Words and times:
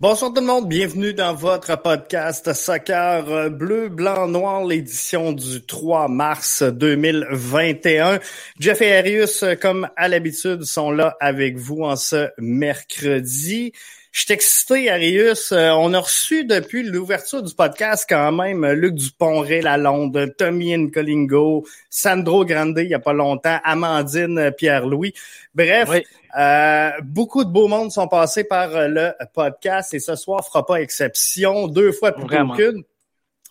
Bonsoir 0.00 0.32
tout 0.34 0.40
le 0.40 0.46
monde, 0.48 0.68
bienvenue 0.68 1.14
dans 1.14 1.34
votre 1.34 1.80
podcast 1.80 2.52
Soccer 2.52 3.48
Bleu, 3.48 3.88
Blanc, 3.88 4.26
Noir, 4.26 4.64
l'édition 4.64 5.30
du 5.30 5.64
3 5.64 6.08
mars 6.08 6.64
2021. 6.64 8.18
Jeff 8.58 8.82
et 8.82 8.96
Arius, 8.96 9.44
comme 9.62 9.88
à 9.94 10.08
l'habitude, 10.08 10.64
sont 10.64 10.90
là 10.90 11.16
avec 11.20 11.58
vous 11.58 11.82
en 11.82 11.94
ce 11.94 12.28
mercredi. 12.38 13.72
Je 14.14 14.20
suis 14.20 14.32
excité, 14.32 14.90
Arius. 14.90 15.50
Euh, 15.50 15.72
on 15.72 15.92
a 15.92 15.98
reçu 15.98 16.44
depuis 16.44 16.84
l'ouverture 16.84 17.42
du 17.42 17.52
podcast 17.52 18.06
quand 18.08 18.30
même 18.30 18.64
Luc 18.64 18.94
Dupont-Ré, 18.94 19.60
Lalonde, 19.60 20.36
Tommy 20.38 20.72
Nkolingo, 20.78 21.66
Sandro 21.90 22.44
Grande 22.44 22.78
il 22.78 22.90
y 22.90 22.94
a 22.94 23.00
pas 23.00 23.12
longtemps, 23.12 23.58
Amandine 23.64 24.52
Pierre-Louis. 24.56 25.14
Bref, 25.52 25.90
euh, 26.38 26.90
beaucoup 27.02 27.42
de 27.42 27.50
beaux 27.50 27.66
mondes 27.66 27.90
sont 27.90 28.06
passés 28.06 28.44
par 28.44 28.88
le 28.88 29.10
podcast 29.34 29.92
et 29.94 29.98
ce 29.98 30.14
soir 30.14 30.46
fera 30.46 30.64
pas 30.64 30.80
exception. 30.80 31.66
Deux 31.66 31.90
fois 31.90 32.12
plus 32.12 32.28
qu'une. 32.28 32.84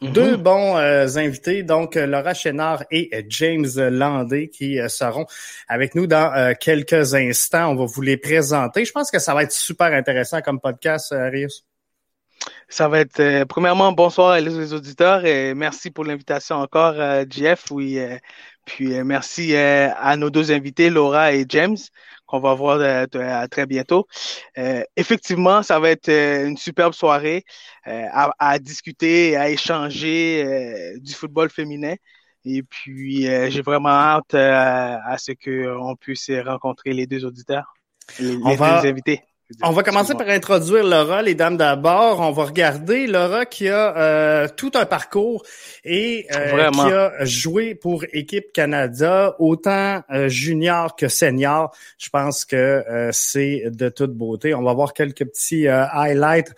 Mhm. 0.03 0.11
Deux 0.11 0.35
bons 0.35 0.77
euh, 0.77 1.07
invités, 1.15 1.63
donc 1.63 1.95
euh, 1.95 2.05
Laura 2.05 2.33
Chénard 2.33 2.83
et 2.91 3.09
euh, 3.13 3.21
James 3.29 3.69
Landé, 3.77 4.49
qui 4.49 4.77
seront 4.89 5.25
avec 5.69 5.95
nous 5.95 6.07
dans 6.07 6.53
quelques 6.59 7.13
instants. 7.15 7.71
On 7.71 7.75
va 7.75 7.85
vous 7.85 8.01
les 8.01 8.17
présenter. 8.17 8.83
Je 8.83 8.91
pense 8.91 9.09
que 9.09 9.19
ça 9.19 9.33
va 9.33 9.43
être 9.43 9.53
super 9.53 9.93
intéressant 9.93 10.41
comme 10.41 10.59
podcast, 10.59 11.13
Arius. 11.13 11.65
Ça 12.67 12.89
va 12.89 12.99
être, 12.99 13.45
premièrement, 13.45 13.93
bonsoir 13.93 14.41
les 14.41 14.73
auditeurs 14.73 15.25
et 15.25 15.53
merci 15.53 15.89
pour 15.89 16.03
l'invitation 16.03 16.57
encore, 16.57 16.95
Jeff. 17.29 17.65
Oui, 17.71 17.97
puis 18.65 19.01
merci 19.03 19.55
à 19.55 20.17
nos 20.17 20.29
deux 20.29 20.51
invités, 20.51 20.89
Laura 20.89 21.33
et 21.33 21.45
James 21.47 21.77
qu'on 22.33 22.39
va 22.39 22.55
voir 22.55 22.81
à 22.81 23.47
très 23.47 23.67
bientôt. 23.67 24.07
Euh, 24.57 24.83
effectivement, 24.95 25.61
ça 25.61 25.79
va 25.79 25.91
être 25.91 26.09
euh, 26.09 26.47
une 26.47 26.57
superbe 26.57 26.93
soirée 26.93 27.43
euh, 27.87 28.05
à, 28.11 28.31
à, 28.39 28.57
discuter, 28.57 29.35
à 29.35 29.51
échanger 29.51 30.95
du 30.99 31.13
football 31.13 31.51
féminin. 31.51 31.93
Et 32.43 32.63
puis, 32.63 33.23
j'ai 33.23 33.61
vraiment 33.61 33.89
hâte 33.89 34.33
à 34.33 35.15
ce 35.17 35.31
qu'on 35.31 35.95
puisse 35.95 36.29
rencontrer 36.43 36.91
les 36.93 37.05
deux 37.05 37.23
auditeurs, 37.23 37.73
les, 38.19 38.35
les 38.35 38.57
deux 38.57 38.87
invités. 38.87 39.21
On 39.61 39.71
va 39.71 39.83
commencer 39.83 40.13
par 40.15 40.29
introduire 40.29 40.83
Laura, 40.83 41.21
les 41.21 41.35
dames 41.35 41.57
d'abord. 41.57 42.21
On 42.21 42.31
va 42.31 42.45
regarder 42.45 43.07
Laura 43.07 43.45
qui 43.45 43.67
a 43.67 43.97
euh, 43.97 44.47
tout 44.47 44.71
un 44.73 44.85
parcours 44.85 45.43
et 45.83 46.27
euh, 46.33 46.71
qui 46.71 46.79
a 46.79 47.25
joué 47.25 47.75
pour 47.75 48.05
équipe 48.13 48.51
Canada, 48.53 49.35
autant 49.39 50.01
euh, 50.11 50.29
junior 50.29 50.95
que 50.95 51.07
senior. 51.07 51.75
Je 51.97 52.09
pense 52.09 52.45
que 52.45 52.83
c'est 53.11 53.63
de 53.65 53.89
toute 53.89 54.13
beauté. 54.13 54.53
On 54.55 54.63
va 54.63 54.73
voir 54.73 54.93
quelques 54.93 55.25
petits 55.25 55.67
highlights 55.67 56.53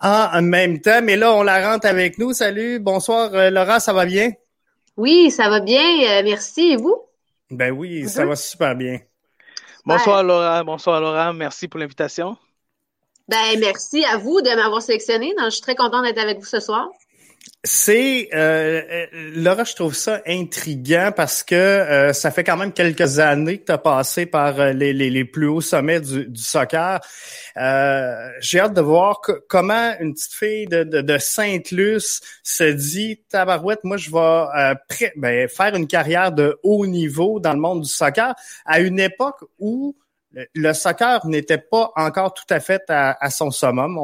en 0.00 0.42
même 0.42 0.80
temps. 0.80 1.02
Mais 1.02 1.16
là, 1.16 1.32
on 1.34 1.42
la 1.42 1.70
rentre 1.70 1.86
avec 1.86 2.18
nous. 2.18 2.32
Salut, 2.32 2.80
bonsoir 2.80 3.30
Laura, 3.50 3.80
ça 3.80 3.92
va 3.92 4.06
bien? 4.06 4.32
Oui, 4.96 5.30
ça 5.30 5.48
va 5.48 5.60
bien. 5.60 6.22
merci. 6.22 6.72
Et 6.72 6.76
vous? 6.76 7.00
Ben 7.50 7.70
oui, 7.70 8.08
ça 8.08 8.24
mm-hmm. 8.24 8.28
va 8.28 8.36
super 8.36 8.76
bien. 8.76 8.98
Bonsoir 9.86 10.22
Laura, 10.22 10.64
bonsoir 10.64 11.00
Laura, 11.00 11.32
merci 11.32 11.68
pour 11.68 11.78
l'invitation. 11.78 12.36
Ben 13.28 13.58
merci 13.58 14.04
à 14.04 14.16
vous 14.16 14.40
de 14.40 14.54
m'avoir 14.54 14.82
sélectionné. 14.82 15.34
je 15.44 15.50
suis 15.50 15.60
très 15.60 15.74
contente 15.74 16.04
d'être 16.04 16.18
avec 16.18 16.38
vous 16.38 16.44
ce 16.44 16.60
soir. 16.60 16.88
C'est 17.66 18.28
euh, 18.34 18.82
euh, 18.90 19.06
Laura, 19.34 19.64
je 19.64 19.74
trouve 19.74 19.94
ça 19.94 20.20
intriguant 20.26 21.12
parce 21.16 21.42
que 21.42 21.54
euh, 21.54 22.12
ça 22.12 22.30
fait 22.30 22.44
quand 22.44 22.58
même 22.58 22.72
quelques 22.72 23.18
années 23.20 23.58
que 23.58 23.64
tu 23.64 23.72
as 23.72 23.78
passé 23.78 24.26
par 24.26 24.60
euh, 24.60 24.72
les, 24.72 24.92
les, 24.92 25.24
plus 25.24 25.46
hauts 25.46 25.62
sommets 25.62 26.00
du, 26.00 26.28
soccer. 26.34 27.00
J'ai 28.40 28.60
hâte 28.60 28.74
de 28.74 28.80
voir 28.82 29.22
comment 29.48 29.94
une 29.98 30.12
petite 30.12 30.34
fille 30.34 30.66
de, 30.66 30.84
de, 30.84 31.00
de 31.00 31.16
Sainte-Luce 31.16 32.20
se 32.42 32.64
dit 32.64 33.22
Tabarouette, 33.30 33.82
moi 33.84 33.96
je 33.96 34.10
vais 34.10 35.10
ben, 35.16 35.48
faire 35.48 35.74
une 35.74 35.86
carrière 35.86 36.32
de 36.32 36.58
haut 36.62 36.86
niveau 36.86 37.40
dans 37.40 37.54
le 37.54 37.60
monde 37.60 37.80
du 37.80 37.88
soccer 37.88 38.34
à 38.66 38.80
une 38.80 39.00
époque 39.00 39.42
où 39.58 39.96
le 40.52 40.72
soccer 40.74 41.24
n'était 41.26 41.58
pas 41.58 41.92
encore 41.96 42.34
tout 42.34 42.44
à 42.50 42.60
fait 42.60 42.82
à, 42.88 43.30
son 43.30 43.50
summum. 43.50 43.98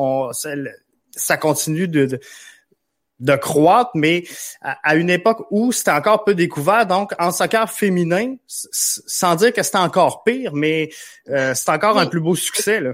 Ça 1.15 1.37
continue 1.37 1.89
de 1.89 2.21
croître, 3.37 3.91
mais 3.95 4.25
à, 4.61 4.97
une 4.97 5.11
époque 5.11 5.47
où 5.51 5.73
c'était 5.73 5.91
encore 5.91 6.25
peu 6.25 6.35
découvert. 6.35 6.87
Donc, 6.87 7.13
en 7.19 7.31
soccer 7.31 7.71
féminin, 7.71 8.37
sans 8.47 9.35
dire 9.37 9.53
que 9.53 9.63
c'était 9.63 9.79
encore 9.79 10.25
pire, 10.25 10.53
mais 10.55 10.91
euh, 11.29 11.53
c'est 11.55 11.71
encore 11.71 11.99
un 11.99 12.07
plus 12.07 12.21
beau 12.21 12.35
succès. 12.35 12.81
Là. 12.81 12.93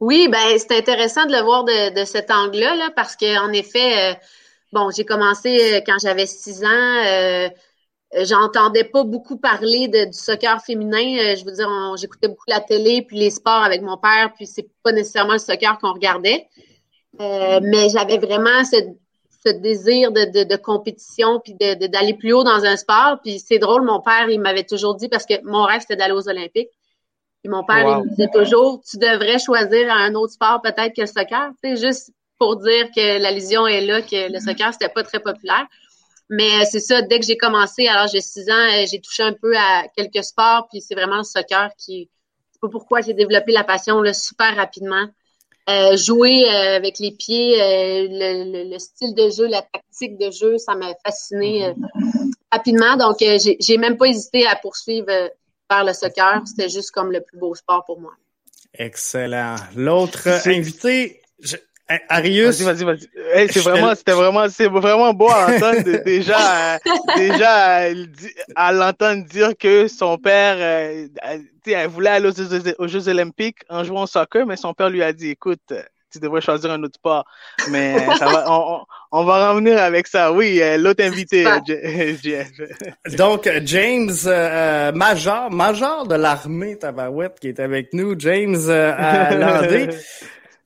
Oui, 0.00 0.28
ben 0.28 0.58
c'est 0.58 0.72
intéressant 0.72 1.26
de 1.26 1.32
le 1.32 1.42
voir 1.42 1.64
de, 1.64 2.00
de 2.00 2.04
cet 2.06 2.30
angle-là, 2.30 2.74
là, 2.74 2.90
parce 2.96 3.16
qu'en 3.16 3.52
effet, 3.52 4.12
euh, 4.12 4.14
bon, 4.72 4.90
j'ai 4.90 5.04
commencé 5.04 5.74
euh, 5.74 5.80
quand 5.84 5.98
j'avais 6.00 6.26
six 6.26 6.64
ans. 6.64 7.04
Euh, 7.06 7.48
J'entendais 8.12 8.82
pas 8.82 9.04
beaucoup 9.04 9.36
parler 9.36 9.86
de, 9.86 10.06
du 10.06 10.18
soccer 10.18 10.60
féminin. 10.64 11.36
je 11.36 11.44
veux 11.44 11.52
dire, 11.52 11.70
j'écoutais 11.96 12.26
beaucoup 12.26 12.42
la 12.48 12.58
télé, 12.58 13.02
puis 13.02 13.16
les 13.16 13.30
sports 13.30 13.62
avec 13.62 13.82
mon 13.82 13.96
père, 13.96 14.32
puis 14.34 14.48
c'est 14.48 14.66
pas 14.82 14.90
nécessairement 14.90 15.34
le 15.34 15.38
soccer 15.38 15.78
qu'on 15.78 15.92
regardait. 15.92 16.48
mais 17.20 17.88
j'avais 17.88 18.18
vraiment 18.18 18.64
cette 18.64 18.88
ce 19.44 19.50
désir 19.50 20.12
de, 20.12 20.24
de, 20.24 20.44
de 20.44 20.56
compétition 20.56 21.40
puis 21.40 21.54
d'aller 21.54 21.76
de, 21.76 21.86
d'aller 21.86 22.14
plus 22.14 22.32
haut 22.32 22.44
dans 22.44 22.64
un 22.64 22.76
sport. 22.76 23.18
Puis 23.22 23.38
c'est 23.38 23.58
drôle, 23.58 23.82
mon 23.82 24.00
père, 24.00 24.28
il 24.28 24.40
m'avait 24.40 24.64
toujours 24.64 24.96
dit, 24.96 25.08
parce 25.08 25.24
que 25.24 25.34
mon 25.44 25.64
rêve, 25.64 25.80
c'était 25.80 25.96
d'aller 25.96 26.12
aux 26.12 26.28
Olympiques. 26.28 26.70
Puis 27.42 27.50
mon 27.50 27.64
père, 27.64 27.98
il 27.98 28.04
me 28.04 28.08
disait 28.10 28.28
toujours, 28.32 28.82
tu 28.88 28.98
devrais 28.98 29.38
choisir 29.38 29.90
un 29.90 30.14
autre 30.14 30.34
sport 30.34 30.60
peut-être 30.62 30.94
que 30.94 31.00
le 31.00 31.06
soccer. 31.06 31.50
Tu 31.62 31.76
sais, 31.76 31.80
juste 31.80 32.12
pour 32.38 32.56
dire 32.56 32.88
que 32.94 33.18
l'allusion 33.18 33.66
est 33.66 33.80
là, 33.80 34.02
que 34.02 34.30
le 34.30 34.40
soccer, 34.40 34.72
c'était 34.72 34.92
pas 34.92 35.02
très 35.02 35.20
populaire. 35.20 35.66
Mais 36.28 36.60
euh, 36.60 36.64
c'est 36.70 36.80
ça, 36.80 37.02
dès 37.02 37.18
que 37.18 37.26
j'ai 37.26 37.36
commencé, 37.36 37.84
l'âge 37.84 38.12
de 38.12 38.20
6 38.20 38.50
ans, 38.50 38.54
euh, 38.54 38.84
j'ai 38.90 39.00
touché 39.00 39.22
un 39.22 39.32
peu 39.32 39.56
à 39.56 39.88
quelques 39.96 40.22
sports, 40.22 40.68
puis 40.70 40.80
c'est 40.80 40.94
vraiment 40.94 41.18
le 41.18 41.24
soccer 41.24 41.70
qui... 41.76 42.08
C'est 42.52 42.60
pas 42.60 42.68
pourquoi 42.68 43.00
j'ai 43.00 43.14
développé 43.14 43.52
la 43.52 43.64
passion 43.64 44.00
là, 44.00 44.12
super 44.12 44.54
rapidement. 44.54 45.06
Euh, 45.68 45.96
jouer 45.96 46.44
euh, 46.46 46.76
avec 46.76 46.98
les 46.98 47.12
pieds, 47.12 47.60
euh, 47.60 48.06
le, 48.10 48.78
style 48.78 49.14
de 49.14 49.30
jeu, 49.30 49.46
la 49.46 49.62
tactique 49.62 50.18
de 50.18 50.30
jeu, 50.30 50.58
ça 50.58 50.74
m'a 50.74 50.92
fasciné 51.04 51.74
rapidement. 52.50 52.96
Donc, 52.96 53.18
j'ai 53.20 53.78
même 53.78 53.96
pas 53.96 54.06
hésité 54.06 54.46
à 54.46 54.56
poursuivre 54.56 55.06
vers 55.06 55.84
le 55.84 55.92
soccer. 55.92 56.42
C'était 56.46 56.68
juste 56.68 56.90
comme 56.90 57.12
le 57.12 57.20
plus 57.20 57.38
beau 57.38 57.54
sport 57.54 57.84
pour 57.84 58.00
moi. 58.00 58.12
Excellent. 58.74 59.56
L'autre 59.76 60.28
invité, 60.46 61.20
Arius? 62.08 62.60
Vas-y, 62.60 62.84
vas-y, 62.84 63.08
vas-y. 63.34 63.48
c'est 63.52 63.60
vraiment, 63.60 63.94
c'était 63.94 64.12
vraiment, 64.12 64.48
c'est 64.48 64.68
vraiment 64.68 65.12
beau 65.12 65.28
à 65.28 65.46
entendre 65.46 66.02
déjà, 66.04 66.78
déjà 67.16 67.84
à, 68.54 68.72
l'entendre 68.72 69.24
dire 69.26 69.56
que 69.58 69.88
son 69.88 70.16
père, 70.18 70.56
euh, 70.58 71.08
elle 71.66 71.88
voulait 71.88 72.10
aller 72.10 72.30
aux, 72.78 72.88
Jeux 72.88 73.08
Olympiques 73.08 73.58
en 73.68 73.84
jouant 73.84 74.04
au 74.04 74.06
soccer, 74.06 74.46
mais 74.46 74.56
son 74.56 74.74
père 74.74 74.90
lui 74.90 75.02
a 75.02 75.12
dit, 75.12 75.30
écoute, 75.30 75.72
tu 76.10 76.18
devrais 76.18 76.40
choisir 76.40 76.70
un 76.70 76.82
autre 76.82 76.96
sport. 76.96 77.24
Mais 77.70 77.98
ça 78.18 78.26
va, 78.26 78.44
on, 78.48 78.80
on, 79.12 79.24
va 79.24 79.50
revenir 79.50 79.78
avec 79.78 80.06
ça. 80.06 80.32
Oui, 80.32 80.60
euh, 80.60 80.76
l'autre 80.76 81.04
invité, 81.04 81.46
Jeff. 82.22 82.50
Donc, 83.16 83.48
James, 83.64 84.10
euh, 84.26 84.92
major, 84.92 85.50
major 85.50 86.06
de 86.06 86.16
l'armée 86.16 86.78
Tabarouette 86.78 87.38
qui 87.40 87.48
est 87.48 87.60
avec 87.60 87.92
nous, 87.92 88.14
James 88.18 88.58
euh, 88.68 89.38
Landé. 89.38 89.88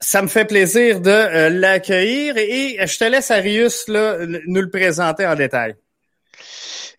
Ça 0.05 0.21
me 0.21 0.29
fait 0.29 0.45
plaisir 0.45 1.01
de 1.01 1.09
euh, 1.09 1.49
l'accueillir 1.49 2.37
et, 2.37 2.77
je 2.87 2.99
te 2.99 3.05
laisse, 3.05 3.31
Arius, 3.31 3.89
là, 3.89 4.19
nous 4.47 4.61
le 4.61 4.69
présenter 4.69 5.27
en 5.27 5.35
détail. 5.35 5.77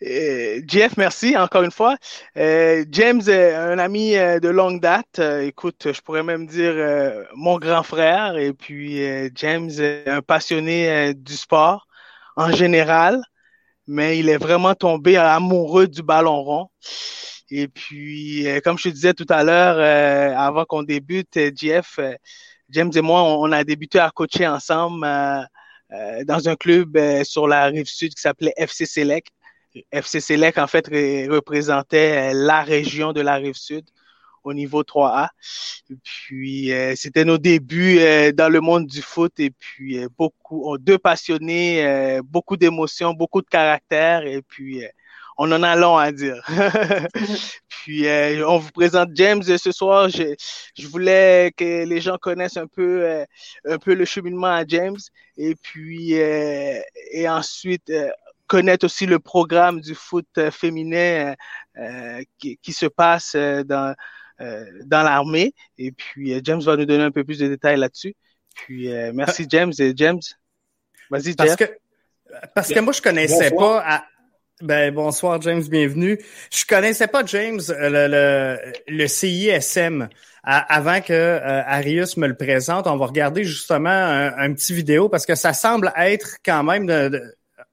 Euh, 0.02 0.60
Jeff, 0.68 0.98
merci 0.98 1.38
encore 1.38 1.62
une 1.62 1.72
fois. 1.72 1.98
Euh, 2.36 2.84
James 2.90 3.22
est 3.28 3.54
un 3.54 3.78
ami 3.78 4.14
de 4.16 4.50
longue 4.50 4.82
date. 4.82 5.20
écoute, 5.20 5.94
je 5.94 6.02
pourrais 6.02 6.24
même 6.24 6.48
dire 6.48 6.74
mon 7.36 7.60
grand 7.60 7.84
frère. 7.84 8.38
Et 8.38 8.54
puis 8.54 9.00
James 9.36 9.70
est 9.70 10.10
un 10.10 10.24
passionné 10.24 11.14
du 11.14 11.38
sport 11.38 11.88
en 12.36 12.52
général, 12.52 13.22
mais 13.86 14.18
il 14.18 14.30
est 14.30 14.38
vraiment 14.38 14.74
tombé 14.74 15.16
amoureux 15.16 15.88
du 15.88 16.02
ballon 16.02 16.42
rond. 16.42 16.70
Et 17.52 17.68
puis, 17.68 18.48
comme 18.64 18.80
je 18.80 18.90
te 18.90 18.94
disais 18.94 19.14
tout 19.14 19.28
à 19.30 19.44
l'heure, 19.44 19.78
avant 20.38 20.66
qu'on 20.66 20.82
débute, 20.82 21.40
Jeff, 21.56 22.00
James 22.70 22.92
et 22.96 23.02
moi, 23.02 23.24
on, 23.24 23.52
a 23.52 23.64
débuté 23.64 24.00
à 24.00 24.10
coacher 24.10 24.48
ensemble 24.48 25.06
euh, 25.06 25.42
euh, 25.92 26.24
dans 26.24 26.50
un 26.50 26.56
club 26.56 26.98
euh, 26.98 27.24
sur 27.24 27.48
la 27.48 27.66
rive 27.66 27.86
sud 27.86 28.14
qui 28.16 28.22
s'appelait 28.22 28.54
FC 28.58 28.86
Select. 28.86 29.30
FC 29.92 30.20
Select, 30.20 30.58
en 30.58 30.68
fait, 30.68 30.88
représentait 30.88 32.34
la 32.34 32.64
région 32.64 33.14
de 33.14 33.22
la 33.22 33.36
rive 33.36 33.56
sud 33.56 33.86
au 34.44 34.54
niveau 34.54 34.84
3A. 34.84 35.30
Et 35.92 35.96
puis, 36.02 36.72
c'était 36.96 37.26
nos 37.26 37.38
débuts 37.38 38.00
dans 38.34 38.48
le 38.48 38.62
monde 38.62 38.88
du 38.88 39.02
foot 39.02 39.34
et 39.40 39.50
puis 39.52 40.00
beaucoup, 40.18 40.78
deux 40.78 40.98
passionnés, 40.98 42.22
beaucoup 42.24 42.56
d'émotions, 42.56 43.14
beaucoup 43.14 43.42
de 43.42 43.48
caractère 43.48 44.26
et 44.26 44.42
puis 44.42 44.82
on 45.38 45.52
en 45.52 45.64
a 45.64 45.76
long 45.76 45.98
à 45.98 46.12
dire. 46.12 46.42
Puis 47.70 48.08
on 48.46 48.58
vous 48.58 48.72
présente 48.72 49.10
James 49.16 49.44
ce 49.44 49.72
soir. 49.72 50.10
Je, 50.10 50.36
je, 50.78 50.88
voulais 50.88 51.52
que 51.56 51.86
les 51.86 52.02
gens 52.02 52.18
connaissent 52.18 52.58
un 52.58 52.68
peu 52.68 53.26
un 53.66 53.78
peu 53.78 53.94
le 53.94 54.06
cheminement 54.06 54.54
à 54.54 54.66
James 54.66 54.98
et 55.38 55.56
puis 55.56 56.14
et 56.14 57.30
ensuite 57.30 57.92
connaître 58.48 58.86
aussi 58.86 59.06
le 59.06 59.20
programme 59.20 59.82
du 59.82 59.94
foot 59.94 60.28
féminin 60.52 61.36
qui, 62.38 62.58
qui, 62.58 62.74
se 62.74 62.86
passe 62.86 63.36
dans 63.36 63.96
dans 64.40 65.04
l'armée. 65.04 65.54
Et 65.78 65.92
puis 65.92 66.40
James 66.44 66.62
va 66.62 66.76
nous 66.78 66.86
donner 66.86 67.04
un 67.04 67.12
peu 67.12 67.24
plus 67.24 67.40
de 67.40 67.48
détails 67.48 67.78
là-dessus. 67.78 68.16
Puis 68.56 68.90
merci 69.14 69.46
James 69.50 69.74
et 69.80 69.94
James. 69.96 70.22
Vas-y 71.10 71.36
Jeff. 71.38 71.58
Parce 72.54 72.70
que 72.70 72.80
moi, 72.80 72.94
je 72.94 73.02
connaissais 73.02 73.52
pas. 73.52 74.06
Ben, 74.62 74.94
bonsoir, 74.94 75.42
James, 75.42 75.64
bienvenue. 75.70 76.18
Je 76.50 76.64
connaissais 76.66 77.08
pas, 77.08 77.26
James, 77.26 77.60
le, 77.68 78.08
le, 78.08 78.58
le 78.88 79.08
CISM. 79.08 80.08
avant 80.44 81.02
que 81.02 81.12
euh, 81.12 81.62
Arius 81.66 82.16
me 82.16 82.26
le 82.26 82.38
présente, 82.38 82.88
on 82.88 82.96
va 82.96 83.06
regarder 83.08 83.44
justement 83.44 83.90
un, 83.90 84.54
petit 84.54 84.74
vidéo 84.74 85.10
parce 85.10 85.26
que 85.26 85.36
ça 85.36 85.52
semble 85.52 85.92
être 85.98 86.38
quand 86.46 86.64
même 86.64 86.90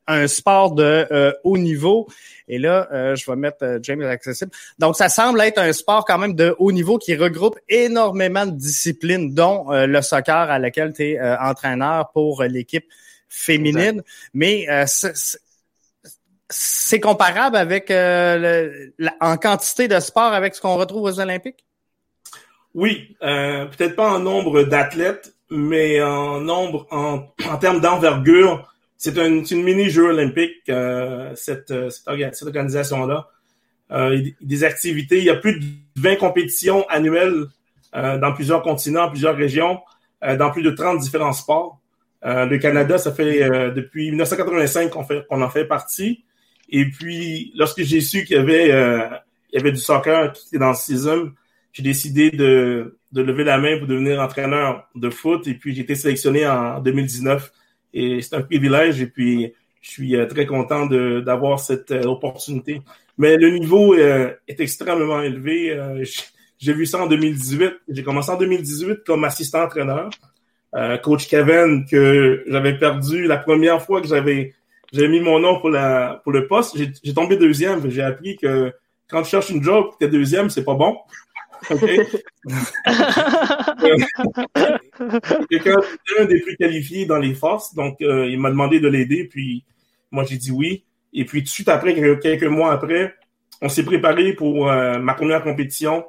un 0.08 0.26
sport 0.26 0.72
de 0.72 1.06
euh, 1.12 1.32
haut 1.44 1.56
niveau. 1.56 2.08
Et 2.48 2.58
là, 2.58 2.88
euh, 2.92 3.14
je 3.14 3.30
vais 3.30 3.36
mettre 3.36 3.78
James 3.84 4.02
accessible. 4.02 4.50
Donc, 4.80 4.96
ça 4.96 5.08
semble 5.08 5.40
être 5.40 5.58
un 5.58 5.72
sport 5.72 6.04
quand 6.04 6.18
même 6.18 6.34
de 6.34 6.56
haut 6.58 6.72
niveau 6.72 6.98
qui 6.98 7.14
regroupe 7.14 7.60
énormément 7.68 8.44
de 8.44 8.56
disciplines, 8.56 9.32
dont 9.32 9.70
le 9.70 10.02
soccer 10.02 10.50
à 10.50 10.58
laquelle 10.58 10.92
tu 10.92 11.12
es 11.12 11.20
entraîneur 11.20 12.10
pour 12.12 12.42
l'équipe 12.42 12.86
féminine, 13.32 14.02
mais 14.34 14.66
euh, 14.68 14.84
c'est 16.52 17.00
comparable 17.00 17.56
avec 17.56 17.90
euh, 17.90 18.90
en 19.20 19.36
quantité 19.36 19.88
de 19.88 19.98
sport 20.00 20.32
avec 20.32 20.54
ce 20.54 20.60
qu'on 20.60 20.76
retrouve 20.76 21.02
aux 21.04 21.20
Olympiques? 21.20 21.64
Oui, 22.74 23.16
euh, 23.22 23.66
peut-être 23.66 23.96
pas 23.96 24.10
en 24.10 24.18
nombre 24.18 24.62
d'athlètes, 24.62 25.34
mais 25.50 26.02
en 26.02 26.40
nombre, 26.40 26.86
en, 26.90 27.26
en 27.48 27.56
termes 27.58 27.80
d'envergure, 27.80 28.72
c'est 28.96 29.18
une, 29.18 29.44
une 29.50 29.62
mini-jeu 29.62 30.10
olympique, 30.10 30.62
cette, 31.34 31.74
cette, 31.90 32.08
organisation-là. 32.46 33.28
des 34.40 34.64
activités, 34.64 35.18
il 35.18 35.24
y 35.24 35.30
a 35.30 35.36
plus 35.36 35.58
de 35.58 35.66
20 35.96 36.16
compétitions 36.16 36.86
annuelles 36.88 37.46
dans 37.92 38.32
plusieurs 38.32 38.62
continents, 38.62 39.10
plusieurs 39.10 39.36
régions, 39.36 39.80
dans 40.22 40.50
plus 40.52 40.62
de 40.62 40.70
30 40.70 41.00
différents 41.00 41.32
sports. 41.32 41.82
Euh, 42.24 42.46
le 42.46 42.58
Canada, 42.58 42.98
ça 42.98 43.12
fait 43.12 43.42
euh, 43.42 43.70
depuis 43.70 44.10
1985 44.10 44.90
qu'on 44.90 45.04
qu'on 45.04 45.42
en 45.42 45.50
fait 45.50 45.64
partie. 45.64 46.24
Et 46.72 46.86
puis, 46.86 47.52
lorsque 47.54 47.82
j'ai 47.82 48.00
su 48.00 48.24
qu'il 48.24 48.36
y 48.36 48.40
avait 48.40 48.72
euh, 48.72 49.06
il 49.52 49.58
y 49.58 49.60
avait 49.60 49.70
du 49.70 49.78
soccer 49.78 50.32
qui 50.32 50.48
était 50.48 50.58
dans 50.58 50.70
le 50.70 50.74
season, 50.74 51.32
j'ai 51.72 51.82
décidé 51.82 52.30
de, 52.30 52.98
de 53.12 53.22
lever 53.22 53.44
la 53.44 53.58
main 53.58 53.78
pour 53.78 53.86
devenir 53.86 54.20
entraîneur 54.20 54.88
de 54.94 55.10
foot. 55.10 55.46
Et 55.46 55.54
puis, 55.54 55.74
j'ai 55.74 55.82
été 55.82 55.94
sélectionné 55.94 56.46
en 56.46 56.80
2019. 56.80 57.52
Et 57.94 58.20
c'est 58.22 58.34
un 58.34 58.42
privilège. 58.42 59.00
Et 59.00 59.06
puis, 59.06 59.52
je 59.80 59.90
suis 59.90 60.16
très 60.28 60.46
content 60.46 60.86
d'avoir 60.86 61.60
cette 61.60 61.90
opportunité. 61.90 62.80
Mais 63.18 63.36
le 63.36 63.50
niveau 63.50 63.94
est 63.94 64.38
extrêmement 64.46 65.20
élevé. 65.20 65.78
j'ai 66.58 66.72
vu 66.72 66.86
ça 66.86 67.02
en 67.02 67.06
2018. 67.06 67.72
J'ai 67.88 68.02
commencé 68.02 68.30
en 68.30 68.38
2018 68.38 69.04
comme 69.04 69.24
assistant 69.24 69.64
entraîneur. 69.64 70.10
Euh, 70.74 70.96
coach 70.96 71.28
Kevin 71.28 71.84
que 71.84 72.44
j'avais 72.46 72.78
perdu 72.78 73.26
la 73.26 73.36
première 73.36 73.82
fois 73.82 74.00
que 74.00 74.08
j'avais 74.08 74.54
j'ai 74.92 75.08
mis 75.08 75.20
mon 75.20 75.38
nom 75.38 75.60
pour 75.60 75.70
la 75.70 76.20
pour 76.22 76.32
le 76.32 76.46
poste. 76.46 76.76
J'ai 76.76 77.14
tombé 77.14 77.36
deuxième. 77.36 77.88
J'ai 77.90 78.02
appris 78.02 78.36
que 78.36 78.72
quand 79.08 79.22
tu 79.22 79.30
cherches 79.30 79.50
une 79.50 79.62
job, 79.62 79.90
t'es 79.98 80.08
deuxième, 80.08 80.50
c'est 80.50 80.64
pas 80.64 80.74
bon. 80.74 80.98
OK? 81.70 81.80
Quelqu'un 85.50 85.76
un 86.18 86.24
des 86.24 86.40
plus 86.40 86.56
qualifiés 86.56 87.06
dans 87.06 87.18
les 87.18 87.34
forces, 87.34 87.74
donc 87.74 88.02
euh, 88.02 88.28
il 88.28 88.40
m'a 88.40 88.50
demandé 88.50 88.80
de 88.80 88.88
l'aider, 88.88 89.28
puis 89.30 89.64
moi 90.10 90.24
j'ai 90.24 90.36
dit 90.36 90.50
oui. 90.50 90.84
Et 91.12 91.24
puis 91.24 91.40
tout 91.40 91.44
de 91.44 91.50
suite 91.50 91.68
après, 91.68 91.94
quelques 92.20 92.44
mois 92.44 92.72
après, 92.72 93.14
on 93.60 93.68
s'est 93.68 93.84
préparé 93.84 94.32
pour 94.32 94.70
euh, 94.70 94.98
ma 94.98 95.14
première 95.14 95.42
compétition. 95.42 96.04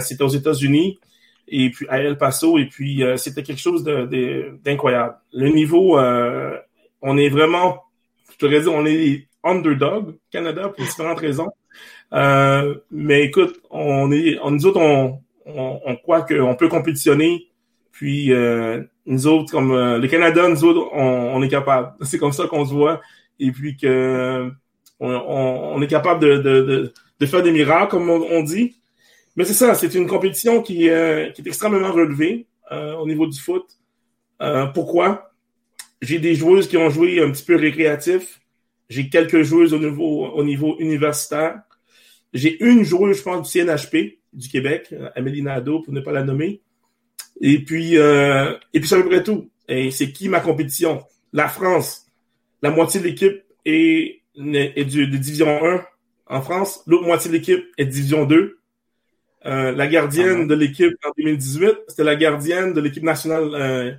C'était 0.00 0.22
aux 0.22 0.28
États-Unis 0.28 1.00
et 1.48 1.70
puis 1.70 1.86
à 1.88 1.98
El 1.98 2.18
Paso, 2.18 2.58
et 2.58 2.66
puis 2.66 3.02
euh, 3.02 3.16
c'était 3.16 3.42
quelque 3.42 3.60
chose 3.60 3.84
d'incroyable. 3.84 5.16
Le 5.32 5.48
niveau, 5.48 5.98
euh, 5.98 6.56
on 7.02 7.18
est 7.18 7.28
vraiment, 7.28 7.82
je 8.38 8.46
te 8.46 8.46
dire, 8.46 8.72
on 8.72 8.86
est 8.86 9.26
underdog 9.42 10.16
Canada 10.30 10.68
pour 10.68 10.84
différentes 10.84 11.20
raisons. 11.20 11.50
Euh, 12.12 12.74
mais 12.90 13.24
écoute, 13.24 13.60
on 13.70 14.12
est, 14.12 14.38
on, 14.42 14.50
nous 14.50 14.66
autres, 14.66 14.80
on, 14.80 15.20
on, 15.46 15.80
on 15.84 15.96
croit 15.96 16.22
qu'on 16.22 16.54
peut 16.56 16.68
compétitionner. 16.68 17.48
Puis 17.92 18.32
nous 19.06 19.26
autres, 19.26 19.52
comme 19.52 19.72
le 19.72 20.06
Canada, 20.08 20.48
nous 20.48 20.64
autres, 20.64 20.88
on, 20.94 21.40
est 21.42 21.48
capable. 21.48 21.92
C'est 22.02 22.18
comme 22.18 22.32
ça 22.32 22.46
qu'on 22.46 22.64
se 22.64 22.72
voit. 22.72 23.00
Et 23.38 23.52
puis 23.52 23.76
que 23.76 24.50
on, 25.00 25.08
on 25.08 25.82
est 25.82 25.86
capable 25.86 26.20
de, 26.20 26.36
de, 26.38 26.62
de, 26.62 26.92
de, 27.20 27.26
faire 27.26 27.42
des 27.42 27.52
miracles, 27.52 27.90
comme 27.90 28.10
on 28.10 28.42
dit. 28.42 28.76
Mais 29.36 29.44
c'est 29.44 29.54
ça, 29.54 29.74
c'est 29.74 29.94
une 29.94 30.06
compétition 30.06 30.62
qui, 30.62 30.88
euh, 30.88 31.30
qui, 31.30 31.42
est 31.42 31.46
extrêmement 31.46 31.90
relevée 31.90 32.46
euh, 32.70 32.94
au 32.94 33.06
niveau 33.06 33.26
du 33.26 33.38
foot. 33.38 33.64
Euh, 34.40 34.66
pourquoi? 34.66 35.33
J'ai 36.02 36.18
des 36.18 36.34
joueuses 36.34 36.68
qui 36.68 36.76
ont 36.76 36.90
joué 36.90 37.22
un 37.22 37.30
petit 37.30 37.44
peu 37.44 37.56
récréatif. 37.56 38.40
J'ai 38.88 39.08
quelques 39.08 39.42
joueuses 39.42 39.72
au 39.72 39.78
niveau, 39.78 40.26
au 40.26 40.44
niveau 40.44 40.76
universitaire. 40.78 41.62
J'ai 42.32 42.62
une 42.64 42.84
joueuse, 42.84 43.18
je 43.18 43.22
pense, 43.22 43.50
du 43.50 43.58
CNHP 43.58 44.18
du 44.32 44.48
Québec, 44.48 44.92
Amélie 45.14 45.42
Nadeau, 45.42 45.80
pour 45.80 45.94
ne 45.94 46.00
pas 46.00 46.12
la 46.12 46.24
nommer. 46.24 46.60
Et 47.40 47.60
puis, 47.60 47.96
euh, 47.96 48.56
et 48.72 48.80
puis 48.80 48.88
c'est 48.88 48.96
à 48.96 49.02
peu 49.02 49.08
près 49.08 49.22
tout. 49.22 49.50
Et 49.68 49.90
c'est 49.90 50.12
qui 50.12 50.28
ma 50.28 50.40
compétition? 50.40 51.02
La 51.32 51.48
France. 51.48 52.06
La 52.62 52.70
moitié 52.70 53.00
de 53.00 53.06
l'équipe 53.06 53.42
est, 53.64 54.22
est 54.36 54.84
du, 54.84 55.06
de 55.06 55.16
Division 55.16 55.64
1 55.64 55.84
en 56.26 56.42
France. 56.42 56.82
L'autre 56.86 57.04
moitié 57.04 57.30
de 57.30 57.36
l'équipe 57.36 57.64
est 57.78 57.84
de 57.84 57.90
Division 57.90 58.24
2. 58.24 58.58
Euh, 59.46 59.72
la 59.72 59.86
gardienne 59.86 60.42
ah 60.42 60.46
de 60.46 60.54
l'équipe 60.54 60.94
en 61.04 61.10
2018, 61.18 61.74
c'était 61.88 62.04
la 62.04 62.16
gardienne 62.16 62.72
de 62.72 62.80
l'équipe 62.80 63.02
nationale 63.02 63.50
euh, 63.54 63.92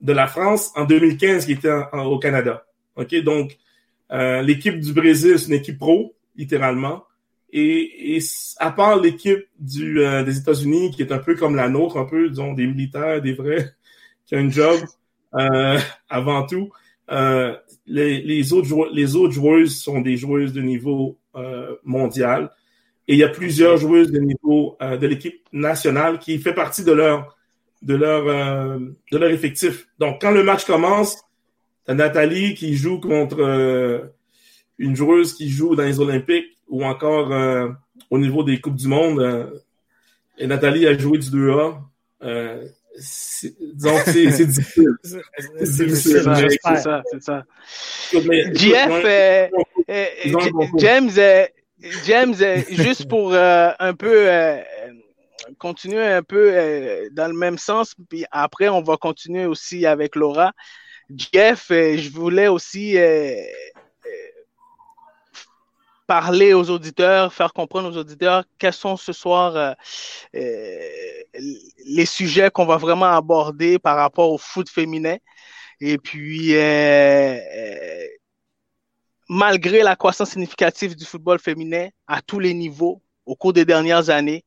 de 0.00 0.12
la 0.12 0.26
France 0.26 0.72
en 0.76 0.84
2015 0.84 1.46
qui 1.46 1.52
était 1.52 1.72
au 1.92 2.18
Canada. 2.18 2.66
OK? 2.96 3.14
Donc, 3.22 3.56
euh, 4.12 4.42
l'équipe 4.42 4.78
du 4.78 4.92
Brésil, 4.92 5.38
c'est 5.38 5.48
une 5.48 5.54
équipe 5.54 5.78
pro, 5.78 6.14
littéralement. 6.36 7.04
Et, 7.52 8.16
et 8.16 8.22
à 8.58 8.70
part 8.70 9.00
l'équipe 9.00 9.46
du, 9.58 10.00
des 10.24 10.38
États-Unis, 10.38 10.90
qui 10.90 11.02
est 11.02 11.12
un 11.12 11.18
peu 11.18 11.34
comme 11.34 11.56
la 11.56 11.68
nôtre, 11.68 11.96
un 11.96 12.04
peu, 12.04 12.28
disons, 12.28 12.52
des 12.52 12.66
militaires, 12.66 13.22
des 13.22 13.32
vrais, 13.32 13.72
qui 14.26 14.36
ont 14.36 14.40
un 14.40 14.50
job 14.50 14.80
avant 16.08 16.46
tout, 16.46 16.70
les, 17.08 18.20
les, 18.22 18.52
autres 18.52 18.90
les 18.92 19.16
autres 19.16 19.32
joueuses 19.32 19.78
sont 19.78 20.00
des 20.00 20.16
joueuses 20.16 20.52
de 20.52 20.60
niveau 20.60 21.18
mondial. 21.84 22.50
Et 23.08 23.14
il 23.14 23.18
y 23.18 23.24
a 23.24 23.28
plusieurs 23.28 23.76
joueuses 23.76 24.10
de 24.10 24.18
niveau 24.18 24.76
euh, 24.82 24.96
de 24.96 25.06
l'équipe 25.06 25.40
nationale 25.52 26.18
qui 26.18 26.38
fait 26.38 26.54
partie 26.54 26.82
de 26.82 26.92
leur 26.92 27.35
de 27.82 27.94
leur 27.94 28.26
euh, 28.28 28.78
de 29.12 29.18
leur 29.18 29.30
effectif. 29.30 29.88
Donc 29.98 30.20
quand 30.20 30.30
le 30.30 30.42
match 30.42 30.64
commence, 30.64 31.16
t'as 31.84 31.94
Nathalie 31.94 32.54
qui 32.54 32.76
joue 32.76 33.00
contre 33.00 33.40
euh, 33.40 34.00
une 34.78 34.96
joueuse 34.96 35.34
qui 35.34 35.48
joue 35.48 35.76
dans 35.76 35.84
les 35.84 36.00
Olympiques 36.00 36.58
ou 36.68 36.84
encore 36.84 37.30
au 38.10 38.18
niveau 38.18 38.42
des 38.42 38.60
coupes 38.60 38.74
du 38.74 38.88
monde. 38.88 39.52
et 40.36 40.46
Nathalie 40.46 40.86
a 40.86 40.98
joué 40.98 41.18
du 41.18 41.28
2A. 41.30 41.78
donc 43.74 44.00
c'est 44.04 44.46
difficile. 44.46 44.90
C'est 45.64 45.86
difficile. 45.86 46.22
C'est 46.24 46.76
ça, 46.76 47.02
c'est 47.10 47.22
ça. 47.22 47.44
Jeff, 48.52 49.50
James 50.78 51.10
James, 52.04 52.34
euh, 52.40 52.62
juste 52.70 53.08
pour 53.08 53.34
euh, 53.34 53.70
un 53.78 53.94
peu 53.94 54.30
euh, 54.30 54.58
continuer 55.58 56.06
un 56.06 56.22
peu 56.22 57.08
dans 57.12 57.28
le 57.28 57.36
même 57.36 57.58
sens, 57.58 57.94
puis 58.08 58.24
après 58.30 58.68
on 58.68 58.82
va 58.82 58.96
continuer 58.96 59.46
aussi 59.46 59.86
avec 59.86 60.16
Laura. 60.16 60.52
Jeff, 61.14 61.66
je 61.70 62.10
voulais 62.10 62.48
aussi 62.48 62.96
parler 66.06 66.52
aux 66.54 66.70
auditeurs, 66.70 67.32
faire 67.32 67.52
comprendre 67.52 67.90
aux 67.90 67.96
auditeurs 67.96 68.44
quels 68.58 68.72
sont 68.72 68.96
ce 68.96 69.12
soir 69.12 69.76
les 70.32 72.06
sujets 72.06 72.50
qu'on 72.50 72.66
va 72.66 72.76
vraiment 72.76 73.06
aborder 73.06 73.78
par 73.78 73.96
rapport 73.96 74.32
au 74.32 74.38
foot 74.38 74.68
féminin. 74.68 75.16
Et 75.80 75.98
puis, 75.98 76.54
malgré 79.28 79.82
la 79.82 79.96
croissance 79.96 80.30
significative 80.30 80.96
du 80.96 81.04
football 81.04 81.38
féminin 81.38 81.88
à 82.06 82.22
tous 82.22 82.38
les 82.38 82.54
niveaux 82.54 83.02
au 83.26 83.34
cours 83.34 83.52
des 83.52 83.64
dernières 83.64 84.08
années, 84.08 84.44
euh, 84.44 84.45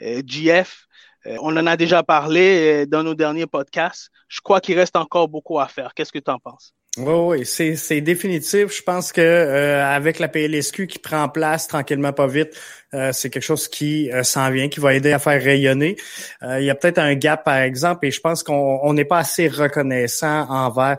GF, 0.00 0.86
euh, 1.26 1.36
on 1.40 1.56
en 1.56 1.66
a 1.66 1.76
déjà 1.76 2.02
parlé 2.02 2.82
euh, 2.82 2.86
dans 2.86 3.02
nos 3.02 3.14
derniers 3.14 3.46
podcasts. 3.46 4.10
Je 4.28 4.40
crois 4.40 4.60
qu'il 4.60 4.78
reste 4.78 4.96
encore 4.96 5.28
beaucoup 5.28 5.58
à 5.58 5.68
faire. 5.68 5.94
Qu'est-ce 5.94 6.12
que 6.12 6.18
tu 6.18 6.30
en 6.30 6.38
penses? 6.38 6.74
Oui, 6.98 7.44
oui, 7.46 7.76
c'est, 7.76 8.00
définitif. 8.00 8.76
Je 8.76 8.82
pense 8.82 9.12
que 9.12 9.20
euh, 9.20 9.84
avec 9.84 10.18
la 10.18 10.26
PLSQ 10.26 10.88
qui 10.88 10.98
prend 10.98 11.28
place 11.28 11.68
tranquillement 11.68 12.12
pas 12.12 12.26
vite, 12.26 12.50
euh, 12.92 13.12
c'est 13.12 13.30
quelque 13.30 13.44
chose 13.44 13.68
qui 13.68 14.10
euh, 14.10 14.24
s'en 14.24 14.50
vient, 14.50 14.68
qui 14.68 14.80
va 14.80 14.94
aider 14.94 15.12
à 15.12 15.20
faire 15.20 15.40
rayonner. 15.40 15.96
il 16.42 16.64
y 16.64 16.70
a 16.70 16.74
peut-être 16.74 16.98
un 16.98 17.14
gap, 17.14 17.44
par 17.44 17.58
exemple, 17.58 18.06
et 18.06 18.10
je 18.10 18.20
pense 18.20 18.42
qu'on 18.42 18.92
n'est 18.94 19.04
pas 19.04 19.18
assez 19.18 19.46
reconnaissant 19.48 20.48
envers 20.48 20.96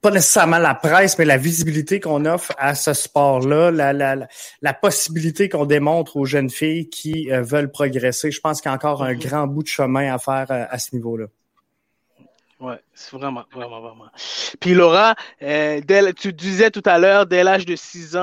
pas 0.00 0.10
nécessairement 0.10 0.58
la 0.58 0.74
presse, 0.74 1.18
mais 1.18 1.24
la 1.24 1.36
visibilité 1.36 2.00
qu'on 2.00 2.24
offre 2.24 2.52
à 2.58 2.74
ce 2.74 2.92
sport-là, 2.92 3.70
la, 3.70 3.92
la, 3.92 4.16
la 4.62 4.74
possibilité 4.74 5.48
qu'on 5.48 5.66
démontre 5.66 6.16
aux 6.16 6.24
jeunes 6.24 6.50
filles 6.50 6.88
qui 6.88 7.28
veulent 7.30 7.70
progresser. 7.70 8.30
Je 8.30 8.40
pense 8.40 8.60
qu'il 8.60 8.70
y 8.70 8.72
a 8.72 8.74
encore 8.74 9.02
un 9.02 9.12
mm-hmm. 9.12 9.26
grand 9.28 9.46
bout 9.46 9.62
de 9.62 9.68
chemin 9.68 10.12
à 10.12 10.18
faire 10.18 10.46
à 10.48 10.78
ce 10.78 10.94
niveau-là. 10.94 11.26
Ouais, 12.60 12.78
c'est 12.92 13.16
vraiment, 13.16 13.44
vraiment, 13.52 13.80
vraiment. 13.80 14.10
Puis 14.60 14.74
Laura, 14.74 15.14
euh, 15.40 15.80
tu 16.14 16.34
disais 16.34 16.70
tout 16.70 16.82
à 16.84 16.98
l'heure, 16.98 17.24
dès 17.24 17.42
l'âge 17.42 17.64
de 17.64 17.74
6 17.74 18.16
ans, 18.16 18.20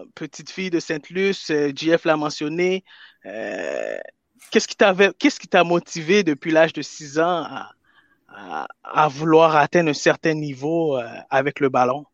euh, 0.00 0.04
petite 0.16 0.50
fille 0.50 0.70
de 0.70 0.80
Sainte-Luce, 0.80 1.50
euh, 1.50 1.70
JF 1.74 2.04
l'a 2.04 2.16
mentionné. 2.16 2.84
qu'est-ce 3.22 4.66
qui 4.66 4.74
t'avait, 4.76 5.12
qu'est-ce 5.16 5.38
qui 5.38 5.46
t'a 5.46 5.62
motivé 5.62 6.24
depuis 6.24 6.50
l'âge 6.50 6.72
de 6.72 6.82
6 6.82 7.20
ans 7.20 7.44
à, 7.44 7.70
à, 8.34 9.08
vouloir 9.08 9.56
atteindre 9.56 9.90
un 9.90 9.94
certain 9.94 10.34
niveau 10.34 10.98
avec 11.30 11.60
le 11.60 11.68
ballon? 11.68 12.04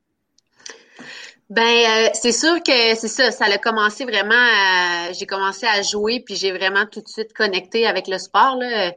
Ben, 1.48 2.10
c'est 2.14 2.32
sûr 2.32 2.62
que 2.62 2.94
c'est 2.94 3.08
ça. 3.08 3.30
Ça 3.30 3.44
a 3.44 3.58
commencé 3.58 4.04
vraiment. 4.04 5.12
j'ai 5.12 5.26
commencé 5.26 5.66
à 5.66 5.82
jouer, 5.82 6.20
puis 6.20 6.34
j'ai 6.36 6.52
vraiment 6.52 6.86
tout 6.86 7.00
de 7.00 7.08
suite 7.08 7.32
connecté 7.32 7.86
avec 7.86 8.08
le 8.08 8.18
sport. 8.18 8.56
Là. 8.56 8.92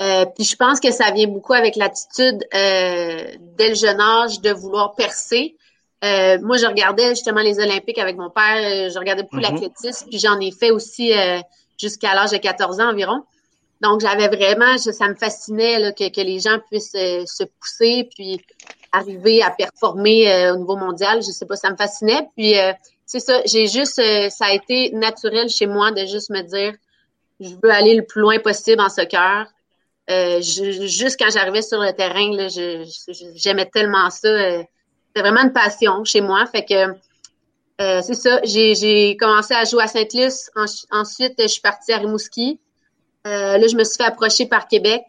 Euh, 0.00 0.24
puis 0.34 0.44
je 0.44 0.56
pense 0.56 0.80
que 0.80 0.90
ça 0.90 1.10
vient 1.10 1.26
beaucoup 1.26 1.52
avec 1.52 1.76
l'attitude 1.76 2.42
euh, 2.54 3.32
dès 3.58 3.68
le 3.68 3.74
jeune 3.74 4.00
âge 4.00 4.40
de 4.40 4.50
vouloir 4.50 4.94
percer. 4.94 5.56
Euh, 6.02 6.38
moi, 6.40 6.56
je 6.56 6.64
regardais 6.64 7.10
justement 7.10 7.42
les 7.42 7.58
Olympiques 7.58 7.98
avec 7.98 8.16
mon 8.16 8.30
père. 8.30 8.90
Je 8.90 8.98
regardais 8.98 9.22
beaucoup 9.22 9.36
mhm. 9.36 9.42
l'athlétisme, 9.42 10.08
puis 10.08 10.18
j'en 10.18 10.40
ai 10.40 10.52
fait 10.52 10.70
aussi 10.70 11.12
jusqu'à 11.78 12.14
l'âge 12.14 12.30
de 12.30 12.38
14 12.38 12.80
ans 12.80 12.90
environ. 12.90 13.22
Donc, 13.80 14.00
j'avais 14.00 14.28
vraiment, 14.28 14.76
ça 14.78 15.08
me 15.08 15.14
fascinait 15.14 15.78
là, 15.78 15.92
que, 15.92 16.10
que, 16.10 16.20
les 16.20 16.40
gens 16.40 16.58
puissent 16.70 16.92
se 16.92 17.44
pousser, 17.44 18.08
puis 18.14 18.40
arriver 18.92 19.42
à 19.42 19.50
performer 19.50 20.50
au 20.50 20.56
niveau 20.56 20.76
mondial. 20.76 21.22
Je 21.22 21.30
sais 21.30 21.46
pas, 21.46 21.56
ça 21.56 21.70
me 21.70 21.76
fascinait. 21.76 22.28
Puis, 22.36 22.54
c'est 23.06 23.20
ça, 23.20 23.40
j'ai 23.46 23.68
juste, 23.68 24.02
ça 24.30 24.46
a 24.46 24.52
été 24.52 24.90
naturel 24.92 25.48
chez 25.48 25.66
moi 25.66 25.92
de 25.92 26.04
juste 26.06 26.30
me 26.30 26.42
dire, 26.42 26.74
je 27.40 27.54
veux 27.62 27.70
aller 27.70 27.94
le 27.94 28.04
plus 28.04 28.20
loin 28.20 28.38
possible 28.38 28.80
en 28.80 28.88
soccer. 28.88 29.46
Euh, 30.10 30.40
juste 30.42 31.18
quand 31.18 31.30
j'arrivais 31.30 31.62
sur 31.62 31.80
le 31.80 31.92
terrain, 31.92 32.48
j'aimais 33.34 33.66
tellement 33.66 34.10
ça. 34.10 34.28
Euh, 34.28 34.62
c'était 35.08 35.28
vraiment 35.28 35.42
une 35.42 35.52
passion 35.52 36.04
chez 36.04 36.20
moi. 36.20 36.46
Fait 36.46 36.64
que 36.64 36.94
euh, 37.80 38.02
c'est 38.02 38.14
ça. 38.14 38.40
J'ai 38.44 39.16
commencé 39.18 39.54
à 39.54 39.64
jouer 39.64 39.84
à 39.84 39.86
Sainte-Luce. 39.86 40.50
ensuite, 40.90 41.34
je 41.38 41.46
suis 41.46 41.60
partie 41.60 41.92
à 41.92 41.98
Rimouski. 41.98 42.60
Là, 43.24 43.66
je 43.66 43.76
me 43.76 43.84
suis 43.84 43.96
fait 43.96 44.04
approcher 44.04 44.46
par 44.46 44.68
Québec. 44.68 45.02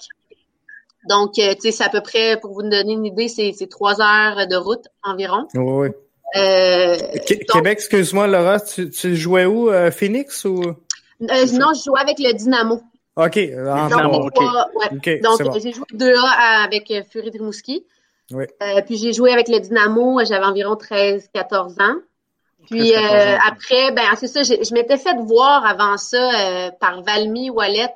Donc, 1.09 1.33
tu 1.33 1.41
sais, 1.41 1.71
c'est 1.71 1.83
à 1.83 1.89
peu 1.89 2.01
près, 2.01 2.37
pour 2.39 2.53
vous 2.53 2.61
donner 2.61 2.93
une 2.93 3.05
idée, 3.05 3.27
c'est 3.27 3.69
trois 3.69 4.01
heures 4.01 4.47
de 4.47 4.55
route 4.55 4.87
environ. 5.03 5.47
Oui. 5.55 5.89
Québec, 6.33 7.79
excuse-moi, 7.79 8.27
Laura, 8.27 8.59
tu, 8.59 9.15
jouais 9.15 9.45
où? 9.45 9.69
Phoenix 9.91 10.45
ou? 10.45 10.61
non, 11.19 11.73
je 11.73 11.83
jouais 11.83 11.99
avec 11.99 12.19
le 12.19 12.33
Dynamo. 12.33 12.81
OK. 13.15 13.39
Donc, 15.21 15.41
Donc 15.41 15.59
j'ai 15.61 15.73
joué 15.73 15.85
2A 15.93 16.65
avec 16.65 16.89
euh, 16.91 17.03
Fury 17.11 17.29
Rimouski. 17.29 17.85
Oui. 18.31 18.45
Euh, 18.63 18.81
puis 18.85 18.97
j'ai 18.97 19.11
joué 19.11 19.33
avec 19.33 19.49
le 19.49 19.59
Dynamo, 19.59 20.23
j'avais 20.23 20.45
environ 20.45 20.75
13-14 20.75 21.81
ans. 21.81 21.95
Puis 22.69 22.93
euh, 22.93 23.37
après, 23.45 23.91
ben 23.91 24.03
c'est 24.17 24.27
ça, 24.27 24.43
je 24.43 24.73
m'étais 24.73 24.97
fait 24.97 25.15
voir 25.25 25.65
avant 25.65 25.97
ça 25.97 26.71
par 26.79 27.01
Valmy 27.01 27.49
Wallet 27.49 27.93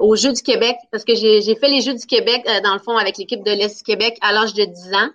aux 0.00 0.16
Jeux 0.16 0.32
du 0.32 0.42
Québec, 0.42 0.76
parce 0.90 1.04
que 1.04 1.14
j'ai 1.14 1.54
fait 1.56 1.68
les 1.68 1.80
Jeux 1.80 1.94
du 1.94 2.06
Québec, 2.06 2.44
dans 2.64 2.72
le 2.72 2.80
fond, 2.80 2.96
avec 2.96 3.18
l'équipe 3.18 3.42
de 3.42 3.50
l'Est 3.50 3.78
du 3.78 3.82
Québec 3.84 4.16
à 4.20 4.32
l'âge 4.32 4.54
de 4.54 4.64
10 4.64 4.94
ans. 4.94 5.10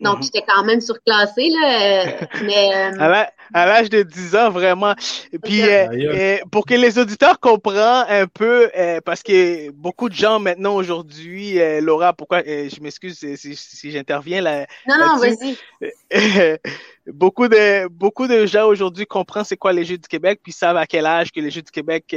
Donc, 0.00 0.18
mhm. 0.18 0.22
j'étais 0.24 0.44
quand 0.46 0.64
même 0.64 0.80
surclassée, 0.80 1.50
là. 1.50 2.02
Euh, 2.02 2.26
mais, 2.44 2.70
euh, 2.74 3.24
à 3.52 3.66
l'âge 3.66 3.90
de 3.90 4.02
10 4.02 4.36
ans, 4.36 4.50
vraiment. 4.50 4.94
Et 5.32 5.38
puis, 5.38 5.62
euh, 5.62 6.38
pour 6.50 6.66
que 6.66 6.74
les 6.74 6.98
auditeurs 6.98 7.40
comprennent 7.40 8.04
un 8.08 8.26
peu, 8.26 8.70
parce 9.04 9.22
que 9.22 9.70
beaucoup 9.70 10.08
de 10.08 10.14
gens 10.14 10.38
maintenant 10.38 10.74
aujourd'hui, 10.74 11.58
Laura, 11.80 12.12
pourquoi, 12.12 12.42
je 12.42 12.80
m'excuse 12.80 13.18
si, 13.18 13.56
si, 13.56 13.90
j'interviens 13.90 14.40
là. 14.40 14.66
Non, 14.86 14.96
non, 14.98 15.18
vas-y. 15.18 15.56
beaucoup 17.06 17.48
de 17.48 17.88
beaucoup 17.88 18.26
de 18.26 18.46
gens 18.46 18.66
aujourd'hui 18.66 19.06
comprennent 19.06 19.44
c'est 19.44 19.56
quoi 19.56 19.72
les 19.72 19.84
Jeux 19.84 19.98
du 19.98 20.08
Québec, 20.08 20.40
puis 20.42 20.52
savent 20.52 20.76
à 20.76 20.86
quel 20.86 21.06
âge 21.06 21.32
que 21.32 21.40
les 21.40 21.50
Jeux 21.50 21.62
du 21.62 21.70
Québec, 21.70 22.16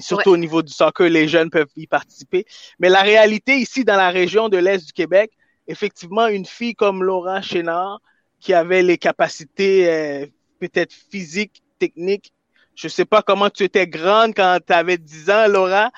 surtout 0.00 0.30
au 0.30 0.36
niveau 0.36 0.62
du 0.62 0.72
soccer, 0.72 1.08
les 1.08 1.28
jeunes 1.28 1.50
peuvent 1.50 1.68
y 1.76 1.86
participer. 1.86 2.44
Mais 2.78 2.88
la 2.88 3.02
réalité 3.02 3.56
ici, 3.56 3.84
dans 3.84 3.96
la 3.96 4.10
région 4.10 4.48
de 4.48 4.56
l'Est 4.56 4.86
du 4.86 4.92
Québec, 4.92 5.32
effectivement, 5.66 6.26
une 6.26 6.46
fille 6.46 6.74
comme 6.74 7.02
Laura 7.02 7.40
Chénard, 7.42 8.00
qui 8.40 8.54
avait 8.54 8.82
les 8.82 8.98
capacités 8.98 9.88
euh, 9.88 10.26
peut-être 10.68 10.92
physiques, 10.92 11.62
techniques, 11.78 12.32
je 12.74 12.88
sais 12.88 13.04
pas 13.04 13.22
comment 13.22 13.50
tu 13.50 13.64
étais 13.64 13.86
grande 13.86 14.34
quand 14.34 14.58
tu 14.66 14.72
avais 14.72 14.96
10 14.96 15.30
ans, 15.30 15.46
Laura, 15.48 15.90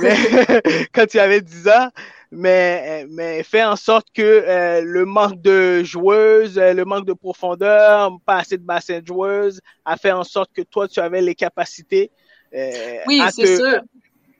mais 0.00 0.14
quand 0.94 1.06
tu 1.06 1.18
avais 1.18 1.40
10 1.40 1.68
ans, 1.68 1.88
mais, 2.30 3.06
mais 3.10 3.42
fait 3.42 3.64
en 3.64 3.76
sorte 3.76 4.06
que 4.14 4.22
euh, 4.22 4.82
le 4.84 5.04
manque 5.04 5.40
de 5.40 5.82
joueuses, 5.82 6.58
euh, 6.58 6.72
le 6.72 6.84
manque 6.84 7.06
de 7.06 7.12
profondeur, 7.12 8.12
pas 8.24 8.36
assez 8.36 8.56
de 8.56 8.62
bassin 8.62 9.00
de 9.00 9.06
joueuses, 9.06 9.60
a 9.84 9.96
fait 9.96 10.12
en 10.12 10.22
sorte 10.22 10.52
que 10.52 10.62
toi, 10.62 10.86
tu 10.86 11.00
avais 11.00 11.22
les 11.22 11.34
capacités. 11.34 12.10
oui, 12.52 13.22
c'est 13.32 13.56
sûr. 13.56 13.80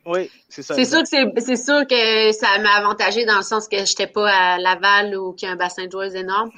Oui, 0.06 0.30
c'est 0.49 0.62
ça. 0.62 0.75
C'est 0.75 0.87
sûr 0.87 1.02
que 1.02 1.40
c'est 1.40 1.56
sûr 1.56 1.87
que 1.87 2.32
ça 2.32 2.58
m'a 2.60 2.76
avantagé 2.76 3.26
dans 3.26 3.37
le 3.37 3.42
sens 3.42 3.68
que 3.68 3.84
j'étais 3.84 4.06
pas 4.06 4.30
à 4.30 4.58
Laval 4.58 5.16
ou 5.16 5.32
qu'il 5.32 5.46
y 5.46 5.50
a 5.50 5.54
un 5.54 5.56
bassin 5.56 5.87
de 5.87 5.90
joueuses 5.90 6.14
énorme. 6.14 6.50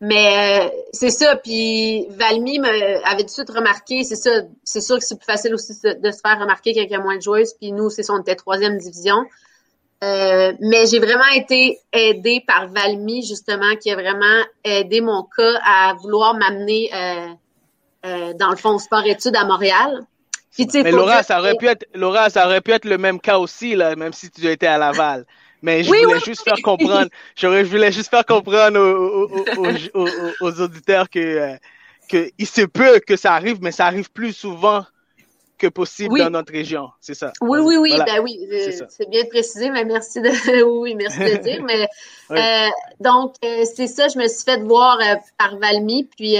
Mais 0.00 0.66
euh, 0.66 0.68
c'est 0.92 1.10
ça, 1.10 1.36
puis 1.36 2.06
Valmy 2.10 2.58
avait 2.58 3.20
tout 3.20 3.24
de 3.24 3.30
suite 3.30 3.50
remarqué, 3.50 4.04
c'est 4.04 4.16
ça, 4.16 4.30
c'est 4.62 4.82
sûr 4.82 4.98
que 4.98 5.04
c'est 5.04 5.16
plus 5.16 5.24
facile 5.24 5.54
aussi 5.54 5.72
de 5.72 6.10
se 6.10 6.20
faire 6.20 6.38
remarquer 6.38 6.74
qu'il 6.74 6.90
y 6.90 6.94
a 6.94 7.00
moins 7.00 7.16
de 7.16 7.22
joueuses, 7.22 7.54
puis 7.54 7.72
nous, 7.72 7.88
c'est 7.88 8.02
ça, 8.02 8.12
on 8.12 8.20
était 8.20 8.34
troisième 8.34 8.76
division. 8.76 9.24
Euh, 10.04 10.52
mais 10.60 10.86
j'ai 10.86 10.98
vraiment 10.98 11.28
été 11.34 11.78
aidée 11.92 12.44
par 12.46 12.68
Valmy, 12.68 13.24
justement, 13.24 13.74
qui 13.80 13.90
a 13.90 13.94
vraiment 13.94 14.44
aidé 14.64 15.00
mon 15.00 15.22
cas 15.34 15.58
à 15.64 15.94
vouloir 15.94 16.34
m'amener, 16.34 16.90
euh, 18.04 18.32
dans 18.34 18.50
le 18.50 18.56
fond, 18.56 18.78
sport-études 18.78 19.36
à 19.36 19.46
Montréal 19.46 20.06
mais 20.58 20.90
Laura, 20.90 21.22
ça 21.22 21.38
aurait 21.38 21.54
pu 21.54 21.66
être, 21.66 21.86
Laura, 21.94 22.30
ça 22.30 22.46
aurait 22.46 22.60
pu 22.60 22.72
être 22.72 22.84
le 22.84 22.98
même 22.98 23.20
cas 23.20 23.38
aussi, 23.38 23.74
là, 23.74 23.94
même 23.96 24.12
si 24.12 24.30
tu 24.30 24.46
étais 24.46 24.66
à 24.66 24.78
Laval. 24.78 25.26
Mais 25.62 25.82
je 25.82 25.88
voulais 25.88 26.20
juste 26.24 26.42
faire 26.42 26.60
comprendre, 26.62 27.08
je 27.36 27.46
voulais 27.46 27.92
juste 27.92 28.10
faire 28.10 28.24
comprendre 28.24 28.78
aux, 30.40 30.60
auditeurs 30.60 31.08
que, 31.08 31.18
euh, 31.18 31.56
que 32.08 32.30
il 32.38 32.46
se 32.46 32.62
peut 32.62 33.00
que 33.00 33.16
ça 33.16 33.34
arrive, 33.34 33.58
mais 33.60 33.72
ça 33.72 33.86
arrive 33.86 34.10
plus 34.10 34.32
souvent 34.32 34.84
que 35.58 35.68
possible 35.68 36.18
dans 36.18 36.28
notre 36.28 36.52
région, 36.52 36.90
c'est 37.00 37.14
ça. 37.14 37.32
Oui, 37.40 37.60
oui, 37.60 37.76
oui, 37.78 37.98
ben 38.04 38.20
oui, 38.22 38.46
euh, 38.52 38.70
c'est 38.90 39.08
bien 39.08 39.24
précisé, 39.24 39.70
mais 39.70 39.86
merci 39.86 40.20
de, 40.20 40.62
oui, 40.80 40.94
merci 40.94 41.18
de 41.18 41.36
dire. 41.36 41.64
Mais 41.64 41.88
euh, 42.30 42.70
donc 43.00 43.34
c'est 43.42 43.86
ça, 43.86 44.08
je 44.08 44.18
me 44.18 44.28
suis 44.28 44.44
fait 44.44 44.62
voir 44.62 44.98
par 45.38 45.56
Valmy, 45.56 46.04
puis 46.16 46.36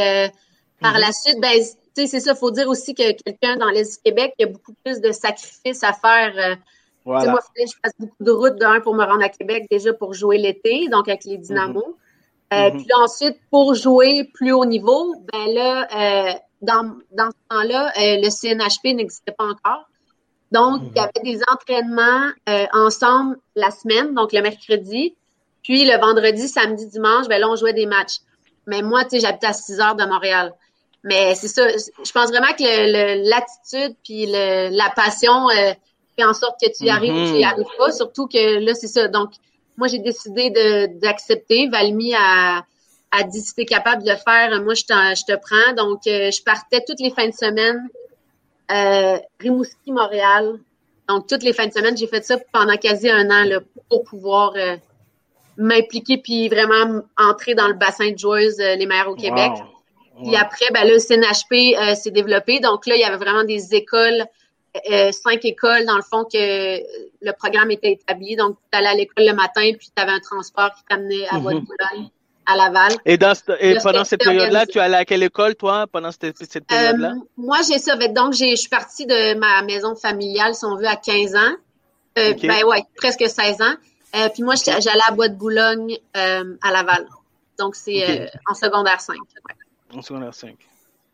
par 0.80 0.94
mm-hmm. 0.94 1.00
la 1.00 1.12
suite, 1.12 1.40
ben 1.40 1.62
c'est 1.94 2.20
ça, 2.20 2.34
faut 2.34 2.50
dire 2.50 2.68
aussi 2.68 2.94
que 2.94 3.12
quelqu'un 3.22 3.56
dans 3.56 3.70
l'Est 3.70 3.96
du 3.96 4.02
Québec, 4.04 4.34
il 4.38 4.42
y 4.42 4.48
a 4.48 4.52
beaucoup 4.52 4.74
plus 4.84 5.00
de 5.00 5.12
sacrifices 5.12 5.82
à 5.82 5.94
faire. 5.94 6.58
Euh, 7.06 7.30
moi, 7.30 7.40
je 7.56 7.72
passe 7.82 7.92
beaucoup 7.98 8.24
de 8.24 8.30
routes 8.30 8.56
d'un 8.56 8.80
pour 8.80 8.94
me 8.94 9.04
rendre 9.04 9.22
à 9.22 9.28
Québec 9.28 9.66
déjà 9.70 9.92
pour 9.92 10.14
jouer 10.14 10.38
l'été, 10.38 10.88
donc 10.90 11.08
avec 11.08 11.24
les 11.24 11.38
Dynamos. 11.38 11.96
Euh, 12.52 12.56
mm-hmm. 12.56 12.76
Puis 12.76 12.86
ensuite, 12.96 13.36
pour 13.50 13.74
jouer 13.74 14.30
plus 14.34 14.52
haut 14.52 14.64
niveau, 14.64 15.14
ben 15.32 15.54
là, 15.54 15.86
euh, 15.94 16.32
dans, 16.62 16.96
dans 17.12 17.30
ce 17.30 17.56
temps-là, 17.56 17.92
le 17.96 18.28
CNHP 18.28 18.96
n'existait 18.96 19.32
pas 19.32 19.44
encore. 19.44 19.88
Donc, 20.52 20.80
il 20.82 20.88
y 20.88 20.90
mm-hmm. 20.90 21.02
avait 21.02 21.32
des 21.32 21.40
entraînements 21.50 22.30
ensemble 22.72 23.36
la 23.54 23.70
semaine, 23.70 24.14
donc 24.14 24.32
le 24.32 24.42
mercredi. 24.42 25.16
Puis 25.62 25.84
le 25.84 25.98
vendredi, 25.98 26.48
samedi, 26.48 26.86
dimanche, 26.86 27.26
ben 27.28 27.40
là, 27.40 27.48
on 27.48 27.56
jouait 27.56 27.72
des 27.72 27.86
matchs. 27.86 28.18
Mais 28.66 28.82
moi, 28.82 29.04
tu 29.04 29.10
sais, 29.10 29.20
j'habitais 29.20 29.48
à 29.48 29.52
6 29.52 29.80
heures 29.80 29.96
de 29.96 30.04
Montréal. 30.04 30.52
Mais 31.06 31.36
c'est 31.36 31.48
ça, 31.48 31.68
je 31.68 32.12
pense 32.12 32.30
vraiment 32.30 32.52
que 32.58 33.28
l'attitude 33.28 33.96
puis 34.02 34.26
la 34.26 34.90
passion 34.94 35.48
euh, 35.50 35.72
fait 36.18 36.24
en 36.24 36.34
sorte 36.34 36.60
que 36.60 36.68
tu 36.76 36.84
y 36.84 36.90
arrives 36.90 37.12
ou 37.12 37.16
tu 37.16 37.22
y 37.22 37.42
mm-hmm. 37.42 37.46
arrives 37.46 37.66
pas. 37.78 37.92
Surtout 37.92 38.26
que 38.26 38.58
là, 38.58 38.74
c'est 38.74 38.88
ça. 38.88 39.08
Donc, 39.08 39.30
moi, 39.76 39.88
j'ai 39.88 39.98
décidé 39.98 40.50
d'accepter. 41.00 41.68
Valmy 41.68 42.14
a, 42.14 42.64
a 43.10 43.22
dit 43.24 43.40
si 43.40 43.54
t'es 43.54 43.64
capable 43.64 44.02
de 44.02 44.10
le 44.10 44.16
faire, 44.16 44.60
moi, 44.62 44.74
je, 44.74 44.82
je 44.82 45.24
te 45.24 45.38
prends. 45.38 45.74
Donc, 45.76 46.06
euh, 46.06 46.30
je 46.30 46.42
partais 46.42 46.82
toutes 46.86 47.00
les 47.00 47.10
fins 47.10 47.28
de 47.28 47.34
semaine. 47.34 47.88
Euh, 48.70 49.18
Rimouski, 49.40 49.92
Montréal. 49.92 50.58
Donc, 51.08 51.26
toutes 51.28 51.42
les 51.42 51.52
fins 51.52 51.66
de 51.66 51.72
semaine, 51.72 51.96
j'ai 51.96 52.08
fait 52.08 52.24
ça 52.24 52.36
pendant 52.52 52.76
quasi 52.76 53.08
un 53.08 53.30
an 53.30 53.44
là, 53.44 53.60
pour 53.88 54.02
pouvoir 54.04 54.54
m'impliquer 55.56 56.18
puis 56.18 56.48
vraiment 56.48 57.02
entrer 57.16 57.54
dans 57.54 57.68
le 57.68 57.74
bassin 57.74 58.10
de 58.10 58.18
joueuses 58.18 58.58
les 58.58 58.86
meilleures 58.86 59.10
au 59.10 59.14
Québec. 59.14 59.52
Puis 60.22 60.34
après, 60.34 60.66
ben 60.72 60.88
le 60.88 60.98
CNHP 60.98 61.94
s'est 61.94 62.10
développé. 62.10 62.58
Donc 62.58 62.86
là, 62.86 62.96
il 62.96 63.00
y 63.00 63.04
avait 63.04 63.18
vraiment 63.18 63.44
des 63.44 63.74
écoles, 63.74 64.26
cinq 65.12 65.44
écoles, 65.44 65.84
dans 65.86 65.96
le 65.96 66.02
fond, 66.02 66.24
que 66.24 66.36
le 66.38 67.32
programme 67.32 67.70
était 67.70 67.92
établi. 67.92 68.36
Donc, 68.36 68.56
tu 68.70 68.78
allais 68.78 68.88
à 68.88 68.94
l'école 68.94 69.26
le 69.26 69.34
matin, 69.34 69.70
puis 69.78 69.90
tu 69.94 70.02
avais 70.02 70.12
un 70.12 70.20
transport 70.20 70.74
qui 70.74 70.82
t'amenait 70.88 71.26
à 71.28 71.38
Bois-de-Boulogne. 71.38 72.06
Mm-hmm 72.06 72.10
à 72.46 72.56
Laval. 72.56 72.92
Et, 73.04 73.18
dans, 73.18 73.34
et 73.60 73.76
pendant 73.82 74.04
cette 74.04 74.20
période-là, 74.20 74.66
tu 74.66 74.78
allais 74.78 74.96
à 74.96 75.04
quelle 75.04 75.22
école, 75.22 75.56
toi, 75.56 75.86
pendant 75.86 76.10
cette, 76.12 76.38
cette 76.38 76.66
période-là? 76.66 77.14
Euh, 77.16 77.20
moi, 77.36 77.58
j'ai 77.68 77.78
ça. 77.78 77.96
Donc, 77.96 78.34
je 78.34 78.54
suis 78.54 78.68
partie 78.68 79.04
de 79.04 79.34
ma 79.34 79.62
maison 79.62 79.96
familiale, 79.96 80.54
si 80.54 80.64
on 80.64 80.76
veut, 80.76 80.86
à 80.86 80.96
15 80.96 81.34
ans. 81.34 81.56
Euh, 82.18 82.34
Ben 82.40 82.64
ouais, 82.64 82.82
presque 82.96 83.28
16 83.28 83.60
ans. 83.60 83.74
Euh, 84.14 84.28
puis 84.32 84.42
moi, 84.42 84.54
j'allais 84.54 85.02
à 85.06 85.12
Bois 85.12 85.28
de 85.28 85.34
Boulogne 85.34 85.98
euh, 86.16 86.56
à 86.62 86.72
Laval. 86.72 87.06
Donc, 87.58 87.74
c'est 87.74 88.08
euh, 88.08 88.26
en 88.48 88.54
secondaire 88.54 89.00
5. 89.00 89.16
En 89.94 90.02
secondaire 90.02 90.34
5. 90.34 90.54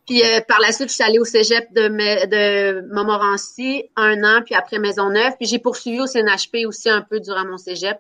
Puis 0.07 0.23
par 0.49 0.61
la 0.61 0.73
suite, 0.73 0.89
je 0.89 0.95
suis 0.95 1.05
allée 1.05 1.19
au 1.19 1.25
cégep 1.25 1.73
de, 1.73 1.89
de 1.89 2.93
Montmorency 2.93 3.85
un 3.97 4.23
an, 4.25 4.43
puis 4.45 4.55
après 4.55 4.79
Maisonneuve. 4.79 5.35
Puis 5.39 5.47
j'ai 5.47 5.59
poursuivi 5.59 6.01
au 6.01 6.07
CNHP 6.07 6.67
aussi 6.67 6.91
un 6.91 7.03
peu 7.03 7.21
durant 7.21 7.45
mon 7.45 7.57
cégep. 7.57 7.99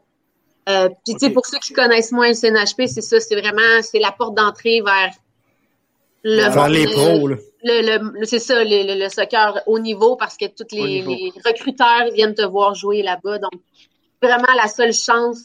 Euh, 0.68 0.88
puis, 1.04 1.14
tu 1.14 1.26
sais, 1.26 1.30
pour 1.30 1.44
ceux 1.44 1.58
qui 1.58 1.72
connaissent 1.72 2.12
moins 2.12 2.28
le 2.28 2.34
CNHP, 2.34 2.86
c'est 2.86 3.00
ça, 3.00 3.18
c'est 3.18 3.34
vraiment, 3.34 3.82
c'est 3.82 3.98
la 3.98 4.12
porte 4.12 4.36
d'entrée 4.36 4.80
vers 4.80 5.10
le 6.24 6.48
vers 6.50 6.68
les 6.68 6.84
pros, 6.84 7.26
le, 7.26 7.36
le, 7.64 8.24
c'est 8.26 8.38
ça, 8.38 8.62
le, 8.62 8.96
le, 8.96 9.08
soccer 9.08 9.60
haut 9.66 9.80
niveau 9.80 10.14
parce 10.14 10.36
que 10.36 10.44
tous 10.46 10.72
les, 10.72 11.02
les, 11.02 11.32
recruteurs 11.44 12.12
viennent 12.14 12.34
te 12.34 12.46
voir 12.46 12.76
jouer 12.76 13.02
là-bas. 13.02 13.38
Donc, 13.38 13.52
vraiment 14.22 14.54
la 14.56 14.68
seule 14.68 14.92
chance. 14.92 15.38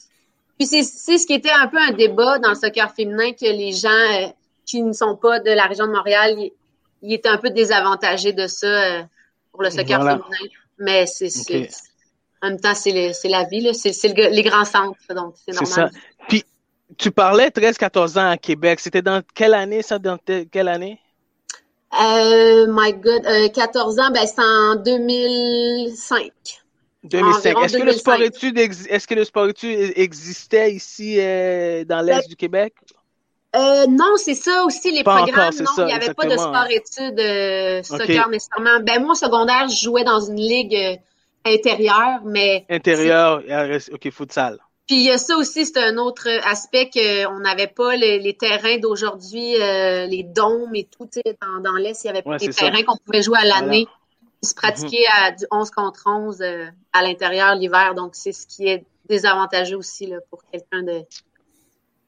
Puis 0.59 0.67
c'est, 0.67 0.83
c'est 0.83 1.17
ce 1.17 1.25
qui 1.25 1.33
était 1.33 1.51
un 1.51 1.67
peu 1.67 1.77
un 1.79 1.91
débat 1.91 2.37
dans 2.37 2.49
le 2.49 2.55
soccer 2.55 2.93
féminin 2.93 3.31
que 3.31 3.45
les 3.45 3.71
gens 3.71 3.89
euh, 3.89 4.27
qui 4.67 4.83
ne 4.83 4.93
sont 4.93 5.15
pas 5.15 5.39
de 5.39 5.49
la 5.49 5.65
région 5.65 5.87
de 5.87 5.93
Montréal, 5.93 6.35
ils, 7.01 7.13
étaient 7.13 7.29
un 7.29 7.37
peu 7.37 7.49
désavantagés 7.49 8.33
de 8.33 8.45
ça 8.45 8.67
euh, 8.67 9.03
pour 9.51 9.63
le 9.63 9.71
soccer 9.71 9.99
féminin. 9.99 10.21
Mais 10.77 11.07
c'est, 11.07 11.29
en 12.43 12.49
même 12.49 12.59
temps, 12.59 12.75
c'est 12.75 12.91
la 13.23 13.43
vie, 13.45 13.73
c'est 13.73 14.07
les 14.13 14.43
grands 14.43 14.65
centres, 14.65 14.99
donc 15.15 15.33
c'est 15.43 15.53
normal. 15.53 15.91
Ça. 15.91 15.99
Puis, 16.27 16.43
tu 16.97 17.09
parlais 17.11 17.49
13-14 17.49 18.19
ans 18.19 18.29
à 18.29 18.37
Québec. 18.37 18.79
C'était 18.79 19.01
dans 19.01 19.23
quelle 19.33 19.55
année, 19.55 19.81
ça? 19.81 19.97
Dans 19.97 20.19
quelle 20.51 20.67
année? 20.67 20.99
Euh, 21.99 22.67
my 22.69 22.93
God, 22.93 23.23
14 23.53 23.97
euh, 23.97 24.01
ans, 24.01 24.11
ben, 24.11 24.25
c'est 24.27 24.41
en 24.41 24.75
2005. 24.75 26.31
2005. 27.03 27.63
Est-ce 27.63 27.77
que, 27.77 27.83
le 27.83 27.91
sport 27.93 28.21
études 28.21 28.57
est-ce 28.57 29.07
que 29.07 29.15
le 29.15 29.23
sport 29.23 29.47
études 29.47 29.93
existait 29.95 30.73
ici 30.73 31.19
euh, 31.19 31.85
dans 31.85 32.01
l'Est 32.01 32.21
ben, 32.21 32.27
du 32.27 32.35
Québec? 32.35 32.73
Euh, 33.55 33.87
non, 33.87 34.13
c'est 34.17 34.35
ça 34.35 34.63
aussi, 34.65 34.91
les 34.91 35.03
programmes. 35.03 35.53
non, 35.59 35.71
il 35.77 35.85
n'y 35.85 35.93
avait 35.93 36.13
pas 36.13 36.25
de 36.25 36.37
sport 36.37 36.67
études 36.69 37.19
euh, 37.19 37.81
soccer 37.81 38.29
nécessairement. 38.29 38.79
Ben, 38.81 39.01
moi, 39.01 39.11
au 39.11 39.15
secondaire, 39.15 39.67
je 39.69 39.81
jouais 39.81 40.03
dans 40.03 40.19
une 40.19 40.39
ligue 40.39 40.99
intérieur, 41.45 42.21
mais... 42.25 42.65
Intérieur, 42.69 43.41
OK, 43.93 44.09
futsal. 44.11 44.59
Puis 44.87 44.95
il 44.95 45.03
y 45.03 45.11
a 45.11 45.17
ça 45.17 45.35
aussi, 45.35 45.65
c'est 45.65 45.79
un 45.79 45.97
autre 45.97 46.29
aspect 46.45 46.89
qu'on 46.89 47.39
n'avait 47.39 47.67
pas 47.67 47.97
les, 47.97 48.37
terrains 48.39 48.77
d'aujourd'hui, 48.77 49.61
euh, 49.61 50.05
les 50.05 50.23
dômes 50.23 50.73
et 50.75 50.85
tout. 50.85 51.09
Dans, 51.41 51.61
dans 51.61 51.75
l'Est, 51.75 52.05
il 52.05 52.07
y 52.07 52.09
avait 52.09 52.21
pas 52.21 52.37
des 52.37 52.49
terrains 52.49 52.83
qu'on 52.83 52.95
pouvait 52.95 53.21
jouer 53.21 53.37
à 53.37 53.43
l'année, 53.43 53.85
se 54.41 54.55
pratiquer 54.55 55.03
à 55.13 55.31
du 55.31 55.45
11 55.51 55.71
contre 55.71 56.03
11 56.05 56.41
euh, 56.41 56.67
à 56.93 57.01
l'intérieur 57.01 57.55
l'hiver. 57.55 57.95
Donc, 57.95 58.15
c'est 58.15 58.31
ce 58.31 58.47
qui 58.47 58.69
est 58.69 58.85
désavantageux 59.09 59.75
aussi 59.75 60.07
là, 60.07 60.19
pour 60.29 60.41
quelqu'un 60.49 60.83
de 60.83 61.01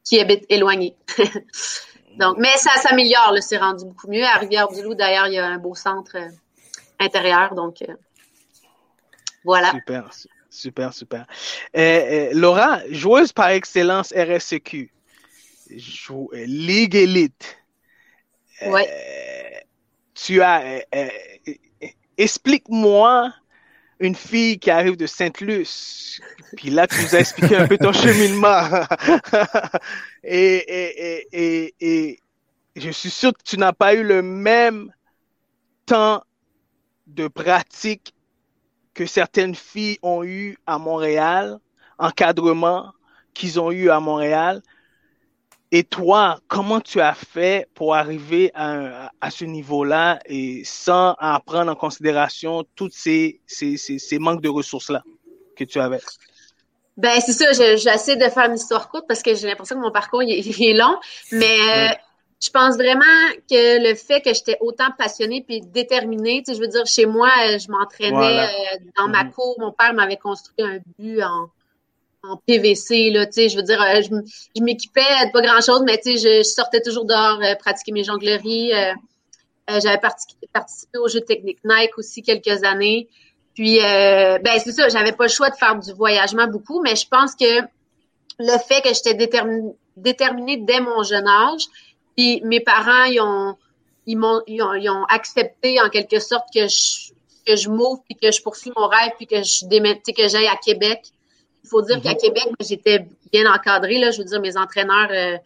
qui 0.03 0.19
habite 0.19 0.45
éloigné. 0.49 0.95
donc, 2.17 2.37
mais 2.37 2.55
ça 2.57 2.75
s'améliore, 2.81 3.35
c'est 3.41 3.57
rendu 3.57 3.85
beaucoup 3.85 4.07
mieux. 4.07 4.23
À 4.23 4.37
Rivière-du-Loup, 4.37 4.95
d'ailleurs, 4.95 5.27
il 5.27 5.33
y 5.33 5.39
a 5.39 5.45
un 5.45 5.57
beau 5.57 5.75
centre 5.75 6.15
euh, 6.15 6.29
intérieur. 6.99 7.55
Donc, 7.55 7.83
voilà. 9.43 9.71
Super, 9.71 10.09
super, 10.49 10.93
super. 10.93 11.25
Euh, 11.75 11.79
euh, 11.79 12.29
Laura, 12.33 12.81
joueuse 12.89 13.31
par 13.31 13.49
excellence 13.49 14.13
RSEQ, 14.13 14.91
jou 15.71 16.29
euh, 16.33 16.45
Ligue 16.45 16.95
Elite. 16.95 17.57
Ouais. 18.65 19.63
tu 20.13 20.41
as. 20.41 20.83
Explique-moi 22.17 23.33
une 23.99 24.15
fille 24.15 24.59
qui 24.59 24.71
arrive 24.71 24.95
de 24.95 25.05
Sainte-Luce. 25.05 26.21
Puis 26.55 26.69
là, 26.69 26.87
tu 26.87 27.01
nous 27.01 27.15
as 27.15 27.19
expliqué 27.19 27.55
un 27.57 27.67
peu 27.67 27.77
ton 27.77 27.93
cheminement. 27.93 28.61
et, 30.23 30.55
et, 30.55 31.27
et, 31.31 31.75
et, 31.79 32.19
je 32.75 32.89
suis 32.89 33.09
sûr 33.09 33.33
que 33.33 33.43
tu 33.43 33.57
n'as 33.57 33.73
pas 33.73 33.93
eu 33.93 34.03
le 34.03 34.21
même 34.21 34.91
temps 35.85 36.23
de 37.07 37.27
pratique 37.27 38.13
que 38.93 39.05
certaines 39.05 39.55
filles 39.55 39.97
ont 40.01 40.23
eu 40.23 40.57
à 40.65 40.77
Montréal, 40.77 41.59
encadrement 41.97 42.93
qu'ils 43.33 43.59
ont 43.59 43.71
eu 43.71 43.89
à 43.89 43.99
Montréal. 43.99 44.61
Et 45.71 45.83
toi, 45.83 46.39
comment 46.47 46.81
tu 46.81 46.99
as 46.99 47.13
fait 47.13 47.67
pour 47.75 47.93
arriver 47.93 48.51
à, 48.55 49.11
à 49.21 49.29
ce 49.29 49.45
niveau-là 49.45 50.19
et 50.25 50.63
sans 50.65 51.15
prendre 51.45 51.71
en 51.71 51.75
considération 51.75 52.65
tous 52.75 52.89
ces, 52.91 53.39
ces, 53.45 53.77
ces, 53.77 54.19
manques 54.19 54.41
de 54.41 54.49
ressources-là 54.49 55.03
que 55.55 55.63
tu 55.63 55.79
avais? 55.79 56.01
Ben, 56.97 57.21
c'est 57.21 57.33
ça, 57.33 57.51
j'essaie 57.53 58.15
de 58.15 58.27
faire 58.29 58.45
une 58.45 58.55
histoire 58.55 58.89
courte 58.89 59.05
parce 59.07 59.21
que 59.21 59.35
j'ai 59.35 59.47
l'impression 59.47 59.75
que 59.75 59.81
mon 59.81 59.91
parcours 59.91 60.23
il, 60.23 60.31
est 60.31 60.73
long, 60.73 60.97
mais 61.31 61.97
je 62.41 62.49
pense 62.49 62.75
vraiment 62.75 63.03
que 63.49 63.89
le 63.89 63.95
fait 63.95 64.21
que 64.21 64.33
j'étais 64.33 64.57
autant 64.61 64.89
passionnée 64.97 65.43
puis 65.45 65.61
déterminée, 65.61 66.41
tu 66.43 66.51
sais, 66.51 66.57
je 66.57 66.61
veux 66.61 66.69
dire, 66.69 66.85
chez 66.85 67.05
moi, 67.05 67.29
euh, 67.45 67.59
je 67.59 67.69
m'entraînais 67.69 68.47
euh, 68.47 68.77
dans 68.97 69.09
ma 69.09 69.25
mhm. 69.25 69.31
cour. 69.33 69.55
Mon 69.59 69.73
père 69.73 69.93
m'avait 69.93 70.17
construit 70.17 70.65
un 70.65 70.79
but 70.97 71.21
en, 71.21 71.49
en 72.23 72.37
PVC, 72.37 73.11
là, 73.11 73.25
tu 73.25 73.33
sais, 73.33 73.49
je 73.49 73.55
veux 73.55 73.63
dire, 73.63 73.81
euh, 73.81 74.01
je, 74.01 74.61
m'équipais 74.61 75.01
de 75.25 75.31
pas 75.31 75.41
grand-chose, 75.41 75.83
mais 75.85 75.97
tu 75.97 76.17
sais, 76.17 76.39
je, 76.39 76.43
sortais 76.43 76.81
toujours 76.81 77.05
dehors 77.05 77.39
pratiquer 77.59 77.91
mes 77.91 78.03
jongleries. 78.03 78.71
j'avais 79.67 79.99
participé 79.99 80.97
au 80.97 81.07
jeu 81.07 81.21
technique 81.21 81.59
Nike 81.63 81.97
aussi 81.97 82.21
quelques 82.21 82.63
années. 82.63 83.07
Puis, 83.53 83.79
ben 83.79 84.59
c'est 84.63 84.71
ça, 84.71 84.89
j'avais 84.89 85.11
pas 85.11 85.25
le 85.25 85.29
choix 85.29 85.49
de 85.49 85.55
faire 85.55 85.77
du 85.77 85.93
voyagement 85.93 86.47
beaucoup, 86.47 86.81
mais 86.81 86.95
je 86.95 87.07
pense 87.07 87.35
que 87.35 87.61
le 88.39 88.57
fait 88.57 88.81
que 88.81 88.89
j'étais 88.93 89.13
déterminée 89.95 90.57
dès 90.57 90.79
mon 90.81 91.03
jeune 91.03 91.27
âge, 91.27 91.65
puis 92.15 92.41
mes 92.43 92.59
parents, 92.59 93.05
ils 93.05 93.21
ont, 93.21 93.55
ils 94.05 94.17
m'ont, 94.17 94.41
ils 94.47 94.61
ont, 94.61 95.05
accepté 95.05 95.79
en 95.81 95.89
quelque 95.89 96.19
sorte 96.19 96.47
que 96.53 96.67
je, 96.67 97.11
que 97.45 97.55
je 97.55 97.69
m'ouvre 97.69 98.01
puis 98.05 98.15
que 98.15 98.31
je 98.31 98.41
poursuis 98.41 98.71
mon 98.75 98.87
rêve 98.87 99.11
puis 99.17 99.27
que 99.27 99.43
je 99.43 99.65
que 100.11 100.27
j'aille 100.27 100.47
à 100.47 100.57
Québec. 100.57 101.11
Il 101.69 101.77
faut 101.77 101.81
dire 101.83 102.01
qu'à 102.01 102.11
mhm. 102.11 102.17
Québec, 102.17 102.47
j'étais 102.61 103.05
bien 103.31 103.51
encadrée. 103.51 103.99
Là, 103.99 104.09
je 104.09 104.17
veux 104.17 104.23
dire, 104.23 104.41
mes 104.41 104.57
entraîneurs, 104.57 105.09
euh, 105.11 105.37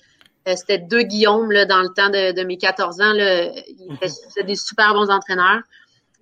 euh, 0.48 0.56
c'était 0.56 0.78
deux 0.78 1.02
Guillaume 1.02 1.52
là, 1.52 1.66
dans 1.66 1.82
le 1.82 1.90
temps 1.90 2.10
de, 2.10 2.32
de 2.32 2.44
mes 2.44 2.58
14 2.58 3.02
ans. 3.02 3.12
Là, 3.12 3.52
ils 3.68 3.98
étaient 4.02 4.44
des 4.46 4.56
super 4.56 4.94
bons 4.94 5.10
entraîneurs. 5.10 5.62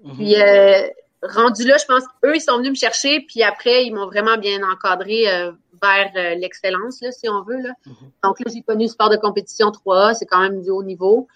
Mhm. 0.04 0.16
Puis 0.16 0.42
euh, 0.42 0.88
rendu 1.22 1.68
là, 1.68 1.78
je 1.78 1.86
pense 1.86 2.04
qu'eux, 2.22 2.36
ils 2.36 2.42
sont 2.42 2.58
venus 2.58 2.72
me 2.72 2.76
chercher, 2.76 3.20
puis 3.28 3.44
après, 3.44 3.86
ils 3.86 3.94
m'ont 3.94 4.08
vraiment 4.08 4.38
bien 4.38 4.60
encadré 4.64 5.26
vers 5.80 6.12
l'excellence, 6.36 7.04
si 7.12 7.30
on 7.30 7.44
veut. 7.44 7.62
Là. 7.62 7.74
Mhm. 7.86 7.96
Donc 8.24 8.40
là, 8.40 8.52
j'ai 8.52 8.64
connu 8.64 8.86
le 8.86 8.90
sport 8.90 9.12
de 9.12 9.18
compétition 9.18 9.70
3A, 9.70 10.16
c'est 10.16 10.26
quand 10.26 10.42
même 10.42 10.64
du 10.64 10.72
haut 10.72 10.84
niveau. 10.84 11.28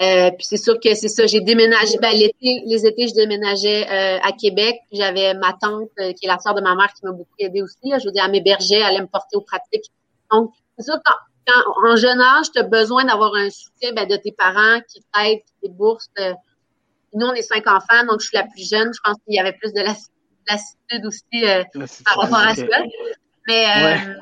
Euh, 0.00 0.30
puis 0.30 0.46
c'est 0.46 0.56
sûr 0.56 0.78
que 0.78 0.94
c'est 0.94 1.08
ça, 1.08 1.26
j'ai 1.26 1.40
déménagé. 1.40 1.98
Ben, 1.98 2.12
l'été, 2.12 2.62
les 2.66 2.86
étés, 2.86 3.08
je 3.08 3.14
déménageais 3.14 3.86
euh, 3.90 4.18
à 4.22 4.32
Québec. 4.32 4.78
J'avais 4.92 5.34
ma 5.34 5.52
tante, 5.60 5.90
qui 5.96 6.26
est 6.26 6.28
la 6.28 6.38
sœur 6.38 6.54
de 6.54 6.60
ma 6.60 6.76
mère, 6.76 6.92
qui 6.94 7.04
m'a 7.04 7.12
beaucoup 7.12 7.34
aidée 7.38 7.62
aussi. 7.62 7.78
Je 7.84 8.06
veux 8.06 8.12
dire, 8.12 8.24
à 8.24 8.28
m'héberger, 8.28 8.76
elle 8.76 8.84
allait 8.84 9.00
me 9.00 9.06
porter 9.06 9.36
aux 9.36 9.40
pratiques. 9.40 9.90
Donc, 10.30 10.52
c'est 10.76 10.84
sûr 10.84 11.00
quand, 11.04 11.54
en 11.88 11.96
jeune 11.96 12.20
âge, 12.20 12.52
tu 12.52 12.60
as 12.60 12.62
besoin 12.62 13.04
d'avoir 13.04 13.34
un 13.34 13.50
soutien 13.50 13.92
ben, 13.92 14.06
de 14.06 14.16
tes 14.16 14.32
parents 14.32 14.80
qui 14.88 15.00
t'aident, 15.12 15.40
qui 15.40 15.68
te 15.68 15.74
boursent. 15.74 16.10
nous, 17.14 17.26
on 17.26 17.32
est 17.32 17.42
cinq 17.42 17.66
enfants, 17.66 18.04
donc 18.08 18.20
je 18.20 18.26
suis 18.26 18.36
la 18.36 18.44
plus 18.44 18.68
jeune. 18.68 18.92
Je 18.94 19.00
pense 19.02 19.16
qu'il 19.24 19.34
y 19.34 19.40
avait 19.40 19.54
plus 19.54 19.72
de 19.72 19.80
lassitude 19.80 21.06
aussi 21.06 21.44
par 22.04 22.18
rapport 22.18 22.38
à 22.38 22.54
ça. 22.54 22.64
Mais 23.48 23.64
euh, 23.64 24.14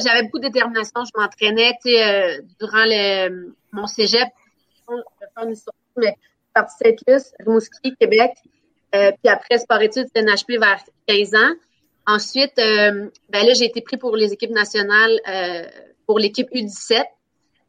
j'avais 0.00 0.22
beaucoup 0.22 0.38
de 0.38 0.46
détermination. 0.46 1.02
Je 1.04 1.20
m'entraînais, 1.20 1.72
tu 1.84 1.90
sais, 1.90 2.06
euh, 2.06 2.40
durant 2.60 2.84
le, 2.84 3.54
mon 3.72 3.86
cégep. 3.86 4.28
Je 4.88 4.94
vais 4.94 5.30
faire 5.34 5.48
une 5.48 5.54
sortie, 5.54 5.78
mais 5.96 6.16
partie 6.54 6.74
Saint-Luce, 6.82 7.32
Rimouski, 7.40 7.94
Québec. 7.96 8.32
Euh, 8.94 9.12
puis 9.12 9.32
après, 9.32 9.58
sport 9.58 9.82
études, 9.82 10.08
NHP 10.16 10.58
vers 10.58 10.82
15 11.06 11.34
ans. 11.34 11.54
Ensuite, 12.06 12.54
ben 12.56 13.10
là, 13.30 13.52
j'ai 13.52 13.66
été 13.66 13.82
pris 13.82 13.98
pour 13.98 14.16
les 14.16 14.32
équipes 14.32 14.52
nationales, 14.52 15.20
pour 16.06 16.18
l'équipe 16.18 16.48
U17. 16.50 17.04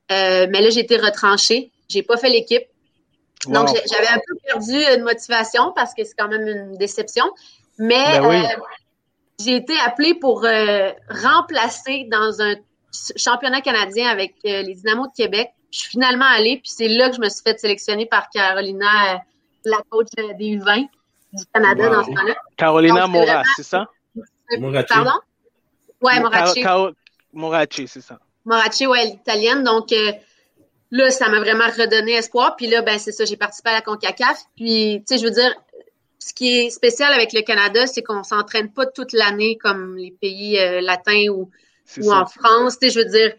mais 0.10 0.62
là, 0.62 0.69
j'ai 0.69 0.79
été 0.79 0.95
retranchée. 0.95 1.73
J'ai 1.89 2.03
pas 2.03 2.15
fait 2.15 2.29
l'équipe. 2.29 2.63
Donc, 3.47 3.67
j'avais 3.67 4.08
un 4.08 4.21
peu 4.25 4.36
perdu 4.45 4.75
une 4.95 5.03
motivation 5.03 5.73
parce 5.75 5.93
que 5.93 6.05
c'est 6.05 6.15
quand 6.17 6.29
même 6.29 6.47
une 6.47 6.77
déception. 6.77 7.25
Mais 7.79 8.19
ben 8.19 8.47
j'ai 9.39 9.55
été 9.55 9.73
appelée 9.86 10.15
pour 10.15 10.43
euh, 10.43 10.91
remplacer 11.10 12.08
dans 12.12 12.41
un 12.41 12.55
championnat 13.15 13.62
canadien 13.62 14.10
avec 14.10 14.36
euh, 14.45 14.62
les 14.62 14.75
Dynamos 14.75 15.08
de 15.08 15.13
Québec. 15.15 15.51
Je 15.71 15.79
suis 15.79 15.89
finalement 15.89 16.25
allée, 16.25 16.58
puis 16.58 16.71
c'est 16.71 16.88
là 16.88 17.10
que 17.10 17.15
je 17.15 17.21
me 17.21 17.29
suis 17.29 17.41
fait 17.43 17.60
sélectionner 17.60 18.05
par 18.05 18.29
Carolina, 18.29 19.15
euh, 19.15 19.17
la 19.65 19.77
coach 19.89 20.08
des 20.15 20.58
U20 20.58 20.88
du 21.34 21.43
Canada 21.53 21.89
dans 21.89 22.03
ce 22.03 22.10
temps-là. 22.10 22.36
Carolina 22.58 23.08
Morat, 23.08 23.43
c'est 23.55 23.63
ça? 23.63 23.88
Pardon? 24.88 25.19
Ouais, 26.01 26.19
Morachi. 26.19 26.63
Morachi, 27.34 27.88
c'est 27.88 28.01
ça. 28.01 28.19
Morachi, 28.45 28.88
ouais, 28.88 29.05
l'italienne. 29.05 29.63
Donc, 29.63 29.93
là, 30.91 31.12
ça 31.12 31.29
m'a 31.29 31.39
vraiment 31.39 31.65
redonné 31.65 32.13
espoir. 32.13 32.55
Puis 32.55 32.67
là, 32.67 32.82
ben 32.82 32.97
c'est 32.97 33.12
ça, 33.12 33.25
j'ai 33.25 33.38
participé 33.38 33.69
à 33.69 33.73
la 33.73 33.82
CONCACAF. 33.82 34.39
Puis, 34.55 35.03
tu 35.08 35.15
sais, 35.15 35.17
je 35.21 35.25
veux 35.25 35.34
dire, 35.34 35.53
ce 36.19 36.34
qui 36.34 36.60
est 36.60 36.69
spécial 36.69 37.13
avec 37.13 37.34
le 37.34 37.41
Canada, 37.41 37.86
c'est 37.88 38.01
qu'on 38.01 38.23
s'entraîne 38.23 38.71
pas 38.71 38.86
toute 38.86 39.13
l'année 39.13 39.58
comme 39.58 39.95
les 39.97 40.12
pays 40.12 40.60
euh, 40.60 40.82
latins 40.82 41.27
ou, 41.29 41.49
ou 42.01 42.12
en 42.12 42.25
France. 42.25 42.79
Tu 42.79 42.89
sais, 42.89 42.93
je 42.93 43.05
veux 43.05 43.10
dire, 43.10 43.34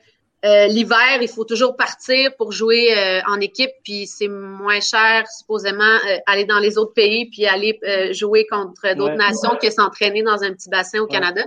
euh, 0.45 0.67
l'hiver, 0.67 1.19
il 1.21 1.29
faut 1.29 1.45
toujours 1.45 1.77
partir 1.77 2.35
pour 2.37 2.53
jouer 2.53 2.97
euh, 2.97 3.21
en 3.27 3.41
équipe, 3.41 3.71
puis 3.85 4.07
c'est 4.07 4.29
moins 4.29 4.81
cher, 4.81 5.27
supposément, 5.29 5.99
aller 6.27 6.45
dans 6.45 6.59
les 6.59 6.79
autres 6.79 6.95
pays, 6.95 7.29
puis 7.31 7.47
aller 7.47 7.79
jouer 8.13 8.47
contre 8.51 8.95
d'autres 8.95 9.17
nations 9.17 9.57
que 9.61 9.71
s'entraîner 9.71 10.23
dans 10.23 10.43
un 10.43 10.53
petit 10.53 10.71
bassin 10.71 11.01
au 11.01 11.07
Canada. 11.07 11.43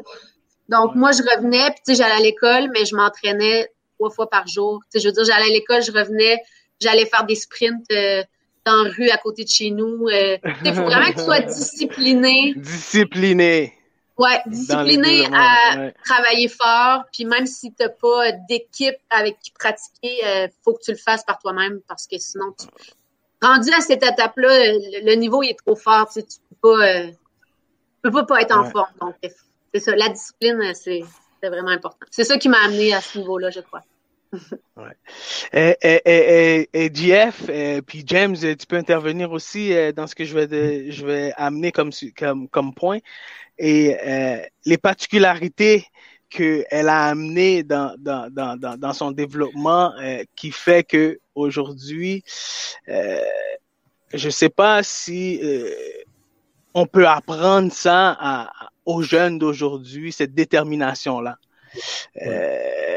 Donc, 0.69 0.95
moi, 0.95 1.11
je 1.11 1.21
revenais, 1.23 1.71
puis 1.71 1.81
tu 1.85 1.93
sais, 1.93 2.03
j'allais 2.03 2.15
à 2.15 2.19
l'école, 2.19 2.69
mais 2.73 2.85
je 2.85 2.95
m'entraînais 2.95 3.67
trois 3.97 4.09
fois 4.09 4.29
par 4.29 4.47
jour. 4.47 4.79
Tu 4.85 4.91
sais, 4.91 5.03
je 5.03 5.07
veux 5.07 5.13
dire, 5.13 5.25
j'allais 5.25 5.49
à 5.49 5.53
l'école, 5.53 5.83
je 5.83 5.91
revenais, 5.91 6.37
j'allais 6.79 7.05
faire 7.05 7.25
des 7.25 7.35
sprints 7.35 7.85
dans 8.65 8.83
la 8.83 8.89
rue 8.89 9.09
à 9.09 9.17
côté 9.17 9.43
de 9.43 9.49
chez 9.49 9.71
nous. 9.71 10.07
Euh, 10.07 10.37
il 10.63 10.73
faut 10.73 10.83
vraiment 10.83 11.11
que 11.11 11.17
tu 11.17 11.23
sois 11.23 11.39
discipliné. 11.41 12.53
Discipliné. 12.55 13.73
Ouais, 14.17 14.41
discipliné 14.45 15.25
à 15.33 15.91
travailler 16.05 16.47
fort. 16.47 17.03
Puis 17.11 17.25
même 17.25 17.47
si 17.47 17.73
tu 17.73 17.83
n'as 17.83 17.89
pas 17.89 18.31
d'équipe 18.47 18.95
avec 19.09 19.39
qui 19.39 19.51
pratiquer, 19.51 20.25
euh, 20.25 20.47
faut 20.63 20.73
que 20.73 20.83
tu 20.83 20.91
le 20.91 20.97
fasses 20.97 21.23
par 21.23 21.39
toi-même 21.39 21.81
parce 21.87 22.05
que 22.05 22.17
sinon, 22.19 22.53
tu... 22.59 22.67
rendu 23.41 23.71
à 23.71 23.81
cette 23.81 24.03
étape-là, 24.03 24.73
le, 25.03 25.15
niveau 25.15 25.41
il 25.41 25.49
est 25.49 25.59
trop 25.65 25.75
fort. 25.75 26.07
Tu, 26.07 26.21
sais, 26.21 26.23
tu 26.23 26.37
peux 26.61 26.77
pas, 26.77 26.87
euh, 26.87 27.11
peux 28.03 28.11
pas, 28.11 28.23
pas 28.23 28.41
être 28.41 28.55
en 28.55 28.69
forme. 28.69 28.93
Donc, 29.01 29.15
c'est 29.73 29.79
ça. 29.79 29.95
La 29.95 30.09
discipline, 30.09 30.73
c'est 30.75 31.03
vraiment 31.41 31.69
important. 31.69 32.05
C'est 32.11 32.23
ça 32.23 32.37
qui 32.37 32.49
m'a 32.49 32.63
amené 32.63 32.93
à 32.93 33.01
ce 33.01 33.17
niveau-là, 33.17 33.49
je 33.49 33.61
crois. 33.61 33.83
Ouais. 34.75 34.95
Et, 35.53 35.77
et, 35.83 36.69
et, 36.73 36.91
Jeff, 36.93 37.43
puis 37.85 38.03
James, 38.05 38.35
tu 38.35 38.67
peux 38.67 38.77
intervenir 38.77 39.31
aussi 39.31 39.73
euh, 39.73 39.91
dans 39.91 40.07
ce 40.07 40.15
que 40.15 40.25
je 40.25 40.37
vais, 40.37 40.91
je 40.91 41.05
vais 41.05 41.33
amener 41.37 41.71
comme, 41.71 41.91
comme, 42.17 42.47
comme 42.49 42.73
point. 42.73 42.99
Et 43.57 43.95
euh, 44.05 44.41
les 44.65 44.77
particularités 44.77 45.85
qu'elle 46.29 46.89
a 46.89 47.05
amenées 47.05 47.63
dans, 47.63 47.95
dans, 47.99 48.31
dans, 48.31 48.57
dans, 48.57 48.93
son 48.93 49.11
développement 49.11 49.93
euh, 50.01 50.23
qui 50.35 50.51
fait 50.51 50.83
que 50.83 51.19
aujourd'hui, 51.35 52.23
je 52.87 54.29
sais 54.29 54.49
pas 54.49 54.81
si 54.81 55.39
on 56.73 56.87
peut 56.87 57.07
apprendre 57.07 57.71
ça 57.71 58.17
à, 58.19 58.51
aux 58.85 59.01
jeunes 59.01 59.37
d'aujourd'hui, 59.37 60.11
cette 60.11 60.33
détermination-là. 60.33 61.37
Euh, 62.21 62.27
euh, 62.27 62.92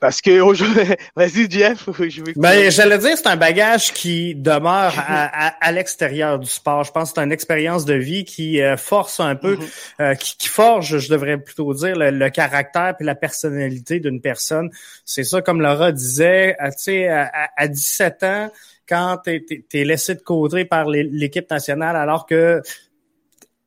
parce 0.00 0.20
que 0.20 0.30
vas-y 1.16 1.50
Jeff, 1.50 1.88
je 2.08 2.22
vais... 2.22 2.32
Ben, 2.36 2.70
j'allais 2.70 2.98
dire 2.98 3.16
c'est 3.16 3.26
un 3.26 3.36
bagage 3.36 3.92
qui 3.92 4.34
demeure 4.34 4.94
à, 4.96 5.48
à, 5.64 5.72
l'extérieur 5.72 6.38
du 6.38 6.48
sport. 6.48 6.84
Je 6.84 6.92
pense 6.92 7.10
que 7.10 7.14
c'est 7.16 7.24
une 7.24 7.32
expérience 7.32 7.84
de 7.84 7.94
vie 7.94 8.24
qui 8.24 8.60
euh, 8.60 8.76
force 8.76 9.20
un 9.20 9.36
peu, 9.36 9.58
mm-hmm. 9.98 10.16
qui, 10.16 10.48
forge, 10.48 10.98
je 10.98 11.08
devrais 11.10 11.38
plutôt 11.38 11.72
dire, 11.74 11.94
le, 11.96 12.28
caractère 12.30 12.94
et 12.98 13.04
la 13.04 13.14
personnalité 13.14 14.00
d'une 14.00 14.20
personne. 14.20 14.70
C'est 15.04 15.24
ça, 15.24 15.42
comme 15.42 15.60
Laura 15.60 15.92
disait, 15.92 16.56
tu 16.60 16.72
sais, 16.76 17.08
à, 17.08 17.30
à, 17.56 17.68
17 17.68 18.22
ans, 18.22 18.50
quand 18.88 19.18
tu 19.24 19.64
es, 19.72 19.84
laissé 19.84 20.14
de 20.14 20.20
côté 20.20 20.64
par 20.64 20.88
l'équipe 20.88 21.50
nationale 21.50 21.96
alors 21.96 22.26
que 22.26 22.60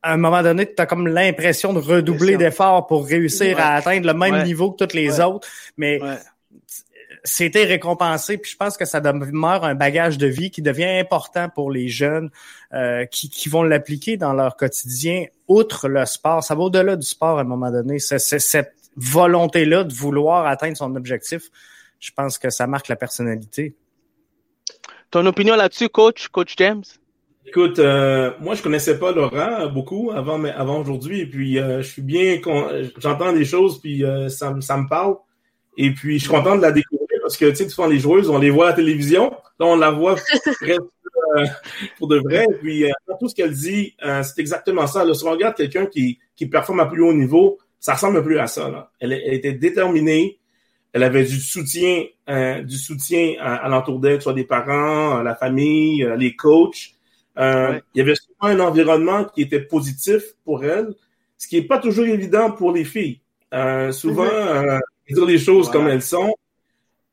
à 0.02 0.12
un 0.12 0.16
moment 0.16 0.42
donné, 0.42 0.72
tu 0.72 0.80
as 0.80 0.86
comme 0.86 1.08
l'impression 1.08 1.72
de 1.72 1.80
redoubler 1.80 2.36
d'efforts 2.36 2.86
pour 2.86 3.06
réussir 3.06 3.58
à 3.58 3.74
atteindre 3.74 4.06
le 4.06 4.14
même 4.14 4.44
niveau 4.44 4.70
que 4.70 4.76
toutes 4.76 4.94
les 4.94 5.20
autres. 5.20 5.48
Mais 5.76 6.00
c'était 7.26 7.64
récompensé, 7.64 8.38
puis 8.38 8.52
je 8.52 8.56
pense 8.56 8.76
que 8.76 8.84
ça 8.84 9.00
demeure 9.00 9.64
un 9.64 9.74
bagage 9.74 10.16
de 10.16 10.26
vie 10.28 10.50
qui 10.50 10.62
devient 10.62 10.98
important 11.00 11.48
pour 11.48 11.70
les 11.70 11.88
jeunes 11.88 12.30
euh, 12.72 13.04
qui, 13.06 13.28
qui, 13.28 13.48
vont 13.48 13.64
l'appliquer 13.64 14.16
dans 14.16 14.32
leur 14.32 14.56
quotidien, 14.56 15.24
outre 15.48 15.88
le 15.88 16.06
sport. 16.06 16.44
Ça 16.44 16.54
va 16.54 16.62
au-delà 16.62 16.94
du 16.94 17.06
sport 17.06 17.38
à 17.38 17.40
un 17.40 17.44
moment 17.44 17.70
donné. 17.70 17.98
C'est 17.98 18.18
cette 18.20 18.74
volonté-là 18.96 19.84
de 19.84 19.92
vouloir 19.92 20.46
atteindre 20.46 20.76
son 20.76 20.94
objectif. 20.94 21.50
Je 21.98 22.10
pense 22.12 22.38
que 22.38 22.50
ça 22.50 22.66
marque 22.66 22.88
la 22.88 22.96
personnalité. 22.96 23.74
Ton 25.10 25.26
opinion 25.26 25.56
là-dessus, 25.56 25.88
coach, 25.88 26.28
coach 26.28 26.54
James? 26.58 26.84
Écoute, 27.48 27.78
euh, 27.78 28.32
moi 28.40 28.56
je 28.56 28.62
connaissais 28.62 28.98
pas 28.98 29.12
Laurent 29.12 29.68
beaucoup 29.68 30.10
avant 30.12 30.36
mais 30.36 30.50
avant 30.50 30.80
aujourd'hui 30.80 31.20
et 31.20 31.26
puis 31.26 31.58
euh, 31.58 31.80
je 31.80 31.86
suis 31.86 32.02
bien 32.02 32.40
j'entends 32.98 33.32
des 33.32 33.44
choses 33.44 33.80
puis 33.80 34.04
euh, 34.04 34.28
ça, 34.28 34.54
ça 34.60 34.76
me 34.76 34.88
parle. 34.88 35.14
Et 35.76 35.92
puis 35.92 36.18
je 36.18 36.24
suis 36.24 36.30
content 36.30 36.56
de 36.56 36.62
la 36.62 36.72
découvrir 36.72 37.06
parce 37.22 37.36
que 37.36 37.48
tu 37.50 37.56
sais 37.56 37.68
souvent 37.68 37.86
les 37.86 38.00
joueuses 38.00 38.28
on 38.28 38.38
les 38.38 38.50
voit 38.50 38.66
à 38.66 38.70
la 38.70 38.76
télévision. 38.76 39.30
Là 39.60 39.66
on 39.66 39.76
la 39.76 39.92
voit 39.92 40.16
pour 41.98 42.08
de 42.08 42.18
vrai 42.18 42.46
et 42.50 42.54
puis 42.54 42.84
tout 43.20 43.28
ce 43.28 43.34
qu'elle 43.34 43.54
dit 43.54 43.94
c'est 44.00 44.38
exactement 44.40 44.88
ça. 44.88 45.04
Là, 45.04 45.14
si 45.14 45.24
on 45.24 45.30
regarde 45.30 45.54
quelqu'un 45.54 45.86
qui 45.86 46.18
qui 46.34 46.46
performe 46.46 46.80
à 46.80 46.86
plus 46.86 47.02
haut 47.02 47.14
niveau 47.14 47.58
ça 47.78 47.94
ressemble 47.94 48.24
peu 48.24 48.40
à 48.40 48.48
ça 48.48 48.68
là. 48.68 48.90
Elle, 48.98 49.12
était 49.12 49.52
déterminée. 49.52 50.40
Elle 50.92 51.04
avait 51.04 51.24
du 51.24 51.38
soutien 51.38 52.06
du 52.64 52.76
soutien 52.76 53.34
à, 53.38 53.54
à 53.54 53.68
l'entour 53.68 54.00
d'elle 54.00 54.20
soit 54.20 54.34
des 54.34 54.44
parents 54.44 55.22
la 55.22 55.36
famille 55.36 56.04
les 56.18 56.34
coachs 56.34 56.95
euh, 57.38 57.80
il 57.94 57.98
y 57.98 58.00
avait 58.00 58.14
souvent 58.14 58.54
un 58.54 58.60
environnement 58.60 59.24
qui 59.24 59.42
était 59.42 59.60
positif 59.60 60.22
pour 60.44 60.64
elle, 60.64 60.94
ce 61.38 61.46
qui 61.48 61.60
n'est 61.60 61.66
pas 61.66 61.78
toujours 61.78 62.06
évident 62.06 62.50
pour 62.50 62.72
les 62.72 62.84
filles. 62.84 63.20
Euh, 63.54 63.92
souvent, 63.92 64.24
mhm. 64.24 64.68
euh, 64.68 64.78
dire 65.08 65.26
les 65.26 65.38
choses 65.38 65.70
comme 65.70 65.88
elles 65.88 66.02
sont. 66.02 66.34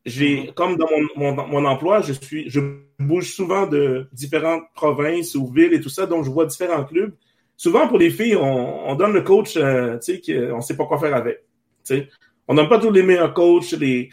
J'ai, 0.06 0.48
mhm. 0.48 0.52
comme 0.54 0.78
dans 0.78 0.88
mon, 1.16 1.34
mon, 1.48 1.66
emploi, 1.66 2.02
je 2.02 2.14
suis, 2.14 2.50
je 2.50 2.60
bouge 3.00 3.34
souvent 3.34 3.68
de 3.68 4.08
différentes 4.12 4.64
provinces 4.74 5.36
ou 5.36 5.48
villes 5.48 5.74
et 5.74 5.82
tout 5.82 5.90
ça, 5.90 6.06
donc 6.06 6.26
je 6.26 6.30
vois 6.30 6.46
différents 6.46 6.84
clubs. 6.84 7.14
Souvent 7.56 7.88
pour 7.88 7.98
les 7.98 8.10
filles, 8.10 8.36
on, 8.36 8.90
on 8.90 8.96
donne 8.96 9.14
le 9.14 9.22
coach, 9.22 9.56
euh, 9.58 9.98
tu 10.00 10.16
sais, 10.16 10.22
qu'on 10.22 10.58
ne 10.58 10.62
sait 10.62 10.76
pas 10.76 10.86
quoi 10.86 11.00
faire 11.00 11.16
avec. 11.16 11.38
Tu 11.86 11.96
sais, 11.96 12.10
on 12.48 12.56
donne 12.56 12.68
pas 12.68 12.80
tous 12.80 12.92
les 12.92 13.04
meilleurs 13.04 13.34
coachs, 13.34 13.72
les, 13.72 14.10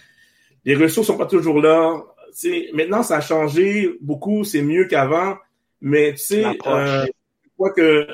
les 0.64 0.74
ressources 0.76 1.06
sont 1.06 1.16
pas 1.16 1.26
toujours 1.26 1.60
là. 1.60 2.04
Tu 2.28 2.50
sais, 2.50 2.70
maintenant, 2.74 3.02
ça 3.02 3.16
a 3.16 3.20
changé 3.20 3.90
beaucoup, 4.00 4.44
c'est 4.44 4.62
mieux 4.62 4.84
qu'avant. 4.84 5.36
Mais 5.80 6.12
tu 6.12 6.18
sais, 6.18 6.44
euh, 6.44 7.06
je 7.06 7.48
crois 7.56 7.72
que 7.72 8.06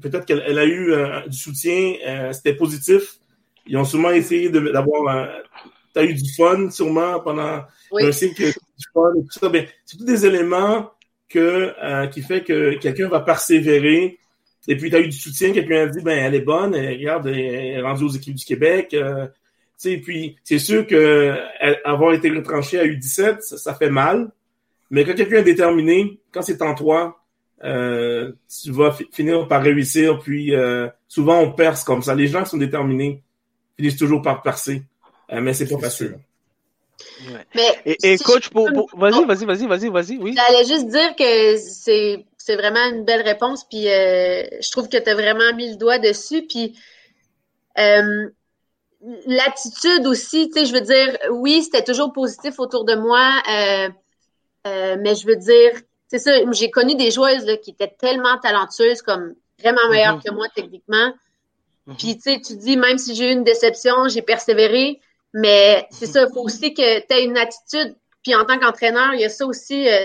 peut-être 0.00 0.24
qu'elle 0.24 0.58
a 0.58 0.64
eu 0.64 0.92
euh, 0.92 1.26
du 1.26 1.36
soutien, 1.36 1.94
euh, 2.06 2.32
c'était 2.32 2.54
positif. 2.54 3.18
Ils 3.66 3.76
ont 3.76 3.84
sûrement 3.84 4.10
essayé 4.10 4.50
d'avoir 4.50 5.28
tu 5.94 6.00
as 6.00 6.04
eu 6.04 6.14
du 6.14 6.34
fun 6.34 6.70
sûrement 6.70 7.20
pendant 7.20 7.62
un 7.92 8.12
cycle 8.12 8.46
du 8.46 8.84
fun 8.92 9.12
et 9.16 9.22
tout 9.22 9.38
ça. 9.38 9.48
Ben, 9.48 9.66
c'est 9.84 9.96
tous 9.96 10.04
des 10.04 10.26
éléments 10.26 10.90
que, 11.28 12.08
qui 12.10 12.20
fait 12.20 12.42
que 12.42 12.74
quelqu'un 12.78 13.08
va 13.08 13.20
persévérer. 13.20 14.18
Et 14.66 14.76
puis, 14.76 14.90
tu 14.90 14.96
as 14.96 15.00
eu 15.00 15.08
du 15.08 15.16
soutien, 15.16 15.52
quelqu'un 15.52 15.82
a 15.82 15.86
dit, 15.86 16.02
ben, 16.02 16.18
elle 16.18 16.34
est 16.34 16.40
bonne, 16.40 16.74
elle, 16.74 16.96
regarde, 16.96 17.26
elle 17.28 17.36
est 17.36 17.80
rendue 17.80 18.04
aux 18.04 18.10
équipes 18.10 18.34
du 18.34 18.44
Québec. 18.44 18.92
Euh, 18.94 19.26
puis, 20.02 20.36
c'est 20.44 20.58
sûr 20.58 20.86
que 20.86 21.34
avoir 21.84 22.12
été 22.12 22.30
retranché 22.30 22.78
à 22.78 22.84
U17, 22.84 23.40
ça, 23.40 23.56
ça 23.56 23.74
fait 23.74 23.90
mal. 23.90 24.30
Mais 24.94 25.04
quand 25.04 25.14
quelqu'un 25.14 25.38
est 25.38 25.42
déterminé, 25.42 26.20
quand 26.30 26.42
c'est 26.42 26.62
en 26.62 26.72
toi, 26.72 27.20
euh, 27.64 28.30
tu 28.62 28.70
vas 28.70 28.96
finir 29.10 29.48
par 29.48 29.60
réussir. 29.60 30.20
Puis 30.20 30.54
euh, 30.54 30.86
souvent, 31.08 31.40
on 31.40 31.50
perce 31.50 31.82
comme 31.82 32.00
ça. 32.00 32.14
Les 32.14 32.28
gens 32.28 32.44
qui 32.44 32.50
sont 32.50 32.58
déterminés 32.58 33.20
finissent 33.76 33.96
toujours 33.96 34.22
par 34.22 34.40
percer. 34.42 34.84
Euh, 35.32 35.40
mais 35.40 35.52
c'est 35.52 35.66
pas 35.66 35.80
facile. 35.80 36.16
Mais 37.56 37.96
et, 38.04 38.16
coach, 38.18 38.50
pour, 38.50 38.68
vas-y, 38.96 39.24
vas-y, 39.24 39.44
vas-y, 39.44 39.66
vas-y, 39.66 39.88
vas-y, 39.88 40.16
oui. 40.16 40.36
J'allais 40.36 40.64
juste 40.64 40.86
dire 40.86 41.16
que 41.16 41.56
c'est, 41.56 42.24
c'est 42.38 42.54
vraiment 42.54 42.88
une 42.92 43.04
belle 43.04 43.22
réponse, 43.22 43.64
puis 43.64 43.86
je 43.86 44.70
trouve 44.70 44.88
que 44.88 44.96
tu 44.96 45.10
as 45.10 45.14
vraiment 45.14 45.52
mis 45.56 45.70
le 45.70 45.76
doigt 45.76 45.98
dessus, 45.98 46.46
puis 46.48 46.78
l'attitude 49.26 50.06
aussi, 50.06 50.50
tu 50.50 50.60
sais, 50.60 50.66
je 50.66 50.72
veux 50.72 50.82
dire, 50.82 51.18
oui, 51.32 51.64
c'était 51.64 51.82
toujours 51.82 52.12
positif 52.12 52.60
autour 52.60 52.84
de 52.84 52.94
moi, 52.94 53.42
euh, 54.66 54.96
mais 55.00 55.14
je 55.14 55.26
veux 55.26 55.36
dire, 55.36 55.72
c'est 56.08 56.18
ça, 56.18 56.32
j'ai 56.52 56.70
connu 56.70 56.94
des 56.94 57.10
joueuses 57.10 57.44
là, 57.44 57.56
qui 57.56 57.70
étaient 57.70 57.94
tellement 57.98 58.38
talentueuses, 58.38 59.02
comme 59.02 59.34
vraiment 59.58 59.88
meilleures 59.90 60.16
mhm. 60.16 60.22
que 60.22 60.32
moi 60.32 60.46
techniquement. 60.54 61.12
Mhm. 61.86 61.96
Puis 61.96 62.16
tu 62.16 62.22
sais, 62.22 62.40
tu 62.40 62.56
dis, 62.56 62.76
même 62.76 62.98
si 62.98 63.14
j'ai 63.14 63.30
eu 63.30 63.32
une 63.32 63.44
déception, 63.44 64.08
j'ai 64.08 64.22
persévéré, 64.22 65.00
mais 65.32 65.86
c'est 65.90 66.06
ça, 66.06 66.22
il 66.22 66.32
faut 66.32 66.42
aussi 66.42 66.74
que 66.74 67.00
tu 67.00 67.14
aies 67.14 67.24
une 67.24 67.36
attitude. 67.36 67.96
Puis 68.22 68.34
en 68.34 68.44
tant 68.44 68.58
qu'entraîneur, 68.58 69.14
il 69.14 69.20
y 69.20 69.24
a 69.24 69.28
ça 69.28 69.44
aussi. 69.46 69.88
Euh, 69.88 70.04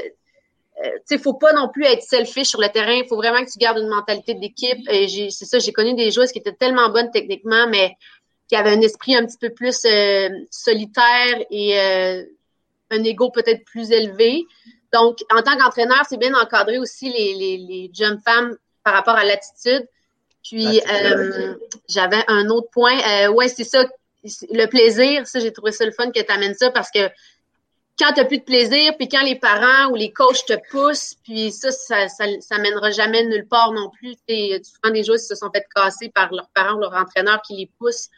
tu 0.82 0.90
sais, 1.06 1.18
faut 1.18 1.34
pas 1.34 1.52
non 1.54 1.68
plus 1.70 1.86
être 1.86 2.02
selfish 2.02 2.48
sur 2.48 2.62
le 2.62 2.70
terrain. 2.70 2.94
Il 2.94 3.08
faut 3.08 3.18
vraiment 3.18 3.44
que 3.44 3.52
tu 3.52 3.60
gardes 3.60 3.80
une 3.80 3.90
mentalité 3.90 4.34
d'équipe. 4.34 4.80
C'est 4.88 5.46
ça, 5.46 5.60
j'ai 5.60 5.74
connu 5.74 5.94
des 5.94 6.10
joueuses 6.10 6.32
qui 6.32 6.40
étaient 6.40 6.54
tellement 6.54 6.90
bonnes 6.90 7.12
techniquement, 7.12 7.68
mais 7.68 7.96
qui 8.50 8.56
avaient 8.56 8.72
un 8.72 8.82
esprit 8.82 9.16
un 9.16 9.26
petit 9.26 9.38
peu 9.38 9.52
plus 9.52 9.86
euh, 9.86 10.30
solitaire 10.50 11.46
et 11.52 11.80
euh, 11.80 12.24
un 12.92 13.04
ego 13.04 13.30
peut-être 13.30 13.64
plus 13.66 13.92
élevé. 13.92 14.46
Donc, 14.94 15.20
en 15.32 15.42
tant 15.42 15.58
qu'entraîneur, 15.58 16.04
c'est 16.08 16.18
bien 16.18 16.32
d'encadrer 16.32 16.80
aussi 16.80 17.10
les, 17.12 17.36
les, 17.36 17.58
les, 17.58 17.92
jeunes 17.94 18.20
femmes 18.22 18.58
par 18.84 18.94
rapport 18.94 19.16
à 19.16 19.24
l'attitude. 19.24 19.88
Puis, 20.44 20.82
euh, 20.82 21.56
j'avais 21.88 22.24
un 22.28 22.50
autre 22.50 22.70
point. 22.72 22.98
ouais, 23.30 23.48
c'est 23.50 23.64
ça, 23.64 23.86
le 24.24 24.66
plaisir. 24.66 25.28
Ça, 25.28 25.40
j'ai 25.40 25.52
trouvé 25.52 25.72
ça 25.72 25.86
le 25.86 25.92
fun 25.92 26.12
que 26.12 26.20
tu 26.20 26.32
amènes 26.32 26.56
ça 26.56 26.72
parce 26.72 26.90
que 26.90 27.10
quand 28.00 28.14
tu 28.14 28.26
plus 28.26 28.38
de 28.40 28.44
plaisir, 28.44 28.96
puis 28.98 29.10
quand 29.10 29.24
les 29.24 29.36
parents 29.36 29.92
ou 29.92 29.96
les 29.96 30.12
coachs 30.12 30.46
te 30.46 30.54
poussent, 30.72 31.16
puis 31.24 31.52
ça, 31.52 31.70
ça, 31.72 32.08
ça, 32.08 32.58
mènera 32.58 32.92
jamais 32.92 33.26
nulle 33.26 33.46
part 33.46 33.74
non 33.74 33.90
plus. 33.90 34.16
Tu 34.28 34.62
prends 34.82 34.92
des 34.92 35.04
joueurs 35.04 35.18
qui 35.18 35.26
se 35.26 35.36
sont 35.36 35.52
fait 35.54 35.66
casser 35.76 36.10
par 36.10 36.32
leurs 36.34 36.48
parents 36.50 36.78
ou 36.78 36.80
leur 36.80 36.94
entraîneur 36.94 37.42
qui 37.42 37.58
les 37.58 37.70
poussent. 37.78 38.10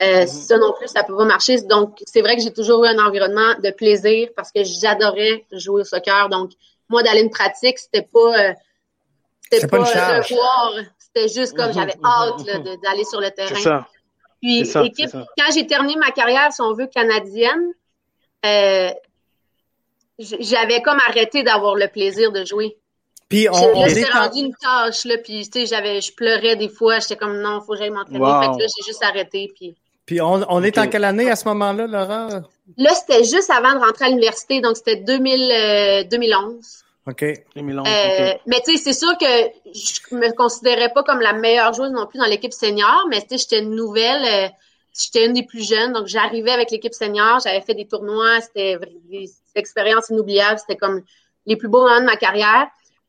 Euh, 0.00 0.20
mhm. 0.20 0.26
Ça 0.26 0.58
non 0.58 0.72
plus, 0.74 0.88
ça 0.88 1.02
peut 1.02 1.16
pas 1.16 1.24
marcher. 1.24 1.60
Donc, 1.62 2.00
c'est 2.06 2.20
vrai 2.20 2.36
que 2.36 2.42
j'ai 2.42 2.52
toujours 2.52 2.84
eu 2.84 2.88
un 2.88 3.04
environnement 3.04 3.54
de 3.62 3.70
plaisir 3.70 4.28
parce 4.36 4.52
que 4.52 4.62
j'adorais 4.62 5.44
jouer 5.52 5.80
au 5.80 5.84
soccer. 5.84 6.28
Donc, 6.28 6.52
moi, 6.88 7.02
d'aller 7.02 7.22
une 7.22 7.30
pratique, 7.30 7.78
c'était 7.78 8.02
pas, 8.02 8.18
euh, 8.18 8.52
c'était 9.42 9.66
pas, 9.66 9.78
pas 9.78 10.20
devoir. 10.20 10.72
C'était 10.98 11.28
juste 11.28 11.56
comme 11.56 11.72
j'avais 11.72 11.96
mhm. 11.96 12.04
hâte 12.04 12.80
d'aller 12.82 13.04
sur 13.04 13.20
le 13.20 13.30
terrain. 13.30 13.60
Ça. 13.60 13.86
Puis, 14.40 14.60
équipe, 14.60 15.10
quand 15.36 15.52
j'ai 15.52 15.66
terminé 15.66 15.96
ma 15.96 16.12
carrière, 16.12 16.52
si 16.52 16.60
on 16.60 16.74
veut, 16.74 16.86
canadienne, 16.86 17.72
euh, 18.46 18.90
j'avais 20.18 20.80
comme 20.82 20.98
arrêté 21.08 21.42
d'avoir 21.42 21.74
le 21.74 21.88
plaisir 21.88 22.30
de 22.30 22.44
jouer. 22.44 22.76
Puis 23.28 23.48
on, 23.50 23.54
rendu 23.54 24.40
une 24.40 24.54
tâche 24.54 25.04
là, 25.04 25.18
puis 25.18 25.48
tu 25.50 25.60
sais, 25.60 25.66
j'avais, 25.66 26.00
je 26.00 26.14
pleurais 26.14 26.56
des 26.56 26.70
fois, 26.70 26.98
j'étais 26.98 27.16
comme 27.16 27.40
non, 27.40 27.60
faut 27.60 27.72
que 27.72 27.78
j'aille 27.78 27.90
m'entraîner. 27.90 28.18
Fait 28.18 28.56
que 28.56 28.62
là, 28.62 28.66
j'ai 28.76 28.86
juste 28.86 29.02
arrêté. 29.02 29.52
Puis. 29.54 29.76
Puis 30.08 30.22
on, 30.22 30.42
on 30.48 30.62
est 30.62 30.78
en 30.78 30.88
quelle 30.88 31.04
année 31.04 31.30
à 31.30 31.36
ce 31.36 31.46
moment-là, 31.48 31.86
Laura? 31.86 32.28
Là, 32.78 32.90
c'était 32.94 33.24
juste 33.24 33.50
avant 33.50 33.74
de 33.74 33.78
rentrer 33.78 34.06
à 34.06 34.08
l'université, 34.08 34.62
donc 34.62 34.78
c'était 34.78 34.96
2000, 34.96 36.08
2011. 36.10 36.84
Euh, 37.06 37.10
OK. 37.10 37.24
2011, 37.54 37.86
euh, 37.86 38.32
Mais 38.46 38.62
tu 38.64 38.72
sais, 38.72 38.82
c'est 38.84 38.98
sûr 38.98 39.18
que 39.18 39.26
je 39.26 40.14
me 40.16 40.32
considérais 40.32 40.94
pas 40.94 41.02
comme 41.02 41.20
la 41.20 41.34
meilleure 41.34 41.74
joueuse 41.74 41.90
non 41.90 42.06
plus 42.06 42.18
dans 42.18 42.24
l'équipe 42.24 42.54
senior, 42.54 43.06
mais 43.10 43.20
tu 43.20 43.36
sais, 43.36 43.36
j'étais 43.36 43.62
une 43.62 43.74
nouvelle. 43.74 44.24
Euh, 44.24 44.48
j'étais 44.98 45.26
une 45.26 45.34
des 45.34 45.42
plus 45.42 45.68
jeunes, 45.68 45.92
donc 45.92 46.06
j'arrivais 46.06 46.52
avec 46.52 46.70
l'équipe 46.70 46.94
senior, 46.94 47.40
j'avais 47.44 47.60
fait 47.60 47.74
des 47.74 47.86
tournois, 47.86 48.40
c'était 48.40 48.78
des 49.10 49.30
expériences 49.56 50.08
inoubliables, 50.08 50.58
c'était 50.58 50.78
comme 50.78 51.02
les 51.44 51.56
plus 51.56 51.68
beaux 51.68 51.82
moments 51.82 52.00
de 52.00 52.06
ma 52.06 52.16
carrière. 52.16 52.66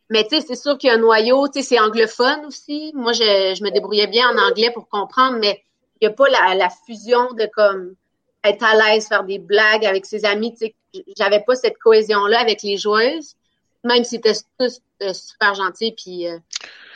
Mais 0.09 0.25
tu 0.25 0.37
sais, 0.37 0.45
c'est 0.45 0.61
sûr 0.61 0.77
qu'il 0.77 0.89
y 0.89 0.91
a 0.91 0.95
un 0.95 0.99
noyau, 0.99 1.47
tu 1.47 1.61
sais, 1.61 1.69
c'est 1.69 1.79
anglophone 1.79 2.43
aussi. 2.45 2.91
Moi, 2.93 3.13
je, 3.13 3.55
je 3.57 3.63
me 3.63 3.71
débrouillais 3.71 4.07
bien 4.07 4.29
en 4.31 4.37
anglais 4.37 4.71
pour 4.73 4.89
comprendre, 4.89 5.37
mais 5.39 5.63
n'y 6.07 6.07
a 6.07 6.11
pas 6.11 6.29
la, 6.29 6.55
la, 6.55 6.69
fusion 6.69 7.33
de 7.33 7.49
comme 7.53 7.95
être 8.43 8.63
à 8.63 8.75
l'aise, 8.75 9.07
faire 9.07 9.23
des 9.23 9.39
blagues 9.39 9.85
avec 9.85 10.05
ses 10.05 10.25
amis. 10.25 10.53
Tu 10.53 10.67
sais, 10.67 11.05
j'avais 11.17 11.41
pas 11.41 11.55
cette 11.55 11.77
cohésion-là 11.77 12.39
avec 12.39 12.63
les 12.63 12.77
joueuses, 12.77 13.35
même 13.83 14.03
si 14.03 14.11
c'était 14.15 14.33
tous 14.57 14.81
euh, 15.01 15.13
super 15.13 15.55
gentils. 15.55 15.93
Puis, 15.93 16.27
euh, 16.27 16.37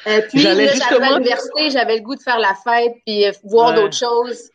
euh 0.07 0.21
puis 0.29 0.39
j'allais 0.39 0.69
à 0.69 0.97
l'université, 0.97 1.69
j'avais 1.69 1.97
le 1.97 2.01
goût 2.01 2.15
de 2.15 2.21
faire 2.21 2.39
la 2.39 2.55
fête, 2.55 2.93
puis 3.05 3.25
euh, 3.25 3.31
voir 3.43 3.73
d'autres 3.73 3.97
choses. 3.97 4.49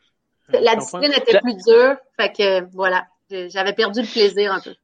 La 0.48 0.76
discipline 0.76 1.12
était 1.12 1.40
plus 1.40 1.56
dure, 1.56 1.96
fait 2.18 2.32
que 2.32 2.60
voilà, 2.72 3.06
j'avais 3.30 3.74
perdu 3.74 4.00
le 4.00 4.06
plaisir 4.06 4.52
un 4.52 4.60
peu. 4.60 4.74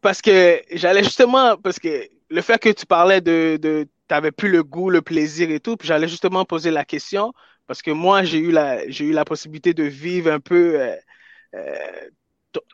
Parce 0.00 0.20
que 0.20 0.60
j'allais 0.72 1.04
justement, 1.04 1.56
parce 1.56 1.78
que 1.78 2.08
le 2.28 2.42
fait 2.42 2.58
que 2.58 2.70
tu 2.70 2.84
parlais 2.84 3.20
de, 3.20 3.58
de 3.62 3.86
t'avais 4.08 4.32
plus 4.32 4.50
le 4.50 4.64
goût, 4.64 4.90
le 4.90 5.02
plaisir 5.02 5.50
et 5.50 5.60
tout, 5.60 5.76
puis 5.76 5.86
j'allais 5.86 6.08
justement 6.08 6.44
poser 6.44 6.72
la 6.72 6.84
question 6.84 7.32
parce 7.66 7.82
que 7.82 7.90
moi 7.90 8.24
j'ai 8.24 8.38
eu 8.38 8.50
la 8.52 8.88
j'ai 8.90 9.06
eu 9.06 9.12
la 9.12 9.24
possibilité 9.24 9.74
de 9.74 9.84
vivre 9.84 10.30
un 10.32 10.40
peu 10.40 10.80
euh, 10.80 10.96
euh, 11.54 12.10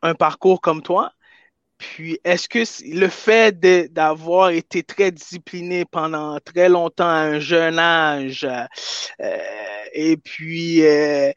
un 0.03 0.15
parcours 0.15 0.61
comme 0.61 0.83
toi. 0.83 1.13
Puis, 1.83 2.21
est-ce 2.23 2.49
que 2.49 2.61
le 2.95 3.09
fait 3.09 3.59
d'avoir 3.93 4.51
été 4.51 4.85
très 4.85 5.11
discipliné 5.11 5.85
pendant 5.85 6.39
très 6.39 6.69
longtemps 6.69 7.09
à 7.09 7.23
un 7.23 7.41
jeune 7.41 7.77
âge, 7.79 8.47
euh, 9.21 9.37
et 9.93 10.17
puis 10.17 10.85
euh, 10.87 11.33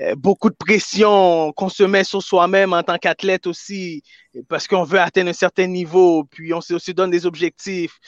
euh, 0.00 0.14
beaucoup 0.16 0.48
de 0.48 0.54
pression 0.54 1.52
qu'on 1.52 1.68
se 1.68 1.82
met 1.82 2.04
sur 2.04 2.22
soi-même 2.22 2.72
en 2.72 2.82
tant 2.82 2.96
qu'athlète 2.96 3.46
aussi, 3.46 4.02
parce 4.48 4.66
qu'on 4.66 4.84
veut 4.84 5.00
atteindre 5.00 5.30
un 5.30 5.34
certain 5.34 5.66
niveau, 5.66 6.24
puis 6.24 6.54
on 6.54 6.62
se 6.62 6.92
donne 6.92 7.10
des 7.10 7.26
objectifs. 7.26 7.98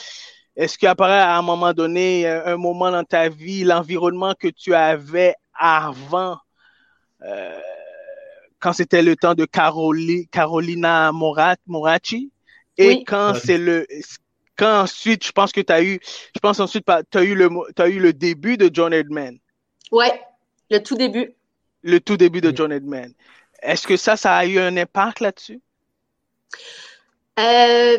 Est-ce 0.57 0.77
qu'apparaît 0.77 1.21
à 1.21 1.37
un 1.37 1.43
moment 1.43 1.73
donné, 1.73 2.27
un 2.27 2.57
moment 2.57 2.91
dans 2.91 3.05
ta 3.05 3.29
vie, 3.29 3.65
l'environnement 3.65 4.35
que 4.38 4.49
tu 4.49 4.75
avais 4.75 5.35
avant, 5.55 6.38
euh, 7.23 7.59
quand 8.59 8.73
c'était 8.73 9.03
le 9.03 9.17
temps 9.17 9.35
de 9.35 9.45
Carolina 9.45 11.12
Morat, 11.12 11.57
Morachi 11.67 12.31
et 12.79 13.05
quand 13.05 13.35
c'est 13.35 13.59
le 13.59 13.87
quand 14.57 14.83
ensuite 14.83 15.27
je 15.27 15.33
pense 15.33 15.53
que 15.53 15.61
tu 15.61 15.73
as 15.73 15.83
eu 15.83 15.99
je 16.03 16.41
pense 16.41 16.61
ensuite 16.61 16.87
tu 17.11 17.19
as 17.19 17.23
eu 17.23 17.35
le 17.35 17.49
as 17.79 17.88
eu 17.88 17.99
le 17.99 18.12
début 18.12 18.57
de 18.57 18.71
John 18.73 18.93
Edman. 18.93 19.38
Ouais, 19.91 20.23
le 20.71 20.79
tout 20.79 20.97
début. 20.97 21.35
Le 21.83 22.01
tout 22.01 22.17
début 22.17 22.41
de 22.41 22.55
John 22.55 22.73
Edman. 22.73 23.12
Est-ce 23.62 23.87
que 23.87 23.97
ça 23.97 24.17
ça 24.17 24.37
a 24.37 24.47
eu 24.47 24.59
un 24.59 24.77
impact 24.77 25.21
là-dessus? 25.21 25.61
Euh, 27.38 27.99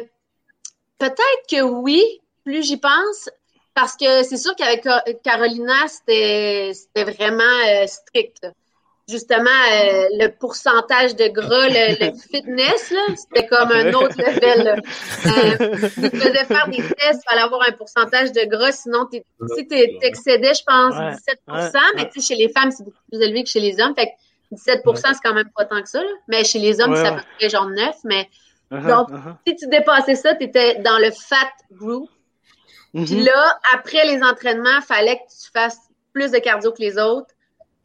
peut-être 0.97 1.43
que 1.49 1.61
oui, 1.61 2.21
plus 2.43 2.63
j'y 2.63 2.77
pense 2.77 3.29
parce 3.73 3.95
que 3.95 4.23
c'est 4.23 4.37
sûr 4.37 4.55
qu'avec 4.55 4.87
Carolina 5.23 5.87
c'était 5.87 6.71
vraiment 6.95 7.43
euh, 7.67 7.87
strict 7.87 8.47
justement 9.09 9.49
euh, 9.49 10.07
le 10.19 10.27
pourcentage 10.29 11.15
de 11.15 11.27
gras, 11.27 11.67
le, 11.67 12.17
fitness, 12.31 12.93
c'était 13.17 13.47
comme 13.47 13.71
un 13.71 13.93
autre 13.93 14.17
level. 14.17 14.81
Euh, 15.25 15.89
il 15.97 16.19
faisait 16.19 16.45
faire 16.45 16.67
des 16.69 16.77
tests, 16.97 17.21
il 17.21 17.29
fallait 17.29 17.41
avoir 17.41 17.67
un 17.67 17.73
pourcentage 17.73 18.31
de 18.31 18.45
gras, 18.45 18.71
sinon 18.71 19.07
si 19.11 19.67
tu 19.67 19.75
excédais, 20.01 20.53
je 20.53 20.63
pense, 20.65 20.95
17% 21.47 21.79
mais 21.95 22.09
tu 22.09 22.21
sais, 22.21 22.33
chez 22.33 22.35
les 22.35 22.49
femmes, 22.49 22.71
c'est 22.71 22.83
beaucoup 22.83 22.97
plus 23.09 23.21
élevé 23.21 23.43
que 23.43 23.49
chez 23.49 23.59
les 23.59 23.79
hommes. 23.81 23.93
Fait 23.95 24.07
que 24.07 24.55
17% 24.55 24.95
c'est 24.95 25.13
quand 25.23 25.33
même 25.33 25.49
pas 25.55 25.65
tant 25.65 25.81
que 25.81 25.89
ça. 25.89 26.01
Mais 26.27 26.43
chez 26.43 26.59
les 26.59 26.79
hommes, 26.79 26.95
ça 26.95 27.11
peut 27.11 27.21
être 27.41 27.51
genre 27.51 27.69
9. 27.69 27.95
Mais 28.05 28.29
uh-huh, 28.71 28.87
donc, 28.87 29.09
uh-huh. 29.09 29.35
si 29.45 29.55
tu 29.55 29.67
dépassais 29.67 30.15
ça, 30.15 30.35
tu 30.35 30.45
étais 30.45 30.75
dans 30.79 30.99
le 30.99 31.11
fat 31.11 31.51
group. 31.71 32.09
Mm-hmm. 32.93 33.05
Puis 33.05 33.23
là, 33.23 33.59
après 33.73 34.05
les 34.05 34.21
entraînements, 34.21 34.77
il 34.77 34.85
fallait 34.85 35.17
que 35.17 35.31
tu 35.31 35.51
fasses 35.51 35.79
plus 36.13 36.31
de 36.31 36.37
cardio 36.39 36.71
que 36.71 36.81
les 36.81 36.97
autres. 36.97 37.33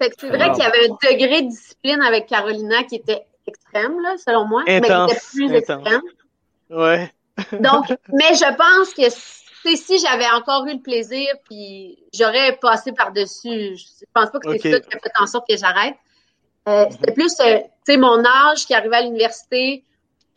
Fait 0.01 0.11
que 0.11 0.15
c'est 0.19 0.29
vrai 0.29 0.51
qu'il 0.53 0.63
y 0.63 0.67
avait 0.67 0.89
un 0.89 1.11
degré 1.11 1.43
de 1.43 1.49
discipline 1.49 2.01
avec 2.03 2.27
Carolina 2.27 2.85
qui 2.85 2.97
était 2.97 3.27
extrême, 3.47 4.01
là, 4.01 4.17
selon 4.19 4.47
moi. 4.47 4.63
mais 4.67 4.81
qui 4.81 4.87
était 4.87 5.21
plus 5.33 5.53
extrême. 5.53 6.03
Ouais. 6.71 7.13
Donc, 7.53 7.87
mais 8.09 8.35
je 8.35 8.55
pense 8.57 8.95
que 8.95 9.09
si 9.77 9.99
j'avais 9.99 10.29
encore 10.31 10.67
eu 10.67 10.75
le 10.75 10.81
plaisir, 10.81 11.27
puis 11.45 11.99
j'aurais 12.15 12.57
passé 12.61 12.93
par-dessus. 12.93 13.77
Je 13.77 14.05
pense 14.15 14.31
pas 14.31 14.39
que 14.39 14.59
c'est 14.59 14.73
ça 14.73 14.81
qui 14.81 14.97
a 14.97 15.01
fait 15.01 15.13
en 15.19 15.27
sorte 15.27 15.49
que 15.49 15.57
j'arrête. 15.57 15.97
Euh, 16.69 16.85
mhm. 16.85 16.93
C'était 16.93 17.13
plus, 17.13 17.41
euh, 17.41 17.59
tu 17.59 17.93
sais, 17.93 17.97
mon 17.97 18.25
âge 18.25 18.67
qui 18.67 18.75
arrivait 18.75 18.97
à 18.97 19.03
l'université. 19.03 19.85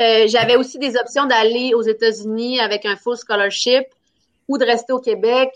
Euh, 0.02 0.28
j'avais 0.28 0.56
aussi 0.56 0.80
des 0.80 0.98
options 0.98 1.26
d'aller 1.26 1.74
aux 1.76 1.84
États-Unis 1.84 2.60
avec 2.60 2.86
un 2.86 2.96
full 2.96 3.18
scholarship 3.18 3.84
ou 4.48 4.58
de 4.58 4.66
rester 4.66 4.94
au 4.94 5.00
Québec. 5.00 5.50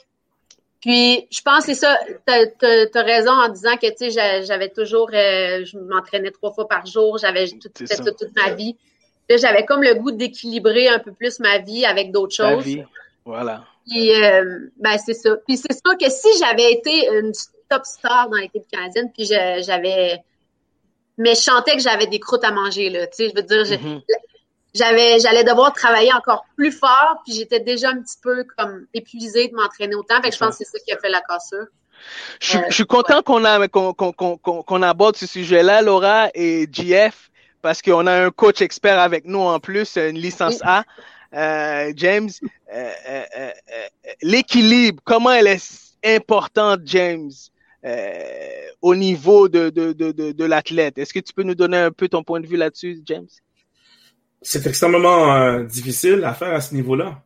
Puis, 0.82 1.28
je 1.32 1.42
pense 1.42 1.66
que 1.66 1.74
c'est 1.74 1.80
ça, 1.80 1.98
tu 2.28 2.98
as, 2.98 3.02
raison 3.02 3.32
en 3.32 3.50
disant 3.50 3.76
que, 3.76 3.88
tu 3.88 4.12
sais, 4.12 4.44
j'avais 4.44 4.70
toujours, 4.70 5.10
euh, 5.14 5.66
je 5.66 5.78
m'entraînais 5.78 6.32
trois 6.32 6.52
fois 6.52 6.68
par 6.68 6.86
jour, 6.86 7.18
j'avais 7.18 7.48
tout, 7.48 7.72
fait 7.76 7.88
ça 7.88 8.04
toute 8.04 8.36
ma 8.36 8.54
vie. 8.54 8.76
Là, 9.28 9.38
j'avais 9.38 9.66
comme 9.66 9.82
le 9.82 9.96
goût 9.96 10.12
d'équilibrer 10.12 10.88
un 10.88 11.00
peu 11.00 11.12
plus 11.12 11.40
ma 11.40 11.58
vie 11.58 11.86
avec 11.86 12.12
d'autres 12.12 12.36
choses. 12.36 12.64
Vie. 12.64 12.84
Voilà. 13.26 13.66
Puis, 13.88 14.14
euh, 14.14 14.70
ben, 14.78 14.98
c'est 15.04 15.16
ça. 15.16 15.36
Puis, 15.48 15.58
c'est 15.58 15.74
sûr 15.74 15.98
que 15.98 16.10
si 16.10 16.28
j'avais 16.40 16.72
été 16.72 17.08
une 17.08 17.32
top 17.68 17.84
star 17.86 18.30
dans 18.30 18.38
l'équipe 18.38 18.68
canadienne, 18.72 19.12
puis 19.12 19.26
j'avais, 19.26 20.22
mais 21.18 21.34
je 21.34 21.42
sentais 21.42 21.76
que 21.76 21.82
j'avais 21.82 22.06
des 22.06 22.20
croûtes 22.20 22.44
à 22.44 22.52
manger, 22.52 22.92
là. 22.92 23.08
Tu 23.08 23.16
sais, 23.16 23.30
je 23.30 23.36
veux 23.36 23.42
dire, 23.42 23.64
mm-hmm 23.64 24.02
j'avais 24.76 25.20
j'allais 25.20 25.44
devoir 25.44 25.74
travailler 25.74 26.14
encore 26.14 26.46
plus 26.56 26.72
fort 26.72 27.22
puis 27.24 27.34
j'étais 27.34 27.62
déjà 27.62 27.90
un 27.90 28.02
petit 28.02 28.18
peu 28.22 28.46
comme 28.58 28.86
épuisée 28.94 29.48
de 29.48 29.56
m'entraîner 29.56 29.96
autant. 29.96 30.22
Fait 30.22 30.30
que 30.30 30.36
je 30.36 30.40
pense 30.40 30.58
que 30.58 30.66
c'est 30.66 30.78
ça 30.78 30.84
qui 30.86 30.94
a 30.94 30.98
fait 31.00 31.10
la 31.10 31.22
cassure. 31.22 31.66
Je, 32.42 32.58
je 32.70 32.74
suis 32.74 32.86
content 32.86 33.22
qu'on 33.24 33.46
a 33.46 33.68
qu'on 33.68 33.94
qu'on 33.94 34.12
qu'on 34.12 34.38
qu'on 34.38 34.82
aborde 34.82 35.16
ce 35.16 35.26
sujet-là 35.26 35.82
Laura 35.82 36.30
et 36.36 36.68
JF 36.72 37.32
parce 37.62 37.82
qu'on 37.82 38.06
a 38.06 38.26
un 38.26 38.32
coach 38.32 38.62
expert 38.62 39.00
avec 39.00 39.26
nous 39.26 39.40
en 39.40 39.60
plus 39.60 39.98
une 39.98 40.20
licence 40.20 40.60
A. 40.62 40.84
Euh, 41.34 41.92
James 41.96 42.30
euh, 42.74 42.92
euh, 43.10 43.24
euh, 43.38 43.50
euh 43.74 44.12
l'équilibre 44.22 45.02
comment 45.04 45.32
elle 45.32 45.48
est 45.48 45.96
importante 46.06 46.82
James 46.86 47.32
au 48.82 48.96
niveau 48.96 49.48
de 49.48 49.70
de 49.70 49.94
de 49.94 50.12
de, 50.12 50.32
de 50.32 50.46
l'athlète? 50.46 50.98
Est-ce 50.98 51.14
que 51.14 51.20
tu 51.20 51.34
peux 51.34 51.44
nous 51.44 51.56
donner 51.56 51.78
un 51.78 51.92
peu 51.92 52.08
ton 52.08 52.24
point 52.24 52.40
de 52.40 52.48
vue 52.48 52.58
là-dessus 52.58 53.02
James? 53.06 53.28
C'est 54.46 54.66
extrêmement 54.68 55.60
difficile 55.62 56.24
à 56.24 56.34
faire 56.34 56.54
à 56.54 56.62
ce 56.62 56.76
niveau-là 56.76 57.24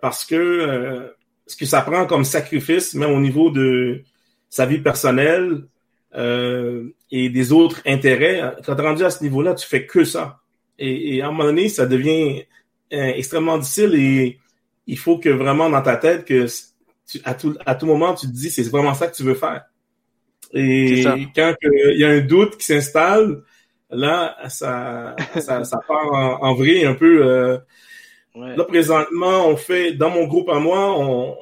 parce 0.00 0.24
que 0.24 1.12
ce 1.46 1.56
que 1.56 1.66
ça 1.66 1.82
prend 1.82 2.06
comme 2.06 2.24
sacrifice, 2.24 2.94
même 2.94 3.10
au 3.10 3.20
niveau 3.20 3.50
de 3.50 4.02
sa 4.48 4.64
vie 4.64 4.78
personnelle 4.78 5.64
et 6.14 7.28
des 7.28 7.52
autres 7.52 7.82
intérêts, 7.86 8.40
quand 8.64 8.76
tu 8.76 8.80
es 8.80 8.84
rendu 8.84 9.04
à 9.04 9.10
ce 9.10 9.22
niveau-là, 9.24 9.54
tu 9.54 9.66
fais 9.66 9.84
que 9.84 10.04
ça. 10.04 10.40
Et, 10.78 11.16
et, 11.16 11.22
à 11.22 11.26
un 11.26 11.30
moment 11.32 11.44
donné, 11.44 11.68
ça 11.68 11.86
devient 11.86 12.44
extrêmement 12.90 13.58
difficile 13.58 13.94
et 13.94 14.38
il 14.86 14.98
faut 14.98 15.18
que 15.18 15.28
vraiment 15.28 15.68
dans 15.68 15.82
ta 15.82 15.96
tête 15.96 16.24
que 16.24 16.46
à, 17.24 17.34
tout, 17.34 17.56
à 17.64 17.74
tout 17.74 17.86
moment, 17.86 18.14
tu 18.14 18.26
te 18.26 18.32
dis 18.32 18.50
c'est 18.50 18.68
vraiment 18.70 18.94
ça 18.94 19.08
que 19.08 19.16
tu 19.16 19.22
veux 19.22 19.34
faire. 19.34 19.64
Et 20.52 21.04
quand 21.34 21.54
il 21.62 21.98
y 21.98 22.04
a 22.04 22.08
un 22.08 22.20
doute 22.20 22.56
qui 22.56 22.66
s'installe, 22.66 23.42
là, 23.90 24.36
ça, 24.48 25.16
ça, 25.40 25.64
ça, 25.64 25.78
part 25.86 26.12
en, 26.12 26.42
en 26.42 26.54
vrai 26.54 26.84
un 26.84 26.94
peu. 26.94 27.26
Euh, 27.26 27.58
Là, 28.34 28.64
présentement, 28.64 29.48
on 29.48 29.56
fait, 29.56 29.94
dans 29.94 30.10
mon 30.10 30.26
groupe 30.26 30.48
à 30.48 30.60
moi, 30.60 30.96
on, 30.96 31.36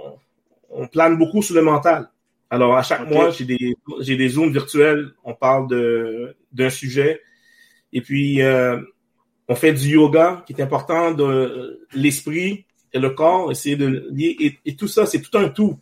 on 0.71 0.87
plane 0.87 1.19
beaucoup 1.19 1.43
sur 1.43 1.55
le 1.55 1.63
mental. 1.63 2.09
Alors, 2.49 2.77
à 2.77 2.83
chaque 2.83 3.09
mois, 3.09 3.31
j'ai 3.31 3.45
des, 3.45 3.77
j'ai 4.01 4.17
des 4.17 4.29
zooms 4.29 4.53
virtuels, 4.53 5.13
on 5.25 5.35
parle 5.35 5.69
de, 5.69 6.37
d'un 6.53 6.71
sujet. 6.71 7.21
Et 7.93 8.01
puis, 8.01 8.41
euh, 8.41 8.81
on 9.49 9.55
fait 9.55 9.73
du 9.73 9.89
yoga, 9.89 10.45
qui 10.47 10.53
est 10.53 10.63
important, 10.63 11.13
de 11.13 11.87
l'esprit, 11.93 12.67
et 12.93 12.99
le 12.99 13.11
corps, 13.11 13.51
essayer 13.51 13.77
de 13.77 14.09
lier. 14.11 14.59
Et, 14.65 14.77
tout 14.77 14.89
ça, 14.89 15.07
c'est 15.07 15.21
tout 15.21 15.37
un 15.37 15.49
tout. 15.49 15.79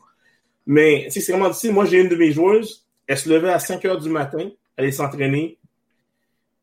Mais 0.67 1.07
c'est 1.11 1.25
vraiment 1.31 1.49
difficile. 1.49 1.73
Moi, 1.73 1.85
j'ai 1.85 2.01
une 2.01 2.09
de 2.09 2.17
mes 2.17 2.33
joueuses, 2.33 2.87
elle 3.07 3.19
se 3.19 3.29
levait 3.29 3.51
à 3.51 3.59
5 3.59 3.85
heures 3.85 4.01
du 4.01 4.09
matin, 4.09 4.51
elle 4.77 4.85
allait 4.85 4.93
s'entraîner. 4.93 5.59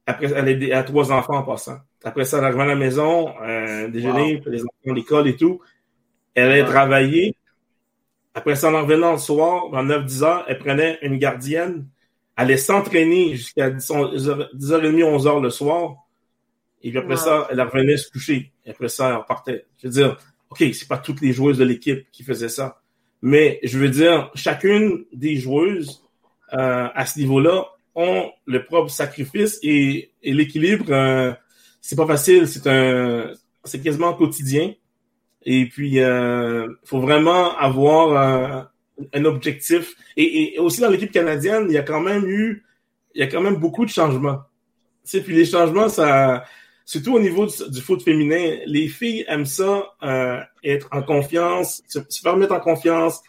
Après, 0.05 0.31
elle 0.31 0.73
a 0.73 0.83
trois 0.83 1.11
enfants 1.11 1.37
en 1.37 1.43
passant. 1.43 1.77
Après 2.03 2.25
ça, 2.25 2.39
elle 2.39 2.45
arrivait 2.45 2.63
à 2.63 2.67
la 2.67 2.75
maison, 2.75 3.29
euh, 3.43 3.87
déjeuner, 3.87 4.41
les 4.47 4.61
enfants 4.61 4.91
à 4.91 4.93
l'école 4.93 5.27
et 5.27 5.35
tout. 5.35 5.61
Elle 6.33 6.51
allait 6.51 6.65
travailler. 6.65 7.35
Après 8.33 8.55
ça, 8.55 8.71
en 8.71 8.81
revenant 8.81 9.11
le 9.11 9.17
soir, 9.17 9.65
à 9.73 9.83
9-10 9.83 10.23
heures, 10.23 10.45
elle 10.47 10.57
prenait 10.57 10.97
une 11.01 11.17
gardienne. 11.17 11.87
Elle 12.35 12.45
allait 12.45 12.57
s'entraîner 12.57 13.35
jusqu'à 13.35 13.69
10h30, 13.69 14.49
11h 14.51 15.41
le 15.41 15.49
soir. 15.49 15.95
Et 16.81 16.89
puis 16.89 16.97
après 16.97 17.17
ça, 17.17 17.47
elle 17.51 17.61
revenait 17.61 17.97
se 17.97 18.09
coucher. 18.09 18.51
Et 18.65 18.71
après 18.71 18.89
ça, 18.89 19.09
elle 19.09 19.15
repartait. 19.17 19.65
Je 19.77 19.87
veux 19.87 19.93
dire, 19.93 20.17
OK, 20.49 20.63
c'est 20.73 20.87
pas 20.87 20.97
toutes 20.97 21.21
les 21.21 21.33
joueuses 21.33 21.59
de 21.59 21.63
l'équipe 21.65 22.09
qui 22.11 22.23
faisaient 22.23 22.49
ça. 22.49 22.81
Mais 23.21 23.59
je 23.63 23.77
veux 23.77 23.89
dire, 23.89 24.31
chacune 24.33 25.05
des 25.13 25.35
joueuses 25.35 26.03
euh, 26.53 26.87
à 26.93 27.05
ce 27.05 27.19
niveau-là 27.19 27.67
ont 27.95 28.31
le 28.45 28.63
propre 28.63 28.89
sacrifice 28.89 29.59
et, 29.63 30.11
l'équilibre. 30.23 30.85
Euh, 30.89 31.33
c'est 31.81 31.95
pas 31.95 32.07
facile, 32.07 32.47
c'est 32.47 32.67
un, 32.67 33.31
c'est 33.63 33.81
quasiment 33.81 34.13
quotidien. 34.13 34.73
Et 35.43 35.67
puis, 35.67 35.99
euh, 35.99 36.67
faut 36.83 37.01
vraiment 37.01 37.57
avoir 37.57 38.15
un, 38.15 38.71
un 39.13 39.25
objectif. 39.25 39.95
Et, 40.17 40.57
aussi 40.59 40.81
dans 40.81 40.89
l'équipe 40.89 41.11
canadienne, 41.11 41.65
il 41.69 41.73
y 41.73 41.77
a 41.77 41.83
quand 41.83 42.01
même 42.01 42.25
eu, 42.27 42.63
il 43.15 43.21
y 43.21 43.23
a 43.23 43.27
quand 43.27 43.41
même 43.41 43.55
beaucoup 43.55 43.85
de 43.85 43.89
changements. 43.89 44.41
Tu 45.03 45.11
sais, 45.11 45.21
puis 45.21 45.35
les 45.35 45.45
changements, 45.45 45.89
ça, 45.89 46.43
surtout 46.85 47.15
au 47.15 47.19
niveau 47.19 47.45
du, 47.45 47.81
foot 47.81 48.03
féminin, 48.03 48.57
les 48.65 48.87
filles 48.87 49.25
aiment 49.27 49.45
ça, 49.45 49.93
euh, 50.03 50.39
être 50.63 50.87
en 50.91 51.01
confiance, 51.01 51.81
se, 51.87 51.99
faire 52.21 52.37
mettre 52.37 52.53
en 52.53 52.59
confiance, 52.59 53.21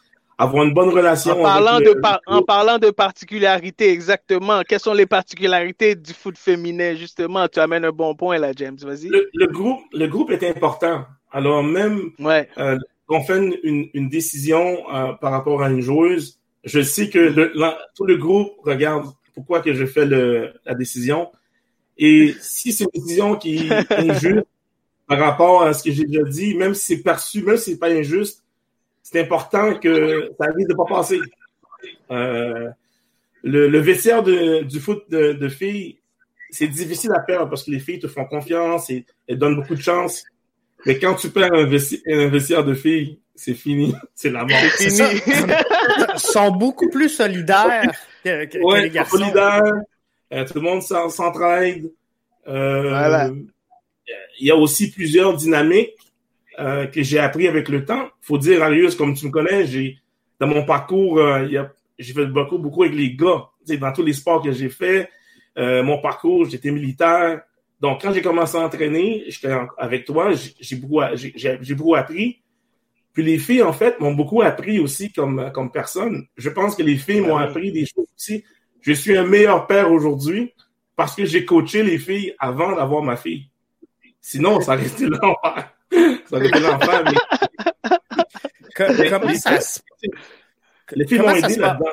avoir 0.42 0.64
une 0.64 0.74
bonne 0.74 0.90
relation. 0.90 1.40
En 1.40 1.42
parlant, 1.42 1.81
de, 1.81 1.94
en 2.26 2.42
parlant 2.42 2.78
de 2.78 2.90
particularités, 2.90 3.90
exactement, 3.90 4.62
quelles 4.68 4.81
sont 4.81 4.94
les 4.94 5.07
particularités 5.07 5.94
du 5.94 6.12
foot 6.12 6.37
féminin, 6.37 6.94
justement? 6.94 7.48
Tu 7.48 7.61
amènes 7.61 7.85
un 7.85 7.92
bon 7.92 8.14
point 8.14 8.38
là, 8.38 8.52
James, 8.57 8.78
vas-y. 8.83 9.09
Le, 9.09 9.46
groupe, 9.46 9.81
le 9.92 10.07
groupe 10.07 10.31
est 10.31 10.48
important. 10.48 11.05
Alors, 11.31 11.62
même 11.62 12.11
ouais. 12.18 12.48
euh, 12.59 12.78
qu'on 13.07 13.22
fait 13.22 13.38
une, 13.62 13.88
une 13.94 14.09
décision 14.09 14.78
euh, 14.94 15.12
par 15.14 15.33
rapport 15.33 15.62
à 15.62 15.70
une 15.70 15.81
joueuse, 15.81 16.38
je 16.64 16.81
sais 16.81 17.09
que 17.09 17.18
le, 17.18 17.52
tout 17.94 18.05
le 18.05 18.16
groupe 18.16 18.52
regarde 18.62 19.07
pourquoi 19.35 19.61
que 19.61 19.72
je 19.72 19.87
fais 19.87 20.05
le, 20.05 20.52
la 20.64 20.74
décision 20.74 21.28
et 21.98 22.35
si 22.40 22.72
c'est 22.72 22.85
une 22.85 23.02
décision 23.02 23.37
qui 23.37 23.68
est 23.68 23.92
injuste 23.92 24.46
par 25.07 25.18
rapport 25.18 25.62
à 25.62 25.72
ce 25.72 25.83
que 25.83 25.90
j'ai 25.90 26.05
déjà 26.05 26.22
dit, 26.22 26.55
même 26.55 26.74
si 26.74 26.96
c'est 26.96 27.02
perçu, 27.02 27.42
même 27.42 27.57
si 27.57 27.72
c'est 27.72 27.78
pas 27.78 27.90
injuste, 27.90 28.42
c'est 29.03 29.21
important 29.21 29.75
que 29.79 30.31
ça 30.38 30.47
risque 30.55 30.69
de 30.69 30.75
pas 30.75 30.85
passer. 30.85 31.21
Euh, 32.11 32.69
le, 33.43 33.69
le, 33.69 33.79
vestiaire 33.81 34.23
de, 34.23 34.62
du 34.62 34.79
foot 34.79 35.05
de, 35.11 35.33
de 35.33 35.49
filles, 35.49 35.99
c'est 36.51 36.69
difficile 36.69 37.11
à 37.12 37.21
perdre 37.21 37.49
parce 37.49 37.65
que 37.65 37.71
les 37.71 37.81
filles 37.81 37.99
te 37.99 38.07
font 38.07 38.25
confiance 38.25 38.91
et 38.91 39.05
elles 39.27 39.38
donnent 39.38 39.57
beaucoup 39.57 39.75
de 39.75 39.81
chance. 39.83 40.25
Mais 40.87 40.99
quand 40.99 41.15
tu 41.15 41.31
perds 41.31 41.53
un 41.53 41.65
vestiaire, 41.65 42.03
un 42.07 42.29
vestiaire 42.29 42.65
de 42.65 42.75
filles, 42.75 43.19
c'est 43.35 43.55
fini. 43.55 43.95
C'est 44.15 44.31
la 44.31 44.45
mort. 44.45 44.59
C'est 44.77 44.91
fini. 44.91 45.21
Ils 46.15 46.19
sont 46.19 46.51
beaucoup 46.53 46.88
plus 46.88 47.09
solidaires 47.09 47.91
que, 48.25 48.45
que, 48.45 48.59
ouais, 48.59 48.79
que 48.79 48.85
les 48.85 48.91
garçons. 48.91 49.19
Solidaires, 49.19 49.62
euh, 50.33 50.45
tout 50.45 50.55
le 50.55 50.61
monde 50.61 50.83
s'entraide. 50.83 51.91
Euh, 52.47 53.31
Il 54.38 54.47
y 54.47 54.51
a 54.51 54.57
aussi 54.57 54.91
plusieurs 54.91 55.35
dynamiques 55.37 55.97
euh, 56.59 56.87
que 56.87 57.03
j'ai 57.03 57.19
appris 57.19 57.49
avec 57.49 57.69
le 57.69 57.85
temps. 57.85 58.09
faut 58.21 58.38
dire, 58.38 58.62
Arius, 58.62 58.95
comme 58.95 59.15
tu 59.15 59.27
me 59.27 59.31
connais, 59.31 59.67
j'ai 59.67 59.99
dans 60.41 60.47
mon 60.47 60.65
parcours, 60.65 61.19
euh, 61.19 61.47
j'ai 61.99 62.12
fait 62.12 62.27
beaucoup, 62.27 62.59
beaucoup 62.59 62.83
avec 62.83 62.97
les 62.97 63.15
gars. 63.15 63.49
dans 63.81 63.93
tous 63.93 64.03
les 64.03 64.12
sports 64.12 64.43
que 64.43 64.53
j'ai 64.53 64.69
fait, 64.69 65.09
euh, 65.59 65.83
mon 65.83 65.99
parcours, 66.01 66.49
j'étais 66.49 66.71
militaire. 66.71 67.43
Donc, 67.81 68.03
quand 68.03 68.12
j'ai 68.12 68.23
commencé 68.23 68.57
à 68.57 68.61
entraîner, 68.61 69.25
j'étais 69.29 69.55
avec 69.79 70.05
toi, 70.05 70.33
j'ai 70.61 70.77
beaucoup, 70.77 71.01
j'ai 71.15 71.75
beaucoup 71.75 71.95
appris. 71.95 72.41
Puis 73.12 73.23
les 73.23 73.38
filles, 73.38 73.62
en 73.62 73.73
fait, 73.73 74.01
m'ont 74.01 74.15
beaucoup 74.15 74.41
appris 74.41 74.79
aussi 74.79 75.12
comme, 75.12 75.51
comme 75.53 75.71
personne. 75.71 76.27
Je 76.37 76.49
pense 76.49 76.75
que 76.75 76.83
les 76.83 76.97
filles 76.97 77.21
m'ont 77.21 77.37
ben 77.37 77.45
appris 77.45 77.71
des 77.71 77.85
choses 77.85 78.07
aussi 78.17 78.45
je 78.83 78.93
suis 78.93 79.17
un 79.17 79.25
meilleur 79.25 79.67
père 79.67 79.91
aujourd'hui 79.91 80.53
parce 80.97 81.15
que 81.15 81.25
j'ai 81.25 81.45
coaché 81.45 81.83
les 81.83 81.99
filles 81.99 82.35
avant 82.38 82.75
d'avoir 82.75 83.03
ma 83.03 83.17
fille. 83.17 83.49
Sinon, 84.21 84.61
ça 84.61 84.75
aurait 84.75 84.87
été 84.87 85.07
Mais... 88.99 89.11
Comment 89.11 89.35
ça 89.35 89.61
se... 89.61 89.81
Les 90.92 91.07
filles 91.07 91.18
m'ont 91.18 91.29
aidé 91.31 91.57
là-dedans. 91.57 91.90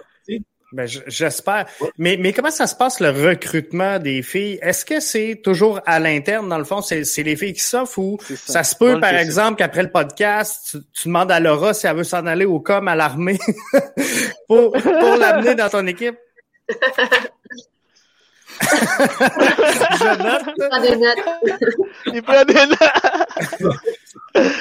Ben, 0.72 0.86
j'espère. 0.86 1.66
Mais, 1.98 2.16
mais 2.20 2.32
comment 2.32 2.52
ça 2.52 2.68
se 2.68 2.76
passe 2.76 3.00
le 3.00 3.10
recrutement 3.10 3.98
des 3.98 4.22
filles? 4.22 4.60
Est-ce 4.62 4.86
que 4.86 5.00
c'est 5.00 5.42
toujours 5.44 5.82
à 5.88 6.00
l'interne, 6.00 6.48
dans 6.48 6.60
le 6.60 6.64
fond? 6.64 6.82
C'est 6.82 7.24
les 7.24 7.36
filles 7.36 7.54
qui 7.54 7.64
s'offrent 7.64 7.98
ou 7.98 8.20
ça. 8.22 8.64
se 8.64 8.76
peut, 8.76 9.00
par 9.00 9.16
exemple, 9.16 9.58
qu'après 9.58 9.82
le 9.82 9.90
podcast, 9.90 10.78
tu, 10.94 11.08
demandes 11.08 11.32
à 11.32 11.40
Laura 11.40 11.74
si 11.74 11.88
elle 11.88 11.96
veut 11.96 12.04
s'en 12.04 12.28
aller 12.28 12.46
au 12.46 12.60
com 12.60 12.88
à 12.88 12.96
l'armée 12.96 13.40
pour, 14.48 14.74
pour 14.74 15.16
l'amener 15.18 15.56
dans 15.56 15.70
ton 15.70 15.88
équipe? 15.88 16.20
Je 18.62 20.18
note. 20.22 20.44
Il 20.56 20.70
prend 20.70 20.82
des 20.82 20.98
notes. 20.98 21.26
Il 22.14 22.22
prend 22.22 22.46
des 22.46 22.54
notes. 22.54 22.78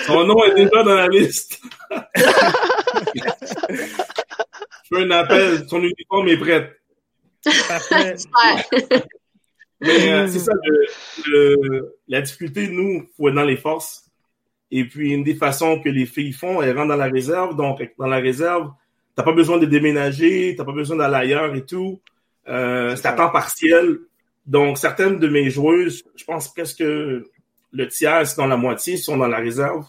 Son 0.07 0.25
nom 0.25 0.45
est 0.45 0.55
déjà 0.55 0.83
dans 0.83 0.95
la 0.95 1.09
liste. 1.09 1.61
Je 4.85 4.97
fais 4.97 5.03
un 5.03 5.11
appel. 5.11 5.67
Son 5.69 5.83
uniforme 5.83 6.29
est 6.29 6.39
prêt. 6.39 6.77
Parfait. 7.69 8.17
Mais 9.81 10.13
euh, 10.13 10.27
c'est 10.27 10.41
ça, 10.41 10.53
le, 11.29 11.97
la 12.09 12.21
difficulté, 12.21 12.69
nous, 12.69 13.03
il 13.03 13.07
faut 13.17 13.29
être 13.29 13.35
dans 13.37 13.45
les 13.45 13.57
forces. 13.57 14.11
Et 14.71 14.85
puis, 14.85 15.13
une 15.13 15.23
des 15.23 15.37
façons 15.37 15.81
que 15.81 15.89
les 15.89 16.05
filles 16.05 16.33
font, 16.33 16.61
elles 16.61 16.77
rentrent 16.77 16.89
dans 16.89 16.97
la 16.97 17.07
réserve. 17.07 17.57
Donc, 17.57 17.81
dans 17.97 18.09
la 18.09 18.19
réserve, 18.19 18.73
T'as 19.19 19.25
pas 19.25 19.33
besoin 19.33 19.59
de 19.59 19.67
déménager, 19.67 20.55
t'as 20.57 20.65
pas 20.65 20.71
besoin 20.71 20.97
d'aller 20.97 21.17
ailleurs 21.17 21.53
et 21.57 21.67
tout. 21.67 22.01
Euh, 22.47 22.95
c'est 22.95 23.09
à 23.09 23.15
temps 23.15 23.31
partiel. 23.31 23.99
Donc, 24.47 24.79
certaines 24.79 25.19
de 25.19 25.27
mes 25.27 25.51
joueuses, 25.51 26.05
je 26.15 26.23
pense 26.23 26.55
presque 26.55 26.85
le 27.73 27.89
tiers, 27.89 28.25
dans 28.37 28.47
la 28.47 28.57
moitié, 28.57 28.97
sont 28.97 29.17
dans 29.17 29.29
la 29.29 29.39
réserve. 29.39 29.87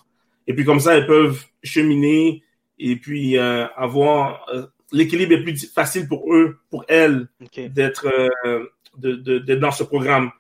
Et 0.48 0.54
puis 0.54 0.66
comme 0.66 0.80
ça, 0.80 0.96
elles 0.96 1.08
peuvent 1.08 1.44
cheminer 1.64 2.44
et 2.78 2.96
puis 2.96 3.38
euh, 3.38 3.68
avoir 3.76 4.46
euh, 4.54 4.66
l'équilibre 4.92 5.34
est 5.34 5.44
plus 5.44 5.72
facile 5.72 6.08
pour 6.08 6.34
eux, 6.34 6.58
pour 6.70 6.86
elles, 6.88 7.28
d'être 7.56 8.08
euh, 8.46 8.66
de, 8.98 9.16
de, 9.16 9.56
dans 9.56 9.72
ce 9.72 9.84
programme. 9.84 10.32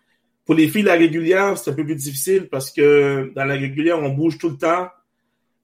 Pour 0.46 0.56
les 0.56 0.68
filles, 0.68 0.84
la 0.84 0.94
régulière, 0.94 1.58
c'est 1.58 1.72
un 1.72 1.74
peu 1.74 1.86
plus 1.86 1.96
difficile 1.96 2.48
parce 2.50 2.72
que 2.72 3.32
dans 3.36 3.46
la 3.46 3.54
régulière, 3.54 4.00
on 4.00 4.10
bouge 4.10 4.38
tout 4.38 4.50
le 4.50 4.58
temps. 4.58 4.90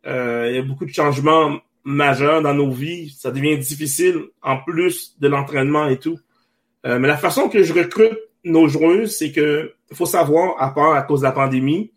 Euh, 0.06 0.48
il 0.50 0.56
y 0.56 0.60
a 0.60 0.62
beaucoup 0.62 0.86
de 0.86 0.94
changements 0.94 1.60
majeur 1.84 2.42
dans 2.42 2.54
nos 2.54 2.72
vies, 2.72 3.16
ça 3.16 3.32
devient 3.32 3.58
difficile 3.58 4.24
en 4.42 4.58
plus 4.58 5.20
de 5.20 5.28
l'entraînement 5.28 5.88
et 5.88 5.98
tout. 5.98 6.20
Euh, 6.86 7.00
mais 7.00 7.08
la 7.08 7.18
façon 7.18 7.48
que 7.48 7.64
je 7.64 7.74
recrute 7.74 8.18
nos 8.44 8.68
joueuses, 8.68 9.16
c'est 9.16 9.32
que 9.32 9.74
faut 9.94 10.06
savoir, 10.06 10.62
à 10.62 10.74
part 10.74 10.94
à 10.94 11.02
cause 11.04 11.22
de 11.22 11.26
la 11.26 11.32
pandémie, 11.32 11.92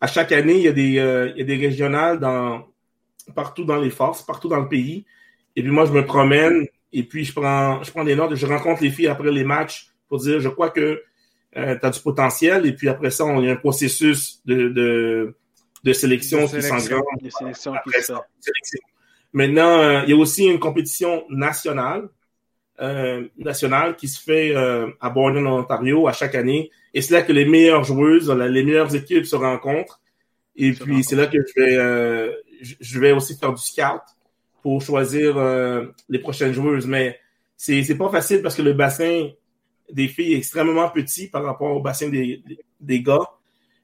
à 0.00 0.06
chaque 0.06 0.32
année, 0.32 0.56
il 0.56 0.62
y 0.62 0.68
a 0.68 0.72
des, 0.72 0.98
euh, 0.98 1.30
il 1.34 1.38
y 1.38 1.42
a 1.42 1.44
des 1.44 1.56
régionales 1.56 2.18
dans, 2.18 2.66
partout 3.34 3.64
dans 3.64 3.76
les 3.76 3.90
forces, 3.90 4.22
partout 4.22 4.48
dans 4.48 4.60
le 4.60 4.68
pays. 4.68 5.04
Et 5.56 5.62
puis 5.62 5.70
moi, 5.70 5.84
je 5.84 5.92
me 5.92 6.04
promène 6.04 6.66
et 6.92 7.02
puis 7.02 7.24
je 7.24 7.32
prends, 7.32 7.82
je 7.82 7.90
prends 7.90 8.04
des 8.04 8.16
notes 8.16 8.32
et 8.32 8.36
je 8.36 8.46
rencontre 8.46 8.82
les 8.82 8.90
filles 8.90 9.08
après 9.08 9.30
les 9.30 9.44
matchs 9.44 9.90
pour 10.08 10.18
dire, 10.18 10.40
je 10.40 10.48
crois 10.48 10.70
que 10.70 11.02
euh, 11.56 11.76
tu 11.78 11.86
as 11.86 11.90
du 11.90 12.00
potentiel, 12.00 12.66
et 12.66 12.72
puis 12.72 12.88
après 12.88 13.10
ça, 13.10 13.24
on 13.24 13.40
y 13.42 13.48
a 13.48 13.52
un 13.52 13.56
processus 13.56 14.40
de, 14.44 14.68
de, 14.68 15.36
de 15.82 15.92
sélection, 15.92 16.46
qui 16.46 16.62
s'engage. 16.62 17.00
Maintenant, 19.32 19.78
euh, 19.78 20.02
il 20.04 20.10
y 20.10 20.12
a 20.12 20.16
aussi 20.16 20.46
une 20.46 20.58
compétition 20.58 21.24
nationale, 21.28 22.08
euh, 22.80 23.26
nationale 23.36 23.96
qui 23.96 24.08
se 24.08 24.20
fait 24.20 24.54
à 24.54 25.10
Borden, 25.10 25.46
en 25.46 25.60
Ontario, 25.60 26.08
à 26.08 26.12
chaque 26.12 26.34
année. 26.34 26.70
Et 26.92 27.02
c'est 27.02 27.14
là 27.14 27.22
que 27.22 27.32
les 27.32 27.44
meilleures 27.44 27.84
joueuses, 27.84 28.30
les 28.30 28.64
meilleures 28.64 28.94
équipes 28.94 29.26
se 29.26 29.36
rencontrent. 29.36 30.00
Et 30.56 30.72
puis, 30.72 31.04
c'est 31.04 31.16
là 31.16 31.26
que 31.26 31.38
je 31.38 31.60
vais, 31.60 32.32
je 32.80 33.00
vais 33.00 33.12
aussi 33.12 33.36
faire 33.36 33.52
du 33.52 33.62
scout 33.62 34.02
pour 34.62 34.82
choisir 34.82 35.36
les 36.08 36.18
prochaines 36.18 36.52
joueuses. 36.52 36.86
Mais 36.86 37.18
c'est, 37.56 37.82
c'est 37.84 37.96
pas 37.96 38.10
facile 38.10 38.42
parce 38.42 38.56
que 38.56 38.62
le 38.62 38.72
bassin 38.72 39.28
des 39.92 40.08
filles 40.08 40.34
est 40.34 40.38
extrêmement 40.38 40.88
petit 40.88 41.28
par 41.28 41.44
rapport 41.44 41.76
au 41.76 41.80
bassin 41.80 42.08
des, 42.08 42.42
des 42.80 43.02
gars. 43.02 43.28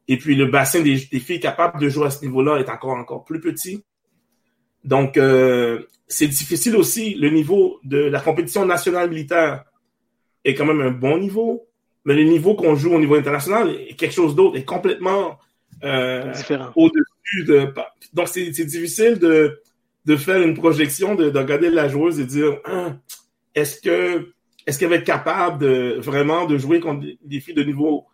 Et 0.08 0.16
puis 0.18 0.34
le 0.34 0.46
bassin 0.46 0.82
des, 0.82 0.96
des, 1.10 1.20
filles 1.20 1.40
capables 1.40 1.80
de 1.80 1.88
jouer 1.88 2.06
à 2.06 2.10
ce 2.10 2.24
niveau-là 2.24 2.58
est 2.58 2.68
encore, 2.68 2.96
encore 2.96 3.24
plus 3.24 3.40
petit. 3.40 3.84
Donc, 4.84 5.16
euh, 5.16 5.82
c'est 6.06 6.28
difficile 6.28 6.76
aussi. 6.76 7.14
Le 7.14 7.28
niveau 7.30 7.80
de 7.82 7.98
la 7.98 8.20
compétition 8.20 8.64
nationale 8.64 9.10
militaire 9.10 9.64
est 10.44 10.54
quand 10.54 10.64
même 10.64 10.80
un 10.80 10.92
bon 10.92 11.18
niveau, 11.18 11.65
mais 12.06 12.14
le 12.14 12.22
niveau 12.22 12.54
qu'on 12.54 12.76
joue 12.76 12.94
au 12.94 13.00
niveau 13.00 13.16
international 13.16 13.68
est 13.68 13.94
quelque 13.94 14.14
chose 14.14 14.36
d'autre, 14.36 14.56
est 14.56 14.64
complètement 14.64 15.38
euh, 15.82 16.32
au-dessus 16.76 17.44
de. 17.46 17.74
Donc, 18.14 18.28
c'est 18.28 18.48
difficile 18.48 19.18
de, 19.18 19.60
de 20.06 20.16
faire 20.16 20.40
une 20.40 20.54
projection, 20.54 21.16
de, 21.16 21.30
de 21.30 21.38
regarder 21.38 21.68
la 21.68 21.88
joueuse 21.88 22.20
et 22.20 22.24
dire 22.24 22.58
hein, 22.64 23.00
est-ce 23.56 23.80
que 23.80 24.32
est-ce 24.66 24.78
qu'elle 24.78 24.88
va 24.88 24.96
être 24.96 25.04
capable 25.04 25.58
de 25.58 25.96
vraiment 25.98 26.46
de 26.46 26.56
jouer 26.58 26.78
contre 26.78 27.04
des 27.24 27.40
filles 27.40 27.54
de 27.54 27.64
niveau 27.64 28.06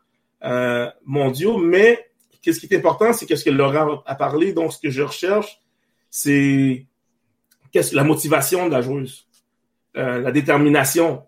euh, 0.42 0.90
mondiaux? 1.04 1.58
Mais 1.58 2.10
qu'est-ce 2.40 2.60
qui 2.60 2.72
est 2.72 2.76
important, 2.76 3.12
c'est 3.12 3.26
qu'est-ce 3.26 3.44
que 3.44 3.50
Laura 3.50 4.02
a 4.06 4.14
parlé. 4.14 4.54
Donc, 4.54 4.72
ce 4.72 4.78
que 4.78 4.90
je 4.90 5.02
recherche, 5.02 5.60
c'est 6.08 6.86
qu'est-ce 7.72 7.94
la 7.94 8.04
motivation 8.04 8.68
de 8.68 8.72
la 8.72 8.80
joueuse, 8.80 9.28
euh, 9.98 10.18
la 10.18 10.32
détermination 10.32 11.24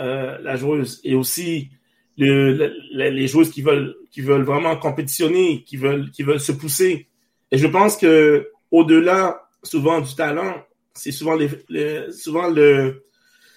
euh, 0.00 0.38
la 0.40 0.56
joueuse, 0.56 1.00
et 1.04 1.14
aussi 1.14 1.70
les 2.16 3.26
joueuses 3.26 3.50
qui 3.50 3.62
veulent 3.62 3.94
qui 4.10 4.20
veulent 4.20 4.42
vraiment 4.44 4.76
compétitionner, 4.76 5.62
qui 5.64 5.76
veulent 5.76 6.10
qui 6.10 6.22
veulent 6.22 6.40
se 6.40 6.52
pousser. 6.52 7.08
Et 7.50 7.58
je 7.58 7.66
pense 7.66 7.96
que 7.96 8.50
au-delà 8.70 9.48
souvent 9.62 10.00
du 10.00 10.14
talent, 10.14 10.62
c'est 10.94 11.12
souvent 11.12 11.36
les 11.36 12.10
souvent 12.12 12.48
le 12.48 13.04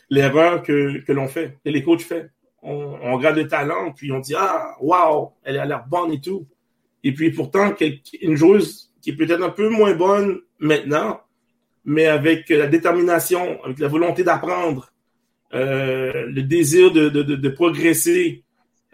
l'erreur 0.10 0.62
que, 0.64 1.00
que 1.00 1.12
l'on 1.12 1.28
fait, 1.28 1.58
que 1.64 1.70
les 1.70 1.84
coachs 1.84 2.02
font. 2.02 2.28
On, 2.62 2.98
on, 3.02 3.16
regarde 3.16 3.38
le 3.38 3.48
talent, 3.48 3.92
puis 3.92 4.12
on 4.12 4.20
dit 4.20 4.34
Ah, 4.38 4.76
waouh, 4.80 5.32
elle 5.44 5.60
a 5.60 5.66
l'air 5.66 5.86
bonne 5.88 6.12
et 6.12 6.22
tout. 6.22 6.48
Et 7.04 7.14
puis 7.14 7.32
pourtant, 7.32 7.74
une 8.22 8.36
joueuse 8.36 8.92
qui 9.02 9.12
est 9.12 9.16
peut-être 9.16 9.44
un 9.44 9.50
peu 9.50 9.70
moins 9.70 9.94
bonne 9.94 10.40
maintenant, 10.60 11.22
mais 11.84 12.08
avec 12.08 12.50
la 12.50 12.68
détermination, 12.68 13.64
avec 13.64 13.78
la 13.78 13.88
volonté 13.88 14.24
d'apprendre, 14.24 14.92
euh, 15.54 16.26
le 16.28 16.42
désir 16.42 16.92
de, 16.92 17.10
de, 17.10 17.22
de 17.22 17.50
progresser. 17.50 18.44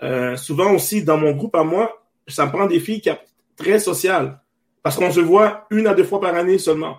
Euh, 0.04 0.36
souvent 0.36 0.74
aussi, 0.74 1.04
dans 1.04 1.18
mon 1.18 1.32
groupe 1.32 1.56
à 1.56 1.64
moi, 1.64 2.04
ça 2.28 2.46
me 2.46 2.52
prend 2.52 2.66
des 2.66 2.80
filles 2.80 3.02
qui 3.02 3.10
sont 3.10 3.18
très 3.56 3.80
sociales, 3.80 4.40
parce 4.82 4.96
qu'on 4.96 5.12
se 5.12 5.20
voit 5.20 5.68
une 5.70 5.88
à 5.88 5.94
deux 5.94 6.04
fois 6.04 6.20
par 6.20 6.36
année 6.36 6.58
seulement. 6.58 6.98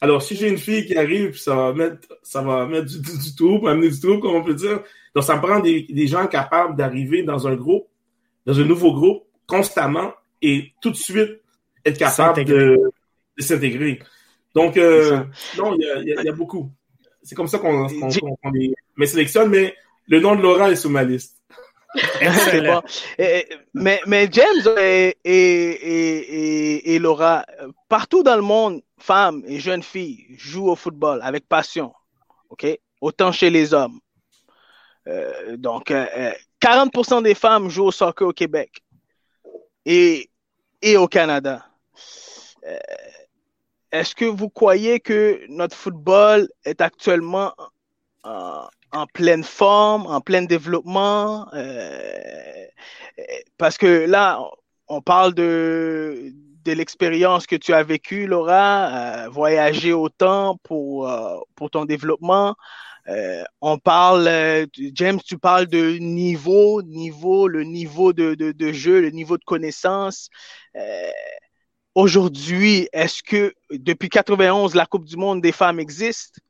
Alors, 0.00 0.22
si 0.22 0.36
j'ai 0.36 0.48
une 0.48 0.58
fille 0.58 0.84
qui 0.84 0.96
arrive, 0.96 1.38
ça 1.38 1.54
va 1.54 1.72
mettre, 1.72 2.08
ça 2.22 2.42
va 2.42 2.66
mettre 2.66 2.86
du, 2.86 3.00
du, 3.00 3.34
trouble, 3.34 3.68
amener 3.68 3.88
du 3.88 3.98
trouble, 3.98 4.20
comme 4.20 4.34
on 4.34 4.44
peut 4.44 4.54
dire. 4.54 4.82
Donc, 5.14 5.24
ça 5.24 5.36
me 5.36 5.40
prend 5.40 5.60
des, 5.60 5.86
des 5.88 6.06
gens 6.06 6.26
capables 6.26 6.76
d'arriver 6.76 7.22
dans 7.22 7.46
un 7.46 7.54
groupe, 7.54 7.86
dans 8.44 8.58
un 8.58 8.64
nouveau 8.64 8.92
groupe, 8.92 9.24
constamment, 9.46 10.12
et 10.42 10.72
tout 10.82 10.90
de 10.90 10.96
suite 10.96 11.40
être 11.84 11.98
capable 11.98 12.44
de, 12.44 12.76
de 13.38 13.42
s'intégrer. 13.42 14.00
Donc, 14.54 14.76
euh, 14.76 15.20
non, 15.58 15.74
il 15.74 16.06
y 16.06 16.12
a, 16.12 16.22
y 16.22 16.28
a, 16.28 16.32
beaucoup. 16.32 16.70
C'est 17.22 17.34
comme 17.34 17.48
ça 17.48 17.58
qu'on 17.58 17.86
qu 17.86 17.98
qu 17.98 18.20
les 18.52 18.74
mais 18.96 19.06
sélectionne, 19.06 19.48
mais 19.50 19.74
le 20.06 20.20
nom 20.20 20.36
de 20.36 20.42
Laura 20.42 20.70
est 20.70 20.76
sur 20.76 20.90
ma 20.90 21.02
liste. 21.02 21.42
mais, 23.74 24.28
James 24.32 24.76
et, 25.24 26.98
Laura, 26.98 27.44
partout 27.88 28.22
dans 28.22 28.36
le 28.36 28.42
monde, 28.42 28.82
femmes 28.98 29.42
et 29.46 29.60
jeunes 29.60 29.82
filles 29.82 30.26
jouent 30.36 30.70
au 30.70 30.76
football 30.76 31.20
avec 31.22 31.48
passion. 31.48 31.92
Autant 33.00 33.32
chez 33.32 33.50
les 33.50 33.74
hommes. 33.74 34.00
Euh, 35.08 35.56
donc, 35.56 35.90
euh, 35.90 36.32
40% 36.60 37.22
des 37.22 37.34
femmes 37.34 37.68
jouent 37.68 37.86
au 37.86 37.92
soccer 37.92 38.28
au 38.28 38.32
Québec 38.32 38.82
et, 39.84 40.30
au 40.96 41.08
Canada. 41.08 41.66
Euh, 42.66 42.78
Est-ce 43.92 44.14
que 44.14 44.24
vous 44.24 44.48
croyez 44.48 45.00
que 45.00 45.40
notre 45.48 45.76
football 45.76 46.48
est 46.64 46.80
actuellement 46.80 47.52
en, 48.94 49.06
pleine 49.06 49.44
forme, 49.44 50.06
en 50.06 50.20
plein 50.20 50.42
développement? 50.42 51.48
Euh, 51.54 52.66
parce 53.58 53.78
que 53.78 54.06
là, 54.06 54.40
on 54.88 55.00
parle 55.02 55.34
de 55.34 56.32
de 56.64 56.72
l'expérience 56.72 57.46
que 57.46 57.56
tu 57.56 57.72
as 57.74 57.82
vécue, 57.82 58.26
Laura, 58.26 59.26
euh, 59.26 59.28
voyager 59.28 59.92
autant 59.92 60.56
pour, 60.62 61.08
euh, 61.08 61.38
pour 61.54 61.70
ton 61.70 61.84
développement. 61.84 62.56
Euh, 63.08 63.44
on 63.60 63.78
parle, 63.78 64.30
James, 64.94 65.20
tu 65.24 65.38
parles 65.38 65.66
de 65.66 65.98
niveau, 65.98 66.82
niveau, 66.82 67.48
le 67.48 67.64
niveau 67.64 68.14
de, 68.14 68.34
de, 68.34 68.52
de 68.52 68.72
jeu, 68.72 69.00
le 69.00 69.10
niveau 69.10 69.36
de 69.36 69.44
connaissance. 69.44 70.30
Aujourd'hui, 71.94 72.88
est-ce 72.92 73.22
que 73.22 73.54
depuis 73.70 74.08
91, 74.08 74.74
la 74.74 74.86
Coupe 74.86 75.04
du 75.04 75.16
Monde 75.16 75.42
des 75.42 75.52
femmes 75.52 75.78
existe? 75.78 76.40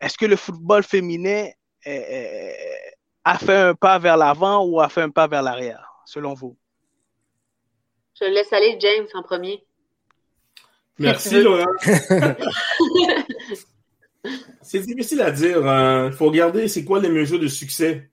Est-ce 0.00 0.18
que 0.18 0.26
le 0.26 0.36
football 0.36 0.82
féminin 0.82 1.48
a 1.86 3.38
fait 3.38 3.56
un 3.56 3.74
pas 3.74 3.98
vers 3.98 4.16
l'avant 4.16 4.64
ou 4.64 4.80
a 4.80 4.88
fait 4.88 5.02
un 5.02 5.10
pas 5.10 5.26
vers 5.26 5.42
l'arrière, 5.42 5.92
selon 6.04 6.34
vous? 6.34 6.56
Je 8.18 8.24
laisse 8.24 8.52
aller 8.52 8.76
James 8.80 9.06
en 9.14 9.22
premier. 9.22 9.64
Merci, 10.98 11.42
Laurent. 11.42 11.66
c'est 14.62 14.80
difficile 14.80 15.20
à 15.20 15.30
dire. 15.30 15.58
Il 15.60 15.68
hein. 15.68 16.10
faut 16.12 16.26
regarder 16.26 16.68
c'est 16.68 16.84
quoi 16.84 17.00
les 17.00 17.10
mesures 17.10 17.38
de 17.38 17.48
succès 17.48 18.10